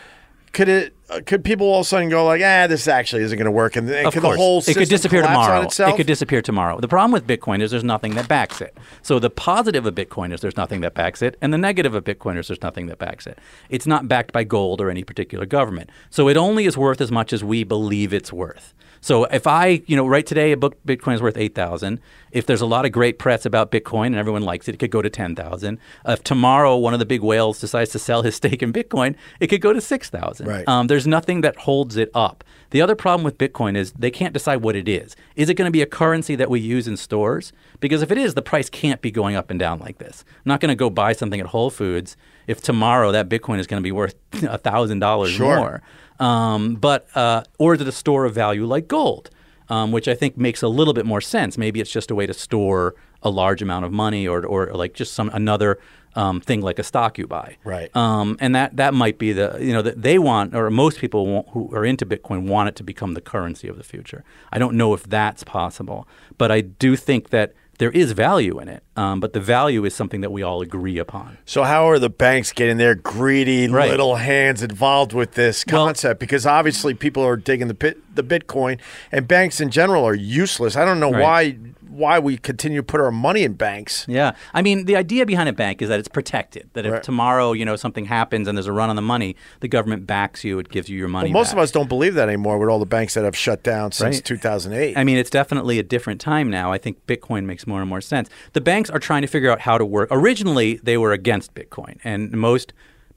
Could 0.52 0.68
it? 0.68 0.92
Uh, 1.08 1.20
could 1.24 1.44
people 1.44 1.68
all 1.68 1.80
of 1.80 1.86
a 1.86 1.88
sudden 1.88 2.08
go 2.08 2.24
like, 2.24 2.42
ah, 2.44 2.66
this 2.66 2.88
actually 2.88 3.22
isn't 3.22 3.38
going 3.38 3.44
to 3.44 3.50
work, 3.52 3.76
and, 3.76 3.88
and 3.88 4.08
Of 4.08 4.12
could 4.12 4.22
course. 4.22 4.34
the 4.36 4.40
whole 4.42 4.58
it 4.66 4.74
could 4.74 4.88
disappear 4.88 5.22
tomorrow. 5.22 5.60
It 5.62 5.96
could 5.96 6.06
disappear 6.06 6.42
tomorrow. 6.42 6.80
The 6.80 6.88
problem 6.88 7.12
with 7.12 7.28
Bitcoin 7.28 7.62
is 7.62 7.70
there's 7.70 7.84
nothing 7.84 8.14
that 8.16 8.26
backs 8.26 8.60
it. 8.60 8.76
So 9.02 9.20
the 9.20 9.30
positive 9.30 9.86
of 9.86 9.94
Bitcoin 9.94 10.32
is 10.32 10.40
there's 10.40 10.56
nothing 10.56 10.80
that 10.80 10.94
backs 10.94 11.22
it, 11.22 11.36
and 11.40 11.52
the 11.54 11.58
negative 11.58 11.94
of 11.94 12.02
Bitcoin 12.02 12.36
is 12.38 12.48
there's 12.48 12.62
nothing 12.62 12.86
that 12.86 12.98
backs 12.98 13.24
it. 13.28 13.38
It's 13.68 13.86
not 13.86 14.08
backed 14.08 14.32
by 14.32 14.42
gold 14.42 14.80
or 14.80 14.90
any 14.90 15.04
particular 15.04 15.46
government. 15.46 15.90
So 16.10 16.28
it 16.28 16.36
only 16.36 16.64
is 16.66 16.76
worth 16.76 17.00
as 17.00 17.12
much 17.12 17.32
as 17.32 17.44
we 17.44 17.62
believe 17.62 18.12
it's 18.12 18.32
worth. 18.32 18.74
So 19.00 19.24
if 19.24 19.46
I, 19.46 19.82
you 19.86 19.96
know, 19.96 20.06
right 20.06 20.26
today 20.26 20.52
a 20.52 20.56
book 20.56 20.76
Bitcoin 20.86 21.14
is 21.14 21.22
worth 21.22 21.36
eight 21.36 21.54
thousand. 21.54 22.00
If 22.32 22.44
there's 22.44 22.60
a 22.60 22.66
lot 22.66 22.84
of 22.84 22.92
great 22.92 23.18
press 23.18 23.46
about 23.46 23.70
Bitcoin 23.70 24.06
and 24.08 24.16
everyone 24.16 24.42
likes 24.42 24.68
it, 24.68 24.74
it 24.74 24.78
could 24.78 24.90
go 24.90 25.00
to 25.00 25.08
ten 25.08 25.34
thousand. 25.34 25.78
if 26.06 26.22
tomorrow 26.22 26.76
one 26.76 26.92
of 26.92 26.98
the 26.98 27.06
big 27.06 27.22
whales 27.22 27.58
decides 27.60 27.90
to 27.92 27.98
sell 27.98 28.22
his 28.22 28.34
stake 28.40 28.62
in 28.62 28.72
Bitcoin, 28.72 29.14
it 29.40 29.46
could 29.46 29.60
go 29.60 29.72
to 29.72 29.80
six 29.80 30.10
thousand. 30.10 30.46
Right. 30.46 30.68
Um, 30.68 30.86
there's 30.88 31.06
nothing 31.06 31.40
that 31.42 31.56
holds 31.56 31.96
it 31.96 32.10
up. 32.14 32.44
The 32.70 32.82
other 32.82 32.96
problem 32.96 33.24
with 33.24 33.38
Bitcoin 33.38 33.76
is 33.76 33.92
they 33.92 34.10
can't 34.10 34.34
decide 34.34 34.56
what 34.56 34.74
it 34.76 34.88
is. 34.88 35.14
Is 35.36 35.48
it 35.48 35.54
going 35.54 35.68
to 35.68 35.72
be 35.72 35.82
a 35.82 35.86
currency 35.86 36.34
that 36.36 36.50
we 36.50 36.58
use 36.60 36.88
in 36.88 36.96
stores? 36.96 37.52
Because 37.80 38.02
if 38.02 38.10
it 38.10 38.18
is, 38.18 38.34
the 38.34 38.42
price 38.42 38.68
can't 38.68 39.00
be 39.00 39.10
going 39.12 39.36
up 39.36 39.50
and 39.50 39.58
down 39.58 39.78
like 39.78 39.98
this. 39.98 40.24
I'm 40.28 40.42
not 40.46 40.60
going 40.60 40.70
to 40.70 40.74
go 40.74 40.90
buy 40.90 41.12
something 41.12 41.38
at 41.40 41.46
Whole 41.46 41.70
Foods 41.70 42.16
if 42.48 42.60
tomorrow 42.60 43.12
that 43.12 43.28
Bitcoin 43.28 43.58
is 43.60 43.66
going 43.68 43.80
to 43.80 43.84
be 43.84 43.92
worth 43.92 44.14
thousand 44.32 44.98
dollars 44.98 45.30
Sure. 45.30 45.56
more. 45.56 45.82
Um, 46.18 46.76
but 46.76 47.08
uh, 47.14 47.44
or 47.58 47.74
is 47.74 47.80
it 47.80 47.88
a 47.88 47.92
store 47.92 48.24
of 48.24 48.34
value 48.34 48.64
like 48.64 48.88
gold, 48.88 49.30
um, 49.68 49.92
which 49.92 50.08
I 50.08 50.14
think 50.14 50.36
makes 50.36 50.62
a 50.62 50.68
little 50.68 50.94
bit 50.94 51.06
more 51.06 51.20
sense. 51.20 51.58
Maybe 51.58 51.80
it's 51.80 51.90
just 51.90 52.10
a 52.10 52.14
way 52.14 52.26
to 52.26 52.34
store 52.34 52.94
a 53.22 53.30
large 53.30 53.62
amount 53.62 53.84
of 53.84 53.92
money, 53.92 54.26
or 54.26 54.44
or 54.44 54.72
like 54.72 54.94
just 54.94 55.14
some 55.14 55.30
another 55.32 55.78
um, 56.16 56.40
thing 56.40 56.62
like 56.62 56.78
a 56.78 56.82
stock 56.82 57.18
you 57.18 57.26
buy. 57.26 57.58
Right. 57.62 57.94
Um, 57.94 58.36
and 58.40 58.54
that 58.54 58.76
that 58.76 58.94
might 58.94 59.18
be 59.18 59.32
the 59.32 59.58
you 59.60 59.72
know 59.72 59.82
that 59.82 60.02
they 60.02 60.18
want 60.18 60.54
or 60.54 60.70
most 60.70 60.98
people 60.98 61.26
want, 61.26 61.48
who 61.50 61.74
are 61.74 61.84
into 61.84 62.06
Bitcoin 62.06 62.48
want 62.48 62.68
it 62.68 62.76
to 62.76 62.84
become 62.84 63.14
the 63.14 63.20
currency 63.20 63.68
of 63.68 63.76
the 63.76 63.84
future. 63.84 64.24
I 64.50 64.58
don't 64.58 64.76
know 64.76 64.94
if 64.94 65.04
that's 65.04 65.44
possible, 65.44 66.08
but 66.38 66.50
I 66.50 66.62
do 66.62 66.96
think 66.96 67.30
that 67.30 67.52
there 67.78 67.90
is 67.90 68.12
value 68.12 68.58
in 68.60 68.68
it. 68.68 68.82
Um, 68.96 69.20
but 69.20 69.32
the 69.32 69.40
value 69.40 69.84
is 69.84 69.94
something 69.94 70.20
that 70.22 70.30
we 70.32 70.42
all 70.42 70.62
agree 70.62 70.98
upon. 70.98 71.38
So 71.44 71.62
how 71.64 71.88
are 71.88 71.98
the 71.98 72.08
banks 72.08 72.52
getting 72.52 72.76
their 72.78 72.94
greedy 72.94 73.68
Right. 73.68 73.90
little 73.90 74.16
hands 74.16 74.62
involved 74.62 75.12
with 75.12 75.34
this 75.34 75.64
Well- 75.70 75.86
concept? 75.86 76.18
because 76.20 76.46
obviously 76.46 76.94
people 76.94 77.22
are 77.24 77.36
digging 77.36 77.68
the 77.68 77.74
pit, 77.74 77.98
the 78.14 78.22
Bitcoin, 78.22 78.78
and 79.12 79.28
banks 79.28 79.60
in 79.60 79.70
general 79.70 80.04
are 80.06 80.14
useless. 80.14 80.76
I 80.76 80.84
don't 80.84 81.00
know 81.00 81.12
Right. 81.12 81.22
why 81.22 81.56
why 81.96 82.18
we 82.18 82.36
continue 82.36 82.78
to 82.78 82.82
put 82.82 83.00
our 83.00 83.10
money 83.10 83.42
in 83.42 83.54
banks. 83.54 84.04
Yeah, 84.08 84.32
I 84.54 84.62
mean, 84.62 84.84
the 84.84 84.96
idea 84.96 85.26
behind 85.26 85.48
a 85.48 85.52
bank 85.52 85.82
is 85.82 85.88
that 85.88 85.98
it's 85.98 86.08
protected. 86.08 86.68
That 86.74 86.86
if 86.86 86.92
Right. 86.92 87.02
tomorrow, 87.02 87.52
you 87.52 87.64
know, 87.64 87.76
something 87.76 88.04
happens 88.06 88.48
and 88.48 88.56
there's 88.56 88.66
a 88.66 88.72
run 88.72 88.90
on 88.90 88.96
the 88.96 89.02
money, 89.02 89.36
the 89.60 89.68
government 89.68 90.06
backs 90.06 90.44
you. 90.44 90.58
It 90.58 90.68
gives 90.68 90.88
you 90.88 90.98
your 90.98 91.08
money. 91.08 91.30
Well, 91.30 91.40
most 91.40 91.48
back. 91.48 91.54
of 91.54 91.58
us 91.60 91.70
don't 91.70 91.88
believe 91.88 92.14
that 92.14 92.28
anymore 92.28 92.58
with 92.58 92.68
all 92.68 92.78
the 92.78 92.86
banks 92.86 93.14
that 93.14 93.24
have 93.24 93.36
shut 93.36 93.62
down 93.62 93.92
since 93.92 94.16
Right. 94.16 94.24
2008. 94.24 94.96
I 94.96 95.04
mean, 95.04 95.16
it's 95.16 95.30
definitely 95.30 95.78
a 95.78 95.82
different 95.82 96.20
time 96.20 96.50
now. 96.50 96.72
I 96.72 96.78
think 96.78 97.04
Bitcoin 97.06 97.44
makes 97.44 97.66
more 97.66 97.80
and 97.80 97.88
more 97.88 98.00
sense. 98.00 98.28
The 98.52 98.60
banks 98.60 98.90
are 98.90 98.98
trying 98.98 99.22
to 99.22 99.28
figure 99.28 99.50
out 99.50 99.60
how 99.60 99.78
to 99.78 99.84
work. 99.84 100.08
Originally, 100.10 100.78
they 100.82 100.96
were 100.96 101.12
against 101.12 101.54
Bitcoin, 101.54 101.98
and 102.04 102.30
most 102.32 102.72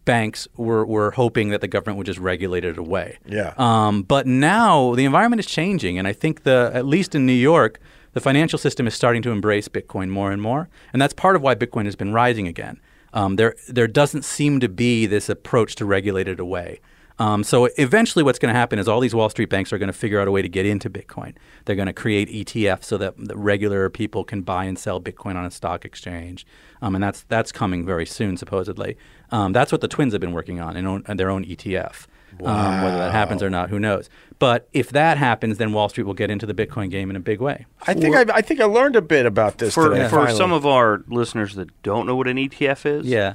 banks 0.05 0.47
were, 0.57 0.85
were 0.85 1.11
hoping 1.11 1.49
that 1.49 1.61
the 1.61 1.67
government 1.67 1.97
would 1.97 2.05
just 2.07 2.19
regulate 2.19 2.65
it 2.65 2.77
away. 2.77 3.17
Yeah. 3.27 3.53
Um, 3.57 4.01
but 4.03 4.25
now 4.25 4.95
the 4.95 5.05
environment 5.05 5.39
is 5.39 5.45
changing, 5.45 5.99
and 5.99 6.07
I 6.07 6.13
think 6.13 6.43
the 6.43 6.71
at 6.73 6.85
least 6.85 7.13
in 7.13 7.25
New 7.25 7.33
York, 7.33 7.79
the 8.13 8.19
financial 8.19 8.59
system 8.59 8.87
is 8.87 8.93
starting 8.93 9.21
to 9.23 9.31
embrace 9.31 9.67
Bitcoin 9.67 10.09
more 10.09 10.31
and 10.31 10.41
more, 10.41 10.69
and 10.93 11.01
that's 11.01 11.13
part 11.13 11.35
of 11.35 11.41
why 11.41 11.55
Bitcoin 11.55 11.85
has 11.85 11.95
been 11.95 12.13
rising 12.13 12.47
again. 12.47 12.79
Um, 13.13 13.35
there 13.35 13.55
there 13.67 13.87
doesn't 13.87 14.23
seem 14.23 14.59
to 14.59 14.69
be 14.69 15.05
this 15.05 15.29
approach 15.29 15.75
to 15.75 15.85
regulate 15.85 16.27
it 16.27 16.39
away. 16.39 16.79
Um, 17.19 17.43
so 17.43 17.65
eventually, 17.77 18.23
what's 18.23 18.39
going 18.39 18.53
to 18.53 18.57
happen 18.57 18.79
is 18.79 18.87
all 18.87 19.01
these 19.01 19.13
Wall 19.13 19.29
Street 19.29 19.49
banks 19.49 19.73
are 19.73 19.77
going 19.77 19.87
to 19.87 19.93
figure 19.93 20.21
out 20.21 20.27
a 20.29 20.31
way 20.31 20.41
to 20.41 20.47
get 20.47 20.65
into 20.65 20.89
Bitcoin. 20.89 21.35
They're 21.65 21.75
going 21.75 21.87
to 21.87 21.93
create 21.93 22.29
ETFs 22.29 22.85
so 22.85 22.97
that 22.97 23.15
the 23.17 23.35
regular 23.35 23.89
people 23.89 24.23
can 24.23 24.41
buy 24.41 24.63
and 24.63 24.79
sell 24.79 25.01
Bitcoin 25.01 25.35
on 25.35 25.43
a 25.43 25.51
stock 25.51 25.83
exchange, 25.83 26.47
um, 26.81 26.95
and 26.95 27.03
that's 27.03 27.23
that's 27.23 27.51
coming 27.51 27.85
very 27.85 28.05
soon, 28.05 28.37
supposedly. 28.37 28.97
Um, 29.31 29.51
that's 29.51 29.71
what 29.71 29.81
the 29.81 29.89
twins 29.89 30.13
have 30.13 30.21
been 30.21 30.31
working 30.31 30.61
on 30.61 30.77
in, 30.77 30.87
own, 30.87 31.03
in 31.09 31.17
their 31.17 31.29
own 31.29 31.43
ETF. 31.43 32.07
Um, 32.47 32.83
whether 32.83 32.97
that 32.97 33.11
happens 33.11 33.43
or 33.43 33.49
not, 33.49 33.69
who 33.69 33.79
knows? 33.79 34.09
But 34.39 34.69
if 34.71 34.89
that 34.91 35.17
happens, 35.17 35.57
then 35.57 35.73
Wall 35.73 35.89
Street 35.89 36.05
will 36.05 36.13
get 36.13 36.29
into 36.31 36.45
the 36.45 36.53
Bitcoin 36.53 36.89
game 36.89 37.09
in 37.09 37.15
a 37.15 37.19
big 37.19 37.41
way. 37.41 37.65
I 37.85 37.93
think 37.93 38.15
I, 38.15 38.25
I 38.33 38.41
think 38.41 38.61
I 38.61 38.65
learned 38.65 38.95
a 38.95 39.01
bit 39.01 39.25
about 39.25 39.57
this 39.57 39.73
For, 39.73 39.89
today. 39.89 40.07
for 40.07 40.29
some 40.31 40.53
of 40.53 40.65
our 40.65 41.03
listeners 41.07 41.55
that 41.55 41.69
don't 41.83 42.07
know 42.07 42.15
what 42.15 42.27
an 42.27 42.37
ETF 42.37 42.85
is, 42.85 43.05
Yeah, 43.05 43.33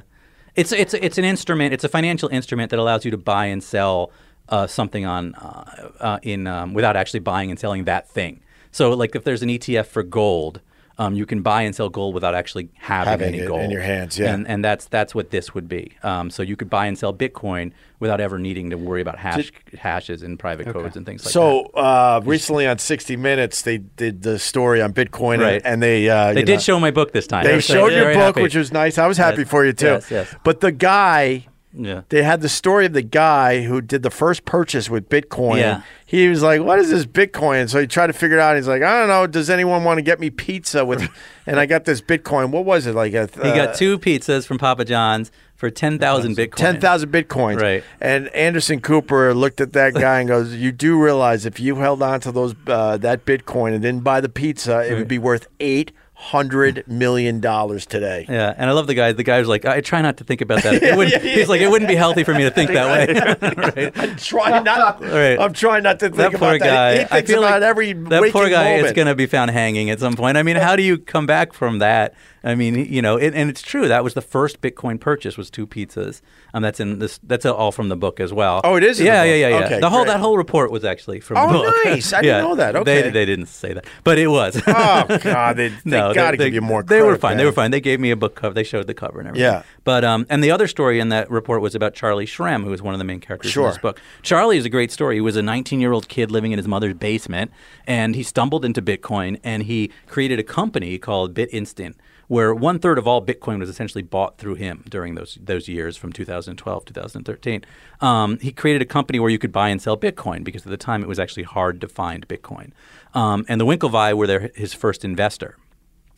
it's 0.55 0.71
it's 0.71 0.93
it's 0.95 1.17
an 1.17 1.25
instrument. 1.25 1.73
It's 1.73 1.83
a 1.83 1.89
financial 1.89 2.29
instrument 2.29 2.71
that 2.71 2.79
allows 2.79 3.05
you 3.05 3.11
to 3.11 3.17
buy 3.17 3.45
and 3.45 3.63
sell 3.63 4.11
uh, 4.49 4.67
something 4.67 5.05
on 5.05 5.35
uh, 5.35 5.91
uh, 5.99 6.19
in 6.23 6.47
um, 6.47 6.73
without 6.73 6.95
actually 6.95 7.19
buying 7.19 7.49
and 7.51 7.59
selling 7.59 7.83
that 7.85 8.09
thing. 8.09 8.41
So, 8.71 8.91
like 8.91 9.15
if 9.15 9.23
there's 9.23 9.43
an 9.43 9.49
ETF 9.49 9.85
for 9.85 10.03
gold, 10.03 10.61
um, 10.97 11.13
you 11.15 11.25
can 11.25 11.41
buy 11.41 11.63
and 11.63 11.75
sell 11.75 11.89
gold 11.89 12.13
without 12.13 12.33
actually 12.35 12.69
having, 12.75 13.09
Having 13.11 13.27
any 13.27 13.39
it 13.39 13.47
gold 13.47 13.61
in 13.61 13.69
your 13.71 13.81
hands, 13.81 14.17
yeah. 14.17 14.33
and, 14.33 14.47
and 14.47 14.63
that's 14.63 14.85
that's 14.87 15.13
what 15.13 15.29
this 15.31 15.53
would 15.53 15.67
be. 15.67 15.91
Um, 16.03 16.29
so 16.29 16.41
you 16.41 16.55
could 16.55 16.69
buy 16.69 16.85
and 16.85 16.97
sell 16.97 17.13
Bitcoin 17.13 17.71
without 17.99 18.19
ever 18.21 18.37
needing 18.39 18.69
to 18.69 18.77
worry 18.77 19.01
about 19.01 19.17
hash 19.17 19.51
hashes 19.77 20.21
and 20.23 20.37
private 20.39 20.67
codes 20.71 20.95
and 20.95 21.05
things 21.05 21.21
like 21.21 21.25
that. 21.27 21.31
So 21.33 21.65
uh, 21.73 22.21
recently 22.23 22.65
on 22.67 22.77
60 22.77 23.15
Minutes, 23.17 23.61
they 23.63 23.77
did 23.79 24.21
the 24.21 24.37
story 24.39 24.81
on 24.81 24.93
Bitcoin, 24.93 25.39
Right. 25.41 25.55
and, 25.55 25.65
and 25.65 25.83
they 25.83 26.09
uh, 26.09 26.33
They 26.33 26.41
you 26.41 26.45
did 26.45 26.53
know, 26.55 26.59
show 26.59 26.79
my 26.79 26.91
book 26.91 27.11
this 27.11 27.27
time. 27.27 27.43
They 27.43 27.55
was 27.55 27.65
showed 27.65 27.91
your 27.91 28.05
book, 28.13 28.15
happy. 28.35 28.41
which 28.41 28.55
was 28.55 28.71
nice. 28.71 28.97
I 28.97 29.07
was 29.07 29.17
happy 29.17 29.41
Yes, 29.41 29.49
for 29.49 29.65
you 29.65 29.73
too. 29.73 29.85
yes, 29.87 30.09
yes. 30.11 30.35
But 30.43 30.59
the 30.61 30.71
guy, 30.71 31.47
Yeah. 31.77 32.01
they 32.09 32.23
had 32.23 32.41
the 32.41 32.49
story 32.49 32.85
of 32.85 32.93
the 32.93 33.01
guy 33.01 33.63
who 33.63 33.81
did 33.81 34.03
the 34.03 34.09
first 34.09 34.45
purchase 34.45 34.89
with 34.89 35.09
Bitcoin. 35.09 35.57
Yeah. 35.59 35.81
He 36.05 36.27
was 36.27 36.41
like, 36.43 36.61
"What 36.61 36.79
is 36.79 36.89
this 36.89 37.05
Bitcoin?" 37.05 37.69
So 37.69 37.79
he 37.81 37.87
tried 37.87 38.07
to 38.07 38.13
figure 38.13 38.37
it 38.37 38.41
out. 38.41 38.55
He's 38.55 38.67
like, 38.67 38.81
"I 38.83 38.99
don't 38.99 39.07
know. 39.07 39.27
Does 39.27 39.49
anyone 39.49 39.83
want 39.83 39.97
to 39.97 40.01
get 40.01 40.19
me 40.19 40.29
pizza 40.29 40.85
with?" 40.85 41.09
and 41.45 41.59
I 41.59 41.65
got 41.65 41.85
this 41.85 42.01
Bitcoin. 42.01 42.51
What 42.51 42.65
was 42.65 42.85
it 42.85 42.95
like? 42.95 43.13
A, 43.13 43.27
He 43.27 43.51
got 43.51 43.75
two 43.75 43.97
pizzas 43.99 44.45
from 44.45 44.57
Papa 44.57 44.85
John's 44.85 45.31
for 45.55 45.69
ten 45.69 45.97
thousand 45.97 46.35
Bitcoin. 46.35 46.55
Ten 46.55 46.79
thousand 46.79 47.11
bitcoins. 47.11 47.59
Right. 47.59 47.83
And 47.99 48.27
Anderson 48.29 48.81
Cooper 48.81 49.33
looked 49.33 49.61
at 49.61 49.73
that 49.73 49.93
guy 49.93 50.19
and 50.19 50.27
goes, 50.27 50.53
"You 50.53 50.71
do 50.71 51.01
realize 51.01 51.45
if 51.45 51.59
you 51.59 51.77
held 51.77 52.03
on 52.03 52.19
to 52.21 52.31
those 52.31 52.53
uh, 52.67 52.97
that 52.97 53.25
bitcoin 53.25 53.73
and 53.73 53.81
didn't 53.81 54.03
buy 54.03 54.21
the 54.21 54.29
pizza, 54.29 54.81
it 54.89 54.93
would 54.95 55.07
be 55.07 55.17
worth 55.17 55.47
eight 55.59 55.91
hundred 56.15 56.83
million 56.87 57.39
dollars 57.39 57.85
today." 57.85 58.25
Yeah, 58.27 58.53
and 58.57 58.69
I 58.69 58.73
love 58.73 58.87
the 58.87 58.93
guy. 58.95 59.11
The 59.11 59.23
guy 59.23 59.39
was 59.39 59.47
like, 59.47 59.65
I 59.65 59.81
try 59.81 60.01
not 60.01 60.17
to 60.17 60.23
think 60.23 60.41
about 60.41 60.63
that. 60.63 60.81
It 60.85 60.95
wouldn't, 60.97 61.21
He's 61.21 61.49
like, 61.49 61.61
it 61.61 61.69
wouldn't 61.69 61.87
be 61.89 61.95
healthy 61.95 62.23
for 62.23 62.33
me 62.33 62.43
to 62.43 62.51
think 62.51 62.71
that 62.71 62.87
way. 62.87 63.85
right. 63.85 63.97
I'm 63.97 64.15
trying 64.17 64.63
not. 64.63 65.01
Right. 65.01 65.39
I'm 65.39 65.53
trying 65.53 65.83
not 65.83 65.99
to 65.99 66.05
think 66.07 66.17
That 66.17 66.31
poor 66.33 66.55
about 66.55 66.59
guy. 66.59 66.65
that. 66.65 66.93
He, 66.93 66.99
he 66.99 67.03
I 67.03 67.07
thinks 67.07 67.31
feel 67.31 67.43
about 67.43 67.61
like 67.61 67.69
every 67.69 67.93
that 67.93 68.31
poor 68.31 68.49
guy 68.49 68.63
moment. 68.71 68.87
is 68.87 68.93
going 68.93 69.07
to 69.07 69.15
be 69.15 69.25
found 69.25 69.51
hanging 69.51 69.89
at 69.89 69.99
some 69.99 70.13
point. 70.15 70.37
I 70.37 70.43
mean, 70.43 70.55
how 70.57 70.75
do 70.75 70.83
you 70.83 70.97
come 70.97 71.25
back 71.25 71.53
from 71.53 71.79
that? 71.79 72.13
I 72.45 72.53
mean, 72.53 72.75
you 72.75 73.01
know, 73.01 73.17
it, 73.17 73.33
and 73.33 73.49
it's 73.49 73.63
true. 73.63 73.87
That 73.87 74.03
was 74.03 74.13
the 74.13 74.21
first 74.21 74.61
Bitcoin 74.61 74.99
purchase 74.99 75.35
was 75.35 75.49
two 75.49 75.65
pizzas. 75.65 76.21
Um, 76.53 76.61
that's 76.61 76.79
in 76.79 76.99
this. 76.99 77.19
That's 77.23 77.43
all 77.45 77.71
from 77.71 77.89
the 77.89 77.95
book 77.95 78.19
as 78.19 78.31
well. 78.31 78.61
Oh, 78.63 78.75
it 78.75 78.83
is 78.83 79.01
yeah, 79.01 79.23
yeah, 79.23 79.33
yeah, 79.33 79.47
yeah. 79.47 79.65
Okay, 79.65 79.79
the 79.79 79.89
whole 79.89 80.03
great. 80.03 80.13
that 80.13 80.19
whole 80.19 80.37
report 80.37 80.69
was 80.69 80.85
actually 80.85 81.19
from 81.21 81.37
Oh, 81.37 81.47
the 81.47 81.53
book. 81.63 81.75
nice. 81.85 82.13
I 82.13 82.21
didn't 82.21 82.43
know 82.43 82.55
that. 82.55 82.75
Okay. 82.75 83.01
they 83.01 83.09
they 83.09 83.25
didn't 83.25 83.47
say 83.47 83.73
that, 83.73 83.85
but 84.03 84.19
it 84.19 84.27
was. 84.27 84.61
Oh 84.67 85.17
God, 85.23 85.57
they, 85.57 85.69
they 85.69 85.75
no, 85.85 86.13
got 86.13 86.31
to 86.31 86.37
they, 86.37 86.45
give 86.45 86.53
you 86.53 86.61
more. 86.61 86.83
They 86.83 87.01
were 87.01 87.07
credit, 87.07 87.21
fine. 87.21 87.37
They 87.37 87.45
were 87.45 87.51
fine. 87.51 87.71
They 87.71 87.81
gave 87.81 87.99
me 87.99 88.11
a 88.11 88.15
book 88.15 88.35
cover. 88.35 88.53
They 88.53 88.63
showed 88.63 88.85
the 88.85 88.93
cover 88.93 89.19
and 89.19 89.27
everything. 89.29 89.43
Yeah. 89.51 89.63
But 89.83 90.05
um, 90.05 90.27
and 90.29 90.43
the 90.43 90.51
other 90.51 90.67
story 90.67 90.99
in 90.99 91.09
that 91.09 91.31
report 91.31 91.61
was 91.61 91.73
about 91.73 91.95
Charlie 91.95 92.27
Shrem, 92.27 92.63
who 92.63 92.69
was 92.69 92.81
one 92.81 92.93
of 92.93 92.99
the 92.99 93.05
main 93.05 93.19
characters 93.21 93.51
Sure. 93.51 93.65
in 93.65 93.71
this 93.71 93.79
book. 93.79 93.99
Charlie 94.21 94.57
is 94.57 94.65
a 94.65 94.69
great 94.69 94.91
story. 94.91 95.15
He 95.15 95.21
was 95.21 95.35
a 95.35 95.41
19 95.41 95.81
year 95.81 95.91
old 95.93 96.07
kid 96.09 96.29
living 96.29 96.51
in 96.51 96.59
his 96.59 96.67
mother's 96.67 96.93
basement, 96.93 97.49
and 97.87 98.15
he 98.15 98.21
stumbled 98.21 98.63
into 98.63 98.83
Bitcoin, 98.83 99.39
and 99.43 99.63
he 99.63 99.89
created 100.07 100.37
a 100.37 100.43
company 100.43 100.99
called 100.99 101.33
BitInstant. 101.33 101.95
Where 102.27 102.55
one 102.55 102.79
third 102.79 102.97
of 102.97 103.07
all 103.07 103.23
Bitcoin 103.23 103.59
was 103.59 103.69
essentially 103.69 104.01
bought 104.01 104.37
through 104.37 104.55
him 104.55 104.83
during 104.89 105.15
those 105.15 105.37
those 105.41 105.67
years 105.67 105.95
from 105.95 106.11
2012 106.11 106.85
2013. 106.85 107.65
Um, 108.01 108.39
he 108.39 108.51
created 108.51 108.81
a 108.81 108.85
company 108.85 109.19
where 109.19 109.29
you 109.29 109.37
could 109.39 109.51
buy 109.51 109.69
and 109.69 109.81
sell 109.81 109.97
Bitcoin 109.97 110.43
because 110.43 110.63
at 110.65 110.69
the 110.69 110.77
time 110.77 111.03
it 111.03 111.07
was 111.07 111.19
actually 111.19 111.43
hard 111.43 111.81
to 111.81 111.87
find 111.87 112.27
Bitcoin. 112.27 112.71
Um, 113.13 113.45
and 113.47 113.61
the 113.61 113.65
Winklevi 113.65 114.13
were 114.13 114.27
their, 114.27 114.51
his 114.55 114.73
first 114.73 115.05
investor. 115.05 115.57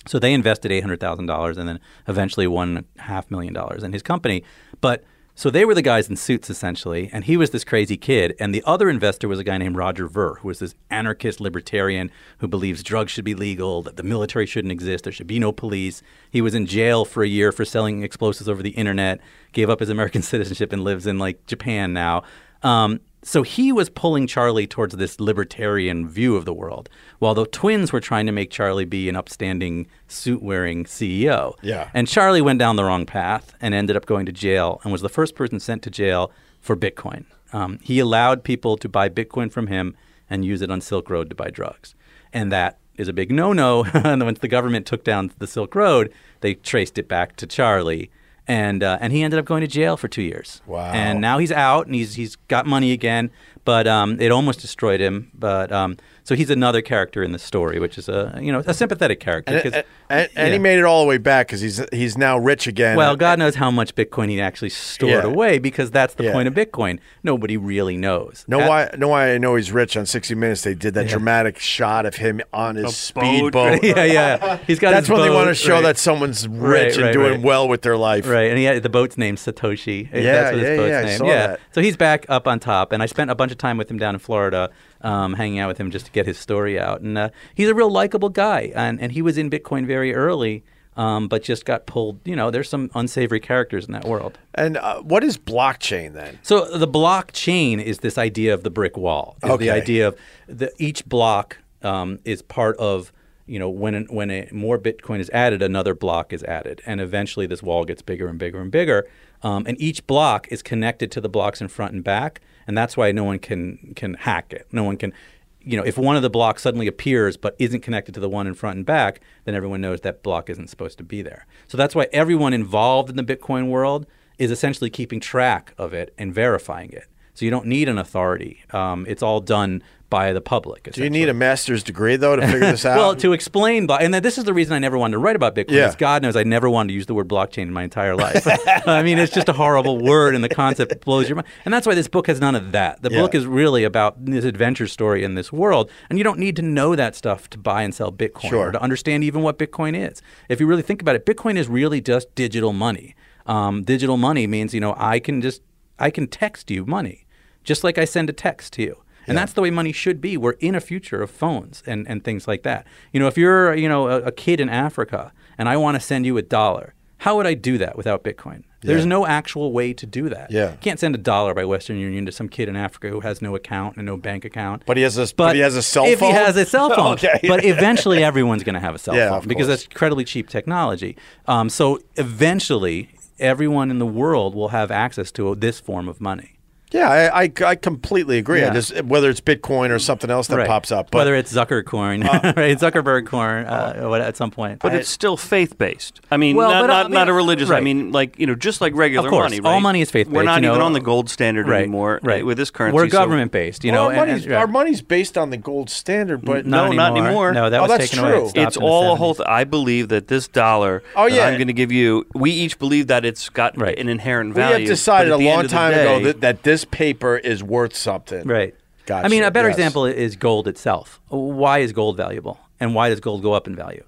So 0.07 0.19
they 0.19 0.33
invested 0.33 0.71
eight 0.71 0.81
hundred 0.81 0.99
thousand 0.99 1.25
dollars 1.25 1.57
and 1.57 1.67
then 1.67 1.79
eventually 2.07 2.47
one 2.47 2.85
half 2.97 3.29
million 3.29 3.53
dollars 3.53 3.83
in 3.83 3.93
his 3.93 4.01
company. 4.01 4.43
But 4.79 5.03
so 5.37 5.51
they 5.51 5.65
were 5.65 5.75
the 5.75 5.83
guys 5.83 6.09
in 6.09 6.15
suits 6.15 6.49
essentially, 6.49 7.11
and 7.13 7.25
he 7.25 7.37
was 7.37 7.51
this 7.51 7.63
crazy 7.63 7.95
kid. 7.95 8.35
And 8.39 8.55
the 8.55 8.63
other 8.65 8.89
investor 8.89 9.27
was 9.27 9.37
a 9.37 9.43
guy 9.43 9.59
named 9.59 9.75
Roger 9.75 10.07
Ver, 10.07 10.33
who 10.33 10.47
was 10.47 10.57
this 10.57 10.73
anarchist 10.89 11.39
libertarian 11.39 12.09
who 12.39 12.47
believes 12.47 12.81
drugs 12.81 13.11
should 13.11 13.23
be 13.23 13.35
legal, 13.35 13.83
that 13.83 13.97
the 13.97 14.03
military 14.03 14.47
shouldn't 14.47 14.71
exist, 14.71 15.03
there 15.03 15.13
should 15.13 15.27
be 15.27 15.37
no 15.37 15.51
police. 15.51 16.01
He 16.31 16.41
was 16.41 16.55
in 16.55 16.65
jail 16.65 17.05
for 17.05 17.21
a 17.21 17.27
year 17.27 17.51
for 17.51 17.65
selling 17.65 18.01
explosives 18.01 18.49
over 18.49 18.63
the 18.63 18.71
internet, 18.71 19.21
gave 19.51 19.69
up 19.69 19.79
his 19.79 19.89
American 19.89 20.21
citizenship, 20.23 20.73
and 20.73 20.83
lives 20.83 21.05
in 21.05 21.19
like 21.19 21.45
Japan 21.45 21.93
now. 21.93 22.23
Um, 22.63 22.99
so 23.27 23.43
he 23.43 23.73
was 23.73 23.89
pulling 23.89 24.25
Charlie 24.25 24.67
towards 24.67 24.95
this 24.95 25.19
libertarian 25.19 26.07
view 26.07 26.37
of 26.37 26.45
the 26.45 26.53
world, 26.53 26.87
while 27.19 27.33
the 27.33 27.45
twins 27.45 27.91
were 27.91 27.99
trying 27.99 28.25
to 28.25 28.31
make 28.31 28.49
Charlie 28.49 28.85
be 28.85 29.09
an 29.09 29.17
upstanding, 29.17 29.85
suit 30.07 30.41
wearing 30.41 30.85
CEO. 30.85 31.55
Yeah. 31.61 31.89
And 31.93 32.07
Charlie 32.07 32.41
went 32.41 32.57
down 32.57 32.77
the 32.77 32.85
wrong 32.85 33.05
path 33.05 33.53
and 33.59 33.73
ended 33.73 33.97
up 33.97 34.05
going 34.05 34.25
to 34.27 34.31
jail 34.31 34.79
and 34.81 34.93
was 34.93 35.01
the 35.01 35.09
first 35.09 35.35
person 35.35 35.59
sent 35.59 35.83
to 35.83 35.89
jail 35.89 36.31
for 36.61 36.77
Bitcoin. 36.77 37.25
Um, 37.51 37.79
he 37.83 37.99
allowed 37.99 38.45
people 38.45 38.77
to 38.77 38.87
buy 38.87 39.09
Bitcoin 39.09 39.51
from 39.51 39.67
him 39.67 39.97
and 40.29 40.45
use 40.45 40.61
it 40.61 40.71
on 40.71 40.79
Silk 40.79 41.09
Road 41.09 41.27
to 41.29 41.35
buy 41.35 41.49
drugs. 41.49 41.95
And 42.31 42.49
that 42.53 42.79
is 42.95 43.09
a 43.09 43.13
big 43.13 43.29
no 43.29 43.51
no. 43.51 43.83
and 43.93 44.23
once 44.23 44.39
the 44.39 44.47
government 44.47 44.85
took 44.85 45.03
down 45.03 45.33
the 45.37 45.47
Silk 45.47 45.75
Road, 45.75 46.13
they 46.39 46.53
traced 46.53 46.97
it 46.97 47.09
back 47.09 47.35
to 47.35 47.45
Charlie. 47.45 48.09
And, 48.47 48.81
uh, 48.81 48.97
and 49.01 49.11
he 49.11 49.23
ended 49.23 49.39
up 49.39 49.45
going 49.45 49.61
to 49.61 49.67
jail 49.67 49.97
for 49.97 50.07
two 50.07 50.21
years. 50.21 50.61
Wow. 50.65 50.91
And 50.93 51.19
now 51.19 51.37
he's 51.37 51.51
out 51.51 51.85
and 51.85 51.95
he's, 51.95 52.15
he's 52.15 52.35
got 52.47 52.65
money 52.65 52.93
again, 52.93 53.29
but 53.65 53.87
um, 53.87 54.21
it 54.21 54.31
almost 54.31 54.61
destroyed 54.61 55.01
him. 55.01 55.31
But 55.37 55.71
um, 55.71 55.97
so 56.27 56.35
he's 56.35 56.49
another 56.49 56.81
character 56.81 57.23
in 57.23 57.31
the 57.31 57.39
story, 57.39 57.79
which 57.79 57.97
is 57.97 58.09
a 58.09 58.37
you 58.41 58.51
know 58.51 58.61
a 58.67 58.73
sympathetic 58.73 59.21
character. 59.21 59.53
And, 59.53 59.63
'cause- 59.63 59.73
and, 59.73 59.85
and, 60.09 60.29
and 60.35 60.53
he 60.53 60.59
made 60.59 60.77
it 60.77 60.83
all 60.83 61.01
the 61.01 61.07
way 61.07 61.17
back 61.17 61.47
because 61.47 61.61
he's 61.61 61.81
he's 61.93 62.17
now 62.17 62.37
rich 62.37 62.67
again. 62.67 62.97
Well, 62.97 63.15
God 63.15 63.39
knows 63.39 63.55
how 63.55 63.71
much 63.71 63.95
Bitcoin 63.95 64.29
he 64.29 64.41
actually 64.41 64.69
stored 64.69 65.11
Yeah. 65.11 65.23
away 65.23 65.57
because 65.57 65.89
that's 65.89 66.13
the 66.15 66.25
Yeah. 66.25 66.33
point 66.33 66.47
of 66.49 66.53
Bitcoin. 66.53 66.99
Nobody 67.23 67.55
really 67.55 67.95
knows. 67.95 68.43
Know 68.47 68.59
That- 68.59 68.69
why? 68.69 68.89
Know 68.97 69.07
why 69.07 69.33
I 69.33 69.37
know 69.37 69.55
he's 69.55 69.71
rich 69.71 69.95
on 69.95 70.05
60 70.05 70.35
Minutes? 70.35 70.63
They 70.63 70.73
did 70.75 70.93
that 70.95 71.07
dramatic 71.07 71.59
shot 71.59 72.05
of 72.05 72.15
him 72.15 72.41
on 72.53 72.75
his 72.75 72.85
boat. 72.85 72.93
speedboat. 72.93 73.83
yeah, 73.83 74.03
yeah. 74.03 74.57
He's 74.67 74.79
got. 74.79 74.91
That's 74.91 75.07
his 75.07 75.17
when 75.17 75.27
they 75.27 75.33
want 75.33 75.47
to 75.47 75.55
show 75.55 75.75
right. 75.75 75.83
that 75.83 75.97
someone's 75.97 76.45
rich 76.47 76.57
Right, 76.57 76.95
and 76.95 77.03
right, 77.05 77.13
doing 77.13 77.31
right. 77.35 77.41
well 77.41 77.67
with 77.69 77.81
their 77.83 77.97
life. 77.97 78.27
Right, 78.27 78.49
and 78.49 78.57
he 78.57 78.65
had, 78.65 78.83
the 78.83 78.89
boat's 78.89 79.17
named 79.17 79.37
Satoshi. 79.37 80.09
Yeah, 80.13 80.21
That's 80.21 80.51
what 80.53 80.61
his 80.61 80.69
yeah, 80.69 80.75
boat's 80.77 80.89
yeah, 80.89 80.99
I 80.99 81.03
name. 81.05 81.17
saw 81.17 81.25
yeah. 81.27 81.47
that. 81.47 81.59
So 81.73 81.81
he's 81.81 81.95
back 81.97 82.25
up 82.29 82.47
on 82.47 82.59
top, 82.59 82.91
and 82.91 83.01
I 83.01 83.05
spent 83.05 83.29
a 83.31 83.35
bunch 83.35 83.51
of 83.51 83.57
time 83.57 83.77
with 83.77 83.89
him 83.89 83.97
down 83.97 84.13
in 84.15 84.19
Florida, 84.19 84.69
um, 85.01 85.33
hanging 85.33 85.59
out 85.59 85.67
with 85.67 85.77
him 85.77 85.91
just 85.91 86.05
to 86.07 86.11
get 86.11 86.25
his 86.25 86.37
story 86.37 86.79
out. 86.79 87.01
And 87.01 87.17
uh, 87.17 87.29
he's 87.55 87.69
a 87.69 87.75
real 87.75 87.89
likable 87.91 88.29
guy, 88.29 88.71
and 88.75 88.99
and 88.99 89.11
he 89.11 89.21
was 89.21 89.37
in 89.37 89.49
Bitcoin 89.49 89.85
very 89.85 90.13
early, 90.15 90.63
um, 90.95 91.27
but 91.27 91.43
just 91.43 91.65
got 91.65 91.85
pulled. 91.85 92.19
You 92.25 92.35
know, 92.35 92.49
there's 92.51 92.69
some 92.69 92.89
unsavory 92.95 93.39
characters 93.39 93.85
in 93.85 93.93
that 93.93 94.05
world. 94.05 94.37
And 94.55 94.77
uh, 94.77 95.01
what 95.01 95.23
is 95.23 95.37
blockchain 95.37 96.13
then? 96.13 96.39
So 96.41 96.65
the 96.77 96.87
blockchain 96.87 97.81
is 97.83 97.99
this 97.99 98.17
idea 98.17 98.53
of 98.53 98.63
the 98.63 98.69
brick 98.69 98.97
wall. 98.97 99.37
Is 99.43 99.49
Okay. 99.51 99.65
the 99.65 99.71
idea 99.71 100.07
of 100.09 100.17
the, 100.47 100.71
each 100.77 101.05
block 101.05 101.57
um, 101.83 102.19
is 102.25 102.41
part 102.41 102.75
of 102.77 103.11
you 103.45 103.59
know 103.59 103.69
when 103.69 103.93
an, 103.95 104.07
when 104.09 104.29
a, 104.31 104.49
more 104.51 104.77
Bitcoin 104.77 105.19
is 105.19 105.29
added, 105.29 105.61
another 105.61 105.93
block 105.93 106.33
is 106.33 106.43
added, 106.43 106.81
and 106.85 106.99
eventually 106.99 107.45
this 107.47 107.61
wall 107.63 107.85
gets 107.85 108.01
bigger 108.01 108.27
and 108.27 108.37
bigger 108.39 108.59
and 108.59 108.71
bigger. 108.71 109.07
Um, 109.43 109.65
and 109.67 109.79
each 109.79 110.05
block 110.07 110.47
is 110.49 110.61
connected 110.61 111.11
to 111.11 111.21
the 111.21 111.29
blocks 111.29 111.61
in 111.61 111.67
front 111.67 111.93
and 111.93 112.03
back, 112.03 112.41
and 112.65 112.77
that's 112.77 112.97
why 112.97 113.11
no 113.11 113.23
one 113.23 113.39
can 113.39 113.93
can 113.95 114.15
hack 114.15 114.53
it. 114.53 114.67
No 114.71 114.83
one 114.83 114.97
can. 114.97 115.13
You 115.61 115.75
know, 115.75 115.83
if 115.83 115.97
one 115.97 116.15
of 116.15 116.21
the 116.21 116.29
blocks 116.29 116.61
suddenly 116.61 116.87
appears 116.87 117.35
but 117.35 117.55
isn't 117.59 117.81
connected 117.81 118.13
to 118.13 118.21
the 118.21 118.29
one 118.29 118.47
in 118.47 118.53
front 118.53 118.77
and 118.77 118.85
back, 118.85 119.19
then 119.43 119.53
everyone 119.53 119.81
knows 119.81 119.99
that 120.01 120.23
block 120.23 120.49
isn't 120.49 120.69
supposed 120.69 120.97
to 120.97 121.03
be 121.03 121.21
there. 121.21 121.45
So 121.67 121.77
that's 121.77 121.93
why 121.93 122.07
everyone 122.13 122.53
involved 122.53 123.09
in 123.09 123.17
the 123.17 123.23
Bitcoin 123.23 123.67
world 123.67 124.05
is 124.37 124.49
essentially 124.49 124.89
keeping 124.89 125.19
track 125.19 125.73
of 125.77 125.93
it 125.93 126.13
and 126.17 126.33
verifying 126.33 126.91
it. 126.91 127.07
So 127.37 127.45
you 127.45 127.51
don't 127.51 127.67
need 127.67 127.87
an 127.87 127.99
authority. 127.99 128.63
Um, 128.71 129.05
it's 129.07 129.21
all 129.21 129.41
done 129.41 129.83
by 130.09 130.33
the 130.33 130.41
public. 130.41 130.89
Do 130.91 131.03
you 131.03 131.09
need 131.11 131.29
a 131.29 131.35
master's 131.35 131.83
degree 131.83 132.15
though 132.15 132.35
to 132.35 132.41
figure 132.41 132.61
this 132.61 132.83
out? 132.91 132.97
Well, 132.97 133.15
to 133.17 133.31
explain, 133.31 133.87
and 133.91 134.11
then 134.11 134.23
this 134.23 134.39
is 134.39 134.45
the 134.45 134.55
reason 134.55 134.73
I 134.73 134.79
never 134.79 134.97
wanted 134.97 135.11
to 135.11 135.17
write 135.19 135.35
about 135.35 135.53
Bitcoin. 135.53 135.73
Yeah. 135.73 135.93
God 135.95 136.23
knows 136.23 136.35
I 136.35 136.41
never 136.41 136.67
wanted 136.67 136.87
to 136.87 136.93
use 136.95 137.05
the 137.05 137.13
word 137.13 137.27
blockchain 137.27 137.63
in 137.63 137.73
my 137.73 137.83
entire 137.83 138.15
life. 138.25 138.47
I 138.87 139.03
mean, 139.03 139.19
it's 139.19 139.31
just 139.31 139.49
a 139.49 139.53
horrible 139.53 139.99
word, 139.99 140.33
and 140.33 140.43
the 140.43 140.49
concept 140.49 140.99
blows 141.05 141.29
your 141.29 141.35
mind. 141.35 141.47
And 141.63 141.71
that's 141.71 141.85
why 141.85 141.93
this 141.93 142.07
book 142.07 142.25
has 142.25 142.39
none 142.41 142.55
of 142.55 142.71
that. 142.71 143.03
The 143.03 143.11
Yeah. 143.11 143.21
book 143.21 143.35
is 143.35 143.45
really 143.45 143.83
about 143.83 144.25
this 144.25 144.43
adventure 144.43 144.87
story 144.87 145.23
in 145.23 145.35
this 145.35 145.53
world, 145.53 145.91
and 146.09 146.17
you 146.17 146.23
don't 146.23 146.39
need 146.39 146.55
to 146.55 146.63
know 146.63 146.95
that 146.95 147.15
stuff 147.15 147.47
to 147.51 147.59
buy 147.59 147.83
and 147.83 147.93
sell 147.93 148.11
Bitcoin 148.11 148.49
Sure. 148.49 148.69
or 148.69 148.71
to 148.71 148.81
understand 148.81 149.23
even 149.23 149.43
what 149.43 149.59
Bitcoin 149.59 149.95
is. 149.95 150.23
If 150.49 150.59
you 150.59 150.65
really 150.65 150.81
think 150.81 151.03
about 151.03 151.15
it, 151.15 151.23
Bitcoin 151.23 151.55
is 151.55 151.67
really 151.67 152.01
just 152.01 152.33
digital 152.33 152.73
money. 152.73 153.13
Um, 153.45 153.83
digital 153.83 154.17
money 154.17 154.47
means 154.47 154.73
you 154.73 154.79
know 154.79 154.95
I 154.97 155.19
can 155.19 155.39
just 155.41 155.61
I 155.99 156.09
can 156.11 156.27
text 156.27 156.71
you 156.71 156.85
money, 156.85 157.25
just 157.67 157.83
like 157.83 157.97
I 157.99 158.05
send 158.05 158.29
a 158.29 158.33
text 158.33 158.73
to 158.73 158.81
you. 158.81 158.95
And 159.29 159.37
that's 159.37 159.51
the 159.53 159.61
way 159.61 159.69
money 159.71 159.91
should 159.91 160.21
be. 160.21 160.37
We're 160.37 160.51
in 160.69 160.73
a 160.73 160.79
future 160.79 161.21
of 161.21 161.29
phones 161.29 161.83
and, 161.85 162.07
and 162.07 162.23
things 162.23 162.47
like 162.47 162.63
that. 162.63 162.87
You 163.11 163.19
know, 163.19 163.27
if 163.27 163.37
you're 163.37 163.75
you 163.75 163.89
know 163.89 164.07
a, 164.07 164.17
a 164.21 164.31
kid 164.31 164.61
in 164.61 164.69
Africa 164.69 165.33
and 165.57 165.67
I 165.67 165.75
want 165.75 165.95
to 165.95 165.99
send 165.99 166.25
you 166.25 166.37
a 166.37 166.41
dollar, 166.41 166.93
how 167.17 167.35
would 167.35 167.45
I 167.45 167.53
do 167.53 167.77
that 167.77 167.97
without 167.97 168.23
Bitcoin? 168.23 168.63
There's 168.81 169.01
Yeah. 169.03 169.09
no 169.17 169.25
actual 169.27 169.73
way 169.73 169.91
to 169.91 170.05
do 170.05 170.29
that. 170.29 170.49
Yeah. 170.49 170.71
You 170.71 170.77
can't 170.79 170.97
send 170.99 171.13
a 171.13 171.17
dollar 171.17 171.53
by 171.53 171.65
Western 171.65 171.97
Union 171.97 172.25
to 172.27 172.31
some 172.31 172.47
kid 172.47 172.69
in 172.69 172.77
Africa 172.77 173.09
who 173.09 173.19
has 173.19 173.41
no 173.41 173.53
account 173.55 173.97
and 173.97 174.05
no 174.05 174.15
bank 174.15 174.45
account. 174.45 174.83
But 174.85 174.95
he 174.95 175.03
has 175.03 175.17
a- 175.17 175.35
but 175.35 175.55
he 175.55 175.61
has 175.61 175.75
a 175.75 175.81
cell 175.83 176.05
phone. 176.05 176.13
if 176.13 176.19
he 176.21 176.31
has 176.31 176.55
a 176.55 176.63
cell 176.65 176.89
phone. 176.95 177.13
Okay. 177.15 177.39
But 177.49 177.65
eventually 177.65 178.23
everyone's 178.23 178.63
going 178.63 178.75
to 178.75 178.85
have 178.87 178.95
a 178.95 178.99
cell 178.99 179.13
Yeah, 179.21 179.31
phone 179.39 179.47
because 179.49 179.67
that's 179.67 179.83
incredibly 179.85 180.23
cheap 180.23 180.47
technology. 180.47 181.17
Um, 181.47 181.67
so 181.69 181.99
eventually 182.15 183.09
everyone 183.39 183.91
in 183.91 183.99
the 183.99 184.05
world 184.05 184.55
will 184.55 184.69
have 184.69 184.89
access 184.91 185.31
to 185.33 185.53
this 185.55 185.79
form 185.81 186.07
of 186.07 186.21
money. 186.21 186.53
Yeah, 186.91 187.09
I, 187.09 187.43
I, 187.43 187.51
I 187.65 187.75
completely 187.75 188.37
agree. 188.37 188.63
I 188.63 188.73
just 188.73 189.01
whether 189.03 189.29
it's 189.29 189.41
Bitcoin 189.41 189.89
or 189.89 189.99
something 189.99 190.29
else 190.29 190.47
that 190.47 190.57
Right. 190.57 190.67
pops 190.67 190.91
up. 190.91 191.11
But 191.11 191.19
Whether 191.19 191.35
it's 191.35 191.53
Zuckercoin, 191.53 192.23
right? 192.55 192.77
Zuckerberg 192.77 193.25
coin 193.25 193.65
uh, 193.65 194.07
what- 194.07 194.21
at 194.21 194.37
some 194.37 194.51
point. 194.51 194.79
But 194.79 194.95
it's 194.95 195.09
still 195.09 195.35
faith 195.37 195.77
based. 195.77 196.21
I 196.31 196.37
mean, 196.37 196.55
Well, 196.55 196.69
not, 196.71 196.81
but, 196.81 196.89
uh, 196.89 196.93
not, 196.93 196.99
I 196.99 197.09
mean, 197.09 197.13
not 197.13 197.29
a 197.29 197.33
religious. 197.33 197.69
I 197.69 197.81
mean, 197.81 198.11
like 198.11 198.39
you 198.39 198.47
know, 198.47 198.55
just 198.55 198.79
like 198.81 198.93
regular 198.95 199.27
Of 199.27 199.31
course, 199.31 199.51
money. 199.51 199.61
all 199.65 199.73
right? 199.73 199.81
money 199.81 200.01
is 200.01 200.09
faith-based, 200.11 200.35
We're 200.35 200.43
not 200.43 200.61
you 200.61 200.67
even 200.69 200.79
know. 200.79 200.85
on 200.85 200.93
the 200.93 200.99
gold 201.01 201.29
standard 201.29 201.67
right, 201.67 201.81
anymore 201.83 202.19
right. 202.23 202.41
uh, 202.41 202.45
with 202.45 202.57
this 202.57 202.69
currency. 202.69 202.95
We're 202.95 203.07
government 203.07 203.51
based, 203.51 203.83
you 203.83 203.91
Well, 203.91 204.03
know. 204.03 204.05
our, 204.05 204.11
and- 204.11 204.19
money's, 204.29 204.43
and- 204.43 204.51
yeah. 204.51 204.59
our 204.59 204.67
money's 204.67 205.01
based 205.01 205.37
on 205.37 205.49
the 205.49 205.57
gold 205.57 205.89
standard, 205.89 206.43
but 206.45 206.65
No, 206.65 206.91
not 206.91 207.17
anymore. 207.17 207.51
No, 207.53 207.69
that 207.69 207.79
Oh, 207.79 207.83
was 207.83 207.91
that's 207.97 208.09
taken 208.11 208.25
away. 208.25 208.37
It 208.47 208.53
true. 208.53 208.63
It's 208.63 208.77
all 208.77 209.13
a 209.13 209.15
whole. 209.15 209.35
Th- 209.35 209.47
I 209.47 209.63
believe 209.65 210.07
that 210.09 210.27
this 210.29 210.47
dollar 210.47 211.03
Oh, 211.15 211.27
that 211.29 211.35
yeah. 211.35 211.45
I'm 211.47 211.55
going 211.57 211.67
to 211.67 211.73
give 211.73 211.91
you, 211.91 212.25
we 212.33 212.51
each 212.51 212.79
believe 212.79 213.07
that 213.07 213.25
it's 213.25 213.49
got 213.49 213.75
an 213.77 214.09
inherent 214.09 214.53
value. 214.55 214.67
we 214.67 214.71
value. 214.73 214.85
have 214.87 214.89
decided 214.95 215.31
a 215.31 215.37
long 215.37 215.47
end 215.47 215.61
of 215.65 215.69
the 215.69 215.75
time 215.75 215.93
ago 215.93 216.19
that, 216.23 216.41
that 216.41 216.63
this 216.63 216.76
paper 216.85 217.37
is 217.37 217.63
worth 217.63 217.95
something. 217.95 218.47
Right. 218.47 218.75
Gotcha. 219.05 219.25
I 219.25 219.29
mean, 219.29 219.43
a 219.43 219.51
better 219.51 219.69
Yes. 219.69 219.77
example 219.77 220.05
is 220.05 220.35
gold 220.35 220.67
itself. 220.67 221.19
Why 221.29 221.79
is 221.79 221.93
gold 221.93 222.17
valuable? 222.17 222.59
And 222.79 222.93
why 222.93 223.09
does 223.09 223.19
gold 223.19 223.41
go 223.41 223.53
up 223.53 223.67
in 223.67 223.75
value? 223.75 224.03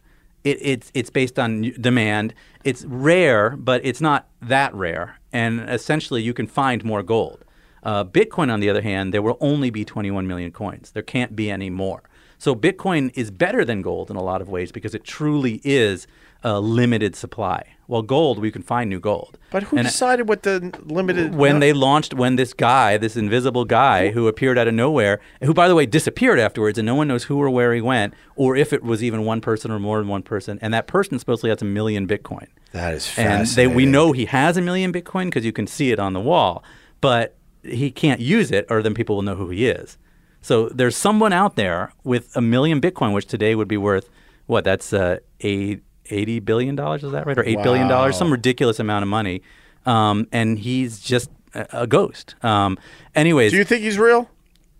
it, 0.45 0.57
it's 0.61 0.91
it's 0.93 1.09
based 1.09 1.38
on 1.38 1.61
demand. 1.82 2.34
It's 2.63 2.86
rare, 2.86 3.51
but 3.57 3.82
it's 3.84 3.99
not 4.01 4.28
that 4.41 4.74
rare. 4.74 5.17
And 5.34 5.59
essentially, 5.70 6.22
you 6.22 6.34
can 6.34 6.47
find 6.47 6.84
more 6.84 7.03
gold. 7.03 7.43
Uh, 7.84 8.03
Bitcoin, 8.05 8.51
on 8.51 8.59
the 8.61 8.70
other 8.70 8.82
hand, 8.82 9.13
there 9.13 9.22
will 9.22 9.38
only 9.41 9.70
be 9.70 9.84
21 9.86 10.28
million 10.28 10.51
coins. 10.51 10.91
There 10.91 11.03
can't 11.03 11.36
be 11.36 11.49
any 11.51 11.70
more. 11.70 12.03
So 12.38 12.55
Bitcoin 12.55 13.11
is 13.15 13.32
better 13.32 13.63
than 13.65 13.82
gold 13.82 14.09
in 14.09 14.15
a 14.17 14.24
lot 14.24 14.41
of 14.41 14.47
ways 14.49 14.72
because 14.72 14.95
it 14.95 15.03
truly 15.03 15.59
is 15.63 16.07
a 16.44 16.60
limited 16.60 17.16
supply. 17.16 17.64
Well, 17.88 18.04
gold, 18.04 18.38
we 18.40 18.52
can 18.52 18.62
find 18.62 18.88
new 18.90 19.00
gold. 19.00 19.38
But 19.50 19.64
who 19.64 19.78
And- 19.78 19.86
decided 19.88 20.30
what 20.30 20.44
the 20.44 20.72
limited? 20.86 21.34
when 21.36 21.60
they 21.60 21.74
launched 21.74 22.14
when 22.14 22.36
this 22.36 22.54
guy 22.54 22.98
this 22.98 23.18
invisible 23.18 23.66
guy 23.66 24.10
who 24.12 24.28
appeared 24.28 24.58
out 24.60 24.68
of 24.68 24.74
nowhere 24.76 25.20
who 25.44 25.54
by 25.56 25.68
the 25.68 25.74
way 25.76 25.86
disappeared 25.88 26.38
afterwards 26.40 26.78
and 26.78 26.86
no 26.86 26.94
one 26.96 27.08
knows 27.08 27.24
who 27.24 27.42
or 27.42 27.50
where 27.50 27.74
he 27.74 27.82
went 27.82 28.14
or 28.36 28.56
if 28.56 28.72
it 28.74 28.84
was 28.84 29.04
even 29.04 29.26
one 29.26 29.42
person 29.42 29.72
or 29.72 29.80
more 29.80 29.98
than 29.98 30.08
one 30.08 30.22
person 30.22 30.60
and 30.62 30.72
that 30.74 30.86
person 30.86 31.18
supposedly 31.18 31.50
has 31.50 31.62
a 31.64 31.66
million 31.66 32.08
bitcoin 32.08 32.46
that 32.74 32.94
is 32.94 33.08
fascinating. 33.08 33.40
and 33.40 33.48
they, 33.72 33.76
we 33.76 33.86
know 33.88 34.12
he 34.12 34.26
has 34.26 34.56
a 34.56 34.62
million 34.62 34.94
bitcoin 34.94 35.26
because 35.26 35.44
you 35.44 35.52
can 35.52 35.66
see 35.66 35.92
it 35.92 36.00
on 36.00 36.14
the 36.14 36.20
wall 36.20 36.64
but 37.02 37.36
he 37.64 37.90
can't 37.90 38.22
use 38.22 38.52
it 38.52 38.68
or 38.70 38.84
then 38.84 38.94
people 38.94 39.16
will 39.16 39.24
know 39.24 39.36
who 39.36 39.50
he 39.50 39.68
is 39.68 39.98
so 40.42 40.70
there's 40.70 40.96
someone 40.96 41.34
out 41.34 41.56
there 41.56 41.92
with 42.04 42.36
a 42.38 42.42
million 42.42 42.80
bitcoin 42.80 43.14
which 43.14 43.26
today 43.26 43.56
would 43.56 43.68
be 43.68 43.78
worth 43.78 44.10
what 44.46 44.64
that's 44.64 44.94
uh, 44.94 45.18
eight, 45.42 45.82
80 46.10 46.39
billion 46.39 46.76
dollars 46.76 47.03
is 47.03 47.12
that 47.12 47.26
right? 47.26 47.38
Or 47.38 47.43
eight 47.43 47.62
billion 47.64 47.88
dollars? 47.88 48.18
Some 48.18 48.32
ridiculous 48.32 48.80
amount 48.80 49.03
of 49.03 49.10
money. 49.10 49.41
Um, 49.86 50.28
and 50.32 50.60
he's 50.60 50.99
just 50.99 51.30
a, 51.53 51.82
a 51.84 51.88
ghost. 51.88 52.36
Um, 52.43 52.78
anyways 53.16 53.51
Do 53.51 53.57
you 53.57 53.64
think 53.64 53.82
he's 53.84 53.97
real? 53.97 54.30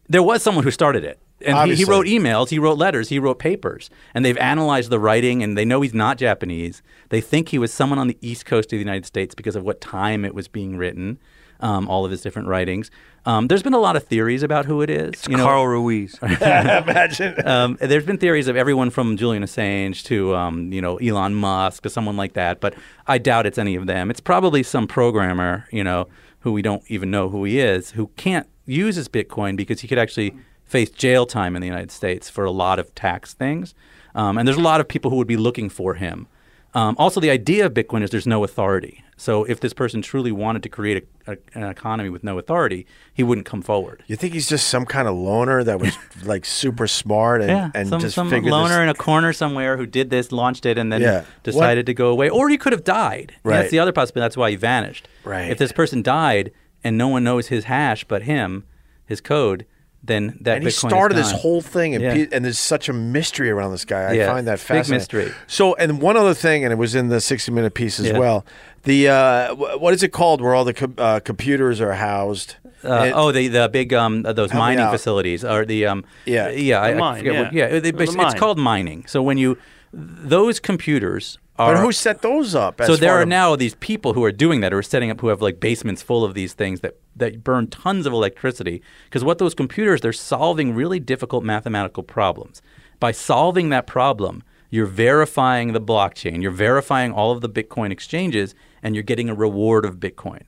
there 0.08 0.24
was 0.24 0.44
someone 0.44 0.64
who 0.64 0.72
started 0.72 1.04
it. 1.04 1.20
And 1.46 1.70
he, 1.70 1.78
he 1.78 1.86
wrote 1.86 2.06
emails, 2.06 2.50
he 2.50 2.60
wrote 2.60 2.78
letters, 2.78 3.08
he 3.08 3.18
wrote 3.18 3.40
papers, 3.40 3.90
and 4.14 4.26
they've 4.26 4.38
analyzed 4.38 4.90
the 4.90 5.00
writing, 5.00 5.42
and 5.42 5.58
they 5.58 5.64
know 5.64 5.80
he's 5.80 5.94
not 5.94 6.18
Japanese. 6.18 6.82
They 7.10 7.22
think 7.22 7.48
he 7.48 7.58
was 7.58 7.72
someone 7.72 7.98
on 7.98 8.08
the 8.08 8.18
east 8.20 8.46
coast 8.46 8.66
of 8.68 8.72
the 8.72 8.80
United 8.80 9.06
States 9.06 9.34
because 9.34 9.56
of 9.56 9.64
what 9.64 9.80
time 9.80 10.26
it 10.26 10.36
was 10.36 10.50
being 10.50 10.76
written, 10.76 11.18
um, 11.60 11.88
all 11.88 12.06
of 12.06 12.12
his 12.12 12.22
different 12.22 12.48
writings. 12.48 12.90
Um, 13.26 13.48
there's 13.48 13.64
been 13.64 13.74
a 13.74 13.80
lot 13.80 13.96
of 13.96 14.06
theories 14.06 14.44
about 14.44 14.66
who 14.66 14.82
it 14.82 14.90
is. 14.90 15.10
It's 15.10 15.28
Carl 15.28 15.68
Ruiz. 15.68 16.18
Imagine. 16.22 17.48
um, 17.48 17.78
there's 17.82 18.06
been 18.06 18.18
theories 18.18 18.48
of 18.48 18.56
everyone 18.56 18.90
from 18.90 19.18
Julian 19.18 19.44
Assange 19.44 20.04
to 20.06 20.36
um, 20.36 20.72
you 20.72 20.82
know 20.82 20.98
Elon 20.98 21.36
Musk 21.36 21.86
or 21.86 21.90
someone 21.90 22.18
like 22.18 22.34
that, 22.34 22.60
but 22.60 22.74
I 23.08 23.18
doubt 23.18 23.46
it's 23.46 23.58
any 23.58 23.76
of 23.76 23.88
them. 23.88 24.10
It's 24.10 24.22
probably 24.22 24.64
some 24.64 24.88
programmer, 24.88 25.68
you 25.72 25.84
know, 25.84 26.08
who 26.40 26.54
we 26.54 26.62
don't 26.62 26.84
even 26.88 27.12
know 27.12 27.30
who 27.30 27.44
he 27.44 27.60
is, 27.60 27.92
who 27.92 28.08
can't 28.16 28.48
use 28.66 28.96
his 28.96 29.10
Bitcoin 29.10 29.56
because 29.58 29.82
he 29.82 29.88
could 29.88 30.00
actually 30.00 30.36
face 30.66 30.90
jail 30.90 31.26
time 31.26 31.56
in 31.56 31.62
the 31.62 31.68
United 31.68 31.92
States 31.92 32.30
for 32.30 32.46
a 32.46 32.52
lot 32.52 32.80
of 32.80 32.94
tax 32.96 33.34
things. 33.34 33.74
Um, 34.16 34.38
and 34.38 34.48
there's 34.48 34.58
a 34.58 34.62
lot 34.62 34.80
of 34.80 34.88
people 34.88 35.12
who 35.12 35.18
would 35.18 35.28
be 35.28 35.38
looking 35.38 35.70
for 35.70 35.96
him. 35.96 36.28
Um, 36.74 36.96
also, 37.00 37.20
the 37.20 37.30
idea 37.32 37.66
of 37.66 37.74
Bitcoin 37.74 38.04
is 38.04 38.10
there's 38.12 38.28
no 38.28 38.44
authority. 38.44 39.04
So 39.18 39.44
if 39.44 39.60
this 39.60 39.74
person 39.74 40.02
truly 40.02 40.32
wanted 40.32 40.64
to 40.64 40.70
create 40.70 41.06
a, 41.28 41.34
a, 41.34 41.38
an 41.54 41.64
economy 41.64 42.10
with 42.10 42.24
no 42.24 42.38
authority, 42.40 42.86
he 43.14 43.22
wouldn't 43.22 43.46
come 43.46 43.62
forward. 43.62 44.04
You 44.08 44.16
think 44.16 44.34
he's 44.34 44.48
just 44.48 44.68
some 44.70 44.86
kind 44.86 45.08
of 45.08 45.16
loner 45.16 45.64
that 45.64 45.80
was 45.80 45.98
like 46.24 46.46
super 46.46 46.88
smart 46.88 47.42
and, 47.42 47.50
Yeah, 47.50 47.72
and 47.74 47.90
some, 47.90 48.00
just 48.00 48.16
some 48.16 48.30
figured 48.30 48.52
loner 48.52 48.76
this, 48.76 48.84
in 48.84 48.90
a 48.90 48.94
corner 48.94 49.34
somewhere 49.34 49.76
who 49.78 49.86
did 49.86 50.10
this, 50.10 50.32
launched 50.32 50.66
it, 50.66 50.78
and 50.78 50.92
then 50.94 51.02
Yeah. 51.02 51.26
decided 51.44 51.86
to 51.88 51.94
go 51.94 52.10
away. 52.10 52.30
Or 52.30 52.48
he 52.50 52.58
could 52.58 52.72
have 52.72 52.84
died. 52.86 53.36
Right. 53.44 53.58
That's 53.58 53.72
the 53.72 53.80
other 53.80 53.92
possibility. 53.92 54.26
That's 54.26 54.38
why 54.38 54.52
he 54.52 54.56
vanished. 54.56 55.08
Right. 55.26 55.50
If 55.52 55.58
this 55.58 55.72
person 55.74 56.02
died 56.02 56.52
and 56.84 56.98
no 56.98 57.10
one 57.10 57.24
knows 57.24 57.48
his 57.48 57.66
hash 57.66 58.06
but 58.06 58.24
him, 58.24 58.64
his 59.06 59.20
code, 59.20 59.66
then 60.04 60.38
that 60.42 60.58
and 60.58 60.64
he 60.64 60.70
Bitcoin 60.70 60.90
started 60.90 61.18
is 61.18 61.32
this 61.32 61.42
whole 61.42 61.62
thing, 61.62 61.94
and, 61.94 62.04
Yeah. 62.04 62.14
pe- 62.14 62.28
and 62.32 62.46
there's 62.46 62.58
such 62.58 62.88
a 62.90 62.94
mystery 62.94 63.50
around 63.52 63.72
this 63.72 63.86
guy. 63.86 64.04
I 64.04 64.12
Yeah, 64.14 64.28
find 64.34 64.48
that 64.48 64.54
big 64.60 64.60
fascinating. 64.62 64.96
mystery. 64.96 65.32
So, 65.48 65.76
and 65.76 66.02
one 66.02 66.16
other 66.18 66.34
thing, 66.34 66.64
and 66.64 66.72
it 66.72 66.78
was 66.78 66.96
in 66.96 67.10
the 67.10 67.20
60 67.22 67.52
minute 67.52 67.74
piece 67.74 68.00
as 68.00 68.08
Yeah. 68.08 68.18
well. 68.18 68.46
The 68.84 69.10
uh, 69.10 69.56
wh- 69.56 69.82
what 69.82 69.94
is 69.94 70.02
it 70.04 70.14
called, 70.14 70.40
where 70.42 70.54
all 70.56 70.64
the 70.64 70.74
com- 70.74 70.96
uh, 70.98 71.20
computers 71.20 71.82
are 71.82 71.94
housed? 71.94 72.56
Uh, 72.84 72.88
And- 72.94 73.14
oh, 73.14 73.32
the 73.34 73.50
the 73.50 73.68
big 73.68 73.94
um 73.94 74.26
uh, 74.26 74.32
those 74.32 74.54
mining 74.54 74.88
facilities 74.90 75.44
or 75.44 75.66
the 75.66 75.86
um 75.86 76.06
Yeah. 76.26 76.48
yeah 76.50 76.80
The 76.88 76.94
I 76.94 76.94
mine, 76.94 77.18
forget 77.18 77.44
what, 77.46 77.54
yeah. 77.54 77.68
yeah 77.68 77.76
it- 77.76 77.82
The 77.84 78.02
it's, 78.04 78.16
mine. 78.16 78.28
it's 78.28 78.40
called 78.40 78.58
mining. 78.58 79.04
So 79.06 79.22
when 79.22 79.38
you 79.38 79.58
those 79.92 80.60
computers 80.62 81.38
are 81.60 81.76
but 81.76 81.82
who 81.82 81.92
set 81.92 82.22
those 82.22 82.56
up? 82.56 82.82
so 82.82 82.96
there 82.96 83.14
are 83.14 83.26
to- 83.26 83.30
now 83.30 83.56
these 83.56 83.76
people 83.76 84.14
who 84.14 84.24
are 84.24 84.32
doing 84.32 84.62
that, 84.62 84.72
who 84.72 84.78
are 84.78 84.84
setting 84.84 85.12
up, 85.12 85.20
who 85.20 85.28
have 85.28 85.42
like 85.42 85.60
basements 85.60 86.02
full 86.02 86.24
of 86.24 86.34
these 86.34 86.54
things 86.54 86.80
that 86.80 86.96
that 87.16 87.44
burn 87.44 87.68
tons 87.68 88.06
of 88.06 88.14
electricity. 88.14 88.82
Because 89.06 89.24
what 89.24 89.38
those 89.38 89.54
computers, 89.54 90.02
they're 90.02 90.14
solving 90.14 90.74
really 90.74 91.00
difficult 91.00 91.44
mathematical 91.44 92.02
problems. 92.02 92.62
By 93.00 93.12
solving 93.12 93.70
that 93.70 93.88
problem, 93.88 94.42
you're 94.70 94.86
verifying 94.86 95.74
the 95.74 95.82
blockchain, 95.82 96.42
you're 96.42 96.52
verifying 96.52 97.12
all 97.12 97.32
of 97.32 97.42
the 97.42 97.50
Bitcoin 97.50 97.92
exchanges, 97.92 98.56
and 98.82 98.96
you're 98.96 99.04
getting 99.04 99.30
a 99.30 99.36
reward 99.36 99.86
of 99.86 99.98
Bitcoin. 99.98 100.44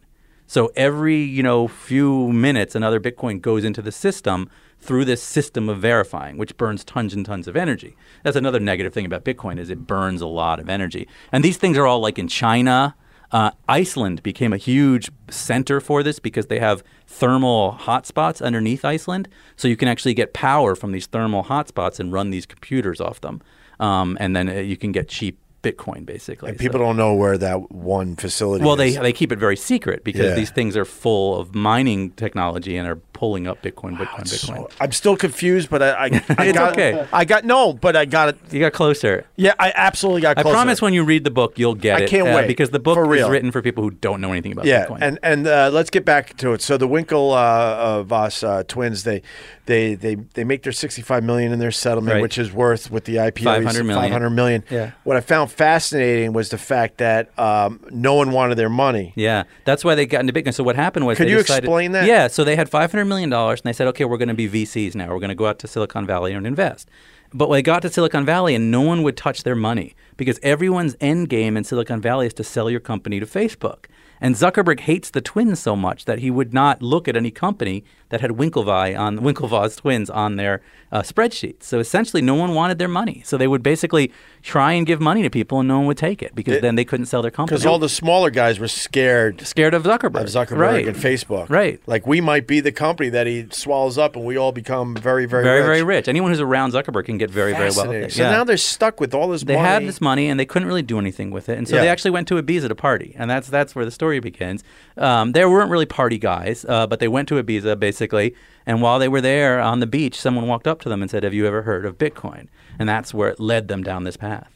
So 0.47 0.72
every 0.76 1.18
you 1.18 1.43
know 1.43 1.68
few 1.68 2.32
minutes, 2.32 2.74
another 2.76 2.99
Bitcoin 2.99 3.41
goes 3.41 3.64
into 3.64 3.82
the 3.82 3.91
system 3.91 4.49
through 4.82 5.05
this 5.05 5.21
system 5.21 5.69
of 5.69 5.79
verifying, 5.79 6.38
which 6.38 6.57
burns 6.57 6.84
tons 6.84 7.13
and 7.13 7.25
tons 7.25 7.47
of 7.47 7.55
energy. 7.55 7.95
That's 8.23 8.36
another 8.36 8.59
negative 8.59 8.93
thing 8.93 9.05
about 9.05 9.23
Bitcoin 9.23 9.59
is 9.59 9.69
it 9.69 9.86
burns 9.88 10.21
a 10.21 10.27
lot 10.27 10.59
of 10.59 10.69
energy. 10.69 11.07
And 11.32 11.43
these 11.43 11.57
things 11.57 11.77
are 11.77 11.86
all 11.86 11.99
like 11.99 12.17
in 12.17 12.27
China. 12.27 12.95
Uh, 13.32 13.51
Iceland 13.69 14.23
became 14.23 14.51
a 14.51 14.57
huge 14.57 15.09
center 15.29 15.79
for 15.79 16.03
this 16.03 16.19
because 16.19 16.47
they 16.47 16.59
have 16.59 16.84
thermal 17.07 17.77
hotspots 17.79 18.41
underneath 18.41 18.84
Iceland, 18.84 19.29
so 19.55 19.69
you 19.69 19.77
can 19.77 19.88
actually 19.88 20.13
get 20.13 20.34
power 20.34 20.75
from 20.75 20.91
these 20.91 21.05
thermal 21.05 21.45
hotspots 21.45 21.99
and 21.99 22.11
run 22.11 22.32
these 22.32 22.45
computers 22.45 22.99
off 22.99 23.21
them, 23.21 23.41
um, 23.79 24.17
and 24.19 24.36
then 24.36 24.49
uh, 24.49 24.53
you 24.55 24.75
can 24.75 24.91
get 24.91 25.07
cheap 25.07 25.39
Bitcoin 25.64 26.05
basically. 26.05 26.49
And 26.49 26.57
So- 26.57 26.64
people 26.64 26.80
don't 26.80 26.97
know 26.97 27.14
where 27.14 27.38
that 27.38 27.72
one 27.72 28.16
facility 28.16 28.66
well, 28.66 28.80
is. 28.80 28.95
they 28.95 29.01
they 29.01 29.14
keep 29.14 29.32
it 29.32 29.38
very 29.39 29.55
secret 29.55 30.03
because 30.03 30.26
Yeah. 30.26 30.34
these 30.36 30.49
things 30.49 30.76
are 30.76 30.86
full 30.86 31.39
of 31.39 31.53
mining 31.53 32.12
technology 32.12 32.78
and 32.78 32.88
are 32.88 32.95
pulling 33.14 33.45
up 33.47 33.62
Bitcoin, 33.62 33.95
Bitcoin, 33.97 34.24
Bitcoin. 34.24 34.28
So, 34.28 34.70
I'm 34.80 34.91
still 34.91 35.16
confused, 35.16 35.70
but 35.70 35.84
I, 35.84 35.91
I, 36.05 36.05
I 36.39 36.51
got, 36.51 36.72
okay. 36.72 37.05
I 37.14 37.24
got 37.26 37.45
no, 37.45 37.72
but 37.74 37.95
I 37.95 38.05
got 38.05 38.30
it. 38.30 38.38
you 38.49 38.59
got 38.59 38.74
closer. 38.74 39.26
Yeah, 39.36 39.53
I 39.59 39.72
absolutely 39.76 40.22
got. 40.22 40.39
I 40.39 40.41
promise 40.41 40.82
when 40.82 40.95
you 40.95 41.03
read 41.03 41.24
the 41.24 41.30
book, 41.30 41.59
you'll 41.59 41.76
get 41.76 41.99
I 41.99 42.03
it. 42.05 42.09
can't 42.09 42.28
uh, 42.28 42.34
wait. 42.36 42.47
because 42.47 42.72
the 42.72 42.80
book 42.80 42.97
is 43.16 43.28
written 43.30 43.51
for 43.51 43.62
people 43.62 43.84
who 43.84 43.91
don't 43.91 44.22
know 44.22 44.32
anything 44.32 44.53
about 44.53 44.66
Yeah, 44.66 44.88
Bitcoin. 44.88 44.97
and 45.01 45.20
and 45.22 45.45
uh, 45.47 45.70
let's 45.72 45.91
get 45.91 46.03
back 46.05 46.36
to 46.38 46.53
it. 46.53 46.64
So 46.64 46.78
the 46.78 46.88
Winkle 46.88 47.34
uh, 47.34 48.03
us 48.09 48.41
uh, 48.43 48.64
twins, 48.68 49.03
they 49.03 49.22
they 49.68 49.93
they 49.93 50.16
they 50.16 50.43
make 50.43 50.64
their 50.64 50.72
65 50.72 51.24
million 51.24 51.51
in 51.51 51.59
their 51.59 51.72
settlement, 51.72 52.16
Right. 52.16 52.22
which 52.24 52.39
is 52.39 52.51
worth 52.51 52.89
with 52.89 53.05
the 53.05 53.18
IPO 53.18 53.43
500 53.43 53.84
million. 53.84 54.03
500 54.03 54.30
million. 54.32 54.64
Yeah. 54.72 54.91
What 55.03 55.16
I 55.18 55.22
found 55.22 55.51
fascinating 55.52 56.34
was 56.34 56.49
the 56.49 56.58
fact 56.58 56.97
that 56.97 57.38
um, 57.39 57.80
no 57.91 58.16
one 58.16 58.32
wanted 58.32 58.56
their 58.58 58.70
money. 58.70 59.14
Yeah, 59.16 59.43
that's 59.66 59.84
why 59.86 59.95
they 59.95 60.06
got 60.06 60.22
into 60.22 60.34
Bitcoin. 60.34 60.54
So 60.54 60.64
what 60.64 60.76
happened 60.76 61.06
was, 61.06 61.18
Could 61.18 61.28
they 61.28 61.32
you 61.32 61.38
decided- 61.38 61.66
explain 61.66 61.91
that? 61.91 62.06
Yeah, 62.06 62.28
so 62.28 62.43
they 62.43 62.56
had 62.56 62.70
five 62.70 62.91
hundred 62.91 63.06
million 63.06 63.30
dollars, 63.30 63.62
and 63.62 63.70
they 63.70 63.74
said, 63.74 63.88
okay, 63.88 64.06
we're 64.06 64.18
going 64.18 64.30
to 64.30 64.34
be 64.34 64.49
VCs 64.49 64.95
now. 64.95 65.10
We're 65.10 65.20
going 65.20 65.30
to 65.30 65.36
go 65.36 65.45
out 65.47 65.60
to 65.60 65.68
Silicon 65.68 66.06
Valley 66.08 66.34
and 66.34 66.47
invest. 66.47 66.89
But 67.34 67.47
when 67.47 67.58
they 67.58 67.62
got 67.64 67.82
to 67.84 67.89
Silicon 67.89 68.26
Valley, 68.26 68.56
and 68.56 68.72
no 68.72 68.82
one 68.82 69.04
would 69.04 69.16
touch 69.16 69.43
their 69.43 69.56
money 69.56 69.95
because 70.18 70.38
everyone's 70.43 70.97
end 70.99 71.30
game 71.30 71.56
in 71.56 71.64
Silicon 71.64 72.02
Valley 72.02 72.28
is 72.28 72.34
to 72.34 72.43
sell 72.43 72.70
your 72.70 72.82
company 72.82 73.20
to 73.22 73.26
Facebook. 73.26 73.86
And 74.20 74.36
Zuckerberg 74.36 74.82
hates 74.82 75.10
the 75.10 75.22
twins 75.22 75.60
so 75.60 75.76
much 75.76 76.06
that 76.06 76.20
he 76.20 76.30
would 76.30 76.54
not 76.54 76.82
look 76.84 77.08
at 77.08 77.16
any 77.16 77.32
company 77.32 77.84
that 78.12 78.22
had 78.22 78.32
Winklevi 78.32 78.97
on 78.97 79.20
Winklevoss 79.20 79.78
twins 79.78 80.09
on 80.09 80.36
their 80.36 80.62
uh, 80.91 81.01
spreadsheets. 81.01 81.64
So 81.64 81.80
essentially, 81.80 82.22
no 82.22 82.36
one 82.36 82.53
wanted 82.53 82.78
their 82.78 82.89
money. 82.89 83.22
So 83.26 83.38
they 83.38 83.47
would 83.47 83.64
basically 83.64 84.12
try 84.43 84.74
and 84.74 84.86
give 84.86 84.99
money 84.99 85.24
to 85.24 85.30
people, 85.30 85.59
and 85.59 85.68
no 85.68 85.78
one 85.80 85.88
would 85.88 85.97
take 85.97 86.22
it 86.22 86.36
because 86.36 86.55
It- 86.57 86.62
then 86.62 86.76
they 86.76 86.84
couldn't 86.86 87.05
sell 87.07 87.22
their 87.22 87.32
company. 87.32 87.55
Because 87.55 87.66
all 87.66 87.80
the 87.80 87.88
smaller 87.89 88.30
guys 88.30 88.59
were 88.59 88.68
scared 88.68 89.41
scared 89.47 89.74
of 89.74 89.84
Zuckerberg. 89.84 90.22
of 90.22 90.28
Zuckerberg 90.28 90.57
right. 90.59 90.88
and 90.88 90.95
Facebook. 90.97 91.49
Right. 91.49 91.80
Like 91.88 92.05
we 92.05 92.20
might 92.22 92.45
be 92.45 92.59
the 92.59 92.72
company 92.74 93.09
that 93.09 93.26
he 93.26 93.47
swallows 93.51 93.97
up, 93.97 94.16
and 94.18 94.26
we 94.26 94.36
all 94.38 94.51
become 94.51 94.93
very, 94.95 95.26
very, 95.26 95.43
Very, 95.43 95.59
rich. 95.59 95.66
very 95.66 95.84
rich. 95.84 96.07
Anyone 96.09 96.32
who's 96.32 96.41
around 96.41 96.74
Zuckerberg 96.74 97.05
can 97.05 97.18
get 97.18 97.30
very, 97.32 97.53
very 97.53 97.72
wealthy. 97.72 98.09
So 98.09 98.24
Yeah. 98.24 98.32
now 98.32 98.43
they're 98.43 98.57
stuck 98.57 98.99
with 98.99 99.14
all 99.14 99.30
this 99.30 99.43
they 99.43 99.55
money. 99.55 99.66
had 99.68 99.88
this 99.88 100.01
money 100.01 100.28
and 100.30 100.38
they 100.39 100.45
couldn't 100.45 100.68
really 100.68 100.82
do 100.82 100.99
anything 100.99 101.32
with 101.32 101.47
it, 101.47 101.57
and 101.57 101.68
so 101.68 101.76
Yeah. 101.78 101.84
they 101.84 101.88
actually 101.89 102.12
went 102.12 102.28
to 102.28 102.36
Ibiza 102.41 102.68
to 102.68 102.72
a 102.74 102.76
party, 102.76 103.16
and 103.18 103.30
that's 103.30 103.47
that's 103.47 103.74
where 103.76 103.86
the 103.86 103.91
story 103.91 104.20
begins. 104.20 104.62
Um, 104.97 105.31
they 105.31 105.45
weren't 105.45 105.71
really 105.71 105.85
party 105.85 106.17
guys, 106.17 106.65
uh, 106.67 106.85
but 106.87 106.99
they 106.99 107.07
went 107.07 107.27
to 107.29 107.41
Ibiza 107.41 107.79
basically, 107.79 108.35
and 108.65 108.81
while 108.81 108.99
they 108.99 109.07
were 109.07 109.21
there 109.21 109.59
on 109.59 109.79
the 109.79 109.87
beach, 109.87 110.19
someone 110.19 110.47
walked 110.47 110.67
up 110.67 110.81
to 110.81 110.89
them 110.89 111.01
and 111.01 111.09
said, 111.09 111.23
"Have 111.23 111.33
you 111.33 111.47
ever 111.47 111.61
heard 111.63 111.85
of 111.85 111.97
Bitcoin?" 111.97 112.47
And 112.77 112.87
that's 112.89 113.13
where 113.13 113.29
it 113.29 113.39
led 113.39 113.67
them 113.67 113.83
down 113.83 114.03
this 114.03 114.17
path. 114.17 114.51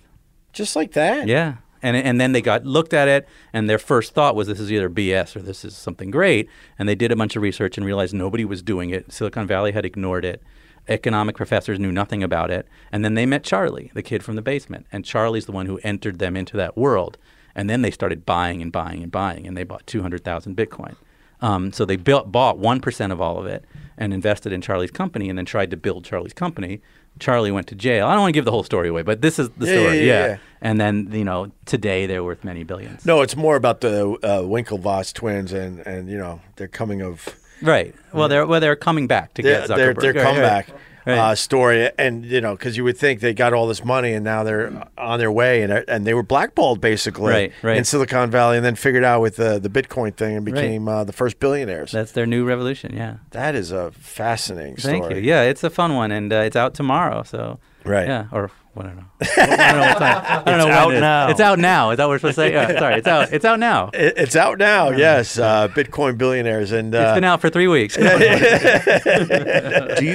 just 0.53 0.75
like 0.75 0.93
that. 0.93 1.27
Yeah. 1.27 1.55
And, 1.83 1.95
and 1.97 2.19
then 2.19 2.31
they 2.31 2.41
got 2.41 2.65
looked 2.65 2.93
at 2.93 3.07
it, 3.07 3.27
and 3.53 3.69
their 3.69 3.77
first 3.77 4.13
thought 4.13 4.35
was 4.35 4.47
this 4.47 4.59
is 4.59 4.71
either 4.71 4.89
BS 4.89 5.35
or 5.35 5.39
this 5.41 5.63
is 5.63 5.75
something 5.75 6.09
great. 6.09 6.49
And 6.79 6.89
they 6.89 6.95
did 6.95 7.11
a 7.11 7.15
bunch 7.15 7.35
of 7.35 7.43
research 7.43 7.77
and 7.77 7.85
realized 7.85 8.13
nobody 8.13 8.43
was 8.45 8.63
doing 8.63 8.89
it. 8.89 9.11
Silicon 9.11 9.45
Valley 9.45 9.71
had 9.73 9.85
ignored 9.85 10.25
it. 10.25 10.41
Economic 10.87 11.35
professors 11.35 11.79
knew 11.79 11.91
nothing 11.91 12.23
about 12.23 12.49
it. 12.49 12.67
And 12.91 13.03
then 13.05 13.13
they 13.13 13.25
met 13.25 13.43
Charlie, 13.43 13.91
the 13.93 14.01
kid 14.01 14.23
from 14.23 14.35
the 14.35 14.41
basement. 14.41 14.87
And 14.91 15.05
Charlie's 15.05 15.45
the 15.45 15.51
one 15.51 15.65
who 15.67 15.79
entered 15.83 16.17
them 16.19 16.35
into 16.37 16.57
that 16.57 16.75
world. 16.77 17.17
And 17.55 17.69
then 17.69 17.81
they 17.81 17.91
started 17.91 18.25
buying 18.25 18.61
and 18.61 18.71
buying 18.71 19.01
and 19.01 19.11
buying, 19.11 19.47
and 19.47 19.55
they 19.55 19.63
bought 19.63 19.87
200,000 19.87 20.55
Bitcoin. 20.57 20.95
Um, 21.41 21.71
so 21.71 21.85
they 21.85 21.95
built, 21.95 22.31
bought 22.31 22.57
1% 22.59 23.11
of 23.11 23.21
all 23.21 23.37
of 23.37 23.45
it 23.45 23.63
and 23.97 24.13
invested 24.13 24.51
in 24.53 24.61
Charlie's 24.61 24.91
company 24.91 25.29
and 25.29 25.37
then 25.37 25.45
tried 25.45 25.69
to 25.71 25.77
build 25.77 26.03
Charlie's 26.05 26.33
company 26.33 26.81
Charlie 27.17 27.49
went 27.51 27.67
to 27.67 27.75
jail. 27.75 28.07
I 28.07 28.11
don't 28.11 28.23
want 28.23 28.33
to 28.33 28.37
give 28.37 28.43
the 28.43 28.51
whole 28.51 28.63
story 28.63 28.89
away, 28.89 29.01
but 29.01 29.21
this 29.21 29.39
is 29.39 29.49
the 29.51 29.67
Yeah, 29.67 29.71
story. 29.73 29.97
yeah, 29.99 30.03
yeah, 30.05 30.25
yeah. 30.27 30.37
And 30.61 30.81
then 30.81 31.09
you 31.13 31.23
know 31.23 31.49
today 31.65 32.07
they're 32.07 32.25
worth 32.25 32.43
many 32.43 32.63
billions. 32.65 33.05
No, 33.05 33.21
it's 33.21 33.37
more 33.37 33.55
about 33.55 33.79
the 33.79 34.09
uh, 34.21 34.41
Winklevoss 34.41 35.13
twins 35.13 35.53
and 35.53 35.79
and 35.87 36.09
you 36.09 36.17
know 36.17 36.41
their 36.57 36.67
coming 36.67 37.01
of 37.01 37.33
Right. 37.61 37.95
Well, 38.13 38.27
they're 38.27 38.45
well 38.45 38.59
they're 38.59 38.75
coming 38.75 39.07
back 39.07 39.33
to 39.35 39.41
get 39.43 39.69
Zuckerberg. 39.69 40.01
their 40.01 40.11
Right, 40.13 40.15
right. 40.15 40.23
comeback 40.33 40.67
Right. 40.69 40.79
Uh, 41.05 41.35
story, 41.35 41.89
and 41.97 42.25
you 42.25 42.41
know 42.41 42.55
because 42.55 42.75
you 42.77 42.83
would 42.83 42.97
think 42.97 43.19
they 43.19 43.33
got 43.33 43.53
all 43.53 43.67
this 43.67 43.83
money 43.85 44.13
and 44.13 44.23
now 44.23 44.43
they're 44.43 44.87
on 44.97 45.19
their 45.19 45.31
way, 45.31 45.61
and 45.63 45.71
and 45.87 46.05
they 46.05 46.13
were 46.13 46.23
blackballed 46.23 46.81
basically 46.81 47.31
Right, 47.31 47.53
right. 47.61 47.77
in 47.77 47.83
Silicon 47.83 48.31
Valley, 48.31 48.57
and 48.57 48.65
then 48.65 48.75
figured 48.75 49.03
out 49.03 49.21
with 49.21 49.35
the 49.35 49.59
the 49.59 49.69
Bitcoin 49.69 50.15
thing 50.15 50.35
and 50.35 50.45
became 50.45 50.87
uh, 50.87 51.03
the 51.03 51.13
first 51.13 51.39
billionaires. 51.39 51.91
That's 51.91 52.11
their 52.13 52.25
new 52.25 52.45
revolution. 52.45 52.95
Yeah. 52.95 53.17
that 53.31 53.55
is 53.55 53.71
a 53.71 53.91
fascinating 53.91 54.77
story. 54.77 54.99
Thank 54.99 55.11
you. 55.13 55.17
Yeah, 55.21 55.43
it's 55.43 55.63
a 55.63 55.69
fun 55.69 55.95
one, 55.95 56.11
and 56.11 56.31
uh, 56.33 56.37
it's 56.37 56.55
out 56.55 56.73
tomorrow. 56.73 57.23
So 57.23 57.59
Right. 57.83 58.07
Yeah, 58.07 58.25
or 58.31 58.49
what 58.75 58.85
I 58.85 58.89
don't 58.89 58.97
know. 58.97 59.03
I 59.21 59.71
don't 59.71 59.79
know 59.79 59.87
what 59.87 59.97
time. 59.97 60.43
I 60.45 60.51
don't 60.51 60.57
know 60.59 60.69
out 60.73 60.91
it 60.91 60.95
is. 60.95 61.01
now. 61.01 61.29
It's 61.29 61.39
out 61.39 61.59
now. 61.59 61.91
Is 61.91 61.97
that 61.97 62.03
what 62.03 62.09
we're 62.09 62.17
supposed 62.19 62.35
to 62.35 62.41
say? 62.41 62.51
Yeah, 62.53 62.77
sorry, 62.79 62.95
it's 62.95 63.07
out. 63.07 63.31
It's 63.33 63.45
out 63.45 63.59
now. 63.59 63.89
It- 63.93 64.13
It's 64.17 64.35
out 64.35 64.57
now, 64.59 64.89
yes. 64.91 65.37
Uh, 65.39 65.67
Bitcoin 65.69 66.17
billionaires, 66.17 66.71
and 66.71 66.93
it's 66.93 67.13
been 67.13 67.23
out 67.23 67.41
for 67.41 67.49
three 67.49 67.67
weeks. 67.67 67.95
Do 67.95 68.03
you 68.03 68.09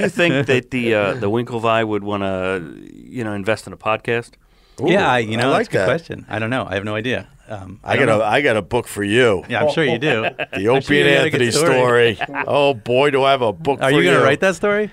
think 0.09 0.47
that 0.47 0.71
the 0.71 0.95
uh, 0.95 1.15
the 1.15 1.31
Winklevi 1.31 1.87
would 1.87 2.05
want 2.05 2.23
to, 2.23 2.63
you 2.95 3.25
know, 3.25 3.33
invest 3.33 3.67
in 3.67 3.73
a 3.73 3.77
podcast? 3.77 4.33
ooh, 4.81 4.91
yeah, 4.91 5.11
I, 5.11 5.19
you 5.19 5.37
know, 5.37 5.49
I 5.49 5.53
like 5.53 5.59
that's 5.59 5.69
a 5.69 5.73
good 5.73 5.79
that. 5.81 5.87
question. 5.87 6.27
I 6.29 6.39
don't 6.39 6.51
know. 6.51 6.67
I 6.69 6.75
have 6.75 6.85
no 6.85 6.95
idea. 6.95 7.29
Um, 7.49 7.81
I 7.83 7.97
don't 7.97 8.07
got 8.07 8.19
know. 8.19 8.25
a 8.25 8.29
I 8.29 8.41
got 8.43 8.57
a 8.57 8.63
book 8.63 8.87
for 8.87 9.03
you. 9.03 9.45
Yeah, 9.49 9.65
I'm 9.65 9.73
sure 9.73 9.85
you 9.85 9.99
do. 9.99 10.23
The 10.57 10.69
Opie 10.69 10.97
you 10.99 11.05
and 11.05 11.33
got 11.33 11.41
Anthony 11.43 11.51
story. 11.51 12.15
story. 12.17 12.45
oh 12.47 12.75
boy, 12.75 13.11
do 13.11 13.25
I 13.25 13.33
have 13.33 13.43
a 13.43 13.53
book 13.53 13.81
Are 13.81 13.91
for 13.91 13.97
you 13.97 14.03
going 14.05 14.19
to 14.19 14.23
write 14.25 14.41
that 14.41 14.55
story? 14.57 14.91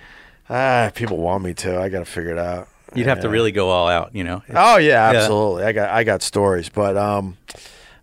Ah, 0.49 0.91
people 0.95 1.17
want 1.17 1.43
me 1.43 1.53
to. 1.55 1.79
I 1.79 1.89
got 1.89 1.99
to 1.99 2.05
figure 2.05 2.31
it 2.31 2.37
out. 2.39 2.67
You'd 2.95 3.07
have 3.07 3.19
to 3.21 3.29
really 3.29 3.51
go 3.51 3.69
all 3.69 3.87
out. 3.87 4.15
You 4.15 4.23
know. 4.23 4.43
Oh 4.53 4.77
yeah, 4.77 5.11
Yeah. 5.11 5.19
absolutely. 5.19 5.63
I 5.65 5.71
got 5.71 5.89
I 5.89 6.03
got 6.03 6.21
stories, 6.21 6.69
but 6.69 6.95
um, 6.97 7.37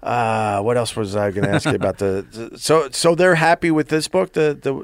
uh, 0.03 0.61
what 0.61 0.76
else 0.76 0.95
was 0.97 1.16
I 1.16 1.30
going 1.30 1.47
to 1.47 1.55
ask 1.55 1.64
you 1.66 1.74
about 1.74 1.99
the? 1.99 2.51
So 2.57 2.89
so 2.91 3.14
they're 3.14 3.35
happy 3.37 3.70
with 3.70 3.89
this 3.89 4.09
book. 4.09 4.32
The 4.35 4.59
the 4.61 4.74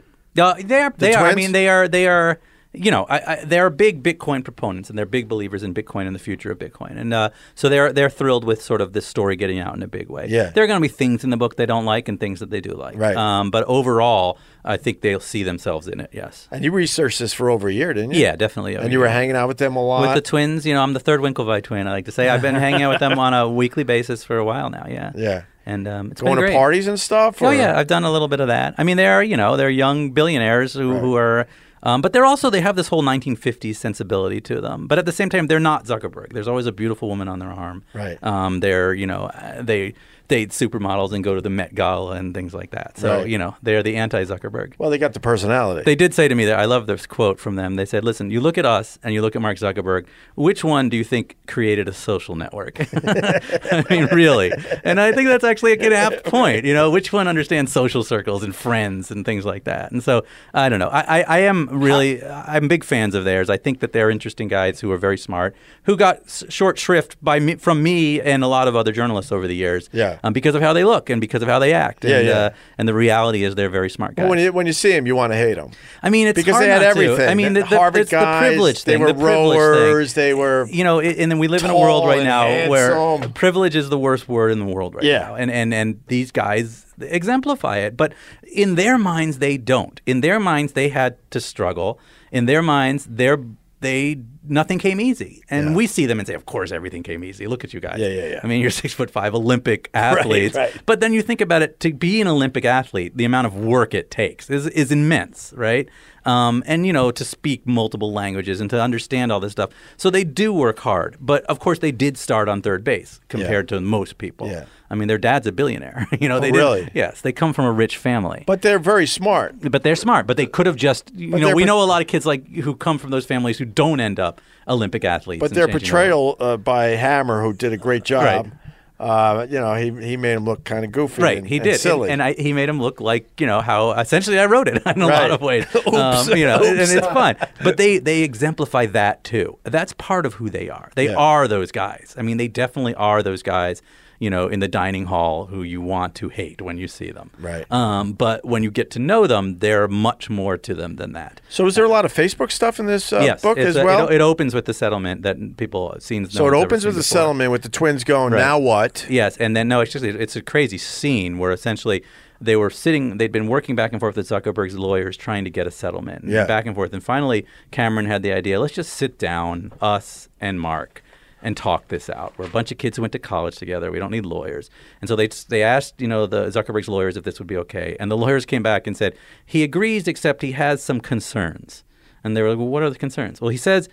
Uh, 0.42 0.54
they 0.62 0.80
are. 0.82 0.94
They 0.96 1.14
are. 1.14 1.26
I 1.26 1.34
mean, 1.34 1.52
they 1.52 1.68
are. 1.68 1.88
They 1.88 2.06
are. 2.06 2.38
You 2.72 2.92
know, 2.92 3.04
I, 3.08 3.16
I, 3.32 3.44
they 3.44 3.58
are 3.58 3.68
big 3.68 4.00
Bitcoin 4.00 4.44
proponents, 4.44 4.88
and 4.90 4.96
they're 4.96 5.04
big 5.04 5.28
believers 5.28 5.64
in 5.64 5.74
Bitcoin 5.74 6.06
and 6.06 6.14
the 6.14 6.20
future 6.20 6.52
of 6.52 6.58
Bitcoin, 6.58 6.96
and 6.96 7.12
uh, 7.12 7.30
so 7.56 7.68
they're 7.68 7.92
they're 7.92 8.08
thrilled 8.08 8.44
with 8.44 8.62
sort 8.62 8.80
of 8.80 8.92
this 8.92 9.06
story 9.06 9.34
getting 9.34 9.58
out 9.58 9.74
in 9.74 9.82
a 9.82 9.88
big 9.88 10.08
way. 10.08 10.26
Yeah. 10.28 10.50
there 10.50 10.62
are 10.62 10.66
going 10.68 10.80
to 10.80 10.88
be 10.88 10.92
things 10.92 11.24
in 11.24 11.30
the 11.30 11.36
book 11.36 11.56
they 11.56 11.66
don't 11.66 11.84
like 11.84 12.06
and 12.06 12.20
things 12.20 12.38
that 12.38 12.50
they 12.50 12.60
do 12.60 12.70
like. 12.74 12.96
Right. 12.96 13.16
Um, 13.16 13.50
but 13.50 13.64
overall, 13.64 14.38
I 14.64 14.76
think 14.76 15.00
they'll 15.00 15.18
see 15.18 15.42
themselves 15.42 15.88
in 15.88 15.98
it. 15.98 16.10
Yes. 16.12 16.46
and 16.52 16.62
you 16.62 16.70
researched 16.70 17.18
this 17.18 17.32
for 17.32 17.50
over 17.50 17.68
a 17.68 17.72
year, 17.72 17.92
didn't 17.92 18.12
you? 18.12 18.20
Yeah, 18.20 18.36
definitely. 18.36 18.76
And 18.76 18.92
you 18.92 19.00
were 19.00 19.08
hanging 19.08 19.34
out 19.34 19.48
with 19.48 19.58
them 19.58 19.74
a 19.74 19.84
lot. 19.84 20.02
with 20.02 20.14
the 20.14 20.20
twins. 20.20 20.64
You 20.64 20.74
know, 20.74 20.82
I'm 20.82 20.92
the 20.92 21.00
third 21.00 21.20
Winklevi 21.20 21.64
twin. 21.64 21.88
I 21.88 21.90
like 21.90 22.04
to 22.04 22.12
say 22.12 22.28
I've 22.28 22.42
been 22.42 22.54
hanging 22.54 22.82
out 22.82 22.90
with 22.90 23.00
them 23.00 23.18
on 23.18 23.34
a 23.34 23.48
weekly 23.60 23.82
basis 23.82 24.22
for 24.22 24.36
a 24.36 24.44
while 24.44 24.70
now. 24.70 24.86
Yeah. 24.88 25.10
yeah, 25.16 25.42
And 25.66 25.88
um, 25.88 26.12
it's 26.12 26.20
going 26.20 26.36
to 26.40 26.52
parties 26.52 26.86
and 26.86 27.00
stuff. 27.00 27.42
Oh 27.42 27.50
yeah, 27.50 27.76
I've 27.76 27.88
done 27.88 28.04
a 28.04 28.12
little 28.12 28.28
bit 28.28 28.38
of 28.38 28.46
that. 28.46 28.74
I 28.78 28.84
mean, 28.84 28.96
they're 28.96 29.24
you 29.24 29.36
know 29.36 29.56
they're 29.56 29.70
young 29.70 30.12
billionaires 30.12 30.72
who, 30.72 30.96
who 30.98 31.16
are, 31.16 31.48
um, 31.82 32.02
but 32.02 32.12
they're 32.12 32.26
also 32.26 32.50
they 32.50 32.60
have 32.60 32.76
this 32.76 32.88
whole 32.88 33.02
1950s 33.02 33.76
sensibility 33.76 34.40
to 34.42 34.60
them. 34.60 34.86
But 34.86 34.98
at 34.98 35.06
the 35.06 35.12
same 35.12 35.28
time, 35.30 35.46
they're 35.46 35.60
not 35.60 35.84
Zuckerberg. 35.84 36.32
There's 36.32 36.48
always 36.48 36.66
a 36.66 36.72
beautiful 36.72 37.08
woman 37.08 37.28
on 37.28 37.38
their 37.38 37.50
arm. 37.50 37.84
Right. 37.94 38.22
Um, 38.22 38.60
they're 38.60 38.94
you 38.94 39.06
know 39.06 39.30
they 39.60 39.94
date 40.30 40.50
supermodels 40.50 41.12
and 41.12 41.22
go 41.22 41.34
to 41.34 41.40
the 41.40 41.50
Met 41.50 41.74
Gala 41.74 42.12
and 42.12 42.32
things 42.32 42.54
like 42.54 42.70
that. 42.70 42.96
So 42.96 43.18
Right. 43.18 43.28
you 43.28 43.36
know 43.36 43.56
they're 43.62 43.82
the 43.82 43.96
anti-Zuckerberg. 43.96 44.74
Well, 44.78 44.88
they 44.88 44.96
got 44.96 45.12
the 45.12 45.20
personality. 45.20 45.82
They 45.84 45.96
did 45.96 46.14
say 46.14 46.28
to 46.28 46.34
me 46.34 46.44
that 46.46 46.58
I 46.58 46.64
love 46.64 46.86
this 46.86 47.04
quote 47.06 47.38
from 47.40 47.56
them. 47.56 47.74
They 47.76 47.84
said, 47.84 48.04
"Listen, 48.04 48.30
you 48.30 48.40
look 48.40 48.56
at 48.56 48.64
us 48.64 48.98
and 49.02 49.12
you 49.12 49.20
look 49.22 49.34
at 49.36 49.42
Mark 49.42 49.58
Zuckerberg. 49.58 50.06
Which 50.36 50.62
one 50.64 50.88
do 50.88 50.96
you 50.96 51.04
think 51.04 51.36
created 51.46 51.88
a 51.88 51.92
social 51.92 52.36
network? 52.36 52.78
I 53.04 53.84
mean, 53.90 54.06
really." 54.12 54.52
And 54.84 55.00
I 55.00 55.12
think 55.12 55.28
that's 55.28 55.44
actually 55.44 55.72
a 55.72 55.76
good 55.76 55.92
apt 55.92 56.24
point. 56.36 56.64
You 56.64 56.74
know, 56.74 56.90
which 56.90 57.12
one 57.12 57.26
understands 57.28 57.72
social 57.72 58.04
circles 58.04 58.42
and 58.44 58.54
friends 58.54 59.10
and 59.10 59.24
things 59.24 59.44
like 59.44 59.64
that? 59.64 59.90
And 59.90 60.02
so 60.02 60.24
I 60.54 60.68
don't 60.68 60.78
know. 60.78 60.88
I, 60.88 61.20
I, 61.20 61.22
I 61.22 61.38
am 61.40 61.68
really 61.70 62.24
I'm 62.24 62.68
big 62.68 62.84
fans 62.84 63.14
of 63.16 63.24
theirs. 63.24 63.50
I 63.50 63.56
think 63.56 63.80
that 63.80 63.92
they're 63.92 64.10
interesting 64.10 64.46
guys 64.48 64.78
who 64.80 64.92
are 64.92 64.96
very 64.96 65.18
smart, 65.18 65.56
who 65.84 65.96
got 65.96 66.20
short 66.48 66.78
shrift 66.78 67.16
by 67.20 67.40
me, 67.40 67.56
from 67.56 67.82
me 67.82 68.20
and 68.20 68.44
a 68.44 68.46
lot 68.46 68.68
of 68.68 68.76
other 68.76 68.92
journalists 68.92 69.32
over 69.32 69.48
the 69.48 69.56
years. 69.56 69.88
Yeah. 69.92 70.18
Um, 70.22 70.32
because 70.32 70.54
of 70.54 70.62
how 70.62 70.72
they 70.72 70.84
look 70.84 71.10
and 71.10 71.20
because 71.20 71.42
of 71.42 71.48
how 71.48 71.58
they 71.58 71.72
act. 71.72 72.04
Yeah, 72.04 72.18
and, 72.18 72.26
yeah. 72.28 72.34
Uh, 72.34 72.50
and 72.78 72.88
the 72.88 72.94
reality 72.94 73.42
is 73.42 73.54
they're 73.54 73.70
very 73.70 73.90
smart 73.90 74.16
guys. 74.16 74.24
Well, 74.24 74.30
when 74.30 74.38
you 74.38 74.52
when 74.52 74.66
you 74.66 74.72
see 74.72 74.92
them, 74.92 75.06
you 75.06 75.16
want 75.16 75.32
to 75.32 75.36
hate 75.36 75.54
them 75.54 75.70
I 76.02 76.10
mean, 76.10 76.26
it's 76.26 76.36
because 76.36 76.58
they 76.58 76.68
had 76.68 76.82
not 76.82 76.94
to. 76.94 77.02
everything. 77.02 77.28
I 77.28 77.34
mean, 77.34 77.52
the, 77.54 77.60
the, 77.60 77.66
Harvard 77.66 78.02
it's 78.02 78.10
guys, 78.10 78.42
the 78.42 78.48
privilege 78.48 78.84
they 78.84 78.96
were 78.96 79.12
the 79.12 79.14
privilege 79.14 79.58
thing. 79.58 79.58
rowers. 79.58 80.14
They 80.14 80.34
were 80.34 80.66
You 80.70 80.84
know, 80.84 81.00
and 81.00 81.30
then 81.30 81.38
we 81.38 81.48
live 81.48 81.64
in 81.64 81.70
a 81.70 81.76
world 81.78 82.06
right 82.06 82.24
now 82.24 82.68
where 82.68 83.28
privilege 83.30 83.76
is 83.76 83.88
the 83.88 83.98
worst 83.98 84.28
word 84.28 84.52
in 84.52 84.58
the 84.58 84.64
world 84.66 84.94
right 84.94 85.04
Yeah. 85.04 85.18
now, 85.20 85.34
and 85.36 85.50
and 85.50 85.72
and 85.74 86.00
these 86.06 86.30
guys 86.30 86.86
exemplify 87.00 87.78
it. 87.78 87.96
But 87.96 88.12
in 88.52 88.74
their 88.74 88.98
minds, 88.98 89.38
they 89.38 89.56
don't. 89.56 90.00
In 90.06 90.20
their 90.20 90.40
minds, 90.40 90.72
they 90.72 90.88
had 90.88 91.16
to 91.30 91.40
struggle. 91.40 91.98
In 92.30 92.46
their 92.46 92.62
minds, 92.62 93.06
they're 93.10 93.38
they 93.80 94.20
nothing 94.48 94.78
came 94.78 95.00
easy, 95.00 95.42
and 95.50 95.70
Yeah. 95.70 95.74
we 95.76 95.86
see 95.86 96.06
them 96.06 96.18
and 96.18 96.26
say, 96.26 96.34
"Of 96.34 96.46
course, 96.46 96.72
everything 96.72 97.02
came 97.02 97.22
easy. 97.24 97.46
Look 97.46 97.64
at 97.64 97.74
you 97.74 97.80
guys. 97.80 97.98
Yeah, 97.98 98.08
yeah, 98.08 98.26
yeah. 98.26 98.40
I 98.42 98.46
mean, 98.46 98.60
you're 98.60 98.70
six 98.70 98.94
foot 98.94 99.10
five 99.10 99.34
Olympic 99.34 99.90
athletes, 99.94 100.56
right. 100.56 100.72
but 100.86 101.00
then 101.00 101.12
you 101.12 101.22
think 101.22 101.40
about 101.40 101.62
it: 101.62 101.78
to 101.80 101.92
be 101.92 102.20
an 102.20 102.26
Olympic 102.28 102.64
athlete, 102.64 103.16
the 103.16 103.24
amount 103.24 103.46
of 103.46 103.54
work 103.56 103.94
it 103.94 104.10
takes 104.10 104.48
is 104.50 104.66
is 104.68 104.90
immense, 104.92 105.52
right? 105.56 105.88
Um, 106.26 106.62
and 106.66 106.86
you 106.86 106.92
know, 106.92 107.10
to 107.10 107.24
speak 107.24 107.66
multiple 107.66 108.12
languages 108.12 108.60
and 108.60 108.68
to 108.70 108.80
understand 108.80 109.32
all 109.32 109.40
this 109.40 109.52
stuff. 109.52 109.70
So 109.96 110.10
they 110.10 110.22
do 110.22 110.52
work 110.52 110.78
hard, 110.80 111.16
but 111.18 111.44
of 111.44 111.60
course, 111.60 111.78
they 111.78 111.92
did 111.92 112.18
start 112.18 112.46
on 112.46 112.60
third 112.60 112.84
base 112.84 113.20
compared 113.28 113.68
to 113.70 113.80
most 113.80 114.18
people. 114.18 114.46
Yeah. 114.48 114.66
I 114.90 114.96
mean, 114.96 115.08
their 115.08 115.16
dad's 115.18 115.46
a 115.46 115.52
billionaire. 115.52 116.06
you 116.20 116.28
know, 116.28 116.36
Oh, 116.36 116.40
they 116.40 116.50
did- 116.50 116.58
really? 116.58 116.90
Yes, 116.94 117.22
they 117.22 117.32
come 117.32 117.54
from 117.54 117.64
a 117.64 117.72
rich 117.72 117.96
family. 117.96 118.44
but 118.46 118.60
they're 118.60 118.78
very 118.78 119.06
smart. 119.06 119.54
But 119.70 119.82
they're 119.82 119.96
smart. 119.96 120.26
But 120.26 120.36
they 120.36 120.44
could 120.46 120.66
have 120.66 120.76
just, 120.76 121.10
you 121.14 121.30
But 121.30 121.40
know, 121.40 121.54
we 121.54 121.64
know 121.64 121.82
a 121.82 121.84
lot 121.86 122.02
of 122.02 122.06
kids 122.08 122.26
like 122.26 122.46
who 122.54 122.74
come 122.74 122.98
from 122.98 123.10
those 123.10 123.24
families 123.24 123.56
who 123.56 123.64
don't 123.64 124.00
end 124.00 124.20
up 124.20 124.29
Olympic 124.68 125.04
athletes. 125.04 125.40
But 125.40 125.52
their 125.54 125.66
changing 125.66 125.90
the 125.90 125.94
world. 125.96 126.38
portrayal 126.38 126.52
uh, 126.52 126.56
by 126.56 126.84
Hammer, 126.96 127.42
who 127.42 127.52
did 127.52 127.72
a 127.72 127.76
great 127.76 128.04
job, 128.04 128.50
uh, 128.98 129.46
you 129.48 129.58
know, 129.58 129.74
he 129.74 129.90
he 130.06 130.16
made 130.18 130.34
him 130.34 130.44
look 130.44 130.64
kind 130.64 130.84
of 130.84 130.92
goofy. 130.92 131.22
Right, 131.22 131.38
and, 131.38 131.46
he 131.46 131.56
and 131.56 131.64
did, 131.64 131.80
silly. 131.80 132.10
and, 132.10 132.20
and 132.20 132.36
I, 132.38 132.40
he 132.40 132.52
made 132.52 132.68
him 132.68 132.78
look 132.80 133.00
like 133.00 133.40
you 133.40 133.46
know 133.46 133.62
how 133.62 133.92
essentially 133.92 134.38
I 134.38 134.44
wrote 134.44 134.68
it 134.68 134.82
in 134.86 135.00
a 135.02 135.06
Right. 135.06 135.22
lot 135.22 135.30
of 135.30 135.40
ways. 135.40 135.64
Oops. 135.74 135.88
Um, 135.88 136.36
you 136.36 136.44
know, 136.44 136.56
and 136.62 136.78
it's 136.78 137.06
fun. 137.06 137.36
But 137.64 137.78
they 137.78 137.96
they 137.98 138.22
exemplify 138.22 138.86
that 138.86 139.24
too. 139.24 139.58
That's 139.64 139.94
part 139.94 140.26
of 140.26 140.34
who 140.34 140.50
they 140.50 140.68
are. 140.68 140.90
They 140.96 141.06
Yeah. 141.06 141.16
are 141.16 141.48
those 141.48 141.72
guys. 141.72 142.14
I 142.18 142.22
mean, 142.22 142.36
they 142.36 142.48
definitely 142.48 142.94
are 142.94 143.22
those 143.22 143.42
guys. 143.42 143.80
You 144.20 144.28
know, 144.28 144.48
in 144.48 144.60
the 144.60 144.68
dining 144.68 145.06
hall, 145.06 145.46
who 145.46 145.62
you 145.62 145.80
want 145.80 146.14
to 146.16 146.28
hate 146.28 146.60
when 146.60 146.76
you 146.76 146.88
see 146.88 147.10
them. 147.10 147.30
Right. 147.40 147.64
Um, 147.72 148.12
but 148.12 148.44
when 148.44 148.62
you 148.62 148.70
get 148.70 148.90
to 148.90 148.98
know 148.98 149.26
them, 149.26 149.60
they're 149.60 149.88
much 149.88 150.28
more 150.28 150.58
to 150.58 150.74
them 150.74 150.96
than 150.96 151.12
that. 151.14 151.40
so, 151.48 151.66
is 151.66 151.74
there 151.74 151.86
a 151.86 151.88
lot 151.88 152.04
of 152.04 152.12
Facebook 152.12 152.50
stuff 152.52 152.78
in 152.78 152.84
this 152.84 153.14
uh, 153.14 153.20
yes, 153.24 153.40
book 153.40 153.56
as 153.56 153.76
a- 153.76 153.84
well? 153.84 154.08
It, 154.08 154.16
it 154.16 154.20
opens 154.20 154.54
with 154.54 154.66
the 154.66 154.74
settlement 154.74 155.22
that 155.22 155.56
people 155.56 155.96
scenes. 156.00 156.34
so 156.34 156.44
no 156.46 156.52
it 156.52 156.62
opens 156.64 156.84
with 156.84 156.96
the 156.96 157.00
before. 157.00 157.16
settlement 157.18 157.50
with 157.50 157.62
the 157.62 157.70
twins 157.70 158.04
going. 158.04 158.34
Right. 158.34 158.40
Now 158.40 158.58
what? 158.58 159.06
Yes, 159.08 159.38
and 159.38 159.56
then 159.56 159.68
no, 159.68 159.80
it's 159.80 159.92
just 159.92 160.04
it's 160.04 160.36
a 160.36 160.42
crazy 160.42 160.76
scene 160.76 161.38
where 161.38 161.50
essentially 161.50 162.04
they 162.42 162.56
were 162.56 162.68
sitting, 162.70 163.16
they'd 163.16 163.32
been 163.32 163.48
working 163.48 163.74
back 163.74 163.90
and 163.92 164.00
forth 164.00 164.16
with 164.16 164.28
Zuckerberg's 164.28 164.76
lawyers 164.76 165.16
trying 165.16 165.44
to 165.44 165.50
get 165.50 165.66
a 165.66 165.70
settlement, 165.70 166.24
and 166.24 166.32
Yeah. 166.32 166.44
back 166.46 166.66
and 166.66 166.74
forth, 166.74 166.92
and 166.92 167.02
finally 167.02 167.46
Cameron 167.70 168.04
had 168.04 168.22
the 168.22 168.32
idea: 168.34 168.60
let's 168.60 168.74
just 168.74 168.92
sit 168.92 169.18
down, 169.18 169.72
us 169.80 170.28
and 170.42 170.60
Mark. 170.60 171.02
And 171.42 171.56
talk 171.56 171.88
this 171.88 172.10
out. 172.10 172.34
We're 172.36 172.46
a 172.46 172.50
bunch 172.50 172.70
of 172.70 172.76
kids 172.76 172.96
who 172.96 173.02
went 173.02 173.12
to 173.12 173.18
college 173.18 173.56
together. 173.56 173.90
We 173.90 173.98
don't 173.98 174.10
need 174.10 174.26
lawyers. 174.26 174.68
And 175.00 175.08
so 175.08 175.16
they 175.16 175.28
they 175.48 175.62
asked, 175.62 175.98
you 175.98 176.06
know, 176.06 176.26
the 176.26 176.50
Zuckerberg's 176.50 176.88
lawyers 176.88 177.16
if 177.16 177.24
this 177.24 177.38
would 177.38 177.48
be 177.48 177.56
okay. 177.56 177.96
And 177.98 178.10
the 178.10 178.16
lawyers 178.16 178.44
came 178.44 178.62
back 178.62 178.86
and 178.86 178.94
said 178.94 179.16
he 179.46 179.62
agrees, 179.62 180.06
except 180.06 180.42
he 180.42 180.52
has 180.52 180.82
some 180.82 181.00
concerns. 181.00 181.82
And 182.22 182.36
they 182.36 182.42
were 182.42 182.50
like, 182.50 182.58
well, 182.58 182.68
what 182.68 182.82
are 182.82 182.90
the 182.90 182.98
concerns? 182.98 183.40
Well, 183.40 183.48
he 183.48 183.56
says 183.56 183.88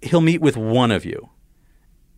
he'll 0.00 0.20
meet 0.20 0.40
with 0.40 0.56
one 0.56 0.92
of 0.92 1.04
you. 1.04 1.30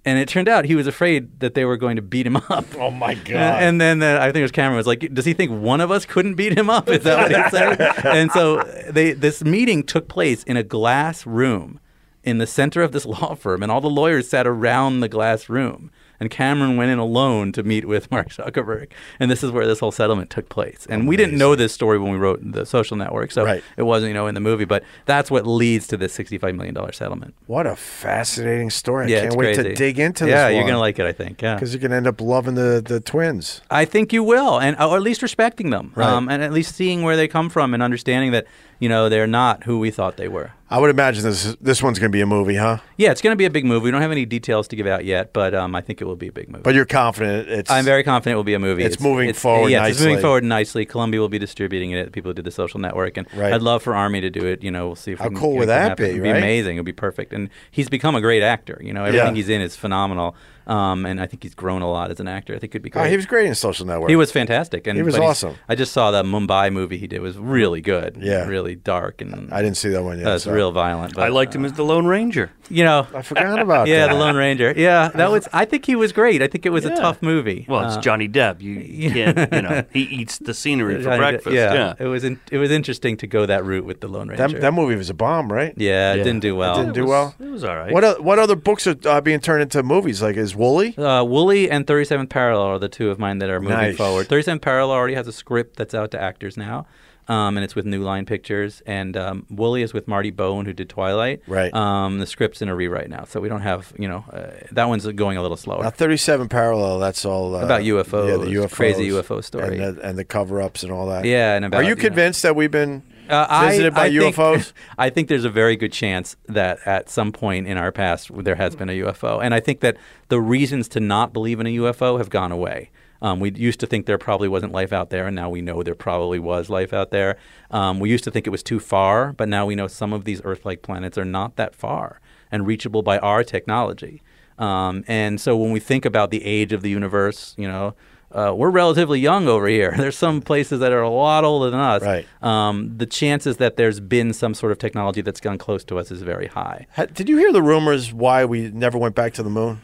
And 0.07 0.19
it 0.19 0.29
turned 0.29 0.49
out 0.49 0.67
he 0.67 0.75
was 0.75 0.87
afraid 0.87 1.41
that 1.41 1.55
they 1.55 1.65
were 1.65 1.79
going 1.79 1.97
to 1.97 2.03
beat 2.03 2.27
him 2.27 2.37
up. 2.51 2.67
Oh 2.77 2.91
my 2.91 3.15
god! 3.15 3.37
And, 3.37 3.81
and 3.81 4.01
then 4.01 4.03
uh, 4.03 4.21
I 4.21 4.27
think 4.27 4.37
it 4.37 4.43
was 4.43 4.53
Cameron 4.53 4.77
was 4.77 4.87
like, 4.87 5.15
"Does 5.15 5.25
he 5.25 5.33
think 5.33 5.51
one 5.51 5.81
of 5.81 5.91
us 5.91 6.05
couldn't 6.05 6.35
beat 6.35 6.57
him 6.57 6.69
up?" 6.69 6.91
Is 6.91 7.05
that 7.05 7.19
what 7.19 7.31
he 7.31 7.51
said? 7.51 7.81
and 8.05 8.31
so 8.33 8.63
they 8.91 9.13
this 9.13 9.43
meeting 9.43 9.83
took 9.83 10.09
place 10.09 10.43
in 10.43 10.59
a 10.59 10.63
glass 10.63 11.25
room 11.25 11.81
in 12.25 12.39
the 12.39 12.47
center 12.47 12.83
of 12.83 12.93
this 12.93 13.07
law 13.15 13.35
firm, 13.35 13.63
and 13.63 13.71
all 13.71 13.81
the 13.81 13.91
lawyers 13.91 14.29
sat 14.29 14.47
around 14.47 15.01
the 15.01 15.09
glass 15.09 15.49
room. 15.49 15.91
And 16.21 16.31
Cameron 16.31 16.77
went 16.77 16.93
in 16.93 16.99
alone 17.01 17.51
to 17.53 17.65
meet 17.65 17.87
with 17.87 18.09
Mark 18.11 18.29
Zuckerberg, 18.29 18.87
and 19.19 19.29
this 19.31 19.43
is 19.43 19.51
where 19.51 19.67
this 19.67 19.81
whole 19.81 19.91
settlement 19.91 20.31
took 20.31 20.49
place. 20.49 20.87
And 20.89 21.09
we 21.09 21.17
didn't 21.17 21.37
know 21.37 21.57
this 21.57 21.73
story 21.75 21.99
when 21.99 22.13
we 22.13 22.19
wrote 22.19 22.41
the 22.41 22.65
Social 22.65 22.97
Network, 22.97 23.33
so 23.33 23.45
Right. 23.45 23.65
it 23.77 23.83
wasn't 23.83 24.09
you 24.11 24.15
know 24.15 24.29
in 24.29 24.35
the 24.35 24.41
movie. 24.41 24.65
But 24.65 24.85
that's 25.07 25.29
what 25.29 25.45
leads 25.45 25.89
to 25.89 25.97
this 25.97 26.13
sixty-five 26.15 26.55
million 26.55 26.73
dollar 26.73 26.93
settlement. 26.93 27.35
what 27.47 27.67
a 27.67 27.75
fascinating 27.75 28.71
story! 28.71 29.07
I 29.07 29.09
yeah, 29.09 29.21
can't 29.23 29.37
wait 29.37 29.57
crazy. 29.57 29.71
to 29.71 29.75
dig 29.75 29.99
into 29.99 30.29
Yeah, 30.29 30.49
you're 30.49 30.63
gonna 30.65 30.79
like 30.79 31.01
it, 31.01 31.05
I 31.05 31.13
think. 31.13 31.43
Yeah, 31.43 31.57
because 31.57 31.75
you're 31.75 31.81
gonna 31.83 31.97
end 31.97 32.07
up 32.07 32.21
loving 32.21 32.55
the 32.55 32.81
the 32.83 33.01
twins. 33.01 33.61
I 33.69 33.85
think 33.85 34.13
you 34.13 34.23
will, 34.23 34.59
and 34.61 34.77
or 34.77 34.97
at 34.97 35.03
least 35.03 35.21
respecting 35.21 35.71
them, 35.71 35.93
Right. 35.97 36.09
um, 36.09 36.29
and 36.29 36.43
at 36.45 36.53
least 36.53 36.77
seeing 36.77 37.03
where 37.03 37.17
they 37.17 37.27
come 37.27 37.51
from 37.51 37.75
and 37.75 37.83
understanding 37.83 38.31
that 38.31 38.47
you 38.81 38.89
know, 38.89 39.09
they're 39.09 39.27
not 39.27 39.65
who 39.65 39.79
we 39.79 39.91
thought 39.91 40.17
they 40.17 40.29
were. 40.29 40.51
I 40.71 40.79
would 40.79 40.89
imagine 40.91 41.23
this 41.23 41.57
this 41.61 41.83
one's 41.83 41.99
going 41.99 42.11
to 42.11 42.17
be 42.17 42.23
a 42.23 42.27
movie, 42.27 42.57
huh? 42.57 42.79
Yeah, 42.97 43.11
it's 43.11 43.21
going 43.21 43.33
to 43.33 43.37
be 43.37 43.45
a 43.45 43.51
big 43.51 43.65
movie. 43.67 43.85
We 43.85 43.91
don't 43.91 44.01
have 44.01 44.11
any 44.11 44.25
details 44.25 44.67
to 44.69 44.77
give 44.77 44.87
out 44.87 45.05
yet, 45.05 45.33
but 45.33 45.55
um, 45.55 45.75
I 45.75 45.81
think 45.83 46.01
it 46.01 46.05
will 46.07 46.17
be 46.17 46.29
a 46.29 46.33
big 46.33 46.49
movie. 46.49 46.63
But 46.63 46.75
you're 46.75 46.87
confident 46.87 47.49
it's. 47.49 47.71
I'm 47.71 47.85
very 47.85 48.03
confident 48.03 48.33
it 48.35 48.37
will 48.37 48.45
be 48.45 48.55
a 48.55 48.59
movie. 48.59 48.83
It's 48.83 48.99
moving 48.99 49.33
forward 49.35 49.69
Yeah, 49.69 49.87
it's 49.87 49.99
moving 49.99 50.15
nicely. 50.15 50.23
forward 50.23 50.45
nicely. 50.45 50.87
Columbia 50.87 51.21
will 51.21 51.29
be 51.29 51.39
distributing 51.39 51.91
it. 51.91 52.13
People 52.13 52.31
who 52.31 52.35
did 52.35 52.45
the 52.47 52.51
social 52.51 52.81
network, 52.81 53.17
and 53.19 53.27
Right. 53.35 53.53
I'd 53.53 53.63
love 53.63 53.83
for 53.83 53.95
Armie 53.95 54.23
to 54.23 54.31
do 54.31 54.47
it. 54.47 54.63
You 54.63 54.71
know, 54.71 54.87
we'll 54.87 54.97
see 54.97 55.13
if 55.13 55.19
How 55.19 55.27
we 55.29 55.35
can, 55.35 55.41
cool 55.41 55.57
would 55.57 55.69
that 55.69 55.89
happen. 55.91 56.05
be, 56.07 56.11
It'd 56.13 56.23
right? 56.23 56.33
be 56.33 56.39
amazing. 56.39 56.77
It'd 56.77 56.87
be 56.87 56.93
perfect. 56.93 57.33
And 57.35 57.51
he's 57.71 57.89
become 57.91 58.15
a 58.15 58.21
great 58.23 58.43
actor. 58.43 58.81
You 58.83 58.95
know, 58.95 59.05
everything 59.05 59.29
Yeah. 59.29 59.35
he's 59.35 59.49
in 59.51 59.61
is 59.61 59.77
phenomenal. 59.77 60.35
Um, 60.67 61.05
and 61.05 61.21
I 61.21 61.27
think 61.27 61.43
he's 61.43 61.55
grown 61.55 61.83
a 61.83 61.91
lot 61.91 62.11
as 62.11 62.21
an 62.21 62.27
actor. 62.29 62.55
I 62.55 62.59
think 62.59 62.71
it'd 62.75 62.81
be 62.83 62.89
great. 62.89 63.03
Oh, 63.03 63.11
he 63.11 63.17
was 63.17 63.27
great 63.27 63.47
in 63.47 63.55
Social 63.55 63.85
Network. 63.85 64.09
He 64.09 64.17
was 64.17 64.33
fantastic, 64.33 64.87
and 64.87 64.97
He 64.97 65.03
was 65.03 65.19
awesome. 65.19 65.57
I 65.69 65.75
just 65.75 65.93
saw 65.93 66.11
that 66.13 66.25
Mumbai 66.25 66.73
movie 66.73 66.97
he 66.97 67.07
did 67.07 67.17
it 67.17 67.21
was 67.21 67.37
really 67.37 67.83
good. 67.83 68.17
Yeah. 68.19 68.47
really 68.47 68.75
dark 68.75 69.21
and 69.21 69.53
I 69.53 69.61
didn't 69.61 69.77
see 69.77 69.91
that 69.91 70.03
one 70.03 70.17
yet. 70.21 70.25
that's 70.25 70.45
so. 70.45 70.54
Real 70.55 70.73
violent. 70.73 71.15
But, 71.15 71.25
I 71.25 71.29
liked 71.29 71.55
him 71.55 71.65
as 71.65 71.73
the 71.75 71.85
Lone 71.85 72.07
Ranger. 72.07 72.51
you 72.71 72.83
know, 72.85 73.07
I 73.15 73.23
forgot 73.23 73.59
about 73.59 73.85
that. 73.87 73.91
yeah, 73.91 74.07
that. 74.07 74.13
the 74.15 74.19
Lone 74.19 74.37
Ranger. 74.37 74.73
Yeah, 74.77 75.09
that 75.09 75.31
was. 75.31 75.49
I 75.53 75.65
think 75.65 75.85
he 75.87 75.95
was 75.97 76.13
great. 76.13 76.41
I 76.43 76.47
think 76.47 76.65
it 76.67 76.71
was 76.71 76.85
a 76.85 76.95
tough 76.97 77.21
movie. 77.23 77.67
Well, 77.69 77.87
it's 77.87 77.97
Uh, 77.97 78.01
Johnny 78.01 78.29
Depp. 78.29 78.61
You, 78.63 78.73
you 78.73 79.11
can't, 79.35 79.53
you 79.53 79.63
know, 79.63 79.85
he 79.93 80.03
eats 80.03 80.39
the 80.39 80.55
scenery 80.55 80.97
for 80.97 81.03
Johnny 81.05 81.17
Depp- 81.17 81.19
breakfast. 81.19 81.55
Yeah, 81.55 81.75
Yeah. 81.75 81.95
it 81.99 82.07
was. 82.07 82.25
In, 82.25 82.41
it 82.51 82.59
was 82.59 82.71
interesting 82.71 83.17
to 83.19 83.27
go 83.27 83.47
that 83.47 83.65
route 83.65 83.85
with 83.85 84.01
the 84.01 84.09
Lone 84.09 84.29
Ranger. 84.29 84.49
That, 84.49 84.61
that 84.61 84.73
movie 84.75 84.97
was 84.97 85.11
a 85.11 85.15
bomb, 85.15 85.53
right? 85.53 85.75
yeah, 85.77 86.13
it 86.15 86.19
Yeah. 86.19 86.25
didn't 86.25 86.41
do 86.41 86.57
well. 86.57 86.77
didn't 86.77 86.95
do 86.95 87.01
It 87.01 87.03
was- 87.05 87.11
well? 87.11 87.35
It 87.41 87.51
was 87.51 87.65
all 87.65 87.77
right. 87.77 87.93
What 87.93 88.23
what 88.23 88.39
other 88.39 88.57
books 88.57 88.87
are 88.87 88.97
uh, 89.05 89.21
being 89.21 89.41
turned 89.41 89.63
into 89.63 89.83
movies? 89.83 90.23
Like 90.23 90.37
is 90.37 90.55
Woolly? 90.57 90.97
Uh, 90.97 91.23
Woolly 91.25 91.71
and 91.71 91.87
37th 91.87 92.29
Parallel 92.31 92.67
are 92.67 92.79
the 92.79 92.89
two 92.89 93.11
of 93.11 93.19
mine 93.19 93.39
that 93.39 93.51
are 93.51 93.61
moving 93.61 93.77
Nice. 93.77 93.97
forward. 93.97 94.29
37th 94.29 94.61
Parallel 94.63 94.97
already 94.97 95.15
has 95.15 95.27
a 95.27 95.33
script 95.33 95.77
that's 95.77 95.95
out 95.95 96.11
to 96.13 96.21
actors 96.21 96.57
now, 96.57 96.87
um, 97.29 97.57
and 97.57 97.65
it's 97.65 97.75
with 97.75 97.87
New 97.87 98.03
Line 98.03 98.27
Pictures. 98.27 98.83
And 98.87 99.17
um, 99.17 99.47
Woolly 99.51 99.83
is 99.83 99.93
with 99.95 100.07
Marty 100.09 100.31
Bowen, 100.31 100.67
who 100.67 100.73
did 100.73 100.89
Twilight. 100.89 101.43
Right. 101.47 101.73
Um, 101.75 102.19
the 102.19 102.27
script's 102.27 102.63
in 102.63 102.69
a 102.69 102.75
rewrite 102.75 103.09
now, 103.11 103.25
so 103.25 103.41
we 103.41 103.49
don't 103.49 103.63
have, 103.63 103.93
you 103.99 104.09
know, 104.09 104.25
uh, 104.33 104.51
that 104.73 104.87
one's 104.89 105.07
going 105.07 105.37
a 105.37 105.43
little 105.43 105.57
slower. 105.57 105.83
Now, 105.83 105.91
37 105.91 106.49
Parallel. 106.49 106.99
That's 106.99 107.25
all 107.25 107.55
uh, 107.57 107.61
About 107.63 107.83
UFOs, 107.83 108.29
Yeah, 108.29 108.37
the 108.45 108.67
UFOs, 108.67 108.73
crazy 108.73 109.09
UFO 109.11 109.43
story. 109.43 109.79
and 109.79 109.97
the, 109.97 110.09
and 110.09 110.19
the 110.19 110.25
cover-ups 110.25 110.83
and 110.83 110.93
all 110.93 111.07
that. 111.09 111.25
Yeah, 111.25 111.55
and 111.57 111.65
about, 111.65 111.79
Are 111.79 111.83
you 111.83 111.91
you 111.91 111.95
know- 111.97 112.01
convinced 112.03 112.43
that 112.43 112.55
we've 112.57 112.71
been 112.71 113.03
Uh, 113.29 113.47
I- 113.49 113.69
visited 113.71 113.95
by 113.95 114.07
I 114.07 114.11
think- 114.19 114.37
UFOs? 114.37 114.73
I 114.99 115.09
think 115.11 115.29
there's 115.29 115.45
a 115.47 115.51
very 115.51 115.77
good 115.77 115.93
chance 115.93 116.37
that 116.49 116.79
at 116.85 117.09
some 117.09 117.33
point 117.33 117.67
in 117.67 117.79
our 117.79 117.91
past 117.91 118.31
there 118.45 118.57
has 118.57 118.77
been 118.77 118.91
a 118.91 118.93
UFO, 119.01 119.43
and 119.43 119.55
I 119.55 119.61
think 119.61 119.81
that 119.81 119.97
the 120.29 120.41
reasons 120.41 120.89
to 120.89 121.01
not 121.01 121.33
believe 121.33 121.59
in 121.61 121.67
a 121.67 121.71
UFO 121.77 122.19
have 122.19 122.29
gone 122.29 122.53
away. 122.53 122.91
Um, 123.25 123.41
we 123.41 123.51
used 123.53 123.81
to 123.81 123.87
think 123.87 124.05
there 124.05 124.19
probably 124.19 124.49
wasn't 124.49 124.73
life 124.73 124.93
out 124.93 125.09
there, 125.09 125.27
and 125.27 125.35
now 125.35 125.49
we 125.49 125.63
know 125.63 125.83
there 125.83 125.95
probably 125.95 126.39
was 126.39 126.69
life 126.69 126.93
out 126.93 127.11
there. 127.11 127.39
Um, 127.71 127.99
we 127.99 128.11
used 128.11 128.23
to 128.25 128.31
think 128.31 128.47
it 128.47 128.51
was 128.51 128.63
too 128.63 128.79
far, 128.79 129.33
but 129.33 129.49
now 129.49 129.65
we 129.65 129.75
know 129.75 129.87
some 129.87 130.13
of 130.13 130.27
these 130.27 130.43
Earth-like 130.45 130.83
planets 130.83 131.17
are 131.17 131.25
not 131.25 131.57
that 131.57 131.75
far 131.75 132.21
and 132.53 132.67
reachable 132.67 133.03
by 133.03 133.19
our 133.21 133.43
technology. 133.43 134.23
Um, 134.59 135.05
and 135.09 135.41
so 135.41 135.57
when 135.57 135.73
we 135.73 135.81
think 135.81 136.05
about 136.05 136.31
the 136.33 136.45
age 136.45 136.75
of 136.75 136.83
the 136.83 136.91
universe, 136.91 137.55
you 137.57 137.67
know, 137.67 137.95
uh, 138.31 138.53
we're 138.55 138.69
relatively 138.69 139.21
young 139.21 139.49
over 139.49 139.69
here. 139.69 139.95
There's 139.97 140.19
some 140.19 140.43
places 140.43 140.81
that 140.81 140.93
are 140.93 141.01
a 141.01 141.09
lot 141.09 141.45
older 141.45 141.71
than 141.71 141.81
us. 141.81 142.03
Right. 142.03 142.27
Um, 142.43 142.99
the 142.99 143.07
chances 143.07 143.57
that 143.57 143.77
there's 143.77 144.01
been 144.01 144.35
some 144.35 144.53
sort 144.53 144.71
of 144.71 144.77
technology 144.77 145.23
that's 145.23 145.41
gone 145.41 145.57
close 145.57 145.83
to 145.85 145.99
us 145.99 146.11
is 146.11 146.21
very 146.21 146.49
high. 146.49 146.87
Did 147.15 147.31
you 147.31 147.39
hear 147.39 147.53
the 147.55 147.63
rumors 147.63 148.13
why 148.13 148.45
we 148.45 148.71
never 148.71 148.99
went 148.99 149.15
back 149.15 149.33
to 149.35 149.43
the 149.43 149.51
moon? 149.51 149.81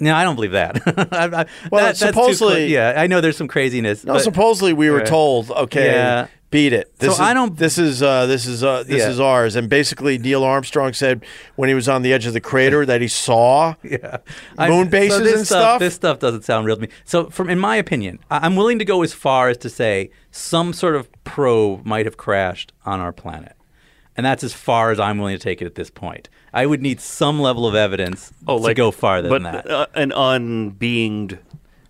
No, 0.00 0.14
I 0.14 0.24
don't 0.24 0.34
believe 0.34 0.52
that. 0.52 0.80
I, 1.12 1.24
I, 1.26 1.46
Well, 1.70 1.84
that- 1.84 1.96
supposedly- 1.96 2.66
yeah, 2.72 2.94
I 2.96 3.06
know 3.06 3.20
there's 3.20 3.36
some 3.36 3.48
craziness. 3.48 4.04
No, 4.04 4.14
but- 4.14 4.22
supposedly 4.22 4.72
we 4.72 4.90
were 4.90 4.98
Right. 4.98 5.06
told, 5.06 5.50
okay, 5.50 5.86
Yeah. 5.92 6.26
beat 6.50 6.72
it. 6.72 6.92
This 6.98 7.10
So 7.10 7.14
is, 7.14 7.20
I 7.20 7.34
don't- 7.34 7.56
This 7.56 7.78
is 7.78 8.02
uh, 8.02 8.26
this 8.26 8.46
is 8.46 8.64
uh, 8.64 8.82
this 8.86 9.00
Yeah. 9.02 9.10
is 9.10 9.20
ours. 9.20 9.56
And 9.56 9.68
basically, 9.68 10.18
Neil 10.18 10.42
Armstrong 10.42 10.92
said 10.94 11.24
when 11.56 11.68
he 11.68 11.74
was 11.74 11.88
on 11.88 12.02
the 12.02 12.12
edge 12.12 12.26
of 12.26 12.32
the 12.32 12.40
crater 12.40 12.84
that 12.86 13.00
he 13.00 13.08
saw. 13.08 13.74
yeah. 13.84 14.16
Moon 14.58 14.86
so 14.86 14.90
bases 14.90 15.22
this 15.22 15.36
and 15.36 15.46
stuff? 15.46 15.78
This 15.80 15.94
stuff 15.94 16.18
doesn't 16.18 16.44
sound 16.44 16.66
real 16.66 16.76
to 16.76 16.82
me. 16.82 16.88
So, 17.04 17.28
from 17.30 17.48
in 17.50 17.58
my 17.58 17.76
opinion, 17.76 18.18
I'm 18.30 18.56
willing 18.56 18.78
to 18.78 18.84
go 18.84 19.02
as 19.02 19.12
far 19.12 19.48
as 19.48 19.58
to 19.58 19.68
say 19.68 20.10
some 20.30 20.72
sort 20.72 20.96
of 20.96 21.08
probe 21.24 21.84
might 21.84 22.06
have 22.06 22.16
crashed 22.16 22.72
on 22.86 23.00
our 23.00 23.12
planet, 23.12 23.54
and 24.20 24.26
that's 24.26 24.44
as 24.44 24.52
far 24.52 24.90
as 24.90 25.00
I'm 25.00 25.16
willing 25.16 25.34
to 25.34 25.42
take 25.42 25.62
it 25.62 25.64
at 25.64 25.76
this 25.76 25.88
point. 25.88 26.28
I 26.52 26.66
would 26.66 26.82
need 26.82 27.00
some 27.00 27.40
level 27.40 27.66
of 27.66 27.74
evidence 27.74 28.34
to 28.46 28.74
go 28.74 28.90
farther 28.90 29.28
Oh, 29.28 29.30
but, 29.30 29.42
than 29.42 29.52
that. 29.54 29.70
Uh, 29.70 29.86
an 29.94 30.10
unbeinged. 30.10 31.38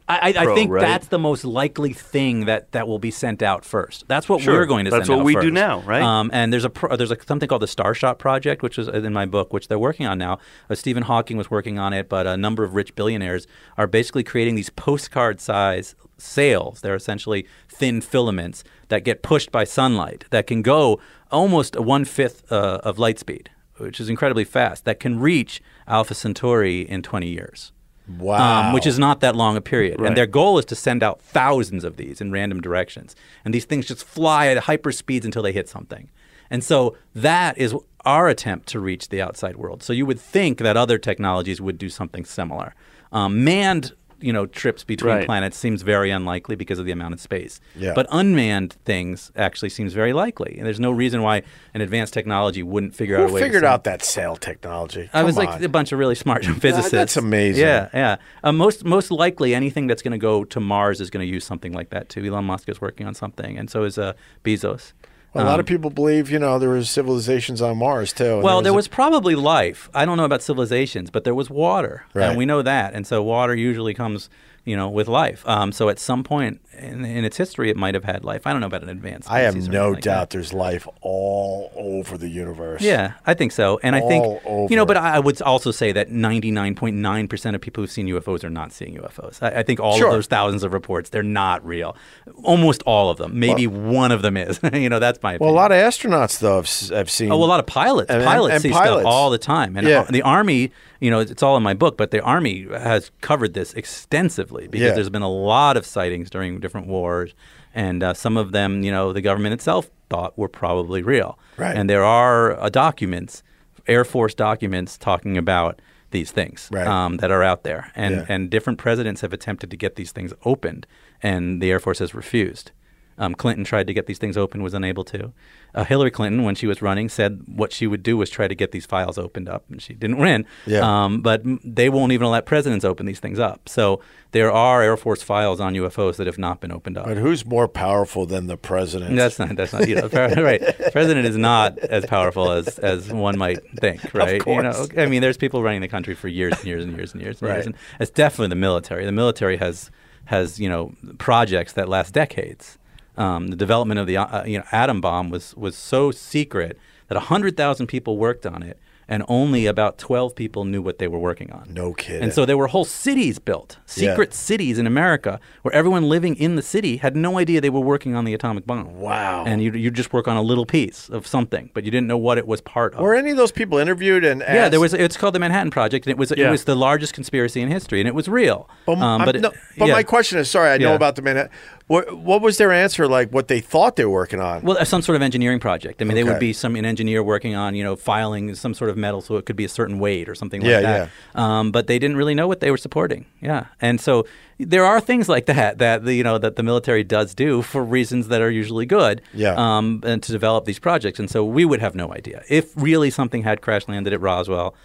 I, 0.08 0.32
I, 0.32 0.42
I 0.52 0.54
think 0.54 0.70
right? 0.70 0.80
that's 0.80 1.08
the 1.08 1.18
most 1.18 1.44
likely 1.44 1.92
thing 1.92 2.44
that, 2.44 2.70
that 2.70 2.86
will 2.86 3.00
be 3.00 3.10
sent 3.10 3.42
out 3.42 3.64
first. 3.64 4.04
That's 4.06 4.28
what 4.28 4.42
Sure. 4.42 4.54
we're 4.54 4.66
going 4.66 4.84
to 4.84 4.92
That's 4.92 5.08
send 5.08 5.18
what 5.18 5.26
we 5.26 5.34
do 5.34 5.50
now, 5.50 5.80
right? 5.80 6.02
Um, 6.02 6.30
and 6.32 6.52
there's 6.52 6.64
a 6.64 6.70
pro, 6.70 6.96
there's 6.96 7.10
a, 7.10 7.16
something 7.26 7.48
called 7.48 7.62
the 7.62 7.66
Starshot 7.66 8.18
Project, 8.18 8.62
which 8.62 8.78
is 8.78 8.86
in 8.86 9.12
my 9.12 9.26
book, 9.26 9.52
which 9.52 9.66
they're 9.66 9.76
working 9.76 10.06
on 10.06 10.16
now. 10.18 10.38
Uh, 10.68 10.76
Stephen 10.76 11.02
Hawking 11.02 11.36
was 11.36 11.50
working 11.50 11.80
on 11.80 11.92
it, 11.92 12.08
but 12.08 12.28
a 12.28 12.36
number 12.36 12.62
of 12.62 12.76
rich 12.76 12.94
billionaires 12.94 13.48
are 13.76 13.88
basically 13.88 14.22
creating 14.22 14.54
these 14.54 14.70
postcard 14.70 15.40
size 15.40 15.96
sails. 16.16 16.80
They're 16.80 16.94
essentially 16.94 17.44
thin 17.68 18.00
filaments 18.00 18.62
that 18.90 19.02
get 19.04 19.22
pushed 19.22 19.50
by 19.50 19.64
sunlight 19.64 20.24
that 20.30 20.46
can 20.46 20.62
go 20.62 21.00
almost 21.30 21.74
one 21.80 22.04
fifth 22.04 22.50
uh, 22.52 22.78
of 22.84 22.98
light 22.98 23.18
speed, 23.18 23.50
which 23.78 23.98
is 23.98 24.08
incredibly 24.08 24.44
fast. 24.44 24.84
That 24.84 25.00
can 25.00 25.18
reach 25.18 25.60
Alpha 25.88 26.14
Centauri 26.14 26.82
in 26.82 27.02
20 27.02 27.26
years 27.28 27.72
Wow. 28.18 28.68
um, 28.68 28.72
which 28.72 28.86
is 28.86 28.98
not 28.98 29.20
that 29.20 29.36
long 29.36 29.56
a 29.56 29.60
period. 29.60 30.00
Right. 30.00 30.08
And 30.08 30.16
their 30.16 30.26
goal 30.26 30.58
is 30.58 30.64
to 30.66 30.74
send 30.74 31.02
out 31.02 31.20
thousands 31.22 31.84
of 31.84 31.96
these 31.96 32.20
in 32.20 32.32
random 32.32 32.60
directions. 32.60 33.14
And 33.44 33.54
these 33.54 33.64
things 33.64 33.86
just 33.86 34.04
fly 34.04 34.48
at 34.48 34.58
hyper 34.64 34.92
speeds 34.92 35.24
until 35.24 35.42
they 35.42 35.52
hit 35.52 35.68
something. 35.68 36.10
And 36.50 36.64
so 36.64 36.96
that 37.14 37.56
is 37.56 37.74
our 38.04 38.28
attempt 38.28 38.66
to 38.70 38.80
reach 38.80 39.08
the 39.10 39.22
outside 39.22 39.56
world. 39.56 39.82
So 39.82 39.92
you 39.92 40.06
would 40.06 40.18
think 40.18 40.58
that 40.58 40.76
other 40.76 40.98
technologies 40.98 41.60
would 41.60 41.78
do 41.78 41.88
something 41.88 42.24
similar. 42.24 42.74
Um, 43.12 43.44
manned, 43.44 43.92
you 44.20 44.32
know, 44.32 44.46
trips 44.46 44.84
between 44.84 45.14
Right. 45.16 45.26
planets 45.26 45.56
seems 45.56 45.82
very 45.82 46.10
unlikely 46.10 46.56
because 46.56 46.78
of 46.78 46.86
the 46.86 46.92
amount 46.92 47.14
of 47.14 47.20
space. 47.20 47.60
Yeah. 47.76 47.92
But 47.94 48.06
unmanned 48.10 48.74
things 48.84 49.30
actually 49.36 49.70
seems 49.70 49.92
very 49.92 50.12
likely. 50.12 50.56
And 50.58 50.66
there's 50.66 50.80
no 50.80 50.90
reason 50.90 51.22
why 51.22 51.42
an 51.74 51.80
advanced 51.80 52.12
technology 52.14 52.62
wouldn't 52.62 52.94
figure 52.94 53.16
out 53.16 53.30
a 53.30 53.32
way 53.32 53.40
to 53.40 53.46
figured 53.46 53.62
send- 53.62 53.72
out 53.72 53.84
that 53.84 54.02
sail 54.04 54.36
technology? 54.36 55.08
I 55.12 55.22
was 55.22 55.36
Come 55.36 55.46
like 55.46 55.62
a 55.62 55.68
bunch 55.68 55.92
of 55.92 55.98
really 55.98 56.14
smart 56.14 56.44
physicists. 56.64 56.90
that's 56.90 57.16
amazing. 57.16 57.64
Yeah, 57.64 57.88
yeah. 57.94 58.16
Uh, 58.44 58.52
most 58.52 58.84
most 58.84 59.10
likely, 59.10 59.54
anything 59.54 59.86
that's 59.86 60.02
going 60.02 60.12
to 60.12 60.18
go 60.18 60.44
to 60.44 60.60
Mars 60.60 61.00
is 61.00 61.10
going 61.10 61.26
to 61.26 61.32
use 61.32 61.44
something 61.44 61.72
like 61.72 61.90
that 61.90 62.08
too. 62.08 62.24
Elon 62.24 62.44
Musk 62.44 62.68
is 62.68 62.80
working 62.80 63.06
on 63.06 63.14
something, 63.14 63.56
and 63.58 63.70
so 63.70 63.84
is 63.84 63.98
uh, 63.98 64.12
Bezos. 64.44 64.92
A 65.34 65.44
lot 65.44 65.54
Um, 65.54 65.60
of 65.60 65.66
people 65.66 65.90
believe, 65.90 66.28
you 66.28 66.40
know, 66.40 66.58
there 66.58 66.70
was 66.70 66.90
civilizations 66.90 67.62
on 67.62 67.76
Mars 67.78 68.12
too. 68.12 68.40
Well, 68.40 68.62
there 68.62 68.72
a- 68.72 68.74
was 68.74 68.88
probably 68.88 69.36
life. 69.36 69.88
I 69.94 70.04
don't 70.04 70.16
know 70.16 70.24
about 70.24 70.42
civilizations, 70.42 71.08
but 71.10 71.22
there 71.22 71.34
was 71.36 71.48
water, 71.48 72.02
Right. 72.14 72.28
and 72.30 72.36
we 72.36 72.44
know 72.46 72.62
that. 72.62 72.94
And 72.94 73.06
so 73.06 73.22
water 73.22 73.54
usually 73.54 73.94
comes, 73.94 74.28
you 74.64 74.76
know, 74.76 74.88
with 74.88 75.08
life. 75.08 75.46
Um, 75.48 75.72
so 75.72 75.88
at 75.88 75.98
some 75.98 76.22
point 76.22 76.60
in, 76.78 77.04
in 77.04 77.24
its 77.24 77.36
history, 77.36 77.70
it 77.70 77.76
might 77.76 77.94
have 77.94 78.04
had 78.04 78.24
life. 78.24 78.46
I 78.46 78.52
don't 78.52 78.60
know 78.60 78.66
about 78.66 78.82
an 78.82 78.88
advanced. 78.88 79.30
I 79.30 79.40
have 79.40 79.56
no 79.68 79.88
like 79.90 79.96
that. 79.96 80.02
doubt 80.04 80.30
there's 80.30 80.52
life 80.52 80.86
all 81.00 81.72
over 81.76 82.16
the 82.18 82.28
universe. 82.28 82.80
Yeah, 82.82 83.14
I 83.26 83.34
think 83.34 83.52
so. 83.52 83.80
And 83.82 83.96
I 83.96 84.00
All 84.00 84.08
think, 84.08 84.70
you 84.70 84.76
know, 84.76 84.86
but 84.86 84.96
I 84.96 85.16
I 85.16 85.18
would 85.18 85.40
also 85.42 85.70
say 85.70 85.92
that 85.92 86.10
99.9% 86.10 87.54
of 87.54 87.60
people 87.60 87.82
who've 87.82 87.90
seen 87.90 88.06
UFOs 88.08 88.44
are 88.44 88.50
not 88.50 88.72
seeing 88.72 88.96
UFOs. 88.96 89.42
I, 89.42 89.60
I 89.60 89.62
think 89.62 89.80
all 89.80 89.96
Sure. 89.98 90.08
of 90.08 90.12
those 90.14 90.26
thousands 90.26 90.62
of 90.62 90.72
reports, 90.72 91.10
they're 91.10 91.22
not 91.22 91.64
real. 91.66 91.96
Almost 92.44 92.82
all 92.86 93.10
of 93.10 93.18
them. 93.18 93.38
Maybe 93.38 93.66
one 93.66 94.12
of 94.12 94.22
them 94.22 94.36
is. 94.36 94.60
you 94.72 94.88
know, 94.88 94.98
that's 94.98 95.22
my 95.22 95.36
Well, 95.38 95.50
a 95.50 95.52
lot 95.52 95.72
of 95.72 95.78
astronauts 95.78 96.38
though 96.38 96.56
have, 96.56 96.68
have 96.96 97.10
seen. 97.10 97.30
Oh, 97.32 97.38
well, 97.38 97.46
a 97.48 97.50
lot 97.50 97.60
of 97.60 97.66
pilots. 97.66 98.10
And- 98.10 98.20
and- 98.22 98.26
pilots 98.28 98.52
and 98.54 98.62
see 98.62 98.70
pilots. 98.70 99.02
stuff 99.02 99.12
all 99.12 99.30
the 99.30 99.38
time. 99.38 99.76
And 99.76 99.86
Yeah. 99.86 100.00
uh, 100.00 100.04
the 100.04 100.22
Army, 100.22 100.72
you 101.00 101.10
know, 101.10 101.20
it's 101.20 101.42
all 101.42 101.56
in 101.56 101.62
my 101.62 101.74
book, 101.74 101.96
but 101.96 102.10
the 102.10 102.20
Army 102.22 102.66
has 102.70 103.10
covered 103.20 103.54
this 103.54 103.72
extensively 103.74 104.68
because 104.68 104.88
Yeah. 104.88 104.94
there's 104.94 105.10
been 105.10 105.22
a 105.22 105.30
lot 105.30 105.76
of 105.76 105.86
sightings 105.86 106.30
during 106.30 106.60
different 106.60 106.86
wars. 106.86 107.34
And 107.74 108.02
uh, 108.02 108.14
some 108.14 108.36
of 108.36 108.52
them, 108.52 108.82
you 108.82 108.90
know, 108.90 109.12
the 109.12 109.20
government 109.22 109.54
itself 109.54 109.90
thought 110.08 110.36
were 110.36 110.48
probably 110.48 111.02
real. 111.02 111.38
Right. 111.56 111.76
And 111.76 111.88
there 111.88 112.04
are 112.04 112.58
uh, 112.60 112.68
documents, 112.68 113.42
Air 113.86 114.04
Force 114.04 114.34
documents, 114.34 114.98
talking 114.98 115.38
about 115.38 115.80
these 116.10 116.32
things 116.32 116.68
Right. 116.72 116.86
um, 116.86 117.18
that 117.18 117.30
are 117.30 117.42
out 117.44 117.62
there. 117.62 117.92
And, 117.94 118.16
Yeah. 118.16 118.24
and 118.28 118.50
different 118.50 118.78
presidents 118.80 119.20
have 119.20 119.32
attempted 119.32 119.70
to 119.70 119.76
get 119.76 119.94
these 119.94 120.10
things 120.12 120.32
opened, 120.44 120.86
and 121.22 121.62
the 121.62 121.70
Air 121.70 121.78
Force 121.78 122.00
has 122.00 122.14
refused. 122.14 122.72
Um, 123.20 123.34
Clinton 123.34 123.64
tried 123.64 123.86
to 123.86 123.92
get 123.92 124.06
these 124.06 124.16
things 124.18 124.38
open, 124.38 124.62
was 124.62 124.72
unable 124.72 125.04
to. 125.04 125.32
Uh, 125.74 125.84
Hillary 125.84 126.10
Clinton, 126.10 126.42
when 126.42 126.54
she 126.54 126.66
was 126.66 126.80
running, 126.80 127.08
said 127.10 127.42
what 127.46 127.70
she 127.70 127.86
would 127.86 128.02
do 128.02 128.16
was 128.16 128.30
try 128.30 128.48
to 128.48 128.54
get 128.54 128.72
these 128.72 128.86
files 128.86 129.18
opened 129.18 129.46
up, 129.46 129.64
and 129.70 129.80
she 129.82 129.92
didn't 129.92 130.16
win. 130.16 130.46
Yeah. 130.66 130.80
Um, 131.04 131.20
but 131.20 131.42
they 131.62 131.90
won't 131.90 132.12
even 132.12 132.28
let 132.30 132.46
presidents 132.46 132.82
open 132.84 133.04
these 133.04 133.20
things 133.20 133.38
up. 133.38 133.68
So 133.68 134.00
there 134.32 134.50
are 134.50 134.82
Air 134.82 134.96
Force 134.96 135.22
files 135.22 135.60
on 135.60 135.74
UFOs 135.74 136.16
that 136.16 136.26
have 136.26 136.38
not 136.38 136.60
been 136.62 136.72
opened 136.72 136.96
up. 136.96 137.04
But 137.04 137.18
who's 137.18 137.44
more 137.44 137.68
powerful 137.68 138.24
than 138.24 138.46
the 138.46 138.56
president? 138.56 139.14
That's 139.16 139.38
not. 139.38 139.54
That's 139.54 139.74
not. 139.74 139.86
You 139.86 139.96
know, 139.96 140.08
right. 140.12 140.62
President 140.90 141.26
is 141.26 141.36
not 141.36 141.78
as 141.78 142.06
powerful 142.06 142.50
as, 142.50 142.78
as 142.78 143.12
one 143.12 143.36
might 143.36 143.58
think. 143.78 144.14
Right. 144.14 144.44
You 144.46 144.62
know. 144.62 144.72
course. 144.72 144.88
I 144.96 145.06
mean, 145.06 145.20
there's 145.20 145.36
people 145.36 145.62
running 145.62 145.82
the 145.82 145.88
country 145.88 146.14
for 146.14 146.28
years 146.28 146.54
and 146.54 146.64
years 146.64 146.84
and 146.84 146.96
years 146.96 147.12
and 147.12 147.22
years 147.22 147.40
and 147.42 147.48
Right. 147.50 147.56
years, 147.56 147.66
and 147.66 147.74
it's 148.00 148.10
definitely 148.10 148.48
the 148.48 148.54
military. 148.56 149.04
The 149.04 149.12
military 149.12 149.58
has 149.58 149.90
has 150.24 150.58
you 150.58 150.68
know 150.68 150.92
projects 151.18 151.74
that 151.74 151.88
last 151.88 152.14
decades. 152.14 152.78
Um, 153.20 153.48
the 153.48 153.56
development 153.56 154.00
of 154.00 154.06
the 154.06 154.16
uh, 154.16 154.44
you 154.44 154.58
know 154.58 154.64
atom 154.72 155.00
bomb 155.00 155.30
was 155.30 155.54
was 155.56 155.76
so 155.76 156.10
secret 156.10 156.78
that 157.08 157.18
hundred 157.18 157.56
thousand 157.56 157.86
people 157.88 158.16
worked 158.16 158.46
on 158.46 158.62
it, 158.62 158.78
and 159.08 159.22
only 159.28 159.66
about 159.66 159.98
twelve 159.98 160.34
people 160.34 160.64
knew 160.64 160.80
what 160.80 160.96
they 161.00 161.08
were 161.08 161.18
working 161.18 161.50
on. 161.52 161.64
No 161.82 161.92
kidding. 161.92 162.22
And 162.22 162.32
so 162.32 162.46
there 162.46 162.56
were 162.56 162.68
whole 162.68 162.84
cities 162.86 163.38
built, 163.38 163.78
secret 163.84 164.32
cities 164.32 164.78
in 164.78 164.86
America, 164.86 165.38
where 165.62 165.74
everyone 165.74 166.04
living 166.08 166.34
in 166.36 166.54
the 166.56 166.62
city 166.62 166.96
had 166.98 167.14
no 167.16 167.36
idea 167.36 167.60
they 167.60 167.68
were 167.78 167.86
working 167.94 168.14
on 168.14 168.24
the 168.24 168.32
atomic 168.32 168.64
bomb. 168.66 168.88
Wow. 169.00 169.44
And 169.46 169.60
you 169.62 169.72
you 169.72 169.90
just 169.90 170.12
work 170.14 170.26
on 170.28 170.36
a 170.36 170.42
little 170.50 170.64
piece 170.64 171.10
of 171.10 171.26
something, 171.26 171.70
but 171.74 171.84
you 171.84 171.90
didn't 171.90 172.06
know 172.06 172.16
what 172.28 172.38
it 172.38 172.46
was 172.46 172.60
part 172.62 172.94
of. 172.94 173.00
Were 173.00 173.14
any 173.22 173.30
of 173.32 173.36
those 173.36 173.52
people 173.52 173.76
interviewed 173.78 174.24
and 174.24 174.40
yeah, 174.40 174.68
there 174.70 174.80
was. 174.80 174.94
It's 174.94 175.16
called 175.18 175.34
the 175.34 175.40
Manhattan 175.40 175.70
Project, 175.72 176.06
and 176.06 176.12
it 176.12 176.16
was 176.18 176.32
Yeah. 176.36 176.48
it 176.48 176.50
was 176.50 176.64
the 176.64 176.76
largest 176.76 177.12
conspiracy 177.12 177.60
in 177.60 177.68
history, 177.70 178.00
and 178.00 178.08
it 178.08 178.14
was 178.14 178.28
real. 178.28 178.68
But, 178.86 178.98
Um, 178.98 179.24
but 179.26 179.34
it- 179.36 179.42
no, 179.42 179.50
but 179.76 179.88
yeah. 179.88 179.94
my 179.94 180.04
question 180.04 180.38
is, 180.38 180.48
sorry, 180.50 180.70
I 180.70 180.78
know 180.78 180.94
about 180.94 181.16
the 181.16 181.22
minute. 181.22 181.50
What, 181.90 182.16
what 182.18 182.40
was 182.40 182.56
their 182.56 182.70
answer 182.70 183.08
like? 183.08 183.30
What 183.30 183.48
they 183.48 183.58
thought 183.58 183.96
they 183.96 184.04
were 184.04 184.12
working 184.12 184.38
on? 184.38 184.62
Well, 184.62 184.78
uh, 184.78 184.84
some 184.84 185.02
sort 185.02 185.16
of 185.16 185.22
engineering 185.22 185.58
project. 185.58 186.00
I 186.00 186.04
mean, 186.04 186.14
they 186.14 186.22
would 186.22 186.38
be 186.38 186.52
some 186.52 186.76
an 186.76 186.84
engineer 186.84 187.20
working 187.20 187.56
on 187.56 187.74
you 187.74 187.82
know 187.82 187.96
filing 187.96 188.54
some 188.54 188.74
sort 188.74 188.90
of 188.90 188.96
metal 188.96 189.20
so 189.20 189.34
it 189.38 189.44
could 189.44 189.56
be 189.56 189.64
a 189.64 189.68
certain 189.68 189.98
weight 189.98 190.28
or 190.28 190.36
something 190.36 190.62
Yeah, 190.62 190.74
like 190.74 190.82
that. 190.84 191.10
Yeah. 191.34 191.58
Um, 191.58 191.72
but 191.72 191.88
they 191.88 191.98
didn't 191.98 192.16
really 192.16 192.36
know 192.36 192.46
what 192.46 192.60
they 192.60 192.70
were 192.70 192.76
supporting. 192.76 193.26
Yeah, 193.40 193.66
and 193.80 194.00
so 194.00 194.24
there 194.60 194.84
are 194.84 195.00
things 195.00 195.28
like 195.28 195.46
that 195.46 195.78
that 195.78 196.04
the 196.04 196.14
you 196.14 196.22
know 196.22 196.38
that 196.38 196.54
the 196.54 196.62
military 196.62 197.02
does 197.02 197.34
do 197.34 197.60
for 197.60 197.82
reasons 197.82 198.28
that 198.28 198.40
are 198.40 198.52
usually 198.52 198.86
good. 198.86 199.20
Yeah. 199.34 199.54
Um, 199.56 200.00
and 200.06 200.22
to 200.22 200.30
develop 200.30 200.66
these 200.66 200.78
projects, 200.78 201.18
and 201.18 201.28
so 201.28 201.44
we 201.44 201.64
would 201.64 201.80
have 201.80 201.96
no 201.96 202.12
idea 202.14 202.44
if 202.48 202.70
really 202.76 203.10
something 203.10 203.42
had 203.42 203.62
crash 203.62 203.88
landed 203.88 204.12
at 204.12 204.20
Roswell. 204.20 204.76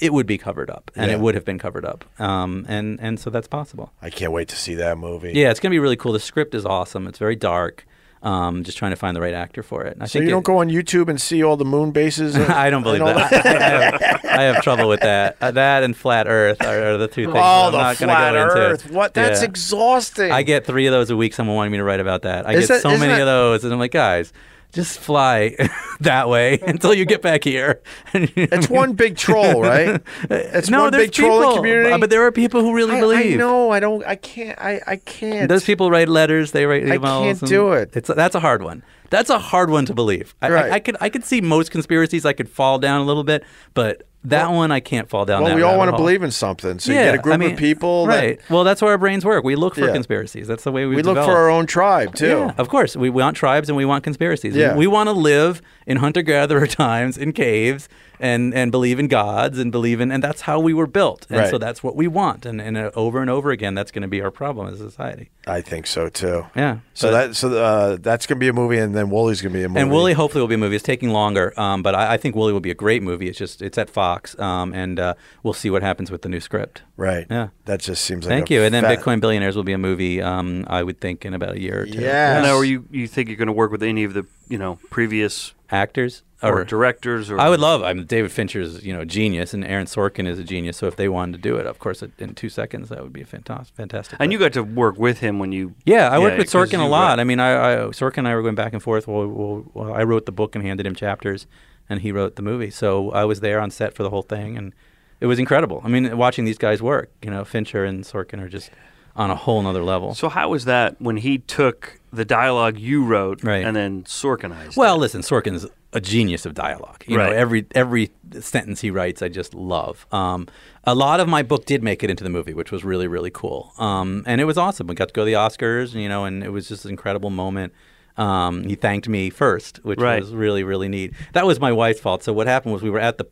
It 0.00 0.12
would 0.12 0.26
be 0.26 0.38
covered 0.38 0.70
up, 0.70 0.90
and 0.94 1.10
Yeah. 1.10 1.16
it 1.16 1.20
would 1.20 1.34
have 1.34 1.44
been 1.44 1.58
covered 1.58 1.84
up, 1.84 2.04
um, 2.20 2.64
and 2.68 2.98
and 3.00 3.18
so 3.18 3.30
that's 3.30 3.48
possible. 3.48 3.92
I 4.00 4.10
can't 4.10 4.32
wait 4.32 4.48
to 4.48 4.56
see 4.56 4.74
that 4.76 4.96
movie. 4.98 5.32
Yeah, 5.34 5.50
it's 5.50 5.58
gonna 5.60 5.70
be 5.72 5.78
really 5.80 5.96
cool. 5.96 6.12
The 6.12 6.20
script 6.20 6.54
is 6.54 6.64
awesome. 6.64 7.06
It's 7.08 7.18
very 7.18 7.36
dark. 7.36 7.84
Um, 8.24 8.62
just 8.62 8.78
trying 8.78 8.92
to 8.92 8.96
find 8.96 9.16
the 9.16 9.20
right 9.20 9.34
actor 9.34 9.64
for 9.64 9.82
it. 9.82 9.96
I 10.00 10.04
So 10.06 10.12
think 10.12 10.26
you 10.26 10.30
don't 10.30 10.44
go 10.44 10.58
on 10.58 10.68
YouTube 10.68 11.08
and 11.08 11.20
see 11.20 11.42
all 11.42 11.56
the 11.56 11.64
moon 11.64 11.90
bases? 11.90 12.36
and- 12.36 12.52
I 12.52 12.70
don't 12.70 12.84
believe 12.84 13.02
all 13.02 13.12
that. 13.14 13.32
I, 13.44 13.50
I 13.56 13.68
have, 13.80 14.24
I 14.24 14.42
have 14.42 14.62
trouble 14.62 14.88
with 14.88 15.00
that. 15.00 15.36
Uh, 15.40 15.50
that 15.50 15.82
and 15.82 15.96
flat 15.96 16.28
Earth 16.28 16.62
are, 16.64 16.92
are 16.92 16.96
the 16.98 17.08
two 17.08 17.24
things 17.24 17.36
Oh, 17.36 17.66
I'm 17.66 17.72
the 17.72 17.78
not 17.78 17.96
flat 17.96 18.32
go 18.34 18.42
into. 18.42 18.54
Earth! 18.56 18.90
What? 18.92 19.14
That's 19.14 19.40
Yeah. 19.40 19.46
exhausting. 19.48 20.30
I 20.30 20.44
get 20.44 20.64
three 20.64 20.86
of 20.86 20.92
those 20.92 21.10
a 21.10 21.16
week. 21.16 21.34
Someone 21.34 21.56
wanted 21.56 21.70
me 21.70 21.78
to 21.78 21.84
write 21.84 21.98
about 21.98 22.22
that. 22.22 22.46
I 22.48 22.52
Is 22.52 22.68
get 22.68 22.74
that- 22.74 22.82
so 22.82 22.90
many 22.90 23.08
that- 23.12 23.22
of 23.22 23.26
those, 23.26 23.64
and 23.64 23.72
I'm 23.72 23.80
like, 23.80 23.90
guys, 23.90 24.32
just 24.72 24.98
fly 24.98 25.56
that 26.00 26.28
way 26.28 26.58
until 26.66 26.94
you 26.94 27.04
get 27.04 27.22
back 27.22 27.44
here. 27.44 27.82
It's 28.14 28.68
one 28.68 28.94
big 28.94 29.16
troll, 29.16 29.62
right? 29.62 30.00
It's 30.30 30.68
no, 30.70 30.82
one 30.82 30.92
there's 30.92 31.04
big 31.04 31.12
trolling 31.12 31.42
people, 31.48 31.56
community. 31.56 31.90
uh, 31.92 31.98
but 31.98 32.10
there 32.10 32.24
are 32.26 32.32
people 32.32 32.60
who 32.60 32.74
really 32.74 32.96
I, 32.96 33.00
believe. 33.00 33.34
I 33.34 33.36
know. 33.36 33.70
I 33.70 33.80
don't. 33.80 34.04
I 34.04 34.16
can't. 34.16 34.58
I. 34.58 34.80
I 34.86 34.96
can't. 34.96 35.48
Those 35.48 35.64
people 35.64 35.90
write 35.90 36.08
letters. 36.08 36.52
They 36.52 36.66
write 36.66 36.84
emails. 36.84 37.20
I 37.20 37.24
can't 37.34 37.40
do 37.48 37.72
it. 37.72 37.90
It's 37.96 38.08
that's 38.08 38.34
a 38.34 38.40
hard 38.40 38.62
one. 38.62 38.82
That's 39.10 39.28
a 39.30 39.38
hard 39.38 39.68
one 39.70 39.84
to 39.86 39.94
believe. 39.94 40.34
I, 40.40 40.50
Right. 40.50 40.72
I, 40.72 40.74
I 40.76 40.80
could 40.80 40.96
I 41.00 41.08
could 41.10 41.24
see 41.24 41.40
most 41.40 41.70
conspiracies. 41.70 42.24
I 42.24 42.32
could 42.32 42.48
fall 42.48 42.78
down 42.78 43.00
a 43.00 43.04
little 43.04 43.24
bit, 43.24 43.44
but 43.74 44.06
that 44.24 44.50
one 44.52 44.70
I 44.70 44.80
can't 44.80 45.08
fall 45.08 45.24
down. 45.24 45.42
Well, 45.42 45.50
that 45.50 45.56
we 45.56 45.62
all 45.62 45.76
want 45.76 45.90
to 45.90 45.96
believe 45.96 46.22
in 46.22 46.30
something. 46.30 46.78
So 46.78 46.92
yeah, 46.92 46.98
you 47.00 47.04
get 47.06 47.14
a 47.16 47.18
group 47.22 47.34
I 47.34 47.36
mean, 47.38 47.52
of 47.52 47.58
people. 47.58 48.06
that- 48.06 48.14
right? 48.22 48.40
well, 48.50 48.62
that's 48.64 48.80
where 48.80 48.92
our 48.92 48.98
brains 48.98 49.24
work. 49.24 49.42
We 49.44 49.56
look 49.56 49.74
for 49.74 49.86
Yeah. 49.86 49.92
conspiracies. 49.92 50.46
That's 50.46 50.62
the 50.64 50.70
way 50.72 50.86
we 50.86 50.96
we 50.96 51.02
look 51.02 51.16
developed. 51.16 51.30
for 51.32 51.36
our 51.36 51.50
own 51.50 51.66
tribe 51.66 52.14
too. 52.14 52.26
Yeah, 52.28 52.52
of 52.58 52.68
course. 52.68 52.96
We 52.96 53.10
want 53.10 53.36
tribes 53.36 53.68
and 53.68 53.76
we 53.76 53.84
want 53.84 54.04
conspiracies. 54.04 54.54
Yeah. 54.54 54.76
We, 54.76 54.86
want 54.86 55.08
to 55.08 55.12
live 55.12 55.60
in 55.86 55.96
hunter 55.96 56.22
gatherer 56.22 56.66
times 56.68 57.18
in 57.18 57.32
caves 57.32 57.88
and, 58.22 58.54
and 58.54 58.70
believe 58.70 58.98
in 58.98 59.08
gods 59.08 59.58
and 59.58 59.70
believe 59.70 60.00
in, 60.00 60.10
and 60.10 60.22
that's 60.22 60.42
how 60.42 60.60
we 60.60 60.72
were 60.72 60.86
built. 60.86 61.26
And 61.28 61.50
so 61.50 61.58
that's 61.58 61.82
what 61.82 61.96
we 61.96 62.08
want. 62.08 62.46
And, 62.46 62.60
and 62.60 62.78
uh, 62.78 62.90
over 62.94 63.20
and 63.20 63.28
over 63.28 63.50
again, 63.50 63.74
that's 63.74 63.90
going 63.90 64.02
to 64.02 64.08
be 64.08 64.22
our 64.22 64.30
problem 64.30 64.72
as 64.72 64.80
a 64.80 64.88
society. 64.90 65.30
I 65.46 65.60
think 65.60 65.86
so 65.88 66.08
too. 66.08 66.46
Yeah. 66.54 66.78
So 66.94 67.10
but- 67.10 67.28
that 67.28 67.36
so 67.36 67.52
uh, 67.62 67.96
that's 68.00 68.26
gonna 68.26 68.38
be 68.38 68.48
a 68.48 68.52
movie, 68.52 68.78
and 68.78 68.94
then 68.94 69.10
Woolly's 69.10 69.42
gonna 69.42 69.52
be 69.52 69.64
a 69.64 69.68
movie. 69.68 69.80
And 69.80 69.90
Woolly 69.90 70.12
hopefully 70.12 70.40
will 70.40 70.48
be 70.48 70.54
a 70.54 70.58
movie. 70.58 70.76
It's 70.76 70.84
taking 70.84 71.10
longer, 71.10 71.52
um, 71.58 71.82
but 71.82 71.94
I, 71.96 72.14
I 72.14 72.16
think 72.16 72.36
Woolly 72.36 72.52
will 72.52 72.60
be 72.60 72.70
a 72.70 72.74
great 72.74 73.02
movie. 73.02 73.28
It's 73.28 73.38
just 73.38 73.60
it's 73.60 73.76
at 73.76 73.90
Fox, 73.90 74.38
um, 74.38 74.72
and 74.72 75.00
uh, 75.00 75.14
we'll 75.42 75.52
see 75.52 75.68
what 75.68 75.82
happens 75.82 76.12
with 76.12 76.22
the 76.22 76.28
new 76.28 76.38
script. 76.38 76.82
right? 76.96 77.26
Yeah. 77.28 77.48
That 77.64 77.80
just 77.80 78.04
seems 78.04 78.24
like. 78.24 78.30
Thank 78.30 78.50
a 78.50 78.54
you. 78.54 78.62
And 78.62 78.72
then 78.72 78.84
fat- 78.84 79.00
Bitcoin 79.00 79.20
Billionaires 79.20 79.56
will 79.56 79.64
be 79.64 79.72
a 79.72 79.78
movie. 79.78 80.22
Um, 80.22 80.64
I 80.68 80.84
would 80.84 81.00
think 81.00 81.24
in 81.24 81.34
about 81.34 81.56
a 81.56 81.60
year 81.60 81.82
or 81.82 81.86
two. 81.86 82.00
Yes. 82.00 82.44
Now, 82.44 82.54
are 82.54 82.64
you 82.64 82.86
you 82.92 83.08
think 83.08 83.28
you're 83.28 83.36
going 83.36 83.46
to 83.46 83.52
work 83.52 83.72
with 83.72 83.82
any 83.82 84.04
of 84.04 84.14
the 84.14 84.24
you 84.48 84.58
know 84.58 84.78
previous 84.90 85.54
Actors 85.70 86.22
or, 86.50 86.64
directors 86.64 87.30
or 87.30 87.38
I 87.40 87.48
would 87.48 87.60
love. 87.60 87.82
I 87.82 87.92
mean, 87.92 88.06
David 88.06 88.32
Fincher 88.32 88.60
is 88.60 88.84
you 88.84 88.92
know 88.92 89.00
a 89.02 89.06
genius, 89.06 89.52
and 89.54 89.64
Aaron 89.64 89.86
Sorkin 89.86 90.26
is 90.26 90.38
a 90.38 90.44
genius. 90.44 90.76
So 90.76 90.86
if 90.86 90.96
they 90.96 91.08
wanted 91.08 91.32
to 91.32 91.38
do 91.38 91.56
it, 91.56 91.66
of 91.66 91.78
course, 91.78 92.02
in 92.18 92.34
two 92.34 92.48
seconds, 92.48 92.88
that 92.88 93.02
would 93.02 93.12
be 93.12 93.22
a 93.22 93.26
fantastic. 93.26 93.76
Fantastic. 93.76 94.16
And 94.20 94.32
you 94.32 94.38
got 94.38 94.52
to 94.54 94.62
work 94.62 94.98
with 94.98 95.18
him 95.20 95.38
when 95.38 95.52
you 95.52 95.74
Yeah, 95.84 96.08
I 96.08 96.18
worked 96.18 96.38
with 96.38 96.50
Sorkin 96.50 96.80
a 96.80 96.86
lot. 96.86 97.10
read- 97.10 97.20
I 97.20 97.24
mean, 97.24 97.40
I, 97.40 97.52
I 97.52 97.76
Sorkin 97.88 98.18
and 98.18 98.28
I 98.28 98.34
were 98.34 98.42
going 98.42 98.54
back 98.54 98.72
and 98.72 98.82
forth. 98.82 99.06
Well, 99.06 99.26
well, 99.28 99.64
well, 99.74 99.92
I 99.94 100.02
wrote 100.02 100.26
the 100.26 100.32
book 100.32 100.54
and 100.54 100.64
handed 100.64 100.86
him 100.86 100.94
chapters, 100.94 101.46
and 101.88 102.00
he 102.00 102.12
wrote 102.12 102.36
the 102.36 102.42
movie. 102.42 102.70
So 102.70 103.10
I 103.12 103.24
was 103.24 103.40
there 103.40 103.60
on 103.60 103.70
set 103.70 103.94
for 103.94 104.02
the 104.02 104.10
whole 104.10 104.22
thing, 104.22 104.56
and 104.56 104.72
it 105.20 105.26
was 105.26 105.38
incredible. 105.38 105.80
I 105.84 105.88
mean, 105.88 106.16
watching 106.16 106.44
these 106.44 106.58
guys 106.58 106.82
work, 106.82 107.10
you 107.22 107.30
know, 107.30 107.44
Fincher 107.44 107.84
and 107.84 108.04
Sorkin 108.04 108.40
are 108.40 108.48
just 108.48 108.70
on 109.16 109.30
a 109.30 109.36
whole 109.36 109.60
nother 109.62 109.82
level. 109.82 110.14
So 110.14 110.28
how 110.28 110.48
was 110.50 110.64
that 110.64 111.00
when 111.00 111.18
he 111.18 111.38
took 111.38 112.00
the 112.12 112.24
dialogue 112.24 112.78
you 112.78 113.04
wrote 113.04 113.42
Right. 113.42 113.64
and 113.64 113.74
then 113.76 114.04
Sorkinized? 114.04 114.76
Well, 114.76 114.96
it? 114.96 114.98
listen, 115.00 115.20
Sorkin's 115.22 115.66
a 115.94 116.00
genius 116.00 116.46
of 116.46 116.54
dialogue. 116.54 117.04
You 117.06 117.18
Right. 117.18 117.30
know, 117.30 117.36
every 117.36 117.66
every 117.74 118.10
sentence 118.40 118.80
he 118.80 118.90
writes, 118.90 119.20
I 119.20 119.28
just 119.28 119.52
love. 119.54 120.06
Um, 120.10 120.48
a 120.84 120.94
lot 120.94 121.20
of 121.20 121.28
my 121.28 121.42
book 121.42 121.66
did 121.66 121.82
make 121.82 122.02
it 122.02 122.08
into 122.10 122.24
the 122.24 122.30
movie, 122.30 122.54
which 122.54 122.72
was 122.72 122.82
really 122.84 123.06
really 123.06 123.30
cool. 123.30 123.72
Um, 123.78 124.22
and 124.26 124.40
it 124.40 124.44
was 124.44 124.56
awesome. 124.56 124.86
We 124.86 124.94
got 124.94 125.08
to 125.08 125.14
go 125.14 125.22
to 125.22 125.26
the 125.26 125.34
Oscars, 125.36 125.92
you 125.92 126.08
know, 126.08 126.24
and 126.24 126.42
it 126.42 126.50
was 126.50 126.66
just 126.68 126.84
an 126.86 126.90
incredible 126.90 127.28
moment. 127.30 127.72
Um, 128.16 128.64
he 128.64 128.74
thanked 128.74 129.08
me 129.08 129.30
first, 129.30 129.80
which 129.84 129.98
Right. 129.98 130.20
was 130.20 130.32
really 130.32 130.64
really 130.64 130.88
neat. 130.88 131.12
That 131.34 131.46
was 131.46 131.60
my 131.60 131.72
wife's 131.72 132.00
fault. 132.00 132.22
So 132.22 132.32
what 132.32 132.46
happened 132.46 132.72
was 132.72 132.82
we 132.82 132.90
were 132.90 132.98
at 133.00 133.18
the 133.18 133.26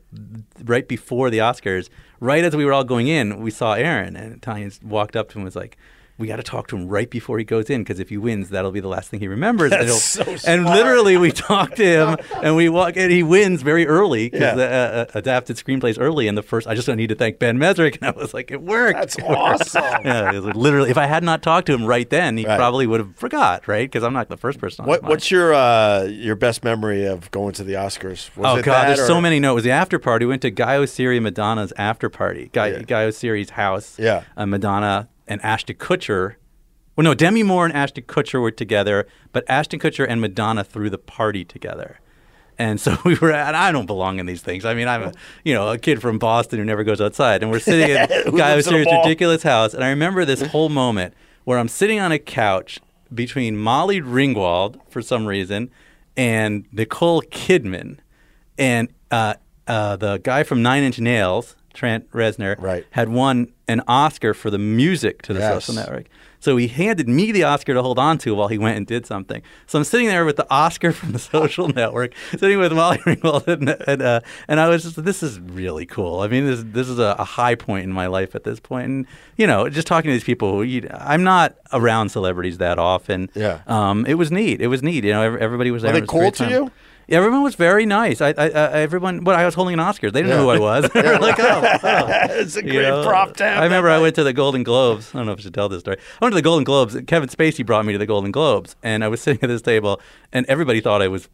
right 0.64 0.86
before 0.86 1.30
the 1.30 1.38
Oscars, 1.38 1.88
right 2.20 2.44
as 2.44 2.54
we 2.54 2.64
were 2.64 2.72
all 2.72 2.84
going 2.84 3.08
in, 3.08 3.40
we 3.40 3.50
saw 3.50 3.74
Aaron, 3.74 4.14
and 4.16 4.40
Tanya 4.40 4.70
walked 4.82 5.16
up 5.16 5.28
to 5.30 5.34
him 5.34 5.40
and 5.40 5.46
was 5.46 5.56
like. 5.56 5.76
We 6.20 6.28
got 6.28 6.36
to 6.36 6.42
talk 6.44 6.68
to 6.68 6.76
him 6.76 6.86
right 6.88 7.10
before 7.10 7.38
he 7.38 7.44
goes 7.44 7.68
in 7.70 7.82
because 7.82 7.98
if 7.98 8.10
he 8.10 8.16
wins, 8.18 8.50
that'll 8.50 8.70
be 8.70 8.80
the 8.80 8.88
last 8.88 9.10
thing 9.10 9.18
he 9.20 9.26
remembers. 9.28 9.72
and, 9.72 9.88
That's 9.88 10.16
he'll- 10.16 10.38
so 10.38 10.48
and 10.50 10.64
literally, 10.66 11.16
we 11.16 11.32
talked 11.32 11.76
to 11.76 11.84
him, 11.84 12.16
and 12.42 12.54
we 12.54 12.68
walk, 12.68 12.96
and 12.96 13.10
he 13.10 13.22
wins 13.22 13.62
very 13.62 13.86
early 13.86 14.28
because 14.28 14.40
Yeah. 14.40 14.54
the 14.54 14.64
uh, 14.66 14.70
uh, 14.70 15.06
adapted 15.18 15.56
screenplays 15.56 15.96
early. 15.98 16.28
And 16.28 16.36
the 16.38 16.42
first, 16.42 16.66
I 16.68 16.74
just 16.74 16.86
don't 16.86 16.96
need 16.98 17.08
to 17.08 17.14
thank 17.14 17.38
Ben 17.38 17.58
Mezrich, 17.58 17.96
and 18.02 18.04
I 18.08 18.10
was 18.10 18.32
like, 18.34 18.50
it 18.50 18.62
worked. 18.62 18.98
That's 19.00 19.18
It 19.18 19.24
worked. 19.26 19.38
awesome. 19.74 19.82
yeah, 20.04 20.30
literally. 20.32 20.90
If 20.90 20.98
I 20.98 21.06
had 21.06 21.24
not 21.24 21.42
talked 21.42 21.66
to 21.66 21.72
him 21.74 21.84
right 21.86 22.08
then, 22.08 22.36
he 22.36 22.46
Right. 22.46 22.58
probably 22.58 22.86
would 22.86 23.00
have 23.00 23.16
forgot, 23.16 23.66
right? 23.66 23.90
Because 23.90 24.04
I'm 24.04 24.12
not 24.12 24.28
the 24.28 24.36
first 24.36 24.58
person. 24.60 24.82
On 24.84 24.88
What, 24.88 25.02
what's 25.02 25.30
your 25.30 25.54
uh, 25.54 26.02
your 26.04 26.36
best 26.36 26.62
memory 26.62 27.06
of 27.06 27.30
going 27.30 27.52
to 27.54 27.64
the 27.64 27.72
Oscars? 27.74 28.28
Was 28.36 28.58
oh 28.58 28.62
God, 28.62 28.88
there's 28.88 29.00
or- 29.00 29.06
so 29.06 29.20
many. 29.20 29.40
No, 29.40 29.52
it 29.52 29.54
was 29.54 29.64
the 29.64 29.70
after 29.70 29.98
party. 29.98 30.26
We 30.26 30.30
went 30.30 30.42
to 30.42 30.50
Guy 30.50 30.76
and 30.76 31.22
Madonna's 31.22 31.72
after 31.78 32.08
party. 32.10 32.50
Guy 32.52 32.68
Yeah. 32.68 32.82
Guy 32.82 33.04
Oseary's 33.06 33.50
house. 33.50 33.96
Yeah. 33.98 34.24
Uh, 34.36 34.44
Madonna 34.46 35.08
and 35.30 35.40
Ashton 35.42 35.76
Kutcher. 35.76 36.34
Well, 36.96 37.04
no, 37.04 37.14
Demi 37.14 37.42
Moore 37.42 37.64
and 37.64 37.74
Ashton 37.74 38.04
Kutcher 38.04 38.42
were 38.42 38.50
together, 38.50 39.06
but 39.32 39.44
Ashton 39.48 39.78
Kutcher 39.80 40.04
and 40.06 40.20
Madonna 40.20 40.64
threw 40.64 40.90
the 40.90 40.98
party 40.98 41.44
together. 41.44 42.00
And 42.58 42.78
so 42.78 42.98
we 43.04 43.14
were 43.14 43.32
at, 43.32 43.54
I 43.54 43.72
don't 43.72 43.86
belong 43.86 44.18
in 44.18 44.26
these 44.26 44.42
things. 44.42 44.66
I 44.66 44.74
mean, 44.74 44.88
I'm 44.88 45.02
a, 45.04 45.12
you 45.44 45.54
know, 45.54 45.70
a 45.70 45.78
kid 45.78 46.02
from 46.02 46.18
Boston 46.18 46.58
who 46.58 46.64
never 46.66 46.84
goes 46.84 47.00
outside. 47.00 47.42
And 47.42 47.50
we're 47.50 47.60
sitting 47.60 47.96
at 47.96 48.10
Who 48.26 48.36
Guy 48.36 48.54
in 48.58 48.74
a 48.74 48.78
ridiculous 48.78 49.42
house. 49.42 49.72
And 49.72 49.82
I 49.82 49.88
remember 49.88 50.26
this 50.26 50.42
whole 50.42 50.68
moment 50.68 51.14
where 51.44 51.58
I'm 51.58 51.68
sitting 51.68 52.00
on 52.00 52.12
a 52.12 52.18
couch 52.18 52.80
between 53.14 53.56
Molly 53.56 54.00
Ringwald, 54.00 54.80
for 54.90 55.00
some 55.00 55.26
reason, 55.26 55.70
and 56.16 56.66
Nicole 56.70 57.22
Kidman. 57.22 57.98
And 58.58 58.92
uh, 59.10 59.34
uh, 59.66 59.96
the 59.96 60.18
guy 60.18 60.42
from 60.42 60.62
Nine 60.62 60.82
Inch 60.82 60.98
Nails, 60.98 61.56
Trent 61.72 62.10
Reznor, 62.10 62.60
Right. 62.60 62.84
had 62.90 63.08
won 63.08 63.52
an 63.70 63.82
Oscar 63.88 64.34
for 64.34 64.50
the 64.50 64.58
music 64.58 65.22
to 65.22 65.32
the 65.32 65.40
Yes. 65.40 65.64
social 65.64 65.74
network. 65.82 66.06
So 66.42 66.56
he 66.56 66.68
handed 66.68 67.06
me 67.06 67.32
the 67.32 67.42
Oscar 67.44 67.74
to 67.74 67.82
hold 67.82 67.98
on 67.98 68.16
to 68.18 68.34
while 68.34 68.48
he 68.48 68.56
went 68.56 68.78
and 68.78 68.86
did 68.86 69.04
something. 69.04 69.42
So 69.66 69.78
I'm 69.78 69.84
sitting 69.84 70.06
there 70.06 70.24
with 70.24 70.36
the 70.36 70.46
Oscar 70.50 70.90
from 70.98 71.12
the 71.12 71.18
social 71.18 71.68
network, 71.68 72.14
sitting 72.38 72.58
with 72.58 72.72
Molly 72.72 72.96
Ringwald, 73.06 73.46
and, 73.46 73.68
and, 73.86 74.00
uh, 74.00 74.20
and 74.48 74.58
I 74.58 74.68
was 74.68 74.84
just, 74.84 75.04
this 75.04 75.22
is 75.22 75.38
really 75.38 75.84
cool. 75.84 76.20
I 76.20 76.28
mean, 76.28 76.46
this 76.46 76.62
this 76.64 76.88
is 76.88 76.98
a, 76.98 77.14
a 77.18 77.24
high 77.24 77.54
point 77.56 77.84
in 77.84 77.92
my 77.92 78.06
life 78.06 78.34
at 78.34 78.44
this 78.44 78.58
point. 78.58 78.86
And 78.86 79.06
you 79.36 79.46
know, 79.46 79.68
just 79.68 79.86
talking 79.86 80.08
to 80.08 80.12
these 80.14 80.24
people, 80.24 80.50
who 80.52 80.62
you, 80.62 80.88
I'm 80.92 81.22
not 81.24 81.56
around 81.74 82.08
celebrities 82.08 82.56
that 82.58 82.78
often. 82.78 83.30
Yeah. 83.34 83.60
Um, 83.66 84.06
it 84.06 84.14
was 84.14 84.30
neat. 84.32 84.60
It 84.62 84.68
was 84.68 84.82
neat. 84.82 85.04
You 85.04 85.12
know, 85.12 85.22
everybody 85.22 85.70
was 85.70 85.82
there. 85.82 85.92
Were 85.92 86.00
they 86.00 86.00
was 86.02 86.08
a 86.10 86.12
great 86.12 86.22
cool 86.36 86.46
to 86.46 86.50
you? 86.50 86.70
Everyone 87.10 87.42
was 87.42 87.56
very 87.56 87.86
nice. 87.86 88.20
I, 88.20 88.28
I, 88.28 88.46
I 88.48 88.80
everyone, 88.80 89.20
but 89.20 89.34
I 89.34 89.44
was 89.44 89.54
holding 89.54 89.74
an 89.74 89.80
Oscar. 89.80 90.10
They 90.10 90.22
didn't 90.22 90.36
know 90.36 90.44
who 90.44 90.50
I 90.50 90.58
was. 90.58 90.88
they 90.94 91.02
were 91.02 91.18
like, 91.18 91.36
oh, 91.40 91.78
oh. 91.82 92.06
it's 92.30 92.56
a 92.56 92.64
You 92.64 92.72
great 92.72 92.88
know, 92.88 93.04
prop 93.04 93.36
to 93.36 93.44
I 93.44 93.64
remember 93.64 93.90
I 93.90 93.98
went 93.98 94.14
to 94.16 94.24
the 94.24 94.32
Golden 94.32 94.62
Globes. 94.62 95.14
I 95.14 95.18
don't 95.18 95.26
know 95.26 95.32
if 95.32 95.40
I 95.40 95.42
should 95.42 95.54
tell 95.54 95.68
this 95.68 95.80
story. 95.80 95.96
I 95.98 96.24
went 96.24 96.32
to 96.32 96.36
the 96.36 96.42
Golden 96.42 96.64
Globes. 96.64 96.96
Kevin 97.06 97.28
Spacey 97.28 97.66
brought 97.66 97.84
me 97.84 97.92
to 97.92 97.98
the 97.98 98.06
Golden 98.06 98.30
Globes, 98.30 98.76
and 98.82 99.02
I 99.02 99.08
was 99.08 99.20
sitting 99.20 99.42
at 99.42 99.48
this 99.48 99.62
table, 99.62 100.00
and 100.32 100.46
everybody 100.46 100.80
thought 100.80 101.02
I 101.02 101.08
was 101.08 101.28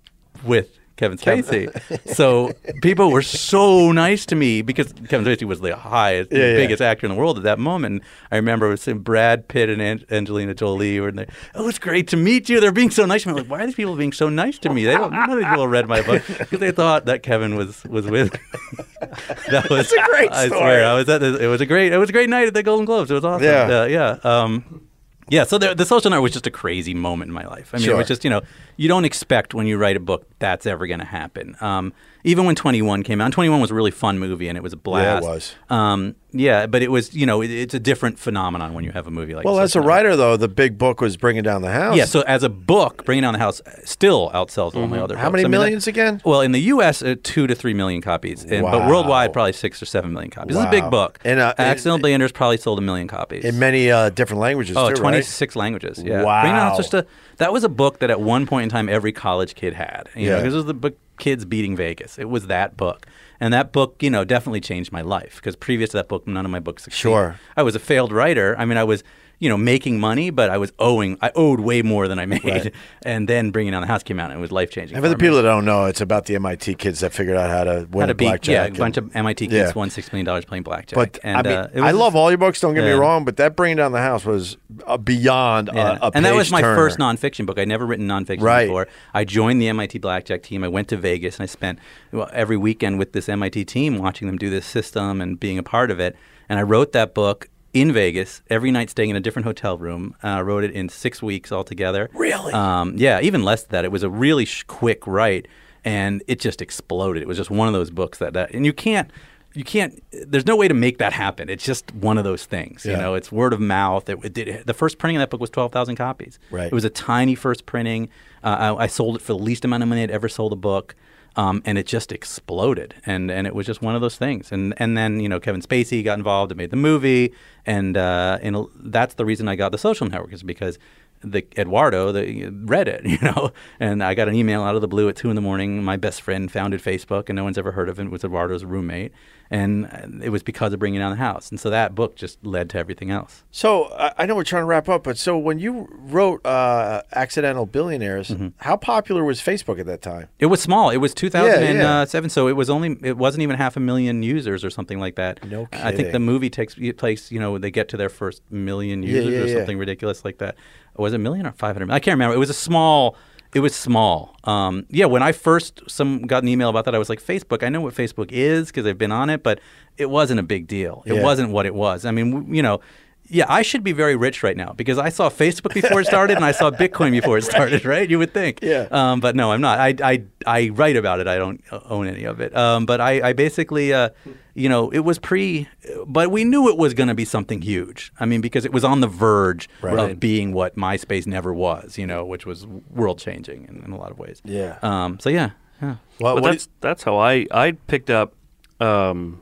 with 0.44 0.78
Kevin 0.96 1.18
Spacey. 1.18 1.68
so 2.14 2.52
people 2.82 3.10
were 3.10 3.22
so 3.22 3.92
nice 3.92 4.24
to 4.26 4.34
me 4.34 4.62
because 4.62 4.92
Kevin 5.08 5.24
Spacey 5.26 5.44
was 5.44 5.60
the 5.60 5.76
highest, 5.76 6.32
Yeah, 6.32 6.38
yeah. 6.38 6.56
biggest 6.56 6.80
actor 6.80 7.06
in 7.06 7.12
the 7.12 7.18
world 7.18 7.36
at 7.36 7.44
that 7.44 7.58
moment. 7.58 8.02
I 8.30 8.36
remember 8.36 8.68
was 8.68 8.86
Brad 8.86 9.48
Pitt 9.48 9.68
and 9.68 9.82
An- 9.82 10.04
Angelina 10.10 10.54
Jolie 10.54 10.98
were 11.00 11.08
in 11.10 11.16
there. 11.16 11.28
Oh, 11.54 11.68
it's 11.68 11.78
great 11.78 12.08
to 12.08 12.16
meet 12.16 12.48
you. 12.48 12.60
They're 12.60 12.72
being 12.72 12.90
so 12.90 13.04
nice 13.04 13.22
to 13.22 13.28
me. 13.28 13.32
I'm 13.32 13.38
like, 13.42 13.50
why 13.50 13.62
are 13.62 13.66
these 13.66 13.74
people 13.74 13.94
being 13.96 14.12
so 14.12 14.28
nice 14.28 14.58
to 14.60 14.70
me? 14.70 14.84
They 14.84 14.94
don't. 14.94 15.12
None 15.12 15.30
of 15.30 15.36
these 15.38 15.46
people 15.46 15.68
read 15.68 15.86
my 15.86 16.02
book 16.02 16.22
because 16.38 16.60
they 16.60 16.72
thought 16.72 17.04
that 17.06 17.22
Kevin 17.22 17.56
was 17.56 17.84
was 17.84 18.06
with. 18.06 18.32
that 19.50 19.68
was 19.70 19.92
a 19.92 20.02
great 20.08 20.32
I 20.32 20.46
story. 20.46 20.60
swear, 20.60 20.86
I 20.86 20.94
was 20.94 21.08
at. 21.08 21.20
The, 21.20 21.42
it 21.44 21.46
was 21.46 21.60
a 21.60 21.66
great. 21.66 21.92
It 21.92 21.98
was 21.98 22.08
a 22.10 22.12
great 22.12 22.28
night 22.28 22.46
at 22.48 22.54
the 22.54 22.62
Golden 22.62 22.84
Globes. 22.84 23.10
It 23.10 23.14
was 23.14 23.24
awesome. 23.24 23.44
Yeah. 23.44 23.80
Uh, 23.82 23.84
yeah. 23.84 24.18
Um, 24.24 24.82
yeah, 25.28 25.42
so 25.42 25.58
the, 25.58 25.74
the 25.74 25.84
social 25.84 26.08
network 26.08 26.22
was 26.22 26.32
just 26.34 26.46
a 26.46 26.52
crazy 26.52 26.94
moment 26.94 27.30
in 27.30 27.34
my 27.34 27.44
life. 27.46 27.70
I 27.74 27.78
mean, 27.78 27.90
it 27.90 27.96
was 27.96 28.06
just, 28.06 28.22
you 28.22 28.30
know, 28.30 28.42
you 28.76 28.88
don't 28.88 29.04
expect 29.04 29.54
when 29.54 29.66
you 29.66 29.76
write 29.78 29.96
a 29.96 30.00
book 30.00 30.26
that's 30.38 30.66
ever 30.66 30.86
going 30.86 31.00
to 31.00 31.06
happen. 31.06 31.56
Um, 31.60 31.92
even 32.22 32.44
when 32.44 32.54
21 32.56 33.04
came 33.04 33.20
out, 33.20 33.32
21 33.32 33.60
was 33.60 33.70
a 33.70 33.74
really 33.74 33.90
fun 33.92 34.18
movie 34.18 34.48
and 34.48 34.58
it 34.58 34.60
was 34.62 34.72
a 34.72 34.76
blast. 34.76 35.22
Yeah, 35.24 35.30
it 35.30 35.32
was. 35.34 35.54
Um, 35.70 36.16
yeah, 36.32 36.66
but 36.66 36.82
it 36.82 36.90
was, 36.90 37.14
you 37.14 37.24
know, 37.24 37.40
it, 37.40 37.50
it's 37.50 37.72
a 37.72 37.78
different 37.78 38.18
phenomenon 38.18 38.74
when 38.74 38.84
you 38.84 38.90
have 38.92 39.06
a 39.06 39.10
movie 39.10 39.34
like 39.34 39.44
this. 39.44 39.50
Well, 39.50 39.60
as 39.60 39.74
a 39.76 39.80
writer, 39.80 40.14
though, 40.16 40.36
the 40.36 40.48
big 40.48 40.76
book 40.76 41.00
was 41.00 41.16
bringing 41.16 41.42
down 41.44 41.62
the 41.62 41.70
house. 41.70 41.96
Yeah, 41.96 42.04
so 42.04 42.20
as 42.22 42.42
a 42.42 42.48
book, 42.50 43.04
Bringing 43.06 43.22
Down 43.22 43.32
the 43.32 43.38
House 43.38 43.62
still 43.84 44.30
outsells 44.34 44.74
all 44.74 44.86
my 44.88 44.98
other 44.98 45.14
Mm-hmm. 45.14 45.22
How 45.22 45.30
books. 45.30 45.32
many 45.34 45.44
I 45.44 45.44
mean, 45.44 45.50
that- 45.52 45.58
millions 45.58 45.86
again? 45.86 46.20
Well, 46.24 46.40
in 46.42 46.52
the 46.52 46.60
U.S., 46.62 47.00
uh, 47.00 47.14
two 47.22 47.46
to 47.46 47.54
three 47.54 47.72
million 47.74 48.02
copies, 48.02 48.42
and, 48.44 48.62
but 48.62 48.80
Wow. 48.80 48.88
worldwide, 48.90 49.32
probably 49.32 49.52
six 49.54 49.80
or 49.80 49.86
seven 49.86 50.12
million 50.12 50.30
copies. 50.30 50.56
This 50.56 50.58
is 50.58 50.62
a 50.64 50.66
Wow. 50.66 50.70
big 50.70 50.90
book. 50.90 51.18
And, 51.24 51.40
uh, 51.40 51.54
Accidental 51.56 52.28
probably 52.34 52.56
sold 52.58 52.78
a 52.78 52.82
million 52.82 53.08
copies. 53.08 53.44
in 53.44 53.58
many 53.58 53.90
uh, 53.90 54.10
different 54.10 54.40
languages, 54.40 54.76
Oh, 54.76 54.90
too, 54.90 54.96
26 54.96 55.56
languages. 55.56 56.02
Yeah. 56.02 56.22
Wow. 56.24 56.42
Bringing 56.42 56.56
Down 56.56 56.64
the 56.66 56.70
House 56.70 56.78
was 56.78 56.86
just 56.90 56.94
a 56.94 57.06
that 57.36 57.52
was 57.52 57.64
a 57.64 57.68
book 57.68 57.98
that 58.00 58.10
at 58.10 58.20
one 58.20 58.46
point 58.46 58.64
in 58.64 58.68
time 58.68 58.88
every 58.88 59.12
college 59.12 59.54
kid 59.54 59.74
had. 59.74 60.08
You 60.14 60.30
know, 60.30 60.36
Yeah. 60.36 60.42
this 60.42 60.54
was 60.54 60.64
the 60.66 60.74
book 60.74 60.96
Kids 61.18 61.44
Beating 61.44 61.76
Vegas. 61.76 62.18
It 62.18 62.28
was 62.28 62.46
that 62.48 62.76
book. 62.76 63.06
And 63.40 63.52
that 63.52 63.72
book, 63.72 64.02
you 64.02 64.08
know, 64.10 64.24
definitely 64.24 64.60
changed 64.60 64.92
my 64.92 65.02
life 65.02 65.36
because 65.36 65.56
previous 65.56 65.90
to 65.90 65.98
that 65.98 66.08
book, 66.08 66.26
none 66.26 66.44
of 66.44 66.50
my 66.50 66.60
books 66.60 66.84
succeeded. 66.84 67.00
Sure. 67.00 67.40
I 67.56 67.62
was 67.62 67.74
a 67.74 67.78
failed 67.78 68.12
writer. 68.12 68.54
I 68.58 68.64
mean, 68.64 68.78
I 68.78 68.84
was, 68.84 69.02
you 69.38 69.48
know, 69.50 69.56
making 69.58 70.00
money, 70.00 70.30
but 70.30 70.48
I 70.48 70.56
was 70.56 70.72
owing, 70.78 71.18
I 71.20 71.30
owed 71.34 71.60
way 71.60 71.82
more 71.82 72.08
than 72.08 72.18
I 72.18 72.24
made. 72.26 72.44
Right. 72.44 72.72
And 73.04 73.28
then 73.28 73.50
Bringing 73.52 73.72
Down 73.72 73.82
the 73.82 73.86
House 73.86 74.02
came 74.02 74.18
out 74.18 74.30
and 74.30 74.38
it 74.38 74.40
was 74.40 74.50
life 74.50 74.70
changing. 74.70 74.96
And 74.96 75.04
for 75.04 75.08
the 75.08 75.16
people 75.16 75.36
that 75.36 75.42
don't 75.42 75.64
know, 75.64 75.84
it's 75.84 76.00
about 76.00 76.24
the 76.26 76.34
MIT 76.36 76.74
kids 76.76 77.00
that 77.00 77.12
figured 77.12 77.36
out 77.36 77.50
how 77.50 77.64
to 77.64 77.86
win 77.90 78.00
how 78.00 78.04
a 78.04 78.06
to 78.08 78.14
beat, 78.14 78.24
blackjack. 78.24 78.70
yeah, 78.70 78.74
a 78.74 78.78
bunch 78.78 78.96
of 78.96 79.14
MIT 79.14 79.46
kids 79.48 79.54
Yeah. 79.54 79.72
won 79.74 79.90
$6 79.90 80.12
million 80.12 80.42
playing 80.42 80.62
blackjack. 80.64 80.96
But 80.96 81.18
and, 81.22 81.36
I 81.36 81.42
mean, 81.42 81.52
uh, 81.58 81.70
it 81.74 81.80
I 81.82 81.90
love 81.92 82.16
all 82.16 82.30
your 82.30 82.38
books. 82.38 82.60
Don't 82.60 82.74
get 82.74 82.82
me 82.84 82.90
wrong, 82.92 83.24
but 83.24 83.36
that 83.36 83.54
bringing 83.54 83.76
down 83.76 83.92
the 83.92 84.00
house 84.00 84.24
was 84.24 84.56
uh, 84.86 84.96
beyond 84.96 85.70
Yeah. 85.72 85.98
a, 86.00 86.06
a 86.06 86.10
and 86.14 86.24
that 86.24 86.34
was 86.34 86.50
my 86.50 86.58
page-turner. 86.62 86.76
first 86.76 86.98
nonfiction 86.98 87.46
book. 87.46 87.58
I'd 87.58 87.68
never 87.68 87.86
written 87.86 88.08
nonfiction 88.08 88.40
Right. 88.42 88.66
before. 88.66 88.88
I 89.14 89.24
joined 89.24 89.60
the 89.62 89.68
MIT 89.68 89.98
Blackjack 89.98 90.42
team. 90.42 90.64
I 90.64 90.68
went 90.68 90.88
to 90.88 90.96
Vegas 90.96 91.36
and 91.36 91.42
I 91.44 91.46
spent 91.46 91.78
well, 92.10 92.28
every 92.32 92.56
weekend 92.56 92.98
with 92.98 93.12
this 93.12 93.28
MIT 93.28 93.66
team 93.66 93.98
watching 93.98 94.26
them 94.26 94.38
do 94.38 94.50
this 94.50 94.66
system 94.66 95.20
and 95.20 95.38
being 95.38 95.58
a 95.58 95.62
part 95.62 95.90
of 95.90 96.00
it. 96.00 96.16
And 96.48 96.58
I 96.58 96.62
wrote 96.62 96.92
that 96.92 97.14
book 97.14 97.48
in 97.80 97.92
Vegas 97.92 98.42
every 98.48 98.70
night, 98.70 98.90
staying 98.90 99.10
in 99.10 99.16
a 99.16 99.20
different 99.20 99.44
hotel 99.44 99.76
room. 99.76 100.14
Uh, 100.22 100.42
wrote 100.42 100.64
it 100.64 100.70
in 100.70 100.88
six 100.88 101.22
weeks 101.22 101.52
altogether. 101.52 102.08
Really? 102.14 102.52
Um, 102.52 102.94
yeah, 102.96 103.20
even 103.20 103.42
less 103.42 103.62
than 103.64 103.72
that. 103.72 103.84
It 103.84 103.92
was 103.92 104.02
a 104.02 104.10
really 104.10 104.44
sh- 104.44 104.64
quick 104.64 105.06
write, 105.06 105.46
and 105.84 106.22
it 106.26 106.40
just 106.40 106.62
exploded. 106.62 107.22
It 107.22 107.28
was 107.28 107.36
just 107.36 107.50
one 107.50 107.68
of 107.68 107.74
those 107.74 107.90
books 107.90 108.18
that, 108.18 108.32
that 108.32 108.52
and 108.52 108.64
you 108.64 108.72
can't. 108.72 109.10
You 109.54 109.64
can't. 109.64 110.02
There's 110.12 110.44
no 110.44 110.54
way 110.54 110.68
to 110.68 110.74
make 110.74 110.98
that 110.98 111.14
happen. 111.14 111.48
It's 111.48 111.64
just 111.64 111.94
one 111.94 112.18
of 112.18 112.24
those 112.24 112.44
things. 112.44 112.84
You 112.84 112.92
know, 112.94 113.14
it's 113.14 113.32
word 113.32 113.54
of 113.54 113.60
mouth. 113.60 114.06
It, 114.06 114.18
it 114.22 114.34
did. 114.34 114.66
The 114.66 114.74
first 114.74 114.98
printing 114.98 115.16
of 115.16 115.20
that 115.20 115.30
book 115.30 115.40
was 115.40 115.48
twelve 115.48 115.72
thousand 115.72 115.96
copies. 115.96 116.38
Right. 116.50 116.66
It 116.66 116.72
was 116.74 116.84
a 116.84 116.90
tiny 116.90 117.34
first 117.34 117.64
printing. 117.64 118.10
Uh, 118.44 118.74
I, 118.76 118.84
I 118.84 118.86
sold 118.86 119.16
it 119.16 119.22
for 119.22 119.32
the 119.32 119.38
least 119.38 119.64
amount 119.64 119.82
of 119.82 119.88
money 119.88 120.02
I'd 120.02 120.10
ever 120.10 120.28
sold 120.28 120.52
a 120.52 120.56
book, 120.56 120.94
um, 121.36 121.62
and 121.64 121.78
it 121.78 121.86
just 121.86 122.12
exploded. 122.12 122.94
And 123.04 123.30
and 123.30 123.46
it 123.46 123.54
was 123.54 123.66
just 123.66 123.82
one 123.82 123.94
of 123.94 124.00
those 124.00 124.16
things. 124.16 124.50
And 124.50 124.74
and 124.78 124.96
then 124.96 125.20
you 125.20 125.28
know 125.28 125.38
Kevin 125.38 125.60
Spacey 125.60 126.02
got 126.02 126.18
involved 126.18 126.50
and 126.50 126.58
made 126.58 126.70
the 126.70 126.76
movie, 126.76 127.32
and 127.64 127.96
uh, 127.96 128.38
and 128.42 128.66
that's 128.76 129.14
the 129.14 129.24
reason 129.24 129.48
I 129.48 129.56
got 129.56 129.72
the 129.72 129.78
Social 129.78 130.06
Network 130.06 130.32
is 130.32 130.42
because 130.42 130.78
the 131.22 131.46
Eduardo 131.58 132.12
the, 132.12 132.48
read 132.64 132.88
it, 132.88 133.04
you 133.06 133.18
know, 133.20 133.52
and 133.80 134.02
I 134.02 134.14
got 134.14 134.28
an 134.28 134.34
email 134.34 134.62
out 134.62 134.74
of 134.74 134.80
the 134.80 134.88
blue 134.88 135.08
at 135.08 135.16
two 135.16 135.30
in 135.30 135.36
the 135.36 135.42
morning. 135.42 135.82
My 135.82 135.96
best 135.96 136.22
friend 136.22 136.50
founded 136.50 136.82
Facebook, 136.82 137.28
and 137.28 137.36
no 137.36 137.44
one's 137.44 137.58
ever 137.58 137.72
heard 137.72 137.88
of 137.88 137.98
him. 137.98 138.08
It 138.08 138.10
was 138.12 138.24
Eduardo's 138.24 138.64
roommate, 138.64 139.12
and 139.50 140.20
it 140.22 140.30
was 140.30 140.42
because 140.42 140.72
of 140.72 140.78
bringing 140.78 141.00
down 141.00 141.10
the 141.10 141.16
house. 141.16 141.50
And 141.50 141.58
so 141.60 141.70
that 141.70 141.94
book 141.94 142.16
just 142.16 142.44
led 142.44 142.70
to 142.70 142.78
everything 142.78 143.10
else. 143.10 143.44
So 143.50 143.84
I 143.94 144.12
I 144.18 144.26
know 144.26 144.34
we're 144.34 144.44
trying 144.44 144.62
to 144.62 144.66
wrap 144.66 144.88
up, 144.88 145.04
but 145.04 145.18
so 145.18 145.38
when 145.38 145.58
you 145.58 145.88
wrote 145.92 146.44
uh, 146.44 147.02
"Accidental 147.12 147.66
Billionaires," 147.66 148.28
Mm-hmm. 148.28 148.48
how 148.56 148.76
popular 148.76 149.24
was 149.24 149.40
Facebook 149.40 149.78
at 149.78 149.86
that 149.86 150.02
time? 150.02 150.28
It 150.38 150.46
was 150.46 150.60
small. 150.60 150.90
It 150.90 150.96
was 150.96 151.12
yeah. 151.12 151.28
2007, 151.28 152.30
so 152.30 152.48
it 152.48 152.52
was 152.52 152.68
only 152.68 152.96
it 153.02 153.16
wasn't 153.16 153.42
even 153.42 153.56
half 153.56 153.76
a 153.76 153.80
million 153.80 154.22
users 154.22 154.64
or 154.64 154.70
something 154.70 154.98
like 154.98 155.14
that. 155.16 155.44
No 155.44 155.68
I 155.72 155.92
think 155.92 156.12
the 156.12 156.18
movie 156.18 156.50
takes 156.50 156.76
place. 156.96 157.30
You 157.30 157.40
know, 157.40 157.58
they 157.58 157.70
get 157.70 157.88
to 157.90 157.96
their 157.96 158.08
first 158.08 158.42
million 158.50 159.02
users 159.02 159.32
yeah, 159.32 159.40
or 159.40 159.46
yeah. 159.46 159.54
something 159.54 159.78
ridiculous 159.78 160.24
like 160.24 160.38
that. 160.38 160.56
Was 160.98 161.12
it 161.12 161.16
a 161.16 161.18
million 161.18 161.46
or 161.46 161.52
500? 161.52 161.90
I 161.90 161.98
can't 161.98 162.14
remember. 162.14 162.34
It 162.34 162.38
was 162.38 162.50
a 162.50 162.54
small. 162.54 163.16
It 163.54 163.60
was 163.60 163.74
small. 163.74 164.36
Um, 164.44 164.84
yeah, 164.90 165.06
when 165.06 165.22
I 165.22 165.32
first 165.32 165.80
some 165.88 166.22
got 166.22 166.42
an 166.42 166.48
email 166.48 166.68
about 166.68 166.84
that, 166.84 166.94
I 166.94 166.98
was 166.98 167.08
like, 167.08 167.22
Facebook. 167.22 167.62
I 167.62 167.68
know 167.70 167.80
what 167.80 167.94
Facebook 167.94 168.30
is 168.32 168.66
because 168.68 168.84
I've 168.86 168.98
been 168.98 169.12
on 169.12 169.30
it, 169.30 169.42
but 169.42 169.60
it 169.96 170.10
wasn't 170.10 170.40
a 170.40 170.42
big 170.42 170.66
deal. 170.66 171.02
It 171.06 171.14
Yeah. 171.14 171.22
wasn't 171.22 171.50
what 171.52 171.64
it 171.64 171.74
was. 171.74 172.04
I 172.04 172.10
mean, 172.10 172.30
w- 172.32 172.54
you 172.56 172.62
know. 172.62 172.80
Yeah, 173.28 173.46
I 173.48 173.62
should 173.62 173.82
be 173.82 173.90
very 173.90 174.14
rich 174.14 174.44
right 174.44 174.56
now 174.56 174.72
because 174.76 174.98
I 174.98 175.08
saw 175.08 175.28
Facebook 175.28 175.74
before 175.74 176.00
it 176.00 176.06
started 176.06 176.36
and 176.36 176.44
I 176.44 176.52
saw 176.52 176.70
Bitcoin 176.70 177.10
before 177.10 177.36
it 177.38 177.42
started, 177.42 177.84
right? 177.94 178.08
You 178.08 178.20
would 178.20 178.32
think. 178.32 178.60
Yeah. 178.62 178.86
Um, 178.92 179.18
but 179.18 179.34
no, 179.34 179.50
I'm 179.50 179.60
not. 179.60 179.80
I, 179.80 179.94
I, 180.00 180.22
I 180.46 180.68
write 180.70 180.96
about 180.96 181.20
it. 181.20 181.26
I 181.26 181.36
don't 181.36 181.62
own 181.70 182.06
any 182.06 182.24
of 182.24 182.40
it. 182.40 182.56
Um, 182.56 182.86
but 182.86 183.00
I, 183.00 183.28
I 183.28 183.32
basically, 183.32 183.92
uh, 183.92 184.10
you 184.54 184.68
know, 184.68 184.90
it 184.90 185.00
was 185.00 185.18
pre, 185.18 185.68
but 186.06 186.30
we 186.30 186.44
knew 186.44 186.68
it 186.68 186.76
was 186.78 186.94
going 186.94 187.08
to 187.08 187.14
be 187.14 187.24
something 187.24 187.60
huge. 187.62 188.12
I 188.20 188.24
mean, 188.26 188.40
because 188.40 188.64
it 188.64 188.72
was 188.72 188.84
on 188.84 189.00
the 189.00 189.06
verge 189.08 189.68
Right. 189.82 190.10
of 190.12 190.20
being 190.20 190.52
what 190.52 190.76
MySpace 190.76 191.26
never 191.26 191.52
was, 191.52 191.98
you 191.98 192.06
know, 192.06 192.24
which 192.24 192.46
was 192.46 192.66
world 192.66 193.18
changing 193.18 193.64
in, 193.68 193.82
in 193.84 193.92
a 193.92 193.96
lot 193.98 194.10
of 194.10 194.18
ways. 194.18 194.40
Yeah. 194.44 194.78
Um, 194.82 195.18
so 195.20 195.28
yeah. 195.30 195.50
yeah. 195.82 195.96
Well, 196.20 196.34
But 196.36 196.42
what 196.42 196.50
that's 196.52 196.68
that's 196.80 197.02
how 197.02 197.18
I 197.18 197.46
I 197.50 197.72
picked 197.72 198.08
up. 198.10 198.32
Um, 198.80 199.40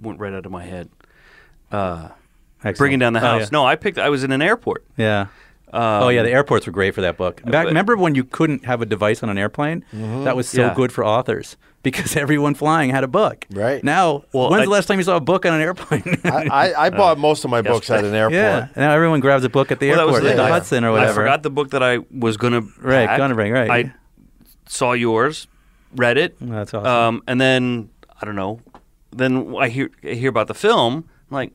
went 0.00 0.18
right 0.20 0.32
out 0.32 0.44
of 0.46 0.52
my 0.52 0.64
head. 0.64 0.88
Uh, 1.72 2.08
Excellent. 2.58 2.78
bringing 2.78 2.98
down 2.98 3.12
the 3.14 3.20
Oh, 3.20 3.22
house. 3.22 3.40
yeah. 3.42 3.48
No, 3.52 3.64
I 3.64 3.76
picked. 3.76 3.98
I 3.98 4.08
was 4.10 4.22
in 4.24 4.32
an 4.32 4.42
airport. 4.42 4.84
Yeah. 4.96 5.26
Um, 5.72 6.02
oh 6.04 6.08
yeah, 6.08 6.22
the 6.22 6.30
airports 6.32 6.66
were 6.66 6.72
great 6.72 6.94
for 6.94 7.00
that 7.02 7.16
book. 7.16 7.42
Back, 7.42 7.52
but- 7.52 7.66
remember 7.66 7.96
when 7.96 8.14
you 8.14 8.24
couldn't 8.24 8.64
have 8.64 8.82
a 8.82 8.86
device 8.86 9.22
on 9.22 9.28
an 9.30 9.38
airplane? 9.38 9.84
That 9.92 10.34
was 10.36 10.48
so 10.48 10.62
Yeah. 10.62 10.74
good 10.74 10.90
for 10.92 11.04
authors 11.04 11.56
because 11.82 12.16
everyone 12.16 12.54
flying 12.54 12.90
had 12.90 13.04
a 13.04 13.08
book. 13.08 13.46
Right. 13.52 13.82
now, 13.84 14.24
Well, 14.32 14.50
when's 14.50 14.62
I- 14.62 14.64
the 14.64 14.70
last 14.70 14.86
time 14.86 14.98
you 14.98 15.04
saw 15.04 15.16
a 15.16 15.20
book 15.20 15.46
on 15.46 15.54
an 15.54 15.60
airplane? 15.60 16.02
I, 16.24 16.48
I, 16.50 16.86
I 16.86 16.90
bought 17.00 17.18
most 17.18 17.44
of 17.44 17.50
my 17.50 17.62
books 17.62 17.88
at 17.90 18.04
an 18.04 18.14
airport. 18.14 18.34
Yeah, 18.34 18.68
now 18.76 18.92
everyone 18.92 19.20
grabs 19.20 19.44
a 19.44 19.48
book 19.48 19.70
at 19.70 19.78
the 19.80 19.90
Well, 19.90 20.00
airport, 20.00 20.22
the 20.24 20.30
at 20.30 20.36
the 20.36 20.42
thing. 20.42 20.52
Hudson 20.52 20.84
or 20.84 20.88
I 20.88 20.92
whatever. 20.92 21.14
forgot 21.14 21.42
the 21.42 21.50
book 21.50 21.70
that 21.70 21.82
I 21.82 21.98
was 22.10 22.36
gonna 22.36 22.62
Right, 22.80 23.06
pack. 23.08 23.18
gonna 23.18 23.34
bring, 23.34 23.52
right. 23.52 23.70
I 23.70 23.92
saw 24.66 24.92
yours, 24.92 25.46
read 25.96 26.18
it. 26.18 26.36
That's 26.40 26.74
awesome. 26.74 26.86
Um, 26.86 27.22
and 27.26 27.40
then 27.40 27.90
I 28.20 28.24
don't 28.26 28.36
know. 28.36 28.60
Then 29.12 29.54
I 29.58 29.68
hear 29.68 29.90
I 30.04 30.08
hear 30.14 30.28
about 30.30 30.46
the 30.48 30.54
film. 30.54 31.04
I'm 31.30 31.34
like, 31.34 31.52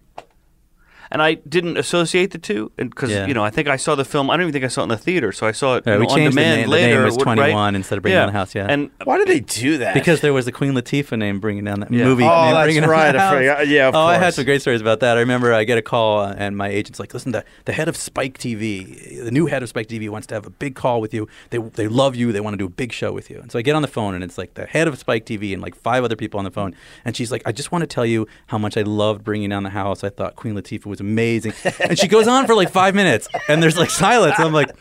and 1.11 1.21
I 1.21 1.35
didn't 1.35 1.77
associate 1.77 2.31
the 2.31 2.37
two, 2.37 2.71
because 2.77 3.11
Yeah. 3.11 3.25
you 3.27 3.33
know 3.33 3.43
I 3.43 3.49
think 3.49 3.67
I 3.67 3.75
saw 3.77 3.95
the 3.95 4.05
film. 4.05 4.29
I 4.29 4.33
don't 4.35 4.41
even 4.43 4.53
think 4.53 4.65
I 4.65 4.67
saw 4.69 4.81
it 4.81 4.83
in 4.85 4.89
the 4.89 4.97
theater, 4.97 5.31
so 5.31 5.47
I 5.47 5.51
saw 5.51 5.75
it 5.75 5.83
Yeah, 5.85 5.93
you 5.93 5.99
we 5.99 6.05
know, 6.05 6.11
on 6.11 6.17
changed 6.17 6.37
the 6.37 6.41
demand 6.41 6.61
name- 6.61 6.65
the 6.69 6.71
later. 6.71 6.95
name 6.95 7.03
was 7.05 7.17
what- 7.17 7.27
right? 7.27 7.35
21 7.35 7.75
instead 7.75 7.97
of 7.97 8.01
Bringing 8.03 8.19
Down 8.19 8.27
the 8.27 8.33
House, 8.33 8.55
yeah. 8.55 8.67
and 8.69 8.89
Why 9.03 9.17
did 9.17 9.27
they 9.27 9.39
do 9.39 9.77
that? 9.79 9.93
because 9.93 10.21
there 10.21 10.33
was 10.33 10.45
the 10.45 10.51
Queen 10.51 10.73
Latifah 10.73 11.17
name 11.17 11.39
bringing 11.39 11.63
down 11.63 11.79
that 11.81 11.91
Yeah. 11.91 12.05
movie. 12.05 12.23
Oh, 12.23 12.27
name 12.45 12.53
that's 12.53 12.65
Bringing 12.65 12.81
Down 12.81 12.89
right. 12.91 13.11
the 13.11 13.17
I 13.19 13.21
House. 13.21 13.33
forgot. 13.37 13.67
Yeah, 13.67 13.87
of 13.89 13.95
oh, 13.95 13.99
I 13.99 14.17
had 14.17 14.33
some 14.33 14.45
great 14.45 14.61
stories 14.61 14.81
about 14.81 14.99
that. 15.01 15.17
I 15.17 15.19
remember 15.19 15.53
I 15.53 15.63
get 15.63 15.77
a 15.77 15.81
call 15.81 16.19
uh, 16.21 16.35
and 16.37 16.55
my 16.57 16.67
agent's 16.69 16.99
like, 16.99 17.13
"Listen, 17.13 17.31
the, 17.31 17.43
the 17.65 17.73
head 17.73 17.87
of 17.87 17.95
Spike 17.97 18.37
TV, 18.37 19.23
the 19.23 19.31
new 19.31 19.45
head 19.47 19.63
of 19.63 19.69
Spike 19.69 19.87
TV, 19.87 20.09
wants 20.09 20.27
to 20.27 20.33
have 20.35 20.45
a 20.45 20.49
big 20.49 20.75
call 20.75 21.01
with 21.01 21.13
you. 21.13 21.27
They 21.49 21.57
they 21.57 21.87
love 21.87 22.15
you. 22.15 22.31
They 22.31 22.39
want 22.41 22.53
to 22.53 22.57
do 22.57 22.65
a 22.65 22.69
big 22.69 22.91
show 22.91 23.11
with 23.11 23.29
you." 23.29 23.39
And 23.41 23.51
so 23.51 23.59
I 23.59 23.61
get 23.61 23.75
on 23.75 23.81
the 23.81 23.87
phone 23.87 24.13
and 24.15 24.23
it's 24.23 24.37
like 24.37 24.53
the 24.55 24.65
head 24.65 24.87
of 24.87 24.97
Spike 24.97 25.25
TV 25.25 25.53
and 25.53 25.61
like 25.61 25.75
five 25.75 26.03
other 26.03 26.15
people 26.15 26.37
on 26.39 26.43
the 26.45 26.51
phone, 26.51 26.75
and 27.03 27.15
she's 27.15 27.31
like, 27.31 27.41
"I 27.45 27.51
just 27.51 27.71
want 27.71 27.81
to 27.83 27.87
tell 27.87 28.05
you 28.05 28.27
how 28.47 28.57
much 28.57 28.77
I 28.77 28.81
loved 28.81 29.23
Bringing 29.23 29.49
Down 29.49 29.63
the 29.63 29.69
House. 29.71 30.03
I 30.03 30.09
thought 30.09 30.35
Queen 30.35 30.55
Latifah 30.55 30.85
was 30.85 30.94
amazing." 30.99 31.53
and 31.79 31.97
she 31.97 32.07
goes 32.07 32.27
on 32.27 32.45
for 32.45 32.55
like 32.55 32.69
five 32.71 32.95
minutes, 32.95 33.27
and 33.47 33.61
there's 33.61 33.77
like 33.77 33.89
silence. 33.89 34.35
And 34.37 34.45
I'm 34.47 34.53
like, 34.53 34.71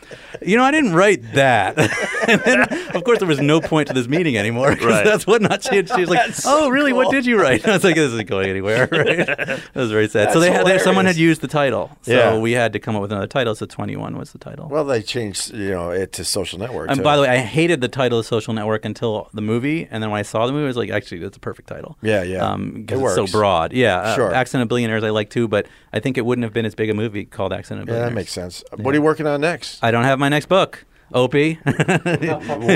"You 0.41 0.57
know, 0.57 0.63
I 0.63 0.71
didn't 0.71 0.93
write 0.93 1.33
that." 1.33 1.77
and 2.27 2.41
then, 2.41 2.61
of 2.95 3.03
course, 3.03 3.19
there 3.19 3.27
was 3.27 3.39
no 3.39 3.61
point 3.61 3.87
to 3.87 3.93
this 3.93 4.07
meeting 4.07 4.37
anymore. 4.37 4.69
Right. 4.69 5.03
That's 5.05 5.25
what 5.27 5.41
not 5.41 5.63
she. 5.63 5.85
She 5.85 5.99
was 6.01 6.09
like, 6.09 6.25
That's 6.25 6.45
"Oh, 6.45 6.69
really? 6.69 6.93
What 6.93 7.11
did 7.11 7.25
you 7.25 7.39
write?" 7.39 7.67
I 7.67 7.73
was 7.73 7.83
like, 7.83 7.95
"This 7.95 8.11
isn't 8.11 8.27
going 8.29 8.49
anywhere." 8.49 8.87
Right? 8.95 9.25
That 9.27 9.61
was 9.75 9.91
very 9.91 10.07
sad. 10.07 10.31
so 10.31 10.39
That's 10.39 10.51
they 10.51 10.51
had 10.57 10.65
they, 10.65 10.79
someone 10.83 11.05
had 11.05 11.15
used 11.17 11.41
the 11.41 11.47
title, 11.47 11.91
so 12.03 12.11
Yeah. 12.11 12.37
we 12.37 12.53
had 12.53 12.73
to 12.73 12.79
come 12.79 12.95
up 12.95 13.01
with 13.01 13.11
another 13.11 13.27
title. 13.27 13.55
So 13.55 13.65
Twenty 13.65 13.95
One 13.95 14.17
was 14.17 14.31
the 14.31 14.37
title. 14.39 14.67
Well, 14.69 14.85
they 14.85 15.01
changed, 15.01 15.53
you 15.53 15.69
know, 15.71 15.89
it 15.91 16.13
to 16.13 16.23
social 16.25 16.59
network. 16.59 16.89
and 16.89 16.97
too. 16.99 17.03
by 17.03 17.15
the 17.15 17.21
way, 17.23 17.29
I 17.29 17.37
hated 17.37 17.81
the 17.81 17.87
title 17.87 18.19
of 18.19 18.25
Social 18.25 18.53
Network 18.53 18.85
until 18.85 19.29
the 19.33 19.41
movie, 19.41 19.87
and 19.89 20.01
then 20.01 20.11
when 20.11 20.19
I 20.19 20.23
saw 20.23 20.45
the 20.47 20.53
movie, 20.53 20.63
I 20.65 20.67
was 20.67 20.77
like, 20.77 20.89
actually, 20.91 21.19
that's 21.19 21.37
a 21.37 21.39
perfect 21.39 21.67
title. 21.67 21.97
Yeah, 22.01 22.23
yeah. 22.23 22.47
Um, 22.51 22.67
It 22.77 22.85
because 22.87 23.17
it's 23.19 23.31
so 23.31 23.37
broad. 23.37 23.73
Yeah. 23.73 23.97
Uh, 23.99 24.15
Sure. 24.15 24.33
Accidental 24.33 24.67
Billionaires 24.67 25.03
I 25.03 25.09
like 25.09 25.29
too, 25.29 25.47
but 25.47 25.65
I 25.93 25.99
think 26.05 26.19
it 26.19 26.25
wouldn't 26.25 26.43
have 26.43 26.53
been 26.53 26.67
as 26.67 26.75
big 26.75 26.91
a 26.91 26.93
movie 26.93 27.25
called 27.25 27.51
Accident 27.51 27.87
yeah, 27.87 27.93
Billionaires. 27.93 28.11
that 28.11 28.15
makes 28.15 28.31
sense. 28.31 28.63
What 28.75 28.93
are 28.93 28.97
you 28.97 29.01
working 29.01 29.25
on 29.25 29.41
next? 29.41 29.83
I 29.83 29.89
don't 29.89 30.03
have 30.03 30.19
my 30.19 30.29
next 30.29 30.45
book. 30.45 30.85
Opie. 31.11 31.55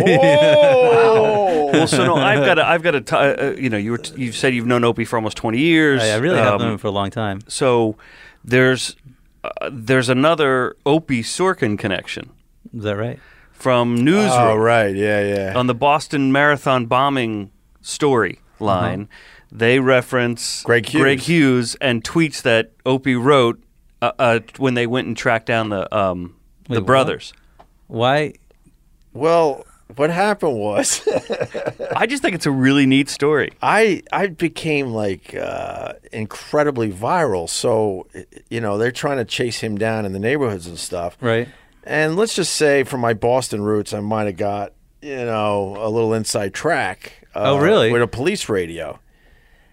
Whoa! 0.10 1.70
well, 1.72 1.88
so 1.88 2.06
no, 2.06 2.16
I've 2.16 2.44
got 2.44 2.58
a, 2.58 2.66
I've 2.68 2.82
got 2.82 2.96
a, 2.96 3.02
t- 3.02 3.16
uh, 3.16 3.52
you 3.52 3.70
know, 3.70 3.78
you 3.78 3.92
were 3.92 4.00
t- 4.00 4.20
you've 4.20 4.36
said 4.36 4.56
you've 4.56 4.66
known 4.66 4.84
Opie 4.84 5.06
for 5.06 5.16
almost 5.18 5.38
twenty 5.38 5.60
years. 5.60 6.02
I, 6.02 6.10
I 6.14 6.16
really 6.18 6.38
have 6.40 6.56
Um, 6.56 6.62
known 6.62 6.72
him 6.74 6.78
for 6.80 6.88
a 6.88 6.92
long 6.92 7.12
time. 7.12 7.42
So 7.48 7.98
there's 8.44 8.96
uh, 9.44 9.70
there's 9.72 10.10
another 10.10 10.76
Opie 10.88 11.22
Sorkin 11.22 11.78
connection 11.78 12.32
Is 12.76 12.82
that 12.84 12.98
right? 12.98 13.20
from 13.52 13.94
Newsroom 13.96 14.32
oh, 14.42 14.56
right. 14.56 14.96
Yeah, 14.96 15.22
yeah. 15.22 15.54
on 15.56 15.68
the 15.68 15.76
Boston 15.76 16.32
Marathon 16.32 16.88
bombing 16.88 17.52
story 17.82 18.40
line. 18.60 19.08
They 19.52 19.80
reference 19.80 20.64
Greg 20.64 20.86
Hughes. 20.86 21.02
Greg 21.02 21.20
Hughes 21.20 21.76
and 21.82 22.04
tweets 22.04 22.42
that 22.44 22.72
Opie 22.86 23.16
wrote 23.16 23.62
uh, 24.02 24.12
uh, 24.20 24.40
when 24.58 24.76
they 24.76 24.86
went 24.88 25.08
and 25.08 25.18
tracked 25.18 25.48
down 25.48 25.70
the 25.70 25.94
um, 25.96 26.36
Wait, 26.68 26.76
the 26.76 26.82
what? 26.82 26.86
brothers. 26.86 27.34
Why? 27.88 28.34
well, 29.14 29.66
what 29.96 30.12
happened 30.12 30.56
was 30.60 31.02
I 31.96 32.06
just 32.06 32.22
think 32.22 32.36
it's 32.36 32.46
a 32.46 32.52
really 32.52 32.86
neat 32.86 33.10
story. 33.10 33.52
I 33.62 34.04
I 34.14 34.28
became 34.28 34.90
like 34.94 35.34
uh, 35.36 35.94
incredibly 36.12 36.92
viral. 36.92 37.50
So 37.50 38.08
you 38.52 38.62
know 38.62 38.78
they're 38.78 38.92
trying 38.92 39.18
to 39.18 39.26
chase 39.26 39.60
him 39.62 39.78
down 39.80 40.06
in 40.06 40.14
the 40.14 40.20
neighborhoods 40.20 40.68
and 40.68 40.78
stuff. 40.78 41.18
Right. 41.20 41.48
And 41.86 42.16
let's 42.18 42.36
just 42.36 42.54
say, 42.54 42.84
from 42.84 43.00
my 43.02 43.14
Boston 43.16 43.62
roots, 43.64 43.94
I 43.94 44.00
might 44.00 44.26
have 44.28 44.38
got 44.38 44.74
you 45.02 45.16
know 45.16 45.76
a 45.80 45.90
little 45.90 46.14
inside 46.14 46.54
track. 46.54 47.14
Uh, 47.34 47.54
Oh, 47.54 47.58
really? 47.58 47.92
With 47.92 48.04
a 48.04 48.08
police 48.08 48.48
radio, 48.48 49.00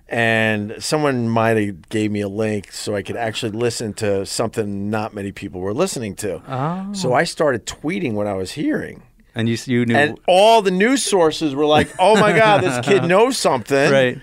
and 0.09 0.77
someone 0.79 1.29
might 1.29 1.57
have 1.57 1.89
gave 1.89 2.11
me 2.11 2.21
a 2.21 2.29
link 2.29 2.73
so 2.73 2.95
I 2.95 3.03
could 3.03 3.17
actually 3.17 3.53
listen 3.53 3.93
to 3.95 4.25
something 4.25 4.89
not 4.91 5.15
many 5.15 5.33
people 5.33 5.61
were 5.61 5.75
listening 5.75 6.15
to. 6.17 6.43
Oh. 6.49 6.93
So 6.93 7.13
I 7.13 7.25
started 7.25 7.67
tweeting 7.67 8.13
what 8.13 8.27
I 8.27 8.35
was 8.35 8.53
hearing. 8.53 9.03
And 9.35 9.49
you 9.49 9.59
you 9.67 9.85
knew 9.85 9.97
And 9.97 10.19
all 10.27 10.63
the 10.63 10.71
news 10.71 11.03
sources 11.05 11.55
were 11.55 11.67
like, 11.67 11.91
"Oh 11.99 12.19
my 12.19 12.33
God, 12.33 12.63
this 12.63 12.87
kid 12.87 13.05
knows 13.09 13.37
something!" 13.37 13.93
right. 13.93 14.19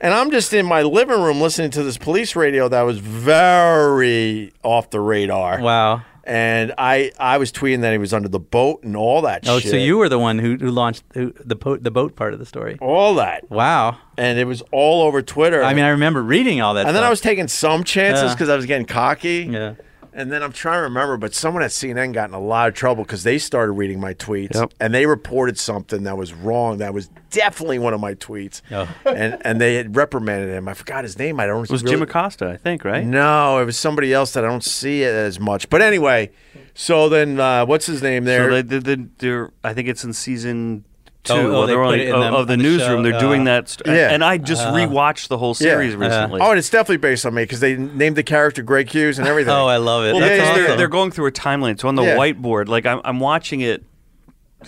And 0.00 0.14
I'm 0.14 0.30
just 0.30 0.54
in 0.54 0.64
my 0.64 0.82
living 0.82 1.20
room 1.20 1.40
listening 1.40 1.70
to 1.72 1.82
this 1.82 1.98
police 1.98 2.34
radio 2.34 2.68
that 2.68 2.82
was 2.82 2.98
very 2.98 4.52
off 4.62 4.88
the 4.88 5.00
radar. 5.00 5.60
Wow. 5.60 6.02
And 6.26 6.72
I, 6.78 7.12
I 7.18 7.36
was 7.38 7.52
tweeting 7.52 7.82
that 7.82 7.92
he 7.92 7.98
was 7.98 8.14
under 8.14 8.28
the 8.28 8.40
boat 8.40 8.82
and 8.82 8.96
all 8.96 9.20
that 9.22 9.46
Oh, 9.46 9.58
shit. 9.58 9.70
so 9.70 9.76
you 9.76 9.98
were 9.98 10.08
the 10.08 10.18
one 10.18 10.38
who, 10.38 10.56
who 10.56 10.70
launched 10.70 11.04
who, 11.12 11.34
the 11.44 11.54
po- 11.56 11.76
the 11.76 11.90
boat 11.90 12.16
part 12.16 12.32
of 12.32 12.38
the 12.38 12.46
story. 12.46 12.78
all 12.80 13.14
that, 13.16 13.50
Wow. 13.50 13.98
and 14.16 14.38
it 14.38 14.46
was 14.46 14.62
all 14.72 15.02
over 15.02 15.20
Twitter. 15.20 15.62
I 15.62 15.74
mean, 15.74 15.84
I 15.84 15.90
remember 15.90 16.22
reading 16.22 16.60
all 16.62 16.74
that. 16.74 16.86
and 16.86 16.96
then 16.96 17.04
I 17.04 17.10
was 17.10 17.20
taking 17.20 17.46
some 17.48 17.84
chances 17.84 18.32
because 18.32 18.48
I 18.48 18.56
was 18.56 18.64
getting 18.66 18.86
cocky. 18.86 19.48
Yeah. 19.50 19.74
And 20.16 20.30
then 20.30 20.44
I'm 20.44 20.52
trying 20.52 20.78
to 20.78 20.82
remember, 20.82 21.16
but 21.16 21.34
someone 21.34 21.62
at 21.64 21.70
CNN 21.70 22.12
got 22.12 22.28
in 22.28 22.34
a 22.34 22.40
lot 22.40 22.68
of 22.68 22.74
trouble 22.74 23.02
because 23.02 23.24
they 23.24 23.36
started 23.36 23.72
reading 23.72 23.98
my 24.00 24.14
tweets 24.14 24.54
Yep. 24.54 24.72
and 24.78 24.94
they 24.94 25.06
reported 25.06 25.58
something 25.58 26.04
that 26.04 26.16
was 26.16 26.32
wrong. 26.32 26.78
That 26.78 26.94
was 26.94 27.10
definitely 27.30 27.80
one 27.80 27.92
of 27.94 28.00
my 28.00 28.14
tweets, 28.14 28.62
Oh. 28.70 28.88
and 29.04 29.38
and 29.44 29.60
they 29.60 29.74
had 29.74 29.96
reprimanded 29.96 30.50
him. 30.50 30.68
I 30.68 30.74
forgot 30.74 31.02
his 31.02 31.18
name. 31.18 31.40
I 31.40 31.46
don't. 31.46 31.64
It 31.64 31.70
was 31.70 31.82
really, 31.82 31.96
Jim 31.96 32.02
Acosta, 32.02 32.48
I 32.48 32.56
think, 32.56 32.84
right? 32.84 33.04
No, 33.04 33.58
it 33.60 33.64
was 33.64 33.76
somebody 33.76 34.12
else 34.12 34.32
that 34.34 34.44
I 34.44 34.48
don't 34.48 34.62
see 34.64 35.02
it 35.02 35.12
as 35.12 35.40
much. 35.40 35.68
But 35.68 35.82
anyway, 35.82 36.30
so 36.74 37.08
then 37.08 37.40
uh, 37.40 37.66
what's 37.66 37.86
his 37.86 38.00
name 38.00 38.22
there? 38.24 38.50
So 38.50 38.62
they, 38.62 38.94
they, 38.94 39.44
I 39.64 39.74
think 39.74 39.88
it's 39.88 40.04
in 40.04 40.12
season 40.12 40.84
two 41.24 41.32
Oh, 41.32 41.36
oh, 41.46 41.50
well, 41.52 41.60
they 41.62 41.66
they're 41.74 41.76
put 41.82 41.86
on- 41.94 42.00
it 42.00 42.08
in 42.08 42.14
of, 42.14 42.20
the- 42.20 42.36
of 42.38 42.46
the 42.46 42.56
the 42.56 42.62
newsroom. 42.62 43.02
they're 43.02 43.14
uh, 43.14 43.18
doing 43.20 43.44
that. 43.44 43.68
St- 43.68 43.86
Yeah. 43.86 44.10
And 44.10 44.22
I 44.24 44.38
just 44.38 44.62
rewatched 44.62 45.28
the 45.28 45.38
whole 45.38 45.54
series 45.54 45.96
recently. 45.96 46.40
oh, 46.40 46.50
and 46.50 46.58
it's 46.58 46.70
definitely 46.70 46.98
based 46.98 47.26
on 47.26 47.34
me 47.34 47.42
because 47.42 47.60
they 47.60 47.76
named 47.76 48.16
the 48.16 48.22
character 48.22 48.62
Greg 48.62 48.88
Hughes 48.90 49.18
and 49.18 49.26
everything. 49.26 49.52
Oh, 49.52 49.66
I 49.66 49.78
love 49.78 50.04
it. 50.04 50.12
well, 50.14 50.20
yeah, 50.22 50.28
That's 50.28 50.38
yeah, 50.40 50.52
because 50.52 50.66
they're, 50.68 50.76
they're 50.76 50.88
going 50.88 51.10
through 51.10 51.26
a 51.26 51.32
timeline. 51.32 51.80
So 51.80 51.88
on 51.88 51.94
the 51.96 52.02
Yeah. 52.02 52.16
whiteboard, 52.16 52.68
like 52.68 52.86
I'm, 52.86 53.00
I'm 53.04 53.20
watching 53.20 53.60
it, 53.60 53.82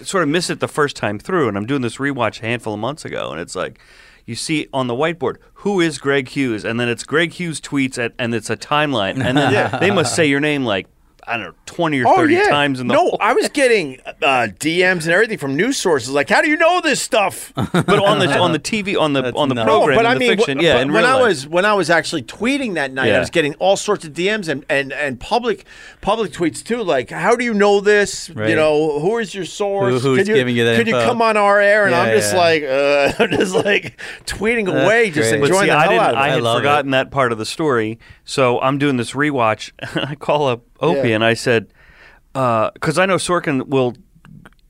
sort 0.02 0.22
of 0.22 0.28
miss 0.28 0.50
it 0.50 0.60
the 0.60 0.68
first 0.68 0.96
time 0.96 1.18
through, 1.18 1.48
and 1.48 1.56
I'm 1.56 1.66
doing 1.66 1.82
this 1.82 1.96
rewatch 1.96 2.42
a 2.42 2.46
handful 2.46 2.74
of 2.74 2.80
months 2.80 3.04
ago, 3.04 3.30
and 3.30 3.40
it's 3.40 3.54
like. 3.54 3.78
You 4.28 4.34
see 4.34 4.66
on 4.72 4.88
the 4.88 4.94
whiteboard 4.94 5.36
who 5.62 5.80
is 5.80 5.98
Greg 5.98 6.28
Hughes, 6.30 6.64
and 6.64 6.80
then 6.80 6.88
it's 6.88 7.04
Greg 7.04 7.32
Hughes 7.34 7.60
tweets, 7.60 7.96
at, 7.96 8.12
and 8.18 8.34
it's 8.34 8.50
a 8.50 8.56
timeline, 8.56 9.24
and 9.24 9.38
then 9.38 9.70
they 9.80 9.92
must 9.92 10.16
say 10.16 10.26
your 10.26 10.40
name 10.40 10.64
like 10.64 10.88
I 11.28 11.36
don't 11.36 11.46
know 11.46 11.54
twenty 11.66 12.00
or 12.00 12.06
Oh, 12.06 12.16
thirty 12.16 12.34
yeah. 12.34 12.48
times 12.48 12.78
in 12.78 12.86
the 12.86 12.94
no, 12.94 13.16
I 13.20 13.32
was 13.32 13.48
getting 13.48 13.98
uh, 14.06 14.46
DMs 14.60 15.02
and 15.04 15.08
everything 15.10 15.38
from 15.38 15.56
news 15.56 15.76
sources 15.76 16.10
like, 16.10 16.28
"How 16.28 16.40
do 16.40 16.48
you 16.48 16.56
know 16.56 16.80
this 16.80 17.02
stuff?" 17.02 17.52
but 17.56 17.88
on 17.98 18.20
the 18.20 18.38
on 18.38 18.52
the 18.52 18.58
TV 18.72 18.96
on 19.00 19.12
the 19.12 19.22
That's 19.22 19.36
on 19.36 19.48
the 19.48 19.56
nuts. 19.56 19.66
No, 19.66 19.78
program, 19.78 19.96
but 19.98 20.04
in 20.04 20.10
I 20.10 20.14
the 20.14 20.20
mean, 20.20 20.36
fiction, 20.36 20.58
wh- 20.58 20.62
yeah. 20.62 20.74
but 20.74 20.82
in 20.82 20.92
when 20.92 21.02
real 21.02 21.10
I 21.10 21.14
life. 21.14 21.22
was 21.28 21.48
when 21.48 21.64
I 21.64 21.74
was 21.74 21.90
actually 21.90 22.22
tweeting 22.22 22.74
that 22.74 22.92
night, 22.92 23.12
I 23.12 23.18
was 23.18 23.30
getting 23.30 23.54
all 23.56 23.76
sorts 23.76 24.04
of 24.04 24.12
DMs 24.12 24.48
and, 24.48 24.64
and, 24.68 24.92
and 24.92 25.18
public 25.18 25.64
public 26.00 26.30
tweets 26.32 26.62
too. 26.64 26.82
Like, 26.84 27.10
how 27.10 27.34
do 27.34 27.44
you 27.44 27.54
know 27.54 27.80
this? 27.80 28.30
Right. 28.30 28.50
You 28.50 28.54
know, 28.56 29.00
who 29.00 29.18
is 29.18 29.34
your 29.34 29.44
source? 29.46 29.94
Who- 30.02 30.10
who's 30.10 30.18
could 30.18 30.28
you, 30.28 30.34
giving 30.34 30.54
you 30.56 30.64
that 30.64 30.76
Could 30.76 30.86
you 30.86 30.92
come 30.92 31.20
on 31.22 31.36
our 31.36 31.58
air? 31.60 31.82
And 31.86 31.90
Yeah, 31.90 32.02
I'm 32.02 32.10
just 32.16 32.32
yeah. 32.34 32.38
like, 32.38 32.62
uh, 32.62 33.12
I'm 33.24 33.30
just 33.32 33.54
like 33.54 34.00
tweeting 34.26 34.66
That's 34.66 34.84
away, 34.84 35.10
just 35.10 35.30
great. 35.30 35.40
But 35.40 35.46
enjoying 35.48 35.60
see, 35.62 35.66
the 35.70 35.76
I 35.76 35.82
hell 35.82 35.90
didn't. 35.90 36.02
out 36.04 36.10
of 36.10 36.16
it. 36.16 36.20
I 36.20 36.26
I 36.26 36.28
had 36.30 36.42
love 36.42 36.58
forgotten 36.60 36.90
that 36.92 37.10
part 37.10 37.32
of 37.32 37.38
the 37.38 37.46
story, 37.46 37.98
so 38.24 38.60
I'm 38.60 38.78
doing 38.78 38.96
this 38.96 39.10
rewatch. 39.12 39.72
and 39.80 40.06
I 40.08 40.14
call 40.14 40.46
up 40.46 40.62
Opie 40.80 41.08
Yeah. 41.10 41.14
and 41.16 41.24
I 41.24 41.34
said, 41.34 41.68
because 42.32 42.98
I 42.98 43.06
know 43.06 43.16
Sorkin 43.16 43.66
will 43.68 43.94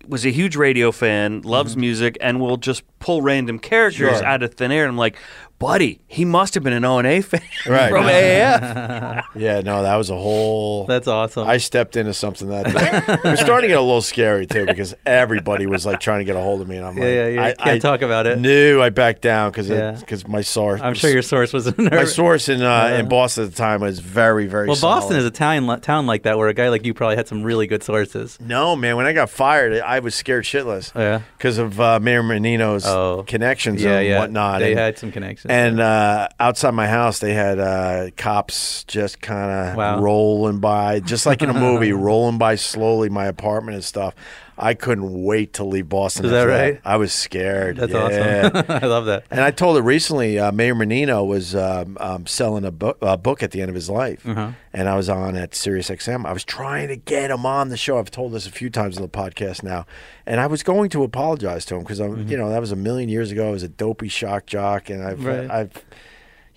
was 0.09 0.25
a 0.25 0.31
huge 0.31 0.55
radio 0.55 0.93
fan, 0.93 1.41
loves 1.43 1.77
music, 1.77 2.17
and 2.21 2.41
will 2.41 2.57
just 2.57 2.85
pull 3.01 3.23
random 3.23 3.59
characters 3.59 4.09
Mm-hmm. 4.09 4.19
Sure. 4.19 4.27
out 4.27 4.43
of 4.45 4.55
thin 4.55 4.71
air. 4.71 4.85
And 4.85 4.91
I'm 4.91 4.97
like, 4.97 5.17
buddy, 5.59 6.01
he 6.07 6.25
must 6.25 6.55
have 6.55 6.63
been 6.63 6.73
an 6.73 6.85
O 6.85 6.99
and 6.99 7.07
A 7.07 7.21
fan 7.23 7.41
Right. 7.67 7.91
from 7.91 8.05
AAF. 8.05 9.25
yeah, 9.35 9.61
no, 9.61 9.83
that 9.83 9.97
was 9.97 10.11
a 10.11 10.17
whole. 10.17 10.85
That's 10.87 11.09
awesome. 11.09 11.49
I 11.49 11.57
stepped 11.59 11.97
into 11.97 12.15
something 12.15 12.49
that 12.49 12.67
day. 12.67 13.19
it 13.25 13.31
was 13.31 13.41
starting 13.41 13.69
to 13.69 13.75
get 13.75 13.79
a 13.79 13.83
little 13.83 14.03
scary 14.03 14.47
too 14.47 14.67
because 14.67 14.95
everybody 15.05 15.67
was 15.67 15.87
like 15.87 16.01
trying 16.01 16.21
to 16.21 16.25
get 16.25 16.37
a 16.37 16.41
hold 16.41 16.61
of 16.61 16.69
me, 16.69 16.77
and 16.77 16.87
I'm 16.87 16.97
Yeah, 16.97 17.05
like, 17.05 17.15
yeah, 17.15 17.27
yeah. 17.29 17.43
I, 17.45 17.53
can't 17.55 17.69
I 17.69 17.79
talk 17.79 18.03
about 18.03 18.27
it. 18.27 18.39
No, 18.39 18.83
I 18.83 18.91
backed 18.91 19.23
down 19.23 19.51
because 19.51 19.69
Yeah. 19.69 19.93
because 19.93 20.27
my 20.29 20.41
source. 20.43 20.81
I'm 20.81 20.95
sure 20.95 21.11
your 21.11 21.23
source 21.23 21.53
was 21.53 21.77
my 21.79 22.05
source 22.05 22.49
in 22.49 22.63
uh, 22.63 22.89
Yeah. 22.91 22.99
in 23.01 23.09
Boston 23.09 23.45
at 23.45 23.51
the 23.51 23.57
time 23.57 23.81
was 23.81 23.99
very 24.01 24.47
very. 24.47 24.67
Well, 24.69 24.81
Boston 24.81 25.17
is 25.17 25.25
a 25.25 25.31
town 25.31 25.81
town 25.81 26.07
like 26.07 26.23
that 26.25 26.39
where 26.39 26.49
a 26.49 26.55
guy 26.55 26.69
like 26.69 26.85
you 26.85 26.95
probably 26.95 27.17
had 27.17 27.29
some 27.29 27.43
really 27.43 27.67
good 27.67 27.83
sources. 27.83 28.39
No, 28.41 28.77
man. 28.77 28.97
When 28.97 29.07
I 29.07 29.13
got 29.13 29.31
fired, 29.31 29.81
I 29.81 30.01
was 30.01 30.15
scared 30.15 30.45
shitless 30.45 30.93
Yeah. 30.95 31.23
because 31.39 31.59
of 31.59 31.81
uh, 31.81 31.99
Mayor 32.01 32.23
Menino's 32.23 32.87
Oh. 32.87 33.25
connections 33.27 33.83
Yeah, 33.83 33.99
and 33.99 34.07
yeah. 34.09 34.19
whatnot. 34.19 34.61
They 34.61 34.73
and, 34.73 34.81
had 34.81 34.99
some 34.99 35.13
connections. 35.13 35.46
And 35.49 35.81
uh, 35.81 36.29
outside 36.41 36.73
my 36.73 36.87
house, 36.87 37.19
they 37.19 37.35
had 37.35 37.59
uh, 37.59 38.11
cops 38.17 38.85
just 38.85 39.21
kind 39.21 39.51
of 39.71 39.77
Wow. 39.77 40.01
rolling 40.01 40.59
by, 40.61 41.01
just 41.01 41.27
like 41.27 41.43
in 41.43 41.51
a 41.51 41.55
movie, 41.55 41.93
rolling 41.93 42.39
by 42.39 42.55
slowly 42.57 43.09
my 43.09 43.27
apartment 43.27 43.75
and 43.77 43.85
stuff. 43.85 44.15
I 44.59 44.73
couldn't 44.75 45.23
wait 45.25 45.53
to 45.55 45.65
leave 45.65 45.89
Boston. 45.89 46.25
Is 46.25 46.31
that 46.31 46.45
right? 46.45 46.81
I 46.85 46.97
was 46.97 47.13
scared. 47.13 47.77
That's 47.77 47.93
yeah. 47.93 48.51
awesome. 48.53 48.65
I 48.83 48.87
love 48.87 49.05
that. 49.07 49.25
And 49.31 49.41
I 49.41 49.51
told 49.51 49.77
her 49.77 49.83
recently, 49.83 50.39
uh, 50.39 50.51
Mayor 50.53 50.75
Menino 50.75 51.23
was 51.25 51.55
um, 51.55 51.97
um, 52.01 52.27
selling 52.27 52.65
a, 52.65 52.71
bu- 52.71 52.95
a 53.03 53.17
book 53.19 53.43
at 53.43 53.51
the 53.51 53.61
end 53.61 53.69
of 53.69 53.75
his 53.75 53.91
life, 53.91 54.27
Uh-huh. 54.27 54.53
and 54.73 54.89
I 54.89 54.97
was 54.97 55.09
on 55.11 55.37
at 55.37 55.55
Sirius 55.55 55.91
XM. 55.91 56.25
I 56.25 56.33
was 56.33 56.45
trying 56.45 56.89
to 56.89 56.97
get 56.97 57.31
him 57.31 57.45
on 57.45 57.69
the 57.69 57.77
show. 57.77 57.99
I've 57.99 58.11
told 58.11 58.33
this 58.33 58.47
a 58.47 58.51
few 58.51 58.71
times 58.71 58.97
on 58.97 59.03
the 59.03 59.09
podcast 59.09 59.63
now, 59.63 59.85
and 60.25 60.41
I 60.41 60.47
was 60.47 60.63
going 60.63 60.89
to 60.91 61.03
apologize 61.05 61.65
to 61.67 61.75
him 61.77 61.83
because 61.83 62.01
I'm, 62.01 62.17
Mm-hmm. 62.17 62.29
you 62.31 62.37
know, 62.39 62.49
that 62.49 62.61
was 62.61 62.73
a 62.73 62.77
million 62.77 63.09
years 63.11 63.31
ago. 63.31 63.49
I 63.49 63.51
was 63.51 63.63
a 63.63 63.69
dopey 63.69 64.09
shock 64.09 64.47
jock, 64.47 64.89
and 64.91 65.03
I've, 65.05 65.25
Right. 65.25 65.51
I've. 65.51 65.85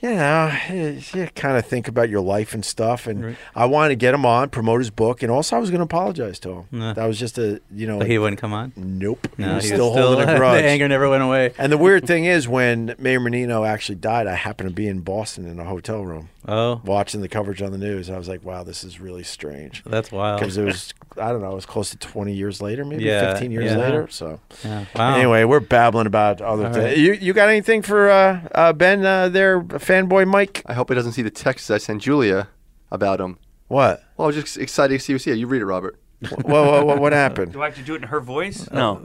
Eh, 0.02 0.08
you 0.10 0.16
know, 0.16 1.00
you, 1.14 1.28
kind 1.36 1.58
of 1.58 1.66
think 1.66 1.88
about 1.90 2.10
your 2.10 2.22
life 2.22 2.54
and 2.54 2.64
stuff, 2.64 3.06
and 3.06 3.26
Right. 3.26 3.36
I 3.54 3.66
wanted 3.66 3.90
to 3.90 3.96
get 3.96 4.14
him 4.14 4.26
on, 4.26 4.50
promote 4.50 4.80
his 4.80 4.90
book, 4.90 5.22
and 5.24 5.32
also 5.32 5.58
I 5.58 5.60
was 5.60 5.70
going 5.70 5.80
to 5.80 5.84
apologize 5.84 6.40
to 6.40 6.50
him. 6.52 6.66
Yeah. 6.72 6.94
That 6.94 7.06
was 7.06 7.20
just 7.20 7.38
a, 7.38 7.60
you 7.74 7.86
know, 7.86 7.98
But 8.00 8.08
he 8.08 8.18
wouldn't 8.18 8.40
come 8.40 8.54
on. 8.54 8.72
nope. 8.78 9.28
No, 9.38 9.50
he 9.50 9.54
was 9.56 9.64
he 9.66 9.70
still 9.72 9.94
was 9.94 9.98
holding 10.06 10.30
a 10.30 10.36
grudge. 10.38 10.62
the 10.62 10.70
anger 10.70 10.88
never 10.88 11.10
went 11.10 11.24
away. 11.24 11.54
And 11.58 11.70
the 11.72 11.78
weird 11.78 12.08
thing 12.08 12.24
is, 12.26 12.48
when 12.48 12.96
Mayor 12.98 13.20
Menino 13.20 13.66
actually 13.66 13.96
died, 13.96 14.26
I 14.26 14.36
happened 14.36 14.70
to 14.70 14.76
be 14.76 14.88
in 14.88 15.02
Boston 15.02 15.46
in 15.46 15.60
a 15.60 15.66
hotel 15.66 16.06
room 16.06 16.30
Oh, 16.48 16.82
watching 16.86 17.22
the 17.22 17.28
coverage 17.28 17.62
on 17.62 17.72
the 17.72 17.78
news. 17.78 18.10
I 18.10 18.18
was 18.18 18.28
like, 18.30 18.44
wow, 18.46 18.64
this 18.64 18.84
is 18.84 19.00
really 19.00 19.24
strange. 19.24 19.84
that's 19.86 20.12
wild. 20.12 20.40
Because 20.40 20.58
it 20.58 20.64
was, 20.64 20.94
I 21.18 21.32
don't 21.32 21.42
know, 21.42 21.52
it 21.52 21.56
was 21.56 21.66
close 21.66 21.90
to 21.92 21.98
20 21.98 22.34
years 22.34 22.62
later, 22.62 22.86
maybe 22.86 23.04
Yeah, 23.04 23.32
15 23.34 23.52
years 23.52 23.72
yeah. 23.72 23.78
later. 23.78 24.08
So, 24.10 24.40
Yeah. 24.64 24.86
Wow. 24.96 25.16
anyway, 25.16 25.44
we're 25.44 25.60
babbling 25.60 26.08
about 26.08 26.40
other 26.42 26.68
All 26.68 26.74
things. 26.74 26.86
right. 26.86 26.98
You, 26.98 27.14
you 27.14 27.34
got 27.34 27.50
anything 27.50 27.82
for 27.82 28.10
uh, 28.10 28.42
uh, 28.56 28.74
Ben, 28.74 29.06
uh, 29.06 29.28
there, 29.30 29.62
fanboy 29.62 30.28
Mike? 30.28 30.64
I 30.66 30.74
hope 30.74 30.90
he 30.90 30.96
doesn't 30.96 31.12
see 31.12 31.22
the 31.24 31.30
text 31.30 31.70
I 31.70 31.78
sent 31.78 32.02
Julia 32.02 32.48
about 32.90 33.20
him. 33.20 33.38
What? 33.68 34.02
Well, 34.18 34.26
I 34.26 34.28
was 34.28 34.36
just 34.38 34.58
excited 34.58 34.98
to 34.98 35.04
see 35.04 35.14
you 35.14 35.20
see 35.20 35.32
it. 35.32 35.38
You 35.38 35.46
read 35.48 35.62
it, 35.62 35.66
Robert. 35.66 36.00
what, 36.22 36.46
what, 36.48 36.86
what, 36.86 37.00
what 37.02 37.14
happened? 37.14 37.54
Do 37.54 37.62
I 37.62 37.66
have 37.66 37.76
to 37.76 37.82
do 37.82 37.94
it 37.96 38.02
in 38.02 38.08
her 38.08 38.20
voice? 38.20 38.70
No. 38.72 38.96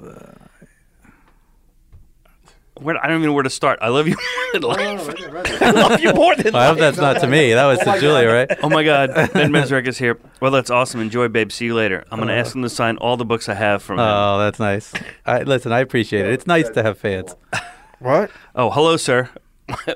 Where, 2.84 3.02
I 3.02 3.08
don't 3.08 3.16
even 3.16 3.28
know 3.28 3.32
where 3.32 3.42
to 3.42 3.48
start. 3.48 3.78
I 3.80 3.88
love 3.88 4.06
you 4.06 4.14
more 4.36 4.52
than 4.52 4.64
oh, 4.64 4.68
life. 4.68 5.62
I 5.62 5.70
love 5.70 6.00
you 6.00 6.12
more 6.12 6.36
than 6.36 6.52
Well, 6.52 6.62
I 6.62 6.66
hope 6.66 6.78
that's 6.78 6.98
not 6.98 7.18
to 7.20 7.26
me. 7.26 7.54
That 7.54 7.64
was 7.64 7.78
oh 7.80 7.94
to 7.94 8.00
Julia, 8.00 8.28
right? 8.28 8.58
Oh 8.62 8.68
my 8.68 8.84
God, 8.84 9.14
Ben 9.32 9.50
Mezrich 9.52 9.88
is 9.88 9.96
here. 9.96 10.18
Well, 10.40 10.50
that's 10.50 10.68
awesome. 10.68 11.00
Enjoy, 11.00 11.28
babe. 11.28 11.50
See 11.50 11.64
you 11.64 11.74
later. 11.74 12.04
I'm 12.10 12.18
going 12.18 12.28
to 12.28 12.34
uh-huh. 12.34 12.40
ask 12.40 12.54
him 12.54 12.60
to 12.60 12.68
sign 12.68 12.98
all 12.98 13.16
the 13.16 13.24
books 13.24 13.48
I 13.48 13.54
have 13.54 13.82
from 13.82 13.98
him. 13.98 14.04
Oh, 14.06 14.38
that's 14.38 14.58
nice. 14.58 14.92
I, 15.24 15.44
listen, 15.44 15.72
I 15.72 15.80
appreciate 15.80 16.26
it. 16.26 16.32
It's 16.34 16.46
nice 16.46 16.68
to 16.68 16.82
have 16.82 16.98
fans. 16.98 17.34
What? 18.00 18.30
Oh, 18.54 18.70
hello, 18.70 18.98
sir. 18.98 19.30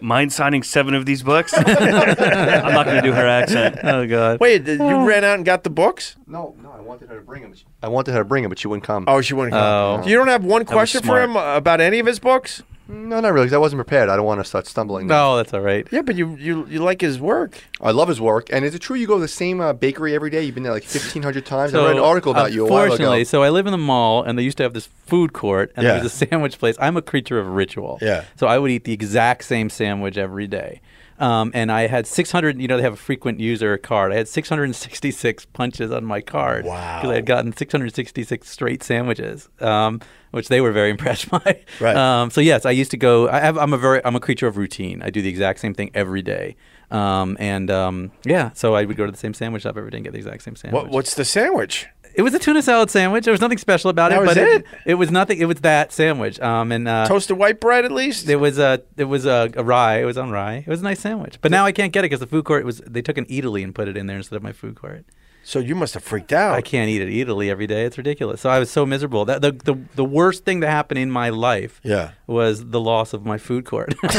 mind 0.00 0.32
signing 0.32 0.62
seven 0.62 0.94
of 0.94 1.04
these 1.04 1.22
books? 1.22 1.52
I'm 1.52 2.72
not 2.72 2.86
going 2.86 2.96
to 2.96 3.02
do 3.02 3.12
her 3.12 3.26
accent. 3.26 3.80
Oh 3.82 4.06
God. 4.06 4.40
Wait, 4.40 4.64
did 4.64 4.78
you 4.78 5.06
ran 5.06 5.24
out 5.24 5.34
and 5.34 5.44
got 5.44 5.62
the 5.62 5.68
books? 5.68 6.16
No, 6.26 6.56
no, 6.62 6.70
I 6.70 6.80
wanted 6.80 7.10
her 7.10 7.16
to 7.16 7.22
bring 7.22 7.42
him. 7.42 7.54
I 7.82 7.88
wanted 7.88 8.12
her 8.12 8.20
to 8.20 8.24
bring 8.24 8.44
him, 8.44 8.48
but 8.48 8.58
she 8.58 8.66
wouldn't 8.66 8.84
come. 8.84 9.04
Oh, 9.08 9.20
she 9.20 9.34
wouldn't 9.34 9.52
oh. 9.52 9.58
come. 9.58 10.00
Oh. 10.00 10.08
You 10.08 10.16
don't 10.16 10.28
have 10.28 10.42
one 10.42 10.64
question 10.64 11.02
for 11.02 11.06
smart. 11.06 11.24
him 11.24 11.36
about 11.36 11.82
any 11.82 11.98
of 11.98 12.06
his 12.06 12.18
books? 12.18 12.62
No, 12.90 13.20
not 13.20 13.32
really, 13.34 13.44
because 13.44 13.52
I 13.54 13.58
wasn't 13.58 13.78
prepared. 13.78 14.08
I 14.08 14.16
don't 14.16 14.24
want 14.24 14.40
to 14.40 14.44
start 14.44 14.66
stumbling. 14.66 15.06
No, 15.08 15.36
that's 15.36 15.52
all 15.52 15.60
right. 15.60 15.86
Yeah, 15.92 16.00
but 16.00 16.16
you 16.16 16.36
you, 16.36 16.66
you 16.66 16.78
like 16.82 17.02
his 17.02 17.20
work. 17.20 17.62
I 17.82 17.90
love 17.90 18.08
his 18.08 18.18
work. 18.18 18.48
And 18.50 18.64
is 18.64 18.74
it 18.74 18.78
true 18.78 18.96
you 18.96 19.06
go 19.06 19.16
to 19.16 19.20
the 19.20 19.28
same 19.28 19.60
uh, 19.60 19.74
bakery 19.74 20.14
every 20.14 20.30
day? 20.30 20.42
You've 20.42 20.54
been 20.54 20.64
there 20.64 20.72
like 20.72 20.84
1,500 20.84 21.44
times? 21.44 21.74
I 21.74 21.84
read 21.84 21.96
an 21.96 22.02
article 22.02 22.32
about 22.32 22.52
you 22.52 22.62
a 22.62 22.64
Unfortunately, 22.64 23.24
so 23.24 23.42
I 23.42 23.50
live 23.50 23.66
in 23.66 23.72
the 23.72 23.78
mall, 23.78 24.22
and 24.22 24.38
they 24.38 24.42
used 24.42 24.56
to 24.56 24.62
have 24.62 24.72
this 24.72 24.86
food 25.06 25.34
court, 25.34 25.70
and 25.76 25.84
Yeah. 25.84 25.94
there 25.94 26.02
was 26.02 26.12
a 26.12 26.16
sandwich 26.26 26.58
place. 26.58 26.76
I'm 26.80 26.96
a 26.96 27.02
creature 27.02 27.38
of 27.38 27.48
ritual. 27.48 27.98
Yeah. 28.00 28.24
So 28.36 28.46
I 28.46 28.58
would 28.58 28.70
eat 28.70 28.84
the 28.84 28.94
exact 28.94 29.44
same 29.44 29.68
sandwich 29.68 30.16
every 30.16 30.46
day. 30.46 30.80
Um, 31.18 31.50
and 31.52 31.72
I 31.72 31.88
had 31.88 32.06
600, 32.06 32.60
you 32.60 32.68
know, 32.68 32.76
they 32.76 32.82
have 32.82 32.92
a 32.92 32.96
frequent 32.96 33.40
user 33.40 33.76
card. 33.76 34.12
I 34.12 34.16
had 34.16 34.28
666 34.28 35.46
punches 35.46 35.90
on 35.90 36.04
my 36.04 36.20
card. 36.20 36.64
Wow. 36.64 36.98
Because 36.98 37.10
I 37.10 37.14
had 37.16 37.26
gotten 37.26 37.52
666 37.52 38.48
straight 38.48 38.82
sandwiches, 38.82 39.48
um, 39.60 40.00
which 40.30 40.48
they 40.48 40.60
were 40.60 40.72
very 40.72 40.90
impressed 40.96 41.30
by. 41.30 41.62
Right. 41.80 41.96
Um, 41.96 42.30
so 42.30 42.40
yes, 42.40 42.64
I 42.64 42.70
used 42.70 42.92
to 42.92 42.96
go. 42.96 43.28
I 43.28 43.40
have, 43.40 43.58
I'm 43.58 43.72
a 43.72 43.78
very, 43.78 44.04
I'm 44.04 44.14
a 44.14 44.20
creature 44.20 44.46
of 44.46 44.56
routine. 44.56 45.02
I 45.02 45.10
do 45.10 45.20
the 45.20 45.28
exact 45.28 45.58
same 45.60 45.74
thing 45.74 45.90
every 45.94 46.22
day. 46.22 46.56
Um, 46.90 47.36
and 47.38 47.70
um, 47.70 48.12
yeah, 48.24 48.52
so 48.54 48.74
I 48.74 48.84
would 48.84 48.96
go 48.96 49.04
to 49.04 49.12
the 49.12 49.18
same 49.18 49.34
sandwich 49.34 49.64
shop 49.64 49.76
every 49.76 49.90
day 49.90 49.98
and 49.98 50.04
get 50.04 50.12
the 50.12 50.18
exact 50.18 50.42
same 50.42 50.56
sandwich. 50.56 50.84
What 50.84 50.90
what's 50.90 51.14
the 51.14 51.24
sandwich? 51.24 51.86
It 52.18 52.22
was 52.22 52.34
a 52.34 52.38
tuna 52.40 52.62
salad 52.62 52.90
sandwich. 52.90 53.24
There 53.24 53.32
was 53.32 53.40
nothing 53.40 53.58
special 53.58 53.90
about 53.90 54.10
That 54.10 54.16
it, 54.22 54.26
was 54.26 54.34
but 54.34 54.38
it? 54.38 54.64
it 54.84 54.94
was 54.94 55.08
nothing. 55.12 55.38
It 55.38 55.44
was 55.44 55.60
that 55.60 55.92
sandwich. 55.92 56.40
Um, 56.40 56.72
and 56.72 56.88
uh, 56.88 57.06
Toasted 57.06 57.38
white 57.38 57.60
bread 57.60 57.84
at 57.84 57.92
least? 57.92 58.28
it 58.28 58.34
was 58.36 58.58
a 58.58 58.82
it 58.96 59.04
was 59.04 59.24
a, 59.24 59.48
a 59.54 59.62
rye. 59.62 60.00
It 60.00 60.04
was 60.04 60.18
on 60.18 60.30
rye. 60.32 60.56
It 60.56 60.66
was 60.66 60.80
a 60.80 60.84
nice 60.84 60.98
sandwich. 60.98 61.38
But 61.40 61.52
now 61.52 61.64
I 61.64 61.70
can't 61.70 61.92
get 61.92 62.00
it 62.00 62.10
because 62.10 62.18
the 62.18 62.26
food 62.26 62.44
court 62.44 62.64
was 62.64 62.78
they 62.86 63.02
took 63.02 63.18
an 63.18 63.24
Eataly 63.26 63.62
and 63.62 63.72
put 63.72 63.86
it 63.86 63.96
in 63.96 64.08
there 64.08 64.16
instead 64.16 64.34
of 64.34 64.42
my 64.42 64.50
food 64.52 64.74
court. 64.74 65.04
So 65.48 65.60
you 65.60 65.74
must 65.74 65.94
have 65.94 66.02
freaked 66.04 66.34
out. 66.34 66.52
I 66.52 66.60
can't 66.60 66.90
eat 66.90 67.00
at 67.00 67.08
Eataly 67.08 67.48
every 67.48 67.66
day. 67.66 67.86
It's 67.86 67.96
ridiculous. 67.96 68.42
So 68.42 68.50
I 68.50 68.58
was 68.58 68.70
so 68.70 68.84
miserable. 68.84 69.24
That 69.24 69.40
the 69.40 69.52
the, 69.52 69.80
the 69.94 70.04
worst 70.04 70.44
thing 70.44 70.60
that 70.60 70.68
happened 70.68 70.98
in 70.98 71.10
my 71.10 71.30
life 71.30 71.80
Yeah. 71.82 72.10
was 72.26 72.66
the 72.66 72.78
loss 72.78 73.14
of 73.14 73.24
my 73.24 73.38
food 73.38 73.64
court. 73.64 73.94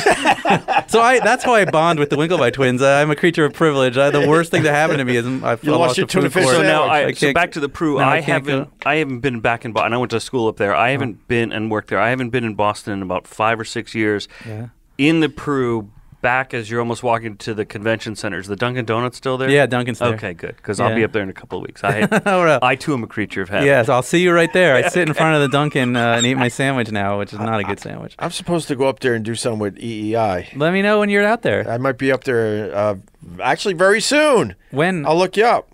so 0.87 0.99
I 0.99 1.19
that's 1.23 1.43
how 1.43 1.53
I 1.53 1.65
bond 1.65 1.99
with 1.99 2.09
the 2.09 2.15
Winklevi 2.15 2.51
twins. 2.51 2.81
I'm 2.81 3.11
a 3.11 3.15
creature 3.15 3.45
of 3.45 3.53
privilege. 3.53 3.95
I, 3.95 4.09
the 4.09 4.27
worst 4.27 4.49
thing 4.49 4.63
that 4.63 4.73
happened 4.73 4.97
to 4.97 5.05
me 5.05 5.17
is 5.17 5.27
I've 5.43 5.63
You 5.63 5.75
I 5.75 5.77
lost 5.77 5.89
lost 5.89 5.97
your 5.99 6.07
tuna 6.07 6.31
food 6.31 6.33
fish 6.33 6.43
court. 6.45 6.55
So 6.55 6.63
now, 6.63 6.85
I, 6.85 7.05
I 7.05 7.11
so 7.11 7.27
can't- 7.27 7.35
back 7.35 7.51
to 7.51 7.59
the 7.59 7.69
Pru. 7.69 7.99
now 7.99 8.09
I 8.09 8.15
I 8.15 8.21
can't 8.23 8.47
haven't, 8.47 8.69
I 8.83 8.95
haven't 8.95 9.19
been 9.19 9.39
back 9.39 9.65
in 9.65 9.71
Boston. 9.71 9.85
And 9.85 9.93
I 9.93 9.97
went 9.99 10.09
to 10.09 10.19
school 10.19 10.47
up 10.47 10.57
there. 10.57 10.73
I 10.73 10.89
haven't 10.89 11.13
uh-huh. 11.13 11.25
been 11.27 11.51
and 11.51 11.69
worked 11.69 11.89
there. 11.89 11.99
I 11.99 12.09
haven't 12.09 12.31
been 12.31 12.43
in 12.43 12.55
Boston 12.55 12.93
in 12.93 13.03
about 13.03 13.27
five 13.27 13.59
or 13.59 13.65
six 13.65 13.93
years. 13.93 14.27
Yeah. 14.47 14.69
In 14.97 15.19
the 15.19 15.29
Pru, 15.29 15.89
back 16.21 16.53
as 16.53 16.69
you're 16.69 16.79
almost 16.79 17.03
walking 17.03 17.37
to 17.37 17.53
the 17.53 17.65
convention 17.65 18.15
center. 18.15 18.39
Is 18.39 18.47
the 18.47 18.55
Dunkin' 18.55 18.85
Donuts 18.85 19.17
still 19.17 19.37
there? 19.37 19.49
Yeah, 19.49 19.65
Dunkin's 19.65 19.99
there. 19.99 20.13
Okay, 20.15 20.33
good. 20.33 20.55
Because 20.55 20.79
I'll 20.79 20.95
be 20.95 21.03
up 21.03 21.11
there 21.11 21.23
in 21.23 21.29
a 21.29 21.33
couple 21.33 21.57
of 21.57 21.63
weeks. 21.65 21.83
I, 21.83 22.05
well. 22.25 22.59
I 22.61 22.75
too 22.75 22.93
am 22.93 23.03
a 23.03 23.07
creature 23.07 23.41
of 23.41 23.49
habit. 23.49 23.65
Yes, 23.65 23.89
I'll 23.89 24.03
see 24.03 24.21
you 24.21 24.31
right 24.31 24.51
there. 24.53 24.75
I 24.75 24.87
sit 24.89 25.07
in 25.07 25.13
front 25.13 25.35
of 25.35 25.41
the 25.41 25.49
Dunkin' 25.49 25.95
uh, 25.95 26.15
and 26.17 26.25
eat 26.25 26.35
my 26.35 26.47
sandwich 26.47 26.91
now, 26.91 27.19
which 27.19 27.33
is 27.33 27.39
not 27.39 27.59
a 27.59 27.63
good 27.63 27.79
sandwich. 27.79 28.15
I'm 28.19 28.31
supposed 28.31 28.67
to 28.69 28.75
go 28.75 28.87
up 28.87 28.99
there 28.99 29.13
and 29.13 29.23
do 29.23 29.35
something 29.35 29.59
with 29.59 29.77
EEI. 29.77 30.55
Let 30.55 30.73
me 30.73 30.81
know 30.81 30.99
when 30.99 31.09
you're 31.09 31.25
out 31.25 31.41
there. 31.41 31.69
I 31.69 31.77
might 31.77 31.97
be 31.97 32.11
up 32.11 32.23
there 32.23 32.75
uh, 32.75 32.95
actually 33.41 33.73
very 33.73 34.01
soon. 34.01 34.55
When? 34.71 35.05
I'll 35.05 35.17
look 35.17 35.37
you 35.37 35.45
up. 35.45 35.69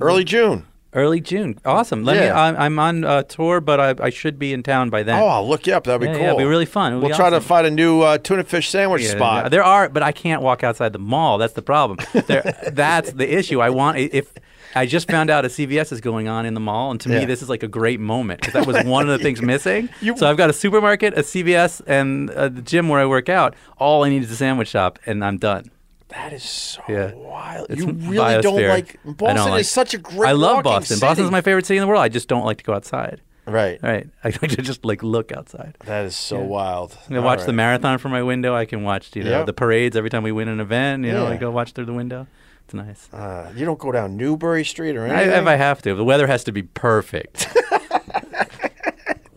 Early 0.00 0.24
June. 0.24 0.66
Early 0.94 1.20
June. 1.20 1.58
Awesome. 1.64 2.04
Let 2.04 2.16
me. 2.16 2.26
Yeah. 2.26 2.40
I'm, 2.40 2.56
I'm 2.56 2.78
on 2.78 3.04
uh, 3.04 3.22
tour, 3.24 3.60
but 3.60 3.80
I, 3.80 4.06
I 4.06 4.10
should 4.10 4.38
be 4.38 4.52
in 4.52 4.62
town 4.62 4.90
by 4.90 5.02
then. 5.02 5.20
Oh, 5.20 5.26
I'll 5.26 5.48
look 5.48 5.66
you 5.66 5.74
up. 5.74 5.84
That'd 5.84 6.00
be 6.00 6.06
yeah, 6.06 6.12
cool. 6.12 6.20
yeah, 6.22 6.26
it'll 6.28 6.38
be 6.38 6.44
really 6.44 6.66
fun. 6.66 6.92
It'll 6.92 7.04
We'll 7.08 7.16
try 7.16 7.30
to 7.30 7.40
find 7.40 7.66
a 7.66 7.70
new 7.70 8.02
uh, 8.02 8.18
tuna 8.18 8.44
fish 8.44 8.68
sandwich 8.70 9.02
Yeah, 9.02 9.10
spot. 9.10 9.50
There 9.50 9.64
are, 9.64 9.88
but 9.88 10.04
I 10.04 10.12
can't 10.12 10.40
walk 10.40 10.62
outside 10.62 10.92
the 10.92 11.00
mall. 11.00 11.38
That's 11.38 11.54
the 11.54 11.62
problem. 11.62 11.98
There, 12.12 12.42
that's 12.72 13.12
the 13.12 13.36
issue. 13.36 13.60
I 13.60 13.70
want 13.70 13.98
if 13.98 14.32
I 14.76 14.86
just 14.86 15.08
found 15.08 15.30
out 15.30 15.44
a 15.44 15.48
CVS 15.48 15.92
is 15.92 16.00
going 16.00 16.26
on 16.28 16.46
in 16.46 16.54
the 16.54 16.60
mall, 16.60 16.90
and 16.90 17.00
to 17.02 17.08
me, 17.08 17.24
this 17.24 17.42
is 17.42 17.48
like 17.48 17.62
a 17.62 17.68
great 17.68 18.00
moment 18.00 18.40
because 18.40 18.54
that 18.54 18.66
was 18.66 18.84
one 18.84 19.08
of 19.08 19.18
the 19.18 19.22
things 19.22 19.40
missing. 19.54 19.88
You- 20.00 20.16
so 20.16 20.28
I've 20.28 20.36
got 20.36 20.50
a 20.50 20.52
supermarket, 20.52 21.14
a 21.16 21.22
CVS, 21.22 21.82
and 21.86 22.30
uh, 22.30 22.48
the 22.48 22.62
gym 22.62 22.88
where 22.88 23.00
I 23.00 23.06
work 23.06 23.28
out. 23.28 23.54
All 23.78 24.04
I 24.04 24.08
need 24.10 24.22
is 24.22 24.30
a 24.30 24.36
sandwich 24.36 24.68
shop, 24.68 24.98
and 25.06 25.24
I'm 25.24 25.38
done. 25.38 25.70
That 26.14 26.32
is 26.32 26.42
so 26.42 26.82
Yeah. 26.88 27.12
wild. 27.14 27.66
It's 27.70 27.80
You 27.80 27.92
really 27.92 28.40
don't 28.42 28.62
like 28.68 28.98
I 29.04 29.06
don't 29.06 29.16
Boston 29.16 29.50
like- 29.50 29.60
is 29.60 29.70
such 29.70 29.94
a 29.94 29.98
great 29.98 30.28
I 30.28 30.32
love 30.32 30.62
Boston. 30.64 30.96
city. 30.96 31.00
Boston's 31.06 31.30
my 31.30 31.40
favorite 31.40 31.66
city 31.66 31.78
in 31.78 31.82
the 31.82 31.86
world. 31.88 32.02
I 32.02 32.08
just 32.08 32.28
don't 32.28 32.44
like 32.44 32.58
to 32.58 32.64
go 32.64 32.72
outside. 32.74 33.20
Right. 33.46 33.78
Right. 33.82 34.08
I 34.24 34.28
like 34.28 34.50
to 34.52 34.62
just 34.62 34.84
like 34.84 35.02
look 35.02 35.30
outside. 35.32 35.76
That 35.84 36.06
is 36.06 36.16
so 36.16 36.40
wild. 36.40 36.96
I 37.10 37.18
watch 37.18 37.44
the 37.44 37.52
marathon 37.52 37.98
from 37.98 38.12
my 38.12 38.22
window. 38.22 38.54
I 38.54 38.64
can 38.64 38.82
watch 38.84 39.10
you 39.14 39.24
know 39.24 39.30
Yeah. 39.30 39.42
the 39.44 39.52
parades 39.52 39.96
every 39.96 40.08
time 40.10 40.22
we 40.22 40.32
win 40.32 40.48
an 40.48 40.60
event. 40.60 41.04
You 41.04 41.12
know, 41.12 41.26
I 41.26 41.36
go 41.36 41.50
watch 41.50 41.72
through 41.72 41.84
the 41.86 41.92
window. 41.92 42.26
It's 42.64 42.72
nice. 42.72 43.12
Uh, 43.12 43.52
you 43.54 43.66
don't 43.66 43.78
go 43.78 43.92
down 43.92 44.16
Newbury 44.16 44.64
Street 44.64 44.96
or 44.96 45.04
I, 45.04 45.10
anything. 45.10 45.42
if 45.42 45.46
I 45.46 45.56
have 45.56 45.82
to, 45.82 45.94
the 45.94 46.04
weather 46.04 46.26
has 46.26 46.42
to 46.44 46.52
be 46.52 46.62
perfect. 46.62 47.46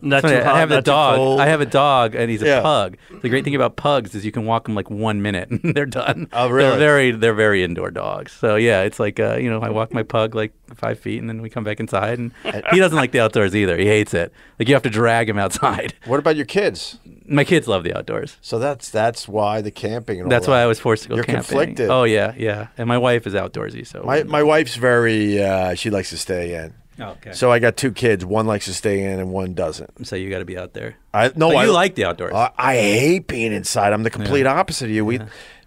Not 0.02 0.22
too 0.22 0.28
hot, 0.28 0.45
I 0.56 0.60
have 0.60 0.72
a 0.72 0.76
not 0.76 0.86
too 0.86 0.91
dog. 0.91 1.15
cold. 1.15 1.41
I 1.41 1.48
have 1.48 1.61
a 1.61 1.65
dog, 1.65 2.14
and 2.15 2.30
he's 2.30 2.41
a 2.41 2.45
Yeah. 2.45 2.61
pug. 2.61 2.98
The 3.22 3.30
great 3.30 3.44
thing 3.44 3.56
about 3.56 3.76
pugs 3.78 4.14
is 4.14 4.26
you 4.26 4.32
can 4.32 4.45
walk 4.45 4.65
them 4.65 4.76
like 4.76 4.90
one 4.90 5.22
minute, 5.22 5.49
and 5.64 5.76
they're 5.76 5.86
done. 5.86 6.28
Oh, 6.34 6.49
really? 6.49 6.69
They're 6.69 6.78
very, 6.80 7.11
they're 7.11 7.34
very 7.34 7.64
indoor 7.64 7.90
dogs. 7.91 8.32
So 8.32 8.56
yeah, 8.56 8.82
it's 8.84 8.99
like 8.99 9.19
uh, 9.19 9.38
you 9.38 9.49
know, 9.49 9.60
I 9.61 9.69
walk 9.69 9.94
my 9.94 10.03
pug 10.03 10.36
like 10.36 10.53
five 10.76 10.99
feet, 10.99 11.19
and 11.19 11.28
then 11.30 11.41
we 11.41 11.49
come 11.49 11.64
back 11.64 11.80
inside, 11.80 12.19
and 12.19 12.32
he 12.72 12.80
doesn't 12.80 12.95
like 12.98 13.11
the 13.11 13.19
outdoors 13.22 13.56
either. 13.56 13.78
He 13.78 13.88
hates 13.88 14.14
it. 14.14 14.32
Like 14.60 14.68
you 14.68 14.76
have 14.76 14.84
to 14.84 14.90
drag 14.90 15.30
him 15.30 15.38
outside. 15.40 15.94
What 16.06 16.19
about 16.19 16.36
your 16.38 16.45
kids? 16.45 16.99
My 17.28 17.44
kids 17.44 17.68
love 17.68 17.84
the 17.84 17.95
outdoors. 17.98 18.38
So 18.41 18.60
that's 18.60 18.90
that's 18.90 19.28
why 19.28 19.61
the 19.61 19.72
camping. 19.72 20.18
And 20.19 20.28
all 20.28 20.30
That's 20.30 20.45
that. 20.45 20.52
why 20.52 20.61
I 20.61 20.65
was 20.68 20.80
forced 20.80 21.03
to 21.03 21.10
go 21.10 21.15
You're 21.15 21.24
camping. 21.26 21.44
conflicted. 21.44 21.90
Oh 21.90 22.03
yeah, 22.03 22.34
yeah. 22.38 22.68
And 22.78 22.88
my 22.88 22.98
wife 22.98 23.28
is 23.28 23.34
outdoorsy, 23.34 23.86
so 23.86 24.03
My 24.03 24.24
my 24.24 24.44
wife's 24.44 24.76
very. 24.76 25.41
Uh, 25.44 25.74
she 25.76 25.90
likes 25.90 26.10
to 26.11 26.18
stay 26.18 26.53
in. 26.56 26.74
Oh, 26.99 27.10
okay. 27.10 27.34
So, 27.34 27.52
I 27.52 27.60
got 27.60 27.78
two 27.78 27.91
kids. 27.91 28.26
One 28.26 28.48
likes 28.48 28.65
to 28.65 28.74
stay 28.74 29.03
in, 29.03 29.19
and 29.19 29.32
one 29.32 29.53
doesn't. 29.53 30.07
so 30.07 30.15
you 30.15 30.30
got 30.30 30.40
to 30.40 30.45
be 30.45 30.57
out 30.57 30.74
there. 30.74 30.95
I 31.14 31.32
no. 31.36 31.49
But 31.49 31.57
I 31.57 31.65
you 31.65 31.72
like 31.72 31.95
the 31.95 32.06
outdoors. 32.06 32.34
I, 32.34 32.52
I 32.57 32.76
hate 32.76 33.28
being 33.28 33.53
inside. 33.53 33.94
I'm 33.94 34.03
the 34.03 34.10
complete 34.10 34.45
opposite 34.45 34.86
of 34.86 34.91
you. 34.91 35.06
We, 35.06 35.19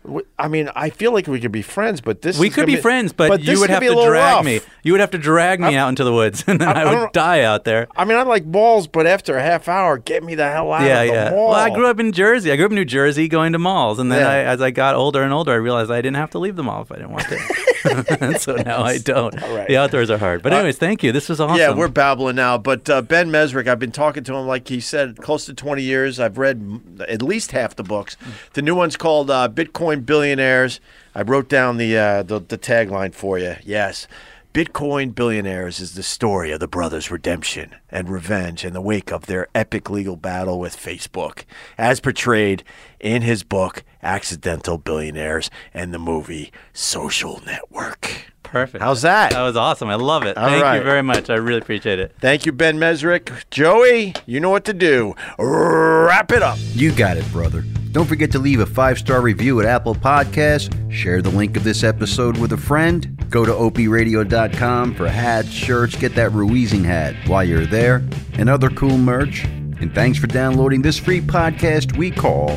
we, 0.02 0.22
I 0.38 0.48
mean, 0.48 0.70
I 0.74 0.88
feel 0.90 1.12
like 1.12 1.26
we 1.26 1.40
could 1.40 1.52
be 1.52 1.60
friends, 1.62 2.00
but 2.00 2.22
this 2.22 2.38
we 2.38 2.48
could 2.48 2.66
gonna 2.66 2.76
be 2.76 2.76
friends, 2.76 3.12
but, 3.12 3.40
this 3.40 3.48
you 3.48 3.60
would 3.60 3.68
have 3.68 3.82
to 3.82 3.92
drag 4.06 4.36
rough. 4.36 4.44
me. 4.44 4.60
You 4.82 4.92
would 4.92 5.00
have 5.00 5.10
to 5.10 5.18
drag 5.18 5.60
me 5.60 5.76
out 5.76 5.88
into 5.90 6.04
the 6.04 6.12
woods, 6.12 6.42
and 6.46 6.58
then 6.60 6.68
I- 6.68 6.82
I, 6.82 7.00
would 7.02 7.12
die 7.12 7.42
out 7.42 7.64
there. 7.64 7.86
I 7.94 8.06
mean, 8.06 8.16
I 8.16 8.22
like 8.22 8.44
balls, 8.44 8.86
but 8.86 9.06
after 9.06 9.36
a 9.36 9.42
half 9.42 9.68
hour, 9.68 9.98
get 9.98 10.22
me 10.24 10.34
the 10.34 10.50
hell 10.50 10.72
out 10.72 10.82
yeah, 10.82 11.02
of 11.02 11.08
the 11.08 11.12
yeah. 11.14 11.30
mall. 11.30 11.48
Well, 11.50 11.58
I 11.58 11.68
grew 11.68 11.86
up 11.86 12.00
in 12.00 12.12
Jersey. 12.12 12.50
I 12.50 12.56
grew 12.56 12.64
up 12.64 12.70
in 12.72 12.76
New 12.76 12.84
Jersey, 12.86 13.28
going 13.28 13.52
to 13.52 13.58
malls, 13.58 13.98
and 13.98 14.10
then 14.10 14.20
Yeah. 14.20 14.28
I, 14.28 14.36
as 14.38 14.62
I 14.62 14.70
got 14.70 14.94
older 14.94 15.22
and 15.22 15.34
older, 15.34 15.52
I 15.52 15.56
realized 15.56 15.90
I 15.90 16.00
didn't 16.00 16.16
have 16.16 16.30
to 16.30 16.38
leave 16.38 16.56
the 16.56 16.62
mall 16.62 16.82
if 16.82 16.90
I 16.90 16.96
didn't 16.96 17.10
want 17.12 17.28
to. 17.28 17.38
So 18.38 18.56
now 18.56 18.82
I 18.82 18.98
don't. 18.98 19.40
All 19.42 19.54
right. 19.56 19.68
The 19.68 19.76
outdoors 19.76 20.10
are 20.10 20.18
hard. 20.18 20.42
But 20.42 20.52
Uh, 20.52 20.56
anyways, 20.56 20.78
thank 20.78 21.02
you. 21.02 21.12
This 21.12 21.28
was 21.28 21.40
awesome. 21.40 21.56
Yeah, 21.56 21.74
we're 21.74 21.88
babbling 21.88 22.36
now. 22.36 22.58
But 22.58 22.88
uh, 22.88 23.02
Ben 23.02 23.30
Mezrich, 23.30 23.66
I've 23.68 23.78
been 23.78 23.92
talking 23.92 24.24
to 24.24 24.34
him, 24.34 24.46
like 24.46 24.68
he 24.68 24.80
said, 24.80 25.16
close 25.18 25.46
to 25.46 25.54
20 25.54 25.82
years. 25.82 26.18
I've 26.20 26.38
read 26.38 26.56
m- 26.58 26.98
at 27.08 27.22
least 27.22 27.52
half 27.52 27.76
the 27.76 27.82
books. 27.82 28.16
The 28.54 28.62
new 28.62 28.74
one's 28.74 28.96
called 28.96 29.30
uh, 29.30 29.48
Bitcoin 29.52 30.04
Billionaires. 30.06 30.80
I 31.14 31.22
wrote 31.22 31.48
down 31.48 31.76
the, 31.76 31.96
uh, 31.96 32.22
the 32.22 32.38
the 32.40 32.58
tagline 32.58 33.14
for 33.14 33.38
you. 33.38 33.56
Yes. 33.64 34.06
Bitcoin 34.52 35.14
Billionaires 35.14 35.78
is 35.78 35.94
the 35.94 36.02
story 36.02 36.50
of 36.50 36.58
the 36.58 36.66
brothers' 36.66 37.08
redemption 37.10 37.76
and 37.88 38.08
revenge 38.08 38.64
in 38.64 38.72
the 38.72 38.80
wake 38.80 39.12
of 39.12 39.26
their 39.26 39.46
epic 39.54 39.88
legal 39.88 40.16
battle 40.16 40.58
with 40.58 40.76
Facebook, 40.76 41.44
as 41.78 42.00
portrayed 42.00 42.64
in 42.98 43.22
his 43.22 43.44
book, 43.44 43.84
Accidental 44.02 44.78
Billionaires, 44.78 45.50
and 45.74 45.92
the 45.94 45.98
movie 45.98 46.52
Social 46.72 47.40
Network. 47.46 48.26
perfect. 48.42 48.82
How's 48.82 49.02
that? 49.02 49.30
That 49.32 49.42
was 49.42 49.56
awesome. 49.56 49.88
I 49.88 49.94
love 49.94 50.24
it. 50.24 50.36
All 50.36 50.48
thank 50.48 50.62
right. 50.62 50.78
you 50.78 50.82
very 50.82 51.02
much. 51.02 51.30
I 51.30 51.34
really 51.34 51.60
appreciate 51.60 51.98
it. 52.00 52.14
Thank 52.20 52.46
you, 52.46 52.52
Ben 52.52 52.78
Mezrich. 52.78 53.30
Joey, 53.50 54.14
you 54.26 54.40
know 54.40 54.50
what 54.50 54.64
to 54.64 54.74
do. 54.74 55.14
Wrap 55.38 56.32
it 56.32 56.42
up. 56.42 56.58
You 56.72 56.92
got 56.92 57.16
it, 57.16 57.30
brother. 57.30 57.64
Don't 57.92 58.06
forget 58.06 58.30
to 58.32 58.38
leave 58.38 58.60
a 58.60 58.66
five 58.66 58.98
star 58.98 59.20
review 59.20 59.60
at 59.60 59.66
Apple 59.66 59.94
Podcasts. 59.94 60.70
Share 60.92 61.22
the 61.22 61.30
link 61.30 61.56
of 61.56 61.64
this 61.64 61.82
episode 61.82 62.38
with 62.38 62.52
a 62.52 62.56
friend. 62.56 63.16
Go 63.30 63.44
to 63.44 63.52
opieradio.com 63.52 64.94
for 64.94 65.08
hats, 65.08 65.48
shirts, 65.50 65.96
get 65.96 66.14
that 66.14 66.30
Ruizing 66.32 66.84
hat 66.84 67.14
while 67.28 67.44
you're 67.44 67.66
there, 67.66 68.02
and 68.34 68.48
other 68.48 68.70
cool 68.70 68.96
merch. 68.98 69.44
And 69.80 69.94
thanks 69.94 70.18
for 70.18 70.26
downloading 70.26 70.82
this 70.82 70.98
free 70.98 71.20
podcast 71.20 71.96
we 71.96 72.10
call 72.10 72.50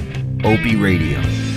Opie 0.46 0.76
Radio. 0.76 1.53